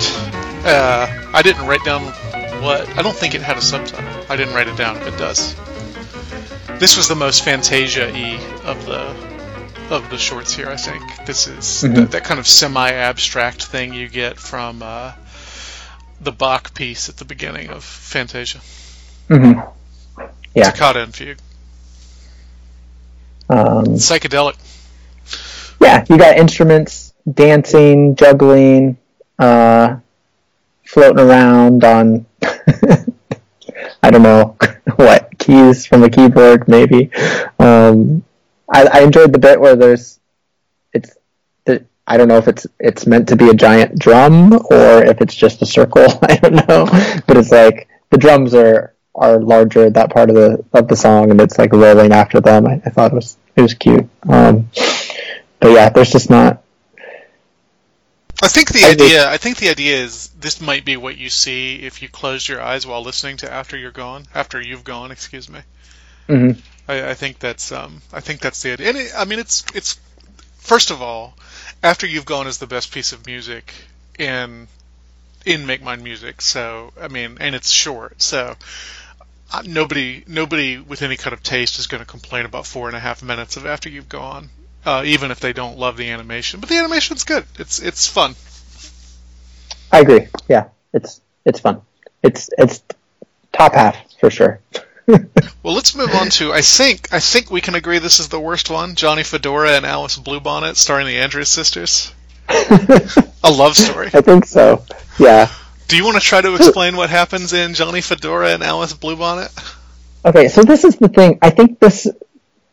Uh, 0.66 1.08
I 1.34 1.42
didn't 1.42 1.68
write 1.68 1.84
down 1.84 2.04
what. 2.62 2.88
I 2.98 3.02
don't 3.02 3.16
think 3.16 3.36
it 3.36 3.42
had 3.42 3.58
a 3.58 3.62
subtitle. 3.62 4.06
I 4.30 4.36
didn't 4.36 4.54
write 4.54 4.68
it 4.68 4.78
down. 4.78 4.98
If 4.98 5.08
it 5.08 5.18
does, 5.18 5.56
this 6.80 6.96
was 6.98 7.08
the 7.08 7.16
most 7.16 7.44
Fantasia-y 7.44 8.40
of 8.64 8.86
the 8.86 9.34
of 9.94 10.10
the 10.10 10.18
shorts 10.18 10.54
here. 10.54 10.70
I 10.70 10.78
think 10.78 11.04
this 11.26 11.48
is 11.48 11.66
Mhm. 11.84 11.96
that, 11.96 12.12
that 12.12 12.24
kind 12.24 12.40
of 12.40 12.48
semi-abstract 12.48 13.64
thing 13.66 13.94
you 13.94 14.08
get 14.08 14.40
from 14.40 14.82
uh, 14.82 15.12
the 16.22 16.32
Bach 16.32 16.74
piece 16.74 17.10
at 17.10 17.18
the 17.18 17.26
beginning 17.26 17.70
of 17.70 17.84
Fantasia. 17.84 18.60
hmm 19.28 19.60
Yeah. 20.56 20.72
Toccata 20.72 21.04
and 21.04 21.14
fugue. 21.14 21.38
um, 23.50 23.86
Psychedelic. 23.98 24.56
yeah, 25.82 26.06
you 26.10 26.18
got 26.18 26.38
instruments, 26.38 27.13
dancing, 27.32 28.16
juggling, 28.16 28.98
uh, 29.40 29.98
floating 30.86 31.26
around 31.26 31.84
on 31.84 32.26
I 34.04 34.12
don't 34.12 34.24
know 34.24 34.58
what 34.96 35.38
keys 35.40 35.86
from 35.86 36.04
a 36.04 36.10
keyboard, 36.10 36.68
maybe. 36.68 37.12
Um, 37.60 38.24
I, 38.72 38.88
I 38.92 39.02
enjoyed 39.02 39.34
the 39.34 39.40
bit 39.40 39.60
where 39.60 39.76
there's 39.76 40.20
it's 40.94 41.16
I 42.06 42.18
don't 42.18 42.28
know 42.28 42.38
if 42.38 42.48
it's 42.48 42.68
it's 42.80 43.08
meant 43.08 43.30
to 43.30 43.36
be 43.36 43.50
a 43.50 43.54
giant 43.54 43.98
drum 43.98 44.54
or 44.54 45.04
if 45.04 45.22
it's 45.22 45.36
just 45.36 45.62
a 45.62 45.66
circle. 45.66 46.06
I 46.24 46.36
don't 46.36 46.68
know, 46.68 46.86
but 47.28 47.38
it's 47.38 47.52
like 47.52 47.88
the 48.10 48.18
drums 48.18 48.54
are 48.54 48.94
are 49.16 49.40
larger 49.40 49.90
that 49.90 50.12
part 50.12 50.30
of 50.30 50.36
the 50.36 50.64
of 50.74 50.88
the 50.88 50.96
song, 50.96 51.32
and 51.32 51.40
it's 51.40 51.58
like 51.58 51.72
rolling 51.72 52.12
after 52.12 52.42
them. 52.42 52.68
I, 52.68 52.82
I 52.86 52.90
thought 52.90 53.12
it 53.12 53.16
was 53.16 53.38
it 53.56 53.62
was 53.62 53.74
cute. 53.74 54.08
Um, 54.28 54.70
but 55.60 55.72
yeah, 55.72 55.90
there's 55.90 56.12
just 56.12 56.30
not. 56.30 56.63
I 58.44 58.48
think 58.50 58.70
the 58.70 58.84
I 58.84 58.90
idea. 58.92 59.30
I 59.30 59.38
think 59.38 59.58
the 59.58 59.70
idea 59.70 59.98
is 59.98 60.28
this 60.40 60.60
might 60.62 60.86
be 60.86 60.98
what 60.98 61.18
you 61.18 61.30
see 61.30 61.78
if 61.84 62.02
you 62.02 62.10
closed 62.10 62.48
your 62.48 62.62
eyes 62.62 62.86
while 62.86 63.02
listening 63.02 63.38
to 63.38 63.52
"After 63.52 63.78
You're 63.78 63.92
Gone." 63.92 64.28
After 64.36 64.62
you've 64.62 64.84
gone, 64.84 65.12
excuse 65.12 65.50
me. 65.50 65.62
hmm 66.28 66.52
I, 66.88 67.12
I 67.12 67.14
think 67.14 67.40
that's. 67.40 67.72
Um, 67.72 68.02
I 68.12 68.20
think 68.20 68.42
that's 68.42 68.62
the 68.62 68.74
idea. 68.74 68.90
And 68.90 68.98
it, 68.98 69.12
I 69.18 69.26
mean, 69.26 69.40
it's 69.40 69.64
it's. 69.74 70.00
First 70.58 70.92
of 70.92 71.02
all, 71.02 71.38
"After 71.82 72.06
You've 72.08 72.26
Gone" 72.26 72.48
is 72.48 72.58
the 72.58 72.68
best 72.68 72.92
piece 72.92 73.14
of 73.14 73.26
music 73.26 73.74
in 74.20 74.68
in 75.46 75.66
Make 75.66 75.82
Mine 75.82 76.04
Music. 76.04 76.42
So 76.42 76.94
I 77.02 77.08
mean, 77.08 77.38
and 77.40 77.56
it's 77.56 77.70
short. 77.72 78.22
So 78.22 78.56
uh, 79.52 79.64
nobody 79.66 80.24
nobody 80.28 80.78
with 80.78 81.02
any 81.02 81.18
kind 81.18 81.34
of 81.34 81.44
taste 81.44 81.80
is 81.80 81.88
going 81.88 82.02
to 82.02 82.08
complain 82.10 82.46
about 82.46 82.66
four 82.68 82.88
and 82.88 82.98
a 82.98 83.00
half 83.00 83.24
minutes 83.24 83.58
of 83.58 83.66
"After 83.66 83.90
You've 83.90 84.10
Gone." 84.10 84.50
Uh, 84.86 85.04
even 85.06 85.32
if 85.32 85.40
they 85.40 85.54
don't 85.54 85.78
love 85.78 85.96
the 85.96 86.10
animation, 86.10 86.60
but 86.60 86.70
the 86.70 86.78
animation's 86.78 87.24
good. 87.24 87.46
It's 87.58 87.80
it's 87.80 88.08
fun. 88.08 88.36
I 89.92 90.00
agree. 90.02 90.28
Yeah, 90.50 90.70
it's 90.94 91.22
it's 91.46 91.60
fun. 91.60 91.82
It's 92.22 92.50
it's 92.58 92.84
top 93.54 93.74
half 93.74 93.96
for 94.20 94.30
sure. 94.30 94.60
Well, 95.64 95.76
let's 95.76 95.96
move 95.96 96.14
on 96.14 96.30
to. 96.32 96.52
I 96.52 96.62
think 96.62 97.14
I 97.14 97.20
think 97.20 97.50
we 97.50 97.62
can 97.62 97.76
agree 97.76 98.00
this 98.00 98.20
is 98.20 98.28
the 98.30 98.40
worst 98.40 98.70
one. 98.70 98.96
Johnny 98.96 99.24
Fedora 99.24 99.72
and 99.72 99.86
Alice 99.86 100.18
Bluebonnet, 100.18 100.76
starring 100.76 101.08
the 101.08 101.18
Andrews 101.18 101.50
sisters. 101.50 102.14
A 102.50 103.52
love 103.52 103.76
story. 103.76 104.08
I 104.14 104.22
think 104.22 104.46
so. 104.46 104.84
Yeah. 105.18 105.50
Do 105.88 105.98
you 105.98 106.04
want 106.04 106.16
to 106.16 106.22
try 106.22 106.42
to 106.42 106.56
explain 106.56 106.96
what 106.98 107.10
happens 107.10 107.54
in 107.54 107.74
Johnny 107.74 108.02
Fedora 108.02 108.54
and 108.54 108.64
Alice 108.64 108.94
Bluebonnet? 108.94 109.52
Okay, 110.26 110.48
so 110.48 110.64
this 110.64 110.84
is 110.84 110.98
the 110.98 111.08
thing. 111.10 111.38
I 111.42 111.50
think 111.50 111.80
this 111.80 112.08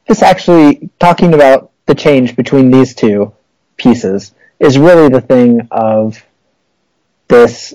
this 0.06 0.22
actually 0.22 0.90
talking 0.98 1.34
about 1.34 1.69
the 1.90 1.94
change 1.96 2.36
between 2.36 2.70
these 2.70 2.94
two 2.94 3.32
pieces 3.76 4.32
is 4.60 4.78
really 4.78 5.08
the 5.08 5.20
thing 5.20 5.66
of 5.72 6.24
this 7.26 7.74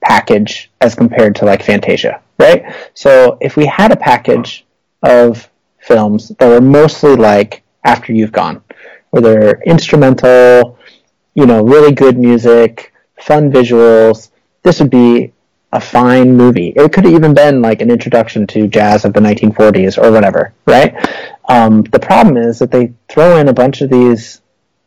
package 0.00 0.70
as 0.80 0.94
compared 0.94 1.36
to 1.36 1.44
like 1.44 1.62
Fantasia, 1.62 2.22
right? 2.38 2.64
So 2.94 3.36
if 3.42 3.58
we 3.58 3.66
had 3.66 3.92
a 3.92 3.96
package 3.96 4.64
of 5.02 5.46
films 5.78 6.28
that 6.38 6.48
were 6.48 6.62
mostly 6.62 7.16
like 7.16 7.62
After 7.84 8.14
You've 8.14 8.32
Gone, 8.32 8.62
where 9.10 9.20
they're 9.20 9.62
instrumental, 9.66 10.78
you 11.34 11.44
know, 11.44 11.62
really 11.62 11.92
good 11.92 12.18
music, 12.18 12.94
fun 13.20 13.52
visuals, 13.52 14.30
this 14.62 14.80
would 14.80 14.88
be 14.90 15.34
a 15.72 15.80
fine 15.80 16.36
movie. 16.36 16.72
It 16.76 16.92
could 16.92 17.04
have 17.04 17.14
even 17.14 17.34
been 17.34 17.62
like 17.62 17.80
an 17.80 17.90
introduction 17.90 18.46
to 18.48 18.66
jazz 18.66 19.04
of 19.04 19.12
the 19.12 19.20
1940s 19.20 20.02
or 20.02 20.10
whatever, 20.10 20.52
right? 20.66 20.94
Um, 21.48 21.82
the 21.82 21.98
problem 21.98 22.36
is 22.36 22.58
that 22.58 22.70
they 22.70 22.92
throw 23.08 23.36
in 23.36 23.48
a 23.48 23.52
bunch 23.52 23.80
of 23.80 23.90
these 23.90 24.40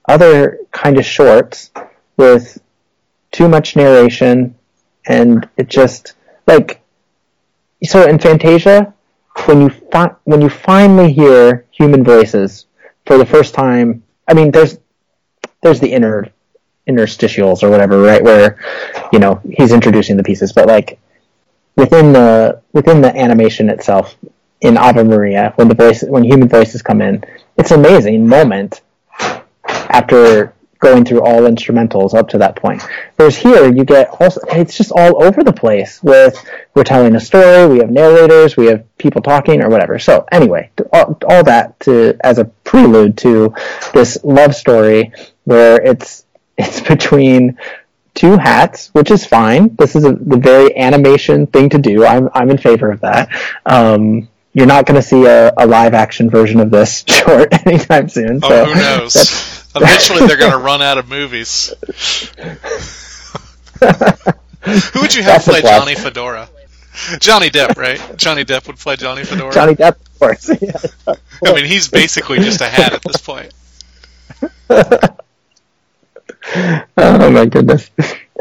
other 0.07 0.59
kind 0.71 0.97
of 0.97 1.05
shorts 1.05 1.71
with 2.17 2.61
too 3.31 3.47
much 3.47 3.75
narration, 3.75 4.55
and 5.07 5.47
it 5.57 5.69
just 5.69 6.13
like 6.47 6.81
so 7.83 8.07
in 8.07 8.19
Fantasia, 8.19 8.93
when 9.45 9.61
you 9.61 9.69
fi- 9.69 10.15
when 10.23 10.41
you 10.41 10.49
finally 10.49 11.11
hear 11.11 11.65
human 11.71 12.03
voices 12.03 12.65
for 13.05 13.17
the 13.17 13.25
first 13.25 13.53
time, 13.53 14.03
I 14.27 14.33
mean, 14.33 14.51
there's 14.51 14.79
there's 15.61 15.79
the 15.79 15.91
inner 15.91 16.27
interstitials 16.87 17.63
or 17.63 17.69
whatever, 17.69 18.01
right, 18.01 18.23
where 18.23 18.59
you 19.11 19.19
know 19.19 19.41
he's 19.49 19.71
introducing 19.71 20.17
the 20.17 20.23
pieces, 20.23 20.51
but 20.51 20.67
like 20.67 20.99
within 21.75 22.13
the 22.13 22.61
within 22.73 23.01
the 23.01 23.15
animation 23.15 23.69
itself 23.69 24.15
in 24.61 24.77
Ave 24.77 25.03
Maria, 25.03 25.53
when 25.55 25.67
the 25.67 25.75
voice 25.75 26.03
when 26.03 26.23
human 26.23 26.47
voices 26.47 26.81
come 26.81 27.01
in, 27.01 27.23
it's 27.57 27.71
an 27.71 27.79
amazing 27.79 28.27
moment 28.27 28.81
after 29.67 30.53
going 30.79 31.05
through 31.05 31.21
all 31.21 31.41
instrumentals 31.41 32.13
up 32.13 32.27
to 32.27 32.37
that 32.37 32.57
point. 32.57 32.83
Whereas 33.15 33.37
here 33.37 33.73
you 33.73 33.85
get 33.85 34.09
also 34.19 34.41
it's 34.51 34.75
just 34.75 34.91
all 34.91 35.23
over 35.23 35.41
the 35.41 35.53
place 35.53 36.03
with 36.03 36.37
we're 36.75 36.83
telling 36.83 37.15
a 37.15 37.21
story, 37.21 37.67
we 37.67 37.79
have 37.79 37.89
narrators, 37.89 38.57
we 38.57 38.65
have 38.65 38.85
people 38.97 39.21
talking 39.21 39.61
or 39.61 39.69
whatever. 39.69 39.97
So 39.97 40.25
anyway, 40.31 40.69
all, 40.91 41.17
all 41.29 41.43
that 41.45 41.79
to 41.81 42.17
as 42.21 42.37
a 42.37 42.45
prelude 42.45 43.17
to 43.19 43.53
this 43.93 44.17
love 44.25 44.55
story 44.55 45.13
where 45.45 45.81
it's 45.81 46.22
it's 46.57 46.81
between 46.81 47.57
two 48.13 48.37
hats, 48.37 48.89
which 48.93 49.11
is 49.11 49.25
fine. 49.25 49.75
This 49.75 49.95
is 49.95 50.05
a, 50.05 50.13
the 50.13 50.37
very 50.37 50.75
animation 50.77 51.47
thing 51.47 51.69
to 51.69 51.77
do. 51.77 52.05
I'm 52.05 52.29
I'm 52.33 52.49
in 52.49 52.57
favor 52.57 52.91
of 52.91 53.01
that. 53.01 53.29
Um, 53.65 54.29
you're 54.53 54.67
not 54.67 54.85
going 54.85 54.95
to 54.95 55.01
see 55.01 55.25
a, 55.25 55.51
a 55.57 55.65
live 55.65 55.93
action 55.93 56.29
version 56.29 56.59
of 56.59 56.69
this 56.69 57.03
short 57.07 57.51
anytime 57.65 58.07
soon. 58.07 58.39
Oh, 58.43 58.49
so 58.49 58.65
who 58.65 58.75
knows? 58.75 59.15
Eventually, 59.75 60.27
they're 60.27 60.37
going 60.37 60.51
to 60.51 60.59
run 60.59 60.83
out 60.83 60.99
of 60.99 61.09
movies. 61.09 61.73
Who 64.63 65.01
would 65.01 65.13
you 65.13 65.23
have 65.23 65.43
That's 65.43 65.47
play. 65.47 65.61
Johnny 65.61 65.95
Fedora? 65.95 66.47
Johnny 67.19 67.49
Depp, 67.49 67.75
right? 67.75 67.99
Johnny 68.15 68.45
Depp 68.45 68.67
would 68.67 68.77
play 68.77 68.95
Johnny 68.95 69.23
Fedora. 69.23 69.51
Johnny 69.51 69.73
Depp, 69.73 69.95
of 69.95 70.19
course. 70.19 70.49
Yeah. 70.61 71.15
I 71.43 71.53
mean, 71.53 71.65
he's 71.65 71.89
basically 71.89 72.37
just 72.37 72.61
a 72.61 72.69
hat 72.69 72.93
at 72.93 73.01
this 73.01 73.17
point. 73.17 73.51
oh 76.97 77.29
my 77.31 77.45
goodness. 77.45 77.89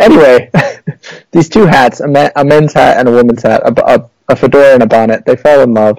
Anyway, 0.00 0.50
these 1.32 1.48
two 1.48 1.66
hats, 1.66 2.00
a, 2.00 2.08
ma- 2.08 2.30
a 2.36 2.44
men's 2.44 2.72
hat 2.72 2.98
and 2.98 3.08
a 3.08 3.12
woman's 3.12 3.42
hat, 3.42 3.62
a, 3.64 3.94
a, 3.94 4.10
a 4.28 4.36
fedora 4.36 4.74
and 4.74 4.82
a 4.82 4.86
bonnet, 4.86 5.24
they 5.24 5.36
fall 5.36 5.60
in 5.60 5.74
love 5.74 5.98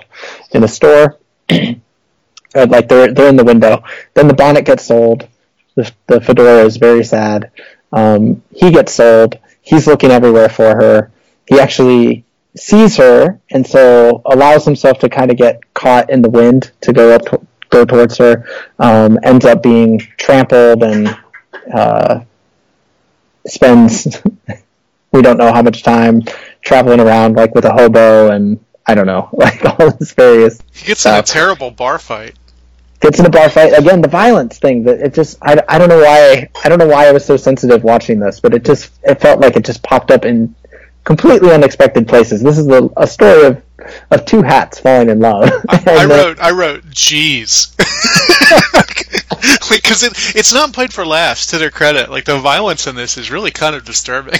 in 0.51 0.63
a 0.63 0.67
store. 0.67 1.17
Like 2.55 2.87
they're 2.87 3.11
they're 3.11 3.29
in 3.29 3.35
the 3.35 3.43
window. 3.43 3.83
Then 4.13 4.27
the 4.27 4.33
bonnet 4.35 4.65
gets 4.65 4.85
sold. 4.85 5.27
The, 5.75 5.91
the 6.05 6.21
fedora 6.21 6.63
is 6.65 6.77
very 6.77 7.03
sad. 7.03 7.49
Um, 7.91 8.43
he 8.53 8.69
gets 8.69 8.93
sold. 8.93 9.39
He's 9.61 9.87
looking 9.87 10.11
everywhere 10.11 10.49
for 10.49 10.65
her. 10.75 11.11
He 11.47 11.59
actually 11.59 12.25
sees 12.55 12.95
her, 12.97 13.39
and 13.49 13.65
so 13.65 14.21
allows 14.25 14.65
himself 14.65 14.99
to 14.99 15.09
kind 15.09 15.31
of 15.31 15.37
get 15.37 15.73
caught 15.73 16.11
in 16.11 16.21
the 16.21 16.29
wind 16.29 16.71
to 16.81 16.93
go 16.93 17.15
up 17.15 17.23
go 17.71 17.85
towards 17.85 18.17
her. 18.19 18.45
Um, 18.77 19.17
ends 19.23 19.45
up 19.45 19.63
being 19.63 19.97
trampled 20.17 20.83
and 20.83 21.17
uh, 21.71 22.21
spends 23.45 24.21
we 25.11 25.21
don't 25.21 25.37
know 25.37 25.53
how 25.53 25.61
much 25.61 25.83
time 25.83 26.21
traveling 26.61 26.99
around 26.99 27.35
like 27.35 27.53
with 27.55 27.65
a 27.65 27.71
hobo 27.71 28.31
and 28.31 28.59
I 28.85 28.95
don't 28.95 29.05
know 29.05 29.29
like 29.33 29.63
all 29.65 29.91
this 29.91 30.13
various 30.13 30.59
He 30.73 30.87
gets 30.87 31.05
in 31.05 31.13
a 31.15 31.21
terrible 31.23 31.71
bar 31.71 31.99
fight. 31.99 32.35
gets 32.99 33.19
in 33.19 33.25
a 33.25 33.29
bar 33.29 33.49
fight 33.49 33.77
again 33.77 34.01
the 34.01 34.07
violence 34.07 34.57
thing 34.59 34.83
that 34.83 34.99
it 34.99 35.13
just 35.13 35.37
I, 35.41 35.61
I 35.67 35.77
don't 35.77 35.89
know 35.89 35.99
why 35.99 36.49
I 36.63 36.69
don't 36.69 36.79
know 36.79 36.87
why 36.87 37.07
I 37.07 37.11
was 37.11 37.25
so 37.25 37.37
sensitive 37.37 37.83
watching 37.83 38.19
this 38.19 38.39
but 38.39 38.53
it 38.53 38.63
just 38.65 38.91
it 39.03 39.19
felt 39.21 39.39
like 39.39 39.55
it 39.55 39.65
just 39.65 39.83
popped 39.83 40.09
up 40.11 40.25
in 40.25 40.55
completely 41.03 41.51
unexpected 41.51 42.07
places. 42.07 42.41
This 42.41 42.57
is 42.57 42.67
a, 42.67 42.89
a 42.97 43.07
story 43.07 43.47
of 43.47 43.63
of 44.11 44.25
two 44.25 44.41
hats 44.41 44.79
falling 44.79 45.09
in 45.09 45.19
love. 45.19 45.43
I, 45.69 45.83
I 45.87 46.05
uh, 46.05 46.07
wrote, 46.07 46.39
I 46.39 46.51
wrote, 46.51 46.85
"Jeez," 46.85 47.75
because 49.69 50.03
it 50.03 50.13
it's 50.35 50.53
not 50.53 50.73
played 50.73 50.93
for 50.93 51.05
laughs. 51.05 51.47
To 51.47 51.57
their 51.57 51.71
credit, 51.71 52.09
like 52.09 52.25
the 52.25 52.39
violence 52.39 52.87
in 52.87 52.95
this 52.95 53.17
is 53.17 53.31
really 53.31 53.51
kind 53.51 53.75
of 53.75 53.85
disturbing. 53.85 54.39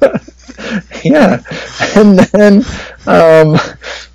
yeah. 1.04 1.42
And 1.96 2.18
then 2.18 2.64
um 3.06 3.56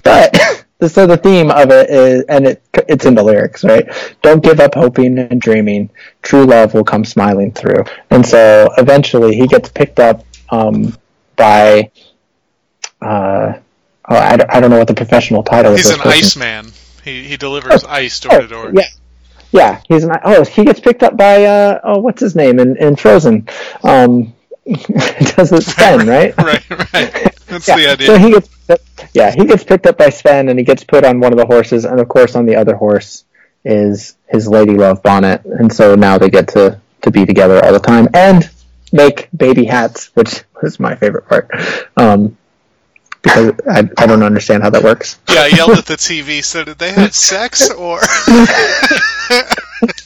but 0.04 0.66
so 0.88 1.06
the 1.06 1.18
theme 1.18 1.52
of 1.52 1.72
it 1.72 1.90
is 1.90 2.24
and 2.28 2.48
it 2.48 2.62
it's 2.88 3.06
in 3.06 3.16
the 3.16 3.24
lyrics 3.24 3.64
right? 3.64 3.88
Don't 4.22 4.44
give 4.44 4.60
up 4.60 4.76
hoping 4.76 5.20
and 5.20 5.40
dreaming. 5.40 5.90
True 6.22 6.46
love 6.46 6.74
will 6.74 6.84
come 6.84 7.06
smiling 7.06 7.52
through. 7.52 7.84
And 8.10 8.26
so 8.26 8.70
eventually 8.78 9.36
he 9.36 9.48
gets 9.48 9.70
picked 9.70 10.00
up 10.00 10.26
um 10.50 10.94
by 11.40 11.90
uh 13.02 13.54
oh, 14.08 14.16
I, 14.16 14.38
don't, 14.38 14.52
I 14.52 14.60
don't 14.60 14.70
know 14.70 14.78
what 14.78 14.88
the 14.88 14.94
professional 14.94 15.42
title 15.42 15.72
He's 15.72 15.88
is 15.88 15.96
He's 15.96 16.06
an 16.06 16.12
iceman. 16.12 16.72
He 17.04 17.24
he 17.24 17.38
delivers 17.38 17.84
ice 17.86 18.20
door 18.20 18.42
to 18.42 18.48
door. 18.48 18.68
Oh, 18.68 18.72
yeah 18.74 18.88
yeah 19.52 19.82
he's 19.88 20.04
an 20.04 20.12
oh 20.24 20.44
he 20.46 20.64
gets 20.64 20.80
picked 20.80 21.02
up 21.02 21.18
by 21.18 21.44
uh 21.46 21.80
oh 21.84 22.00
what's 22.00 22.22
his 22.22 22.36
name 22.36 22.60
in, 22.60 22.78
in 22.78 22.96
frozen 22.96 23.48
um 23.84 24.32
does 24.68 25.52
it 25.52 25.64
Sven, 25.64 26.08
right 26.08 26.38
right, 26.38 26.70
right. 26.70 27.36
That's 27.48 27.68
yeah. 27.68 27.78
the 27.78 27.88
idea. 27.88 28.08
So 28.08 28.18
he 28.18 28.32
gets, 28.32 28.50
yeah, 29.14 29.32
he 29.32 29.46
gets 29.46 29.64
picked 29.64 29.88
up 29.88 29.98
by 29.98 30.10
Sven, 30.10 30.50
and 30.50 30.60
he 30.60 30.66
gets 30.66 30.84
put 30.84 31.04
on 31.04 31.20
one 31.20 31.34
of 31.34 31.40
the 31.40 31.46
horses, 31.46 31.86
and 31.86 32.00
of 32.00 32.08
course, 32.08 32.36
on 32.36 32.46
the 32.46 32.56
other 32.56 32.76
horse 32.76 33.26
is 33.66 34.16
his 34.28 34.48
lady 34.48 34.76
love 34.76 35.02
bonnet, 35.02 35.44
and 35.46 35.74
so 35.74 35.96
now 35.96 36.18
they 36.18 36.30
get 36.30 36.50
to 36.50 36.80
to 37.02 37.12
be 37.12 37.26
together 37.26 37.64
all 37.64 37.74
the 37.74 37.80
time 37.80 38.08
and 38.14 38.50
make 38.94 39.30
baby 39.36 39.66
hats, 39.66 40.12
which 40.16 40.44
was 40.62 40.80
my 40.80 40.96
favorite 40.96 41.28
part, 41.28 41.50
um, 41.98 42.38
because 43.22 43.54
I 43.70 43.90
I 43.98 44.06
don't 44.08 44.24
understand 44.24 44.64
how 44.64 44.70
that 44.72 44.84
works. 44.84 45.20
yeah, 45.30 45.42
I 45.42 45.48
yelled 45.48 45.78
at 45.78 45.86
the 45.86 45.96
TV. 45.98 46.44
So 46.44 46.64
did 46.64 46.78
they 46.80 46.92
have 46.92 47.14
sex 47.14 47.70
or 47.72 48.00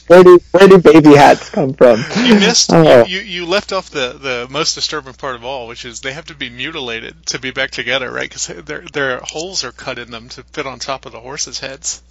Where 0.06 0.22
do 0.22 0.38
where 0.52 0.68
do 0.68 0.78
baby 0.78 1.14
hats 1.16 1.48
come 1.50 1.72
from? 1.72 1.98
you 2.24 2.34
missed? 2.34 2.72
Oh. 2.72 3.04
You, 3.06 3.18
you 3.18 3.20
you 3.20 3.46
left 3.46 3.72
off 3.72 3.90
the 3.90 4.12
the 4.12 4.46
most 4.50 4.74
disturbing 4.74 5.14
part 5.14 5.34
of 5.34 5.44
all, 5.44 5.66
which 5.66 5.84
is 5.84 6.00
they 6.00 6.12
have 6.12 6.26
to 6.26 6.34
be 6.34 6.50
mutilated 6.50 7.26
to 7.26 7.38
be 7.38 7.50
back 7.50 7.70
together, 7.70 8.10
right? 8.12 8.28
Because 8.28 8.46
their 8.64 8.82
their 8.92 9.20
holes 9.22 9.64
are 9.64 9.72
cut 9.72 9.98
in 9.98 10.10
them 10.10 10.28
to 10.30 10.42
fit 10.44 10.66
on 10.66 10.78
top 10.78 11.06
of 11.06 11.12
the 11.12 11.20
horses' 11.20 11.58
heads. 11.58 12.02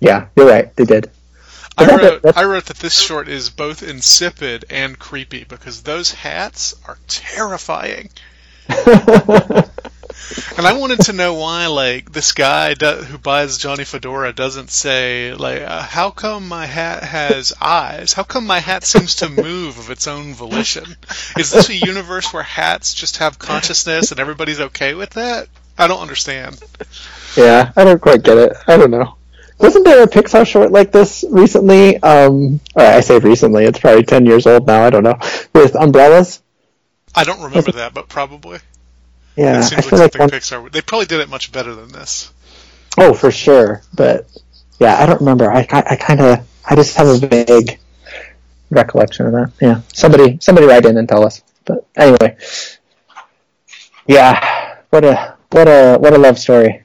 Yeah, 0.00 0.28
you're 0.34 0.46
right. 0.48 0.74
They 0.76 0.84
did. 0.86 1.10
I 1.80 1.96
wrote, 1.96 2.22
that- 2.22 2.36
I 2.38 2.44
wrote 2.44 2.66
that 2.66 2.78
this 2.78 2.98
short 2.98 3.28
is 3.28 3.50
both 3.50 3.82
insipid 3.82 4.64
and 4.70 4.98
creepy 4.98 5.44
because 5.44 5.82
those 5.82 6.12
hats 6.12 6.74
are 6.86 6.98
terrifying. 7.08 8.10
And 10.56 10.66
I 10.66 10.74
wanted 10.78 11.00
to 11.02 11.12
know 11.12 11.34
why, 11.34 11.66
like, 11.66 12.12
this 12.12 12.32
guy 12.32 12.74
do, 12.74 12.86
who 12.86 13.18
buys 13.18 13.58
Johnny 13.58 13.84
Fedora 13.84 14.32
doesn't 14.32 14.70
say, 14.70 15.32
like, 15.34 15.62
uh, 15.62 15.82
how 15.82 16.10
come 16.10 16.46
my 16.48 16.66
hat 16.66 17.02
has 17.02 17.52
eyes? 17.60 18.12
How 18.12 18.22
come 18.24 18.46
my 18.46 18.58
hat 18.58 18.84
seems 18.84 19.16
to 19.16 19.28
move 19.28 19.78
of 19.78 19.90
its 19.90 20.06
own 20.06 20.34
volition? 20.34 20.84
Is 21.38 21.50
this 21.50 21.68
a 21.70 21.74
universe 21.74 22.32
where 22.32 22.42
hats 22.42 22.92
just 22.94 23.18
have 23.18 23.38
consciousness 23.38 24.10
and 24.10 24.20
everybody's 24.20 24.60
okay 24.60 24.94
with 24.94 25.10
that? 25.10 25.48
I 25.78 25.86
don't 25.86 26.00
understand. 26.02 26.60
Yeah, 27.36 27.72
I 27.74 27.84
don't 27.84 28.00
quite 28.00 28.22
get 28.22 28.36
it. 28.38 28.56
I 28.66 28.76
don't 28.76 28.90
know. 28.90 29.16
Wasn't 29.60 29.84
there 29.84 30.02
a 30.02 30.06
Pixar 30.06 30.46
short 30.46 30.72
like 30.72 30.90
this 30.90 31.22
recently? 31.28 31.98
Um, 32.02 32.60
I 32.74 33.00
say 33.00 33.18
recently, 33.18 33.64
it's 33.64 33.78
probably 33.78 34.04
10 34.04 34.24
years 34.24 34.46
old 34.46 34.66
now, 34.66 34.84
I 34.84 34.90
don't 34.90 35.04
know. 35.04 35.18
With 35.54 35.74
umbrellas? 35.74 36.42
I 37.14 37.24
don't 37.24 37.42
remember 37.42 37.72
that, 37.72 37.92
but 37.92 38.08
probably. 38.08 38.58
Yeah, 39.36 39.58
it 39.58 39.72
I 39.72 39.80
feel 39.82 39.98
like 39.98 40.14
like 40.14 40.20
one, 40.20 40.30
Pixar. 40.30 40.72
They 40.72 40.80
probably 40.80 41.06
did 41.06 41.20
it 41.20 41.28
much 41.28 41.52
better 41.52 41.74
than 41.74 41.88
this. 41.88 42.32
Oh, 42.96 43.12
for 43.12 43.30
sure. 43.30 43.82
But 43.94 44.26
yeah, 44.78 44.96
I 44.96 45.06
don't 45.06 45.20
remember. 45.20 45.50
I, 45.50 45.66
I, 45.70 45.82
I 45.90 45.96
kind 45.96 46.20
of, 46.20 46.46
I 46.68 46.74
just 46.74 46.96
have 46.96 47.08
a 47.08 47.18
vague 47.18 47.78
recollection 48.70 49.26
of 49.26 49.32
that. 49.32 49.52
Yeah, 49.60 49.82
somebody, 49.92 50.38
somebody 50.40 50.66
write 50.66 50.86
in 50.86 50.96
and 50.96 51.08
tell 51.08 51.26
us. 51.26 51.42
But 51.66 51.86
anyway, 51.96 52.38
yeah, 54.06 54.78
what 54.88 55.04
a, 55.04 55.36
what 55.50 55.68
a, 55.68 55.98
what 55.98 56.14
a 56.14 56.18
love 56.18 56.38
story. 56.38 56.84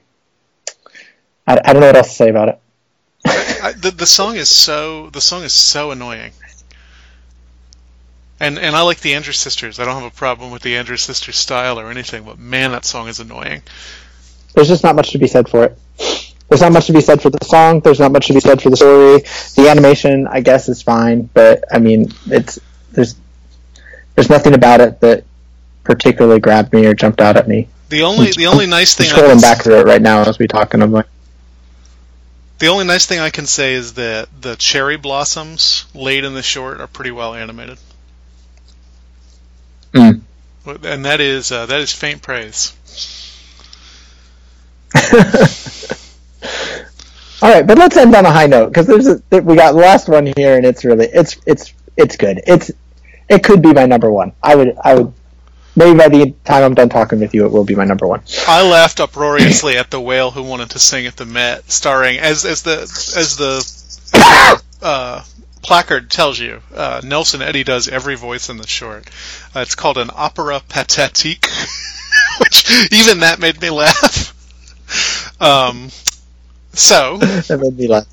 I, 1.46 1.58
I 1.64 1.72
don't 1.72 1.80
know 1.80 1.86
what 1.86 1.96
else 1.96 2.08
to 2.08 2.14
say 2.14 2.28
about 2.28 2.48
it. 2.50 2.60
I, 3.66 3.72
the 3.72 3.90
the 3.90 4.06
song 4.06 4.36
is 4.36 4.48
so 4.48 5.10
the 5.10 5.20
song 5.20 5.42
is 5.42 5.52
so 5.52 5.90
annoying. 5.90 6.32
And 8.38 8.58
and 8.58 8.76
I 8.76 8.82
like 8.82 9.00
the 9.00 9.14
Andrews 9.14 9.38
Sisters. 9.38 9.80
I 9.80 9.84
don't 9.84 10.00
have 10.00 10.12
a 10.12 10.14
problem 10.14 10.52
with 10.52 10.62
the 10.62 10.76
Andrews 10.76 11.02
Sisters 11.02 11.36
style 11.36 11.80
or 11.80 11.90
anything, 11.90 12.22
but 12.24 12.38
man, 12.38 12.70
that 12.72 12.84
song 12.84 13.08
is 13.08 13.18
annoying. 13.18 13.62
There's 14.54 14.68
just 14.68 14.84
not 14.84 14.94
much 14.94 15.10
to 15.10 15.18
be 15.18 15.26
said 15.26 15.48
for 15.48 15.64
it. 15.64 15.78
There's 16.48 16.60
not 16.60 16.72
much 16.72 16.86
to 16.86 16.92
be 16.92 17.00
said 17.00 17.20
for 17.20 17.30
the 17.30 17.44
song. 17.44 17.80
There's 17.80 17.98
not 17.98 18.12
much 18.12 18.28
to 18.28 18.34
be 18.34 18.40
said 18.40 18.62
for 18.62 18.70
the 18.70 18.76
story. 18.76 19.22
The 19.56 19.68
animation, 19.68 20.28
I 20.28 20.42
guess, 20.42 20.68
is 20.68 20.80
fine, 20.80 21.28
but 21.34 21.64
I 21.72 21.80
mean, 21.80 22.12
it's 22.26 22.60
there's 22.92 23.16
there's 24.14 24.30
nothing 24.30 24.54
about 24.54 24.80
it 24.80 25.00
that 25.00 25.24
particularly 25.82 26.38
grabbed 26.38 26.72
me 26.72 26.86
or 26.86 26.94
jumped 26.94 27.20
out 27.20 27.36
at 27.36 27.48
me. 27.48 27.68
The 27.88 28.02
only 28.02 28.30
the 28.30 28.46
only 28.46 28.66
nice 28.66 28.98
I'm 29.00 29.06
thing 29.06 29.12
I 29.12 29.16
can, 29.16 29.38
scrolling 29.38 29.42
back 29.42 29.64
through 29.64 29.80
it 29.80 29.86
right 29.86 30.02
now 30.02 30.22
as 30.22 30.38
we 30.38 30.46
talk, 30.46 30.74
and 30.74 30.84
I'm 30.84 30.92
like, 30.92 31.06
the 32.58 32.68
only 32.68 32.84
nice 32.84 33.06
thing 33.06 33.18
I 33.18 33.30
can 33.30 33.46
say 33.46 33.74
is 33.74 33.94
that 33.94 34.28
the 34.40 34.56
cherry 34.56 34.96
blossoms 34.96 35.86
laid 35.94 36.24
in 36.24 36.34
the 36.34 36.42
short 36.42 36.80
are 36.80 36.86
pretty 36.86 37.10
well 37.10 37.34
animated, 37.34 37.78
mm. 39.92 40.20
and 40.64 41.04
that 41.04 41.20
is 41.20 41.52
uh, 41.52 41.66
that 41.66 41.80
is 41.80 41.92
faint 41.92 42.22
praise. 42.22 42.72
All 47.42 47.52
right, 47.52 47.66
but 47.66 47.76
let's 47.76 47.96
end 47.96 48.14
on 48.14 48.24
a 48.24 48.30
high 48.30 48.46
note 48.46 48.68
because 48.68 48.86
there's 48.86 49.06
a, 49.06 49.20
we 49.42 49.56
got 49.56 49.72
the 49.72 49.78
last 49.78 50.08
one 50.08 50.32
here, 50.36 50.56
and 50.56 50.64
it's 50.64 50.84
really 50.84 51.06
it's 51.06 51.36
it's 51.46 51.74
it's 51.96 52.16
good. 52.16 52.40
It's 52.46 52.70
it 53.28 53.44
could 53.44 53.60
be 53.60 53.74
my 53.74 53.84
number 53.84 54.10
one. 54.10 54.32
I 54.42 54.54
would 54.54 54.76
I 54.82 54.94
would 54.94 55.12
maybe 55.76 55.96
by 55.96 56.08
the 56.08 56.34
time 56.44 56.64
I'm 56.64 56.74
done 56.74 56.88
talking 56.88 57.20
with 57.20 57.34
you, 57.34 57.46
it 57.46 57.52
will 57.52 57.64
be 57.64 57.74
my 57.74 57.84
number 57.84 58.06
one. 58.06 58.22
I 58.48 58.68
laughed 58.68 59.00
uproariously 59.00 59.76
at 59.76 59.90
the 59.90 60.00
whale 60.00 60.30
who 60.30 60.42
wanted 60.42 60.70
to 60.70 60.78
sing 60.78 61.06
at 61.06 61.16
the 61.16 61.26
Met, 61.26 61.70
starring 61.70 62.18
as 62.18 62.44
as 62.44 62.62
the 62.62 62.80
as 62.80 63.36
the 63.36 64.60
uh, 64.82 65.22
placard 65.62 66.10
tells 66.10 66.38
you. 66.38 66.62
Uh, 66.74 67.00
Nelson 67.04 67.42
Eddy 67.42 67.64
does 67.64 67.88
every 67.88 68.16
voice 68.16 68.48
in 68.48 68.56
the 68.56 68.66
short. 68.66 69.08
Uh, 69.54 69.60
it's 69.60 69.74
called 69.74 69.98
an 69.98 70.10
opera 70.14 70.62
pathétique, 70.68 71.46
which 72.40 72.92
even 72.92 73.20
that 73.20 73.38
made 73.38 73.60
me 73.60 73.70
laugh. 73.70 74.32
Um, 75.40 75.90
so 76.76 77.16
That 77.18 77.58
made 77.60 77.76
me 77.76 77.88
laugh. 77.88 78.06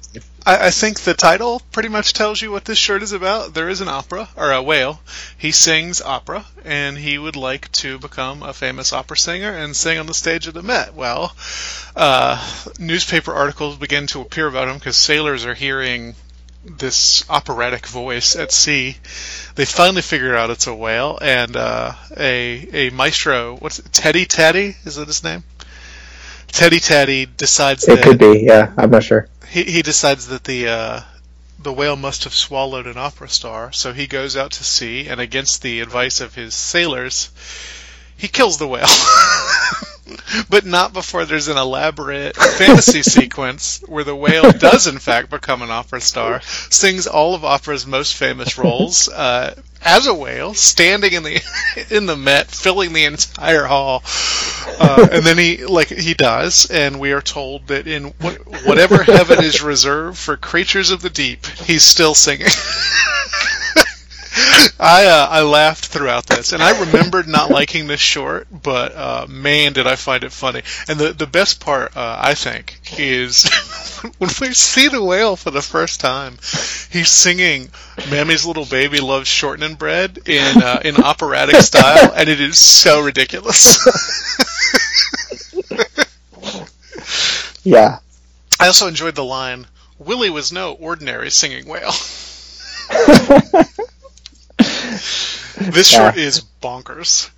I, 0.46 0.68
I 0.68 0.72
think 0.72 1.02
the 1.02 1.14
title 1.14 1.62
pretty 1.72 1.90
much 1.90 2.14
tells 2.14 2.42
you 2.42 2.52
what 2.52 2.66
this 2.66 2.78
shirt 2.78 3.04
is 3.04 3.12
about. 3.12 3.54
There 3.54 3.70
is 3.70 3.82
an 3.82 3.88
opera, 3.88 4.30
or 4.36 4.52
a 4.52 4.62
whale. 4.62 5.02
He 5.38 5.52
sings 5.52 6.02
opera, 6.02 6.46
and 6.66 6.98
he 6.98 7.18
would 7.18 7.36
like 7.36 7.72
to 7.74 7.98
become 8.00 8.44
a 8.44 8.54
famous 8.54 8.92
opera 8.94 9.18
singer 9.18 9.52
and 9.52 9.76
sing 9.76 10.00
on 10.00 10.06
the 10.06 10.14
stage 10.14 10.48
of 10.48 10.54
the 10.54 10.64
Met. 10.64 10.94
Well, 10.94 11.36
uh, 11.96 12.46
newspaper 12.80 13.34
articles 13.34 13.78
begin 13.78 14.08
to 14.08 14.22
appear 14.22 14.48
about 14.48 14.68
him 14.68 14.78
because 14.78 14.98
sailors 14.98 15.46
are 15.46 15.54
hearing 15.54 16.16
this 16.66 17.30
operatic 17.30 17.86
voice 17.88 18.36
at 18.36 18.52
sea. 18.52 18.98
They 19.56 19.66
finally 19.66 20.02
figure 20.02 20.36
out 20.36 20.50
it's 20.50 20.68
a 20.68 20.76
whale, 20.76 21.20
and 21.22 21.56
uh, 21.56 21.94
a 22.18 22.88
a 22.88 22.90
maestro, 22.92 23.56
what's 23.58 23.80
it, 23.80 23.92
Tetti-Tatti? 23.92 24.76
Is 24.86 24.96
that 24.96 25.08
his 25.08 25.24
name? 25.24 25.44
Teddy 26.54 26.80
Teddy 26.80 27.26
decides 27.26 27.88
It 27.88 27.96
that 27.96 28.04
could 28.04 28.20
be, 28.20 28.44
yeah. 28.46 28.72
I'm 28.78 28.92
not 28.92 29.04
sure. 29.04 29.28
he, 29.50 29.64
he 29.64 29.82
decides 29.82 30.28
that 30.28 30.44
the 30.44 30.68
uh, 30.68 31.02
the 31.60 31.74
whale 31.74 31.96
must 31.96 32.26
have 32.26 32.34
swallowed 32.34 32.86
an 32.88 32.98
opera 32.98 33.28
star, 33.28 33.72
so 33.72 33.92
he 33.92 34.06
goes 34.06 34.38
out 34.38 34.52
to 34.52 34.64
sea, 34.64 35.08
and 35.08 35.20
against 35.20 35.62
the 35.62 35.80
advice 35.82 36.22
of 36.22 36.36
his 36.36 36.54
sailors, 36.54 37.32
he 38.16 38.28
kills 38.28 38.58
the 38.58 38.68
whale. 38.68 38.86
but 40.50 40.66
not 40.66 40.94
before 40.94 41.26
there's 41.26 41.48
an 41.48 41.58
elaborate 41.58 42.36
fantasy 42.36 43.02
sequence 43.18 43.82
where 43.88 44.04
the 44.04 44.16
whale 44.16 44.52
does 44.52 44.88
in 44.88 45.00
fact 45.00 45.30
become 45.30 45.62
an 45.62 45.72
opera 45.72 46.02
star, 46.02 46.42
sings 46.70 47.08
all 47.08 47.34
of 47.34 47.44
opera's 47.44 47.88
most 47.88 48.14
famous 48.14 48.58
roles 48.58 49.10
uh, 49.10 49.56
as 49.86 50.08
a 50.08 50.14
whale, 50.14 50.54
standing 50.54 51.14
in 51.14 51.24
the 51.24 51.42
in 51.90 52.06
the 52.06 52.16
Met, 52.16 52.48
filling 52.48 52.94
the 52.94 53.06
entire 53.06 53.66
hall, 53.66 54.04
uh, 54.80 55.08
and 55.12 55.24
then 55.24 55.38
he 55.38 55.66
like 55.66 55.88
he 55.90 56.14
dies, 56.14 56.66
and 56.66 57.00
we 57.00 57.12
are 57.12 57.22
told 57.22 57.68
that 57.68 57.88
in 57.88 58.06
what, 58.20 58.36
whatever 58.66 59.04
heaven 59.04 59.44
is 59.44 59.62
reserved 59.62 60.18
for 60.18 60.38
creatures 60.38 60.92
of 60.92 61.02
the 61.02 61.10
deep, 61.10 61.46
he's 61.46 61.84
still 61.84 62.16
singing. 62.16 62.48
I 64.80 65.06
uh, 65.06 65.28
I 65.30 65.42
laughed 65.44 65.86
throughout 65.86 66.26
this, 66.26 66.54
and 66.54 66.64
I 66.64 66.80
remembered 66.80 67.28
not 67.28 67.52
liking 67.52 67.88
this 67.88 68.00
short, 68.00 68.48
but 68.52 68.96
uh, 68.96 69.26
man, 69.30 69.74
did 69.74 69.86
I 69.86 69.96
find 69.96 70.24
it 70.24 70.32
funny! 70.32 70.64
And 70.88 71.00
the 71.00 71.14
the 71.14 71.28
best 71.28 71.60
part, 71.60 71.96
uh, 71.96 72.18
I 72.20 72.34
think, 72.34 72.80
is 72.98 73.50
when 74.18 74.30
we 74.42 74.54
see 74.54 74.88
the 74.88 75.04
whale 75.04 75.36
for 75.36 75.52
the 75.52 75.62
first 75.62 76.00
time. 76.00 76.38
He's 76.90 77.10
singing 77.10 77.70
"Mammy's 78.10 78.46
Little 78.46 78.66
Baby 78.66 79.00
Loves 79.00 79.28
Shortening 79.28 79.76
Bread" 79.76 80.20
in 80.28 80.62
uh, 80.62 80.82
in 80.84 80.98
operatic 80.98 81.58
style, 81.58 82.12
and 82.16 82.28
it 82.28 82.42
is 82.42 82.58
so 82.58 83.02
ridiculous. 83.02 83.78
Yeah. 87.64 88.00
I 88.60 88.68
also 88.68 88.88
enjoyed 88.88 89.16
the 89.16 89.24
line, 89.24 89.68
"Willie 89.98 90.30
was 90.30 90.52
no 90.52 90.74
ordinary 90.74 91.32
singing 91.32 91.66
whale." 91.68 91.94
this 95.60 95.88
short 95.88 96.18
is 96.18 96.42
bonkers. 96.62 97.30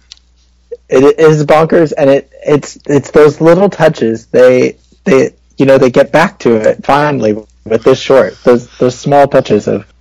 It 0.88 1.20
is 1.20 1.46
bonkers, 1.46 1.94
and 1.98 2.10
it 2.10 2.32
it's 2.46 2.78
it's 2.86 3.12
those 3.12 3.42
little 3.42 3.70
touches. 3.70 4.28
They 4.28 4.78
they 5.04 5.32
you 5.58 5.66
know 5.66 5.78
they 5.78 5.90
get 5.90 6.12
back 6.12 6.40
to 6.40 6.56
it 6.56 6.86
finally 6.86 7.34
with 7.66 7.84
this 7.84 8.00
short. 8.00 8.38
Those 8.44 8.70
those 8.78 8.98
small 8.98 9.28
touches 9.28 9.68
of 9.68 9.92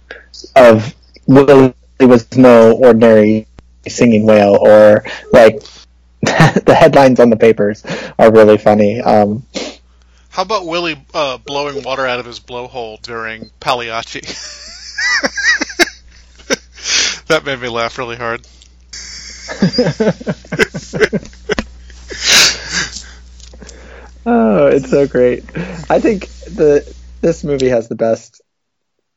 of 0.56 0.94
Willie 1.26 1.74
was 2.00 2.36
no 2.36 2.72
ordinary 2.72 3.46
singing 3.88 4.26
whale, 4.26 4.56
or 4.60 5.04
like 5.32 5.62
the 6.20 6.76
headlines 6.78 7.20
on 7.20 7.30
the 7.30 7.36
papers 7.36 7.84
are 8.18 8.32
really 8.32 8.58
funny. 8.58 9.00
Um, 9.00 9.44
How 10.30 10.42
about 10.42 10.66
Willie 10.66 11.02
uh, 11.12 11.38
blowing 11.38 11.82
water 11.82 12.06
out 12.06 12.20
of 12.20 12.26
his 12.26 12.40
blowhole 12.40 13.00
during 13.02 13.50
Pagliacci? 13.60 14.20
that 17.34 17.44
made 17.44 17.60
me 17.60 17.68
laugh 17.68 17.98
really 17.98 18.16
hard. 18.16 18.40
oh, 24.24 24.66
it's 24.68 24.88
so 24.88 25.08
great. 25.08 25.42
I 25.90 25.98
think 25.98 26.28
the 26.28 26.94
this 27.20 27.42
movie 27.42 27.68
has 27.68 27.88
the 27.88 27.96
best, 27.96 28.40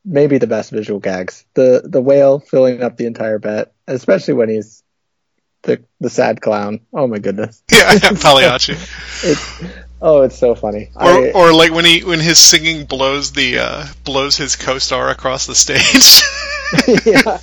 maybe 0.03 0.39
the 0.39 0.47
best 0.47 0.71
visual 0.71 0.99
gags. 0.99 1.45
The 1.53 1.83
the 1.85 2.01
whale 2.01 2.39
filling 2.39 2.81
up 2.81 2.97
the 2.97 3.05
entire 3.05 3.37
Met, 3.37 3.71
especially 3.87 4.33
when 4.33 4.49
he's 4.49 4.81
the 5.61 5.83
the 5.99 6.09
sad 6.09 6.41
clown. 6.41 6.79
Oh 6.91 7.05
my 7.05 7.19
goodness. 7.19 7.61
Yeah, 7.71 7.99
Pagliacci. 7.99 8.73
It's 9.23 9.63
oh, 10.01 10.23
it's 10.23 10.37
so 10.37 10.55
funny. 10.55 10.89
Or, 10.95 11.03
I, 11.03 11.31
or 11.31 11.53
like 11.53 11.71
when 11.71 11.85
he 11.85 12.03
when 12.03 12.19
his 12.19 12.39
singing 12.39 12.85
blows 12.85 13.33
the 13.33 13.59
uh, 13.59 13.85
blows 14.03 14.37
his 14.37 14.55
co-star 14.55 15.09
across 15.09 15.45
the 15.45 15.55
stage. 15.55 16.23
yeah. 17.05 17.37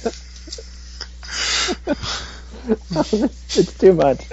it's 2.91 3.79
too 3.79 3.93
much. 3.93 4.25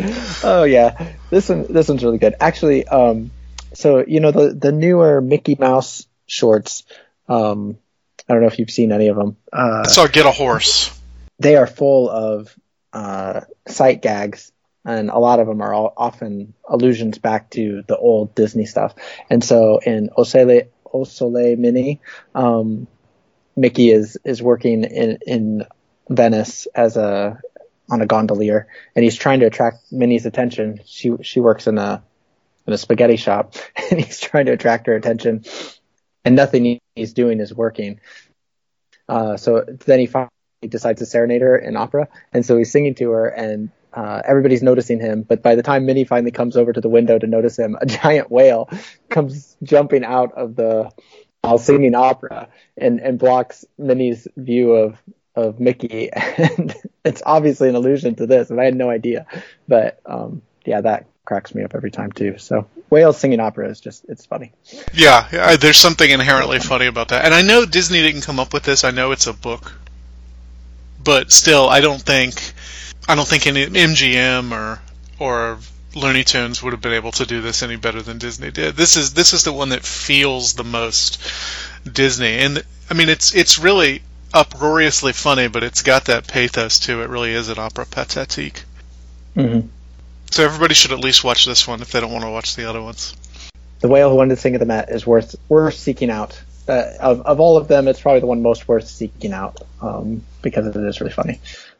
Oh 0.43 0.63
yeah, 0.63 1.13
this 1.29 1.49
one 1.49 1.71
this 1.71 1.87
one's 1.87 2.03
really 2.03 2.17
good. 2.17 2.35
Actually, 2.39 2.87
um, 2.87 3.31
so 3.73 4.03
you 4.05 4.19
know 4.19 4.31
the 4.31 4.53
the 4.53 4.71
newer 4.71 5.21
Mickey 5.21 5.55
Mouse 5.59 6.07
shorts, 6.27 6.83
um, 7.27 7.77
I 8.27 8.33
don't 8.33 8.41
know 8.41 8.47
if 8.47 8.59
you've 8.59 8.71
seen 8.71 8.91
any 8.91 9.07
of 9.07 9.15
them. 9.15 9.37
Uh, 9.51 9.83
I 9.85 9.89
saw 9.89 10.07
Get 10.07 10.25
a 10.25 10.31
Horse. 10.31 10.97
they 11.39 11.55
are 11.55 11.67
full 11.67 12.09
of 12.09 12.55
uh, 12.93 13.41
sight 13.67 14.01
gags, 14.01 14.51
and 14.85 15.09
a 15.09 15.19
lot 15.19 15.39
of 15.39 15.47
them 15.47 15.61
are 15.61 15.73
all, 15.73 15.93
often 15.97 16.53
allusions 16.67 17.17
back 17.17 17.49
to 17.51 17.83
the 17.87 17.97
old 17.97 18.35
Disney 18.35 18.65
stuff. 18.65 18.95
And 19.29 19.43
so 19.43 19.79
in 19.79 20.09
Osele 20.17 20.67
O 20.93 21.03
Sole 21.03 21.55
Minnie, 21.55 21.99
um, 22.35 22.87
Mickey 23.55 23.91
is 23.91 24.17
is 24.23 24.41
working 24.41 24.83
in 24.83 25.17
in 25.25 25.65
Venice 26.11 26.67
as 26.75 26.97
a 26.97 27.39
on 27.89 28.01
a 28.01 28.05
gondolier, 28.05 28.67
and 28.95 29.03
he's 29.03 29.15
trying 29.15 29.41
to 29.41 29.45
attract 29.45 29.91
Minnie's 29.91 30.25
attention. 30.25 30.81
She 30.85 31.11
she 31.21 31.39
works 31.39 31.67
in 31.67 31.77
a 31.77 32.03
in 32.67 32.73
a 32.73 32.77
spaghetti 32.77 33.17
shop, 33.17 33.55
and 33.91 33.99
he's 33.99 34.19
trying 34.19 34.45
to 34.45 34.53
attract 34.53 34.87
her 34.87 34.95
attention, 34.95 35.43
and 36.23 36.35
nothing 36.35 36.79
he's 36.95 37.13
doing 37.13 37.39
is 37.39 37.53
working. 37.53 37.99
Uh, 39.09 39.35
so 39.35 39.65
then 39.85 39.99
he 39.99 40.05
finally 40.05 40.29
decides 40.67 40.99
to 40.99 41.05
serenade 41.05 41.41
her 41.41 41.57
in 41.57 41.75
opera, 41.75 42.07
and 42.33 42.45
so 42.45 42.57
he's 42.57 42.71
singing 42.71 42.95
to 42.95 43.11
her, 43.11 43.27
and 43.27 43.71
uh, 43.93 44.21
everybody's 44.25 44.63
noticing 44.63 44.99
him. 44.99 45.23
But 45.23 45.41
by 45.41 45.55
the 45.55 45.63
time 45.63 45.85
Minnie 45.85 46.05
finally 46.05 46.31
comes 46.31 46.55
over 46.55 46.71
to 46.71 46.81
the 46.81 46.89
window 46.89 47.17
to 47.17 47.27
notice 47.27 47.57
him, 47.57 47.77
a 47.79 47.85
giant 48.03 48.31
whale 48.31 48.69
comes 49.09 49.57
jumping 49.63 50.03
out 50.03 50.33
of 50.33 50.55
the 50.55 50.91
while 51.41 51.57
singing 51.57 51.95
opera 51.95 52.49
and, 52.77 52.99
and 52.99 53.17
blocks 53.17 53.65
Minnie's 53.77 54.27
view 54.37 54.73
of 54.73 55.01
of 55.35 55.59
Mickey. 55.59 56.09
And 56.37 56.73
it's 57.03 57.21
obviously 57.25 57.69
an 57.69 57.75
allusion 57.75 58.15
to 58.15 58.27
this, 58.27 58.49
and 58.49 58.59
I 58.59 58.65
had 58.65 58.75
no 58.75 58.89
idea. 58.89 59.25
But 59.67 59.99
um, 60.05 60.41
yeah, 60.65 60.81
that 60.81 61.07
cracks 61.25 61.53
me 61.55 61.63
up 61.63 61.73
every 61.75 61.91
time 61.91 62.11
too. 62.11 62.37
So 62.37 62.67
whales 62.89 63.17
singing 63.17 63.39
opera 63.39 63.69
is 63.69 63.79
just 63.79 64.05
it's 64.07 64.25
funny. 64.25 64.51
Yeah, 64.93 65.27
yeah, 65.31 65.55
there's 65.55 65.77
something 65.77 66.09
inherently 66.09 66.59
funny 66.59 66.87
about 66.87 67.09
that. 67.09 67.25
And 67.25 67.33
I 67.33 67.41
know 67.41 67.65
Disney 67.65 68.01
didn't 68.01 68.21
come 68.21 68.39
up 68.39 68.53
with 68.53 68.63
this. 68.63 68.83
I 68.83 68.91
know 68.91 69.11
it's 69.11 69.27
a 69.27 69.33
book, 69.33 69.73
but 71.03 71.31
still, 71.31 71.67
I 71.67 71.81
don't 71.81 72.01
think 72.01 72.53
I 73.07 73.15
don't 73.15 73.27
think 73.27 73.47
any 73.47 73.65
MGM 73.65 74.51
or 74.51 74.79
or 75.19 75.59
Looney 75.95 76.23
Tunes 76.23 76.61
would 76.63 76.73
have 76.73 76.81
been 76.81 76.93
able 76.93 77.11
to 77.13 77.25
do 77.25 77.41
this 77.41 77.63
any 77.63 77.75
better 77.75 78.01
than 78.01 78.17
Disney 78.17 78.51
did. 78.51 78.75
This 78.75 78.95
is 78.95 79.13
this 79.13 79.33
is 79.33 79.43
the 79.43 79.53
one 79.53 79.69
that 79.69 79.83
feels 79.83 80.53
the 80.53 80.63
most 80.63 81.21
Disney, 81.91 82.39
and 82.39 82.63
I 82.89 82.93
mean 82.93 83.09
it's 83.09 83.33
it's 83.33 83.59
really 83.59 84.01
uproariously 84.33 85.13
funny, 85.13 85.47
but 85.47 85.63
it's 85.63 85.81
got 85.81 86.05
that 86.05 86.27
pathos 86.27 86.79
too. 86.79 87.01
It 87.01 87.09
really 87.09 87.31
is 87.31 87.49
an 87.49 87.59
opera 87.59 87.85
pathétique. 87.85 88.63
Mm-hmm. 89.35 89.67
So 90.31 90.45
everybody 90.45 90.73
should 90.73 90.91
at 90.91 90.99
least 90.99 91.23
watch 91.23 91.45
this 91.45 91.67
one 91.67 91.81
if 91.81 91.91
they 91.91 91.99
don't 91.99 92.11
want 92.11 92.23
to 92.23 92.29
watch 92.29 92.55
the 92.55 92.69
other 92.69 92.81
ones. 92.81 93.15
The 93.79 93.87
whale 93.87 94.09
who 94.09 94.15
wanted 94.15 94.35
to 94.35 94.41
sing 94.41 94.53
at 94.53 94.59
the 94.59 94.65
Met 94.65 94.89
is 94.89 95.05
worth 95.05 95.35
worth 95.49 95.75
seeking 95.75 96.09
out. 96.09 96.41
Uh, 96.67 96.93
of 96.99 97.21
of 97.21 97.39
all 97.39 97.57
of 97.57 97.67
them, 97.67 97.87
it's 97.87 97.99
probably 97.99 98.21
the 98.21 98.27
one 98.27 98.41
most 98.41 98.67
worth 98.67 98.87
seeking 98.87 99.33
out 99.33 99.61
um, 99.81 100.23
because 100.41 100.67
it 100.67 100.75
is 100.75 101.01
really 101.01 101.13
funny. 101.13 101.39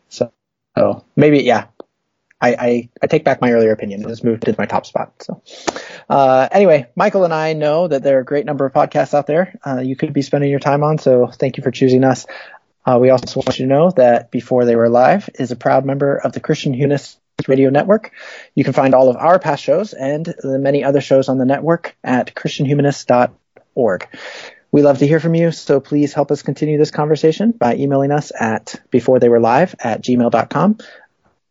So, 0.09 0.33
so 0.75 1.05
maybe 1.15 1.43
yeah, 1.43 1.67
I, 2.41 2.49
I, 2.49 2.89
I 3.01 3.07
take 3.07 3.23
back 3.23 3.39
my 3.39 3.51
earlier 3.51 3.72
opinion. 3.72 4.01
This 4.01 4.23
moved 4.23 4.45
to 4.45 4.55
my 4.57 4.65
top 4.65 4.85
spot. 4.85 5.13
So, 5.22 5.41
uh, 6.09 6.49
anyway, 6.51 6.88
Michael 6.95 7.23
and 7.23 7.34
I 7.34 7.53
know 7.53 7.88
that 7.88 8.03
there 8.03 8.18
are 8.18 8.22
a 8.22 8.26
great 8.26 8.45
number 8.45 8.65
of 8.65 8.73
podcasts 8.73 9.13
out 9.13 9.27
there 9.27 9.57
uh, 9.65 9.80
you 9.80 9.95
could 9.95 10.13
be 10.13 10.22
spending 10.22 10.49
your 10.49 10.59
time 10.59 10.84
on. 10.84 10.97
So, 10.97 11.27
thank 11.27 11.57
you 11.57 11.63
for 11.63 11.72
choosing 11.72 12.03
us. 12.03 12.26
Uh, 12.85 12.97
we 12.99 13.11
also 13.11 13.39
want 13.39 13.59
you 13.59 13.65
to 13.65 13.69
know 13.69 13.91
that 13.91 14.31
Before 14.31 14.65
They 14.65 14.76
Were 14.76 14.89
Live 14.89 15.30
is 15.35 15.51
a 15.51 15.55
proud 15.55 15.85
member 15.85 16.18
of 16.18 16.34
the 16.34 16.39
Christian 16.39 16.73
Humanist 16.73 17.19
Radio 17.47 17.69
Network. 17.69 18.11
You 18.55 18.63
can 18.63 18.73
find 18.73 18.93
all 18.93 19.09
of 19.09 19.18
our 19.18 19.39
past 19.39 19.63
shows 19.63 19.93
and 19.93 20.26
the 20.26 20.59
many 20.59 20.84
other 20.84 21.01
shows 21.01 21.30
on 21.30 21.38
the 21.38 21.45
network 21.45 21.95
at 22.03 22.34
christianhumanist.org. 22.34 24.07
We 24.73 24.84
love 24.84 24.99
to 24.99 25.07
hear 25.07 25.19
from 25.19 25.35
you, 25.35 25.51
so 25.51 25.81
please 25.81 26.13
help 26.13 26.31
us 26.31 26.43
continue 26.43 26.77
this 26.77 26.91
conversation 26.91 27.51
by 27.51 27.76
emailing 27.76 28.11
us 28.11 28.31
at 28.38 28.80
before 28.89 29.19
they 29.19 29.27
were 29.27 29.39
live 29.39 29.76
at 29.80 30.01
gmail.com. 30.01 30.77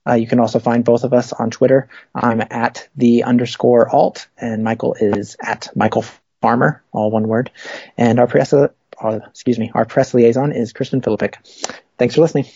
Uh, 0.08 0.14
you 0.14 0.26
can 0.26 0.40
also 0.40 0.58
find 0.58 0.84
both 0.84 1.04
of 1.04 1.12
us 1.12 1.32
on 1.32 1.50
Twitter. 1.50 1.88
I'm 2.14 2.40
at 2.40 2.88
the 2.96 3.24
underscore 3.24 3.88
alt, 3.88 4.28
and 4.38 4.64
Michael 4.64 4.94
is 4.94 5.36
at 5.40 5.68
Michael 5.76 6.04
Farmer, 6.40 6.82
all 6.92 7.10
one 7.10 7.28
word. 7.28 7.50
And 7.96 8.18
our 8.18 8.26
press, 8.26 8.52
uh, 8.52 8.68
excuse 9.02 9.58
me, 9.58 9.70
our 9.74 9.84
press 9.84 10.14
liaison 10.14 10.52
is 10.52 10.72
Kristen 10.72 11.02
Philippic. 11.02 11.36
Thanks 11.98 12.14
for 12.14 12.22
listening. 12.22 12.46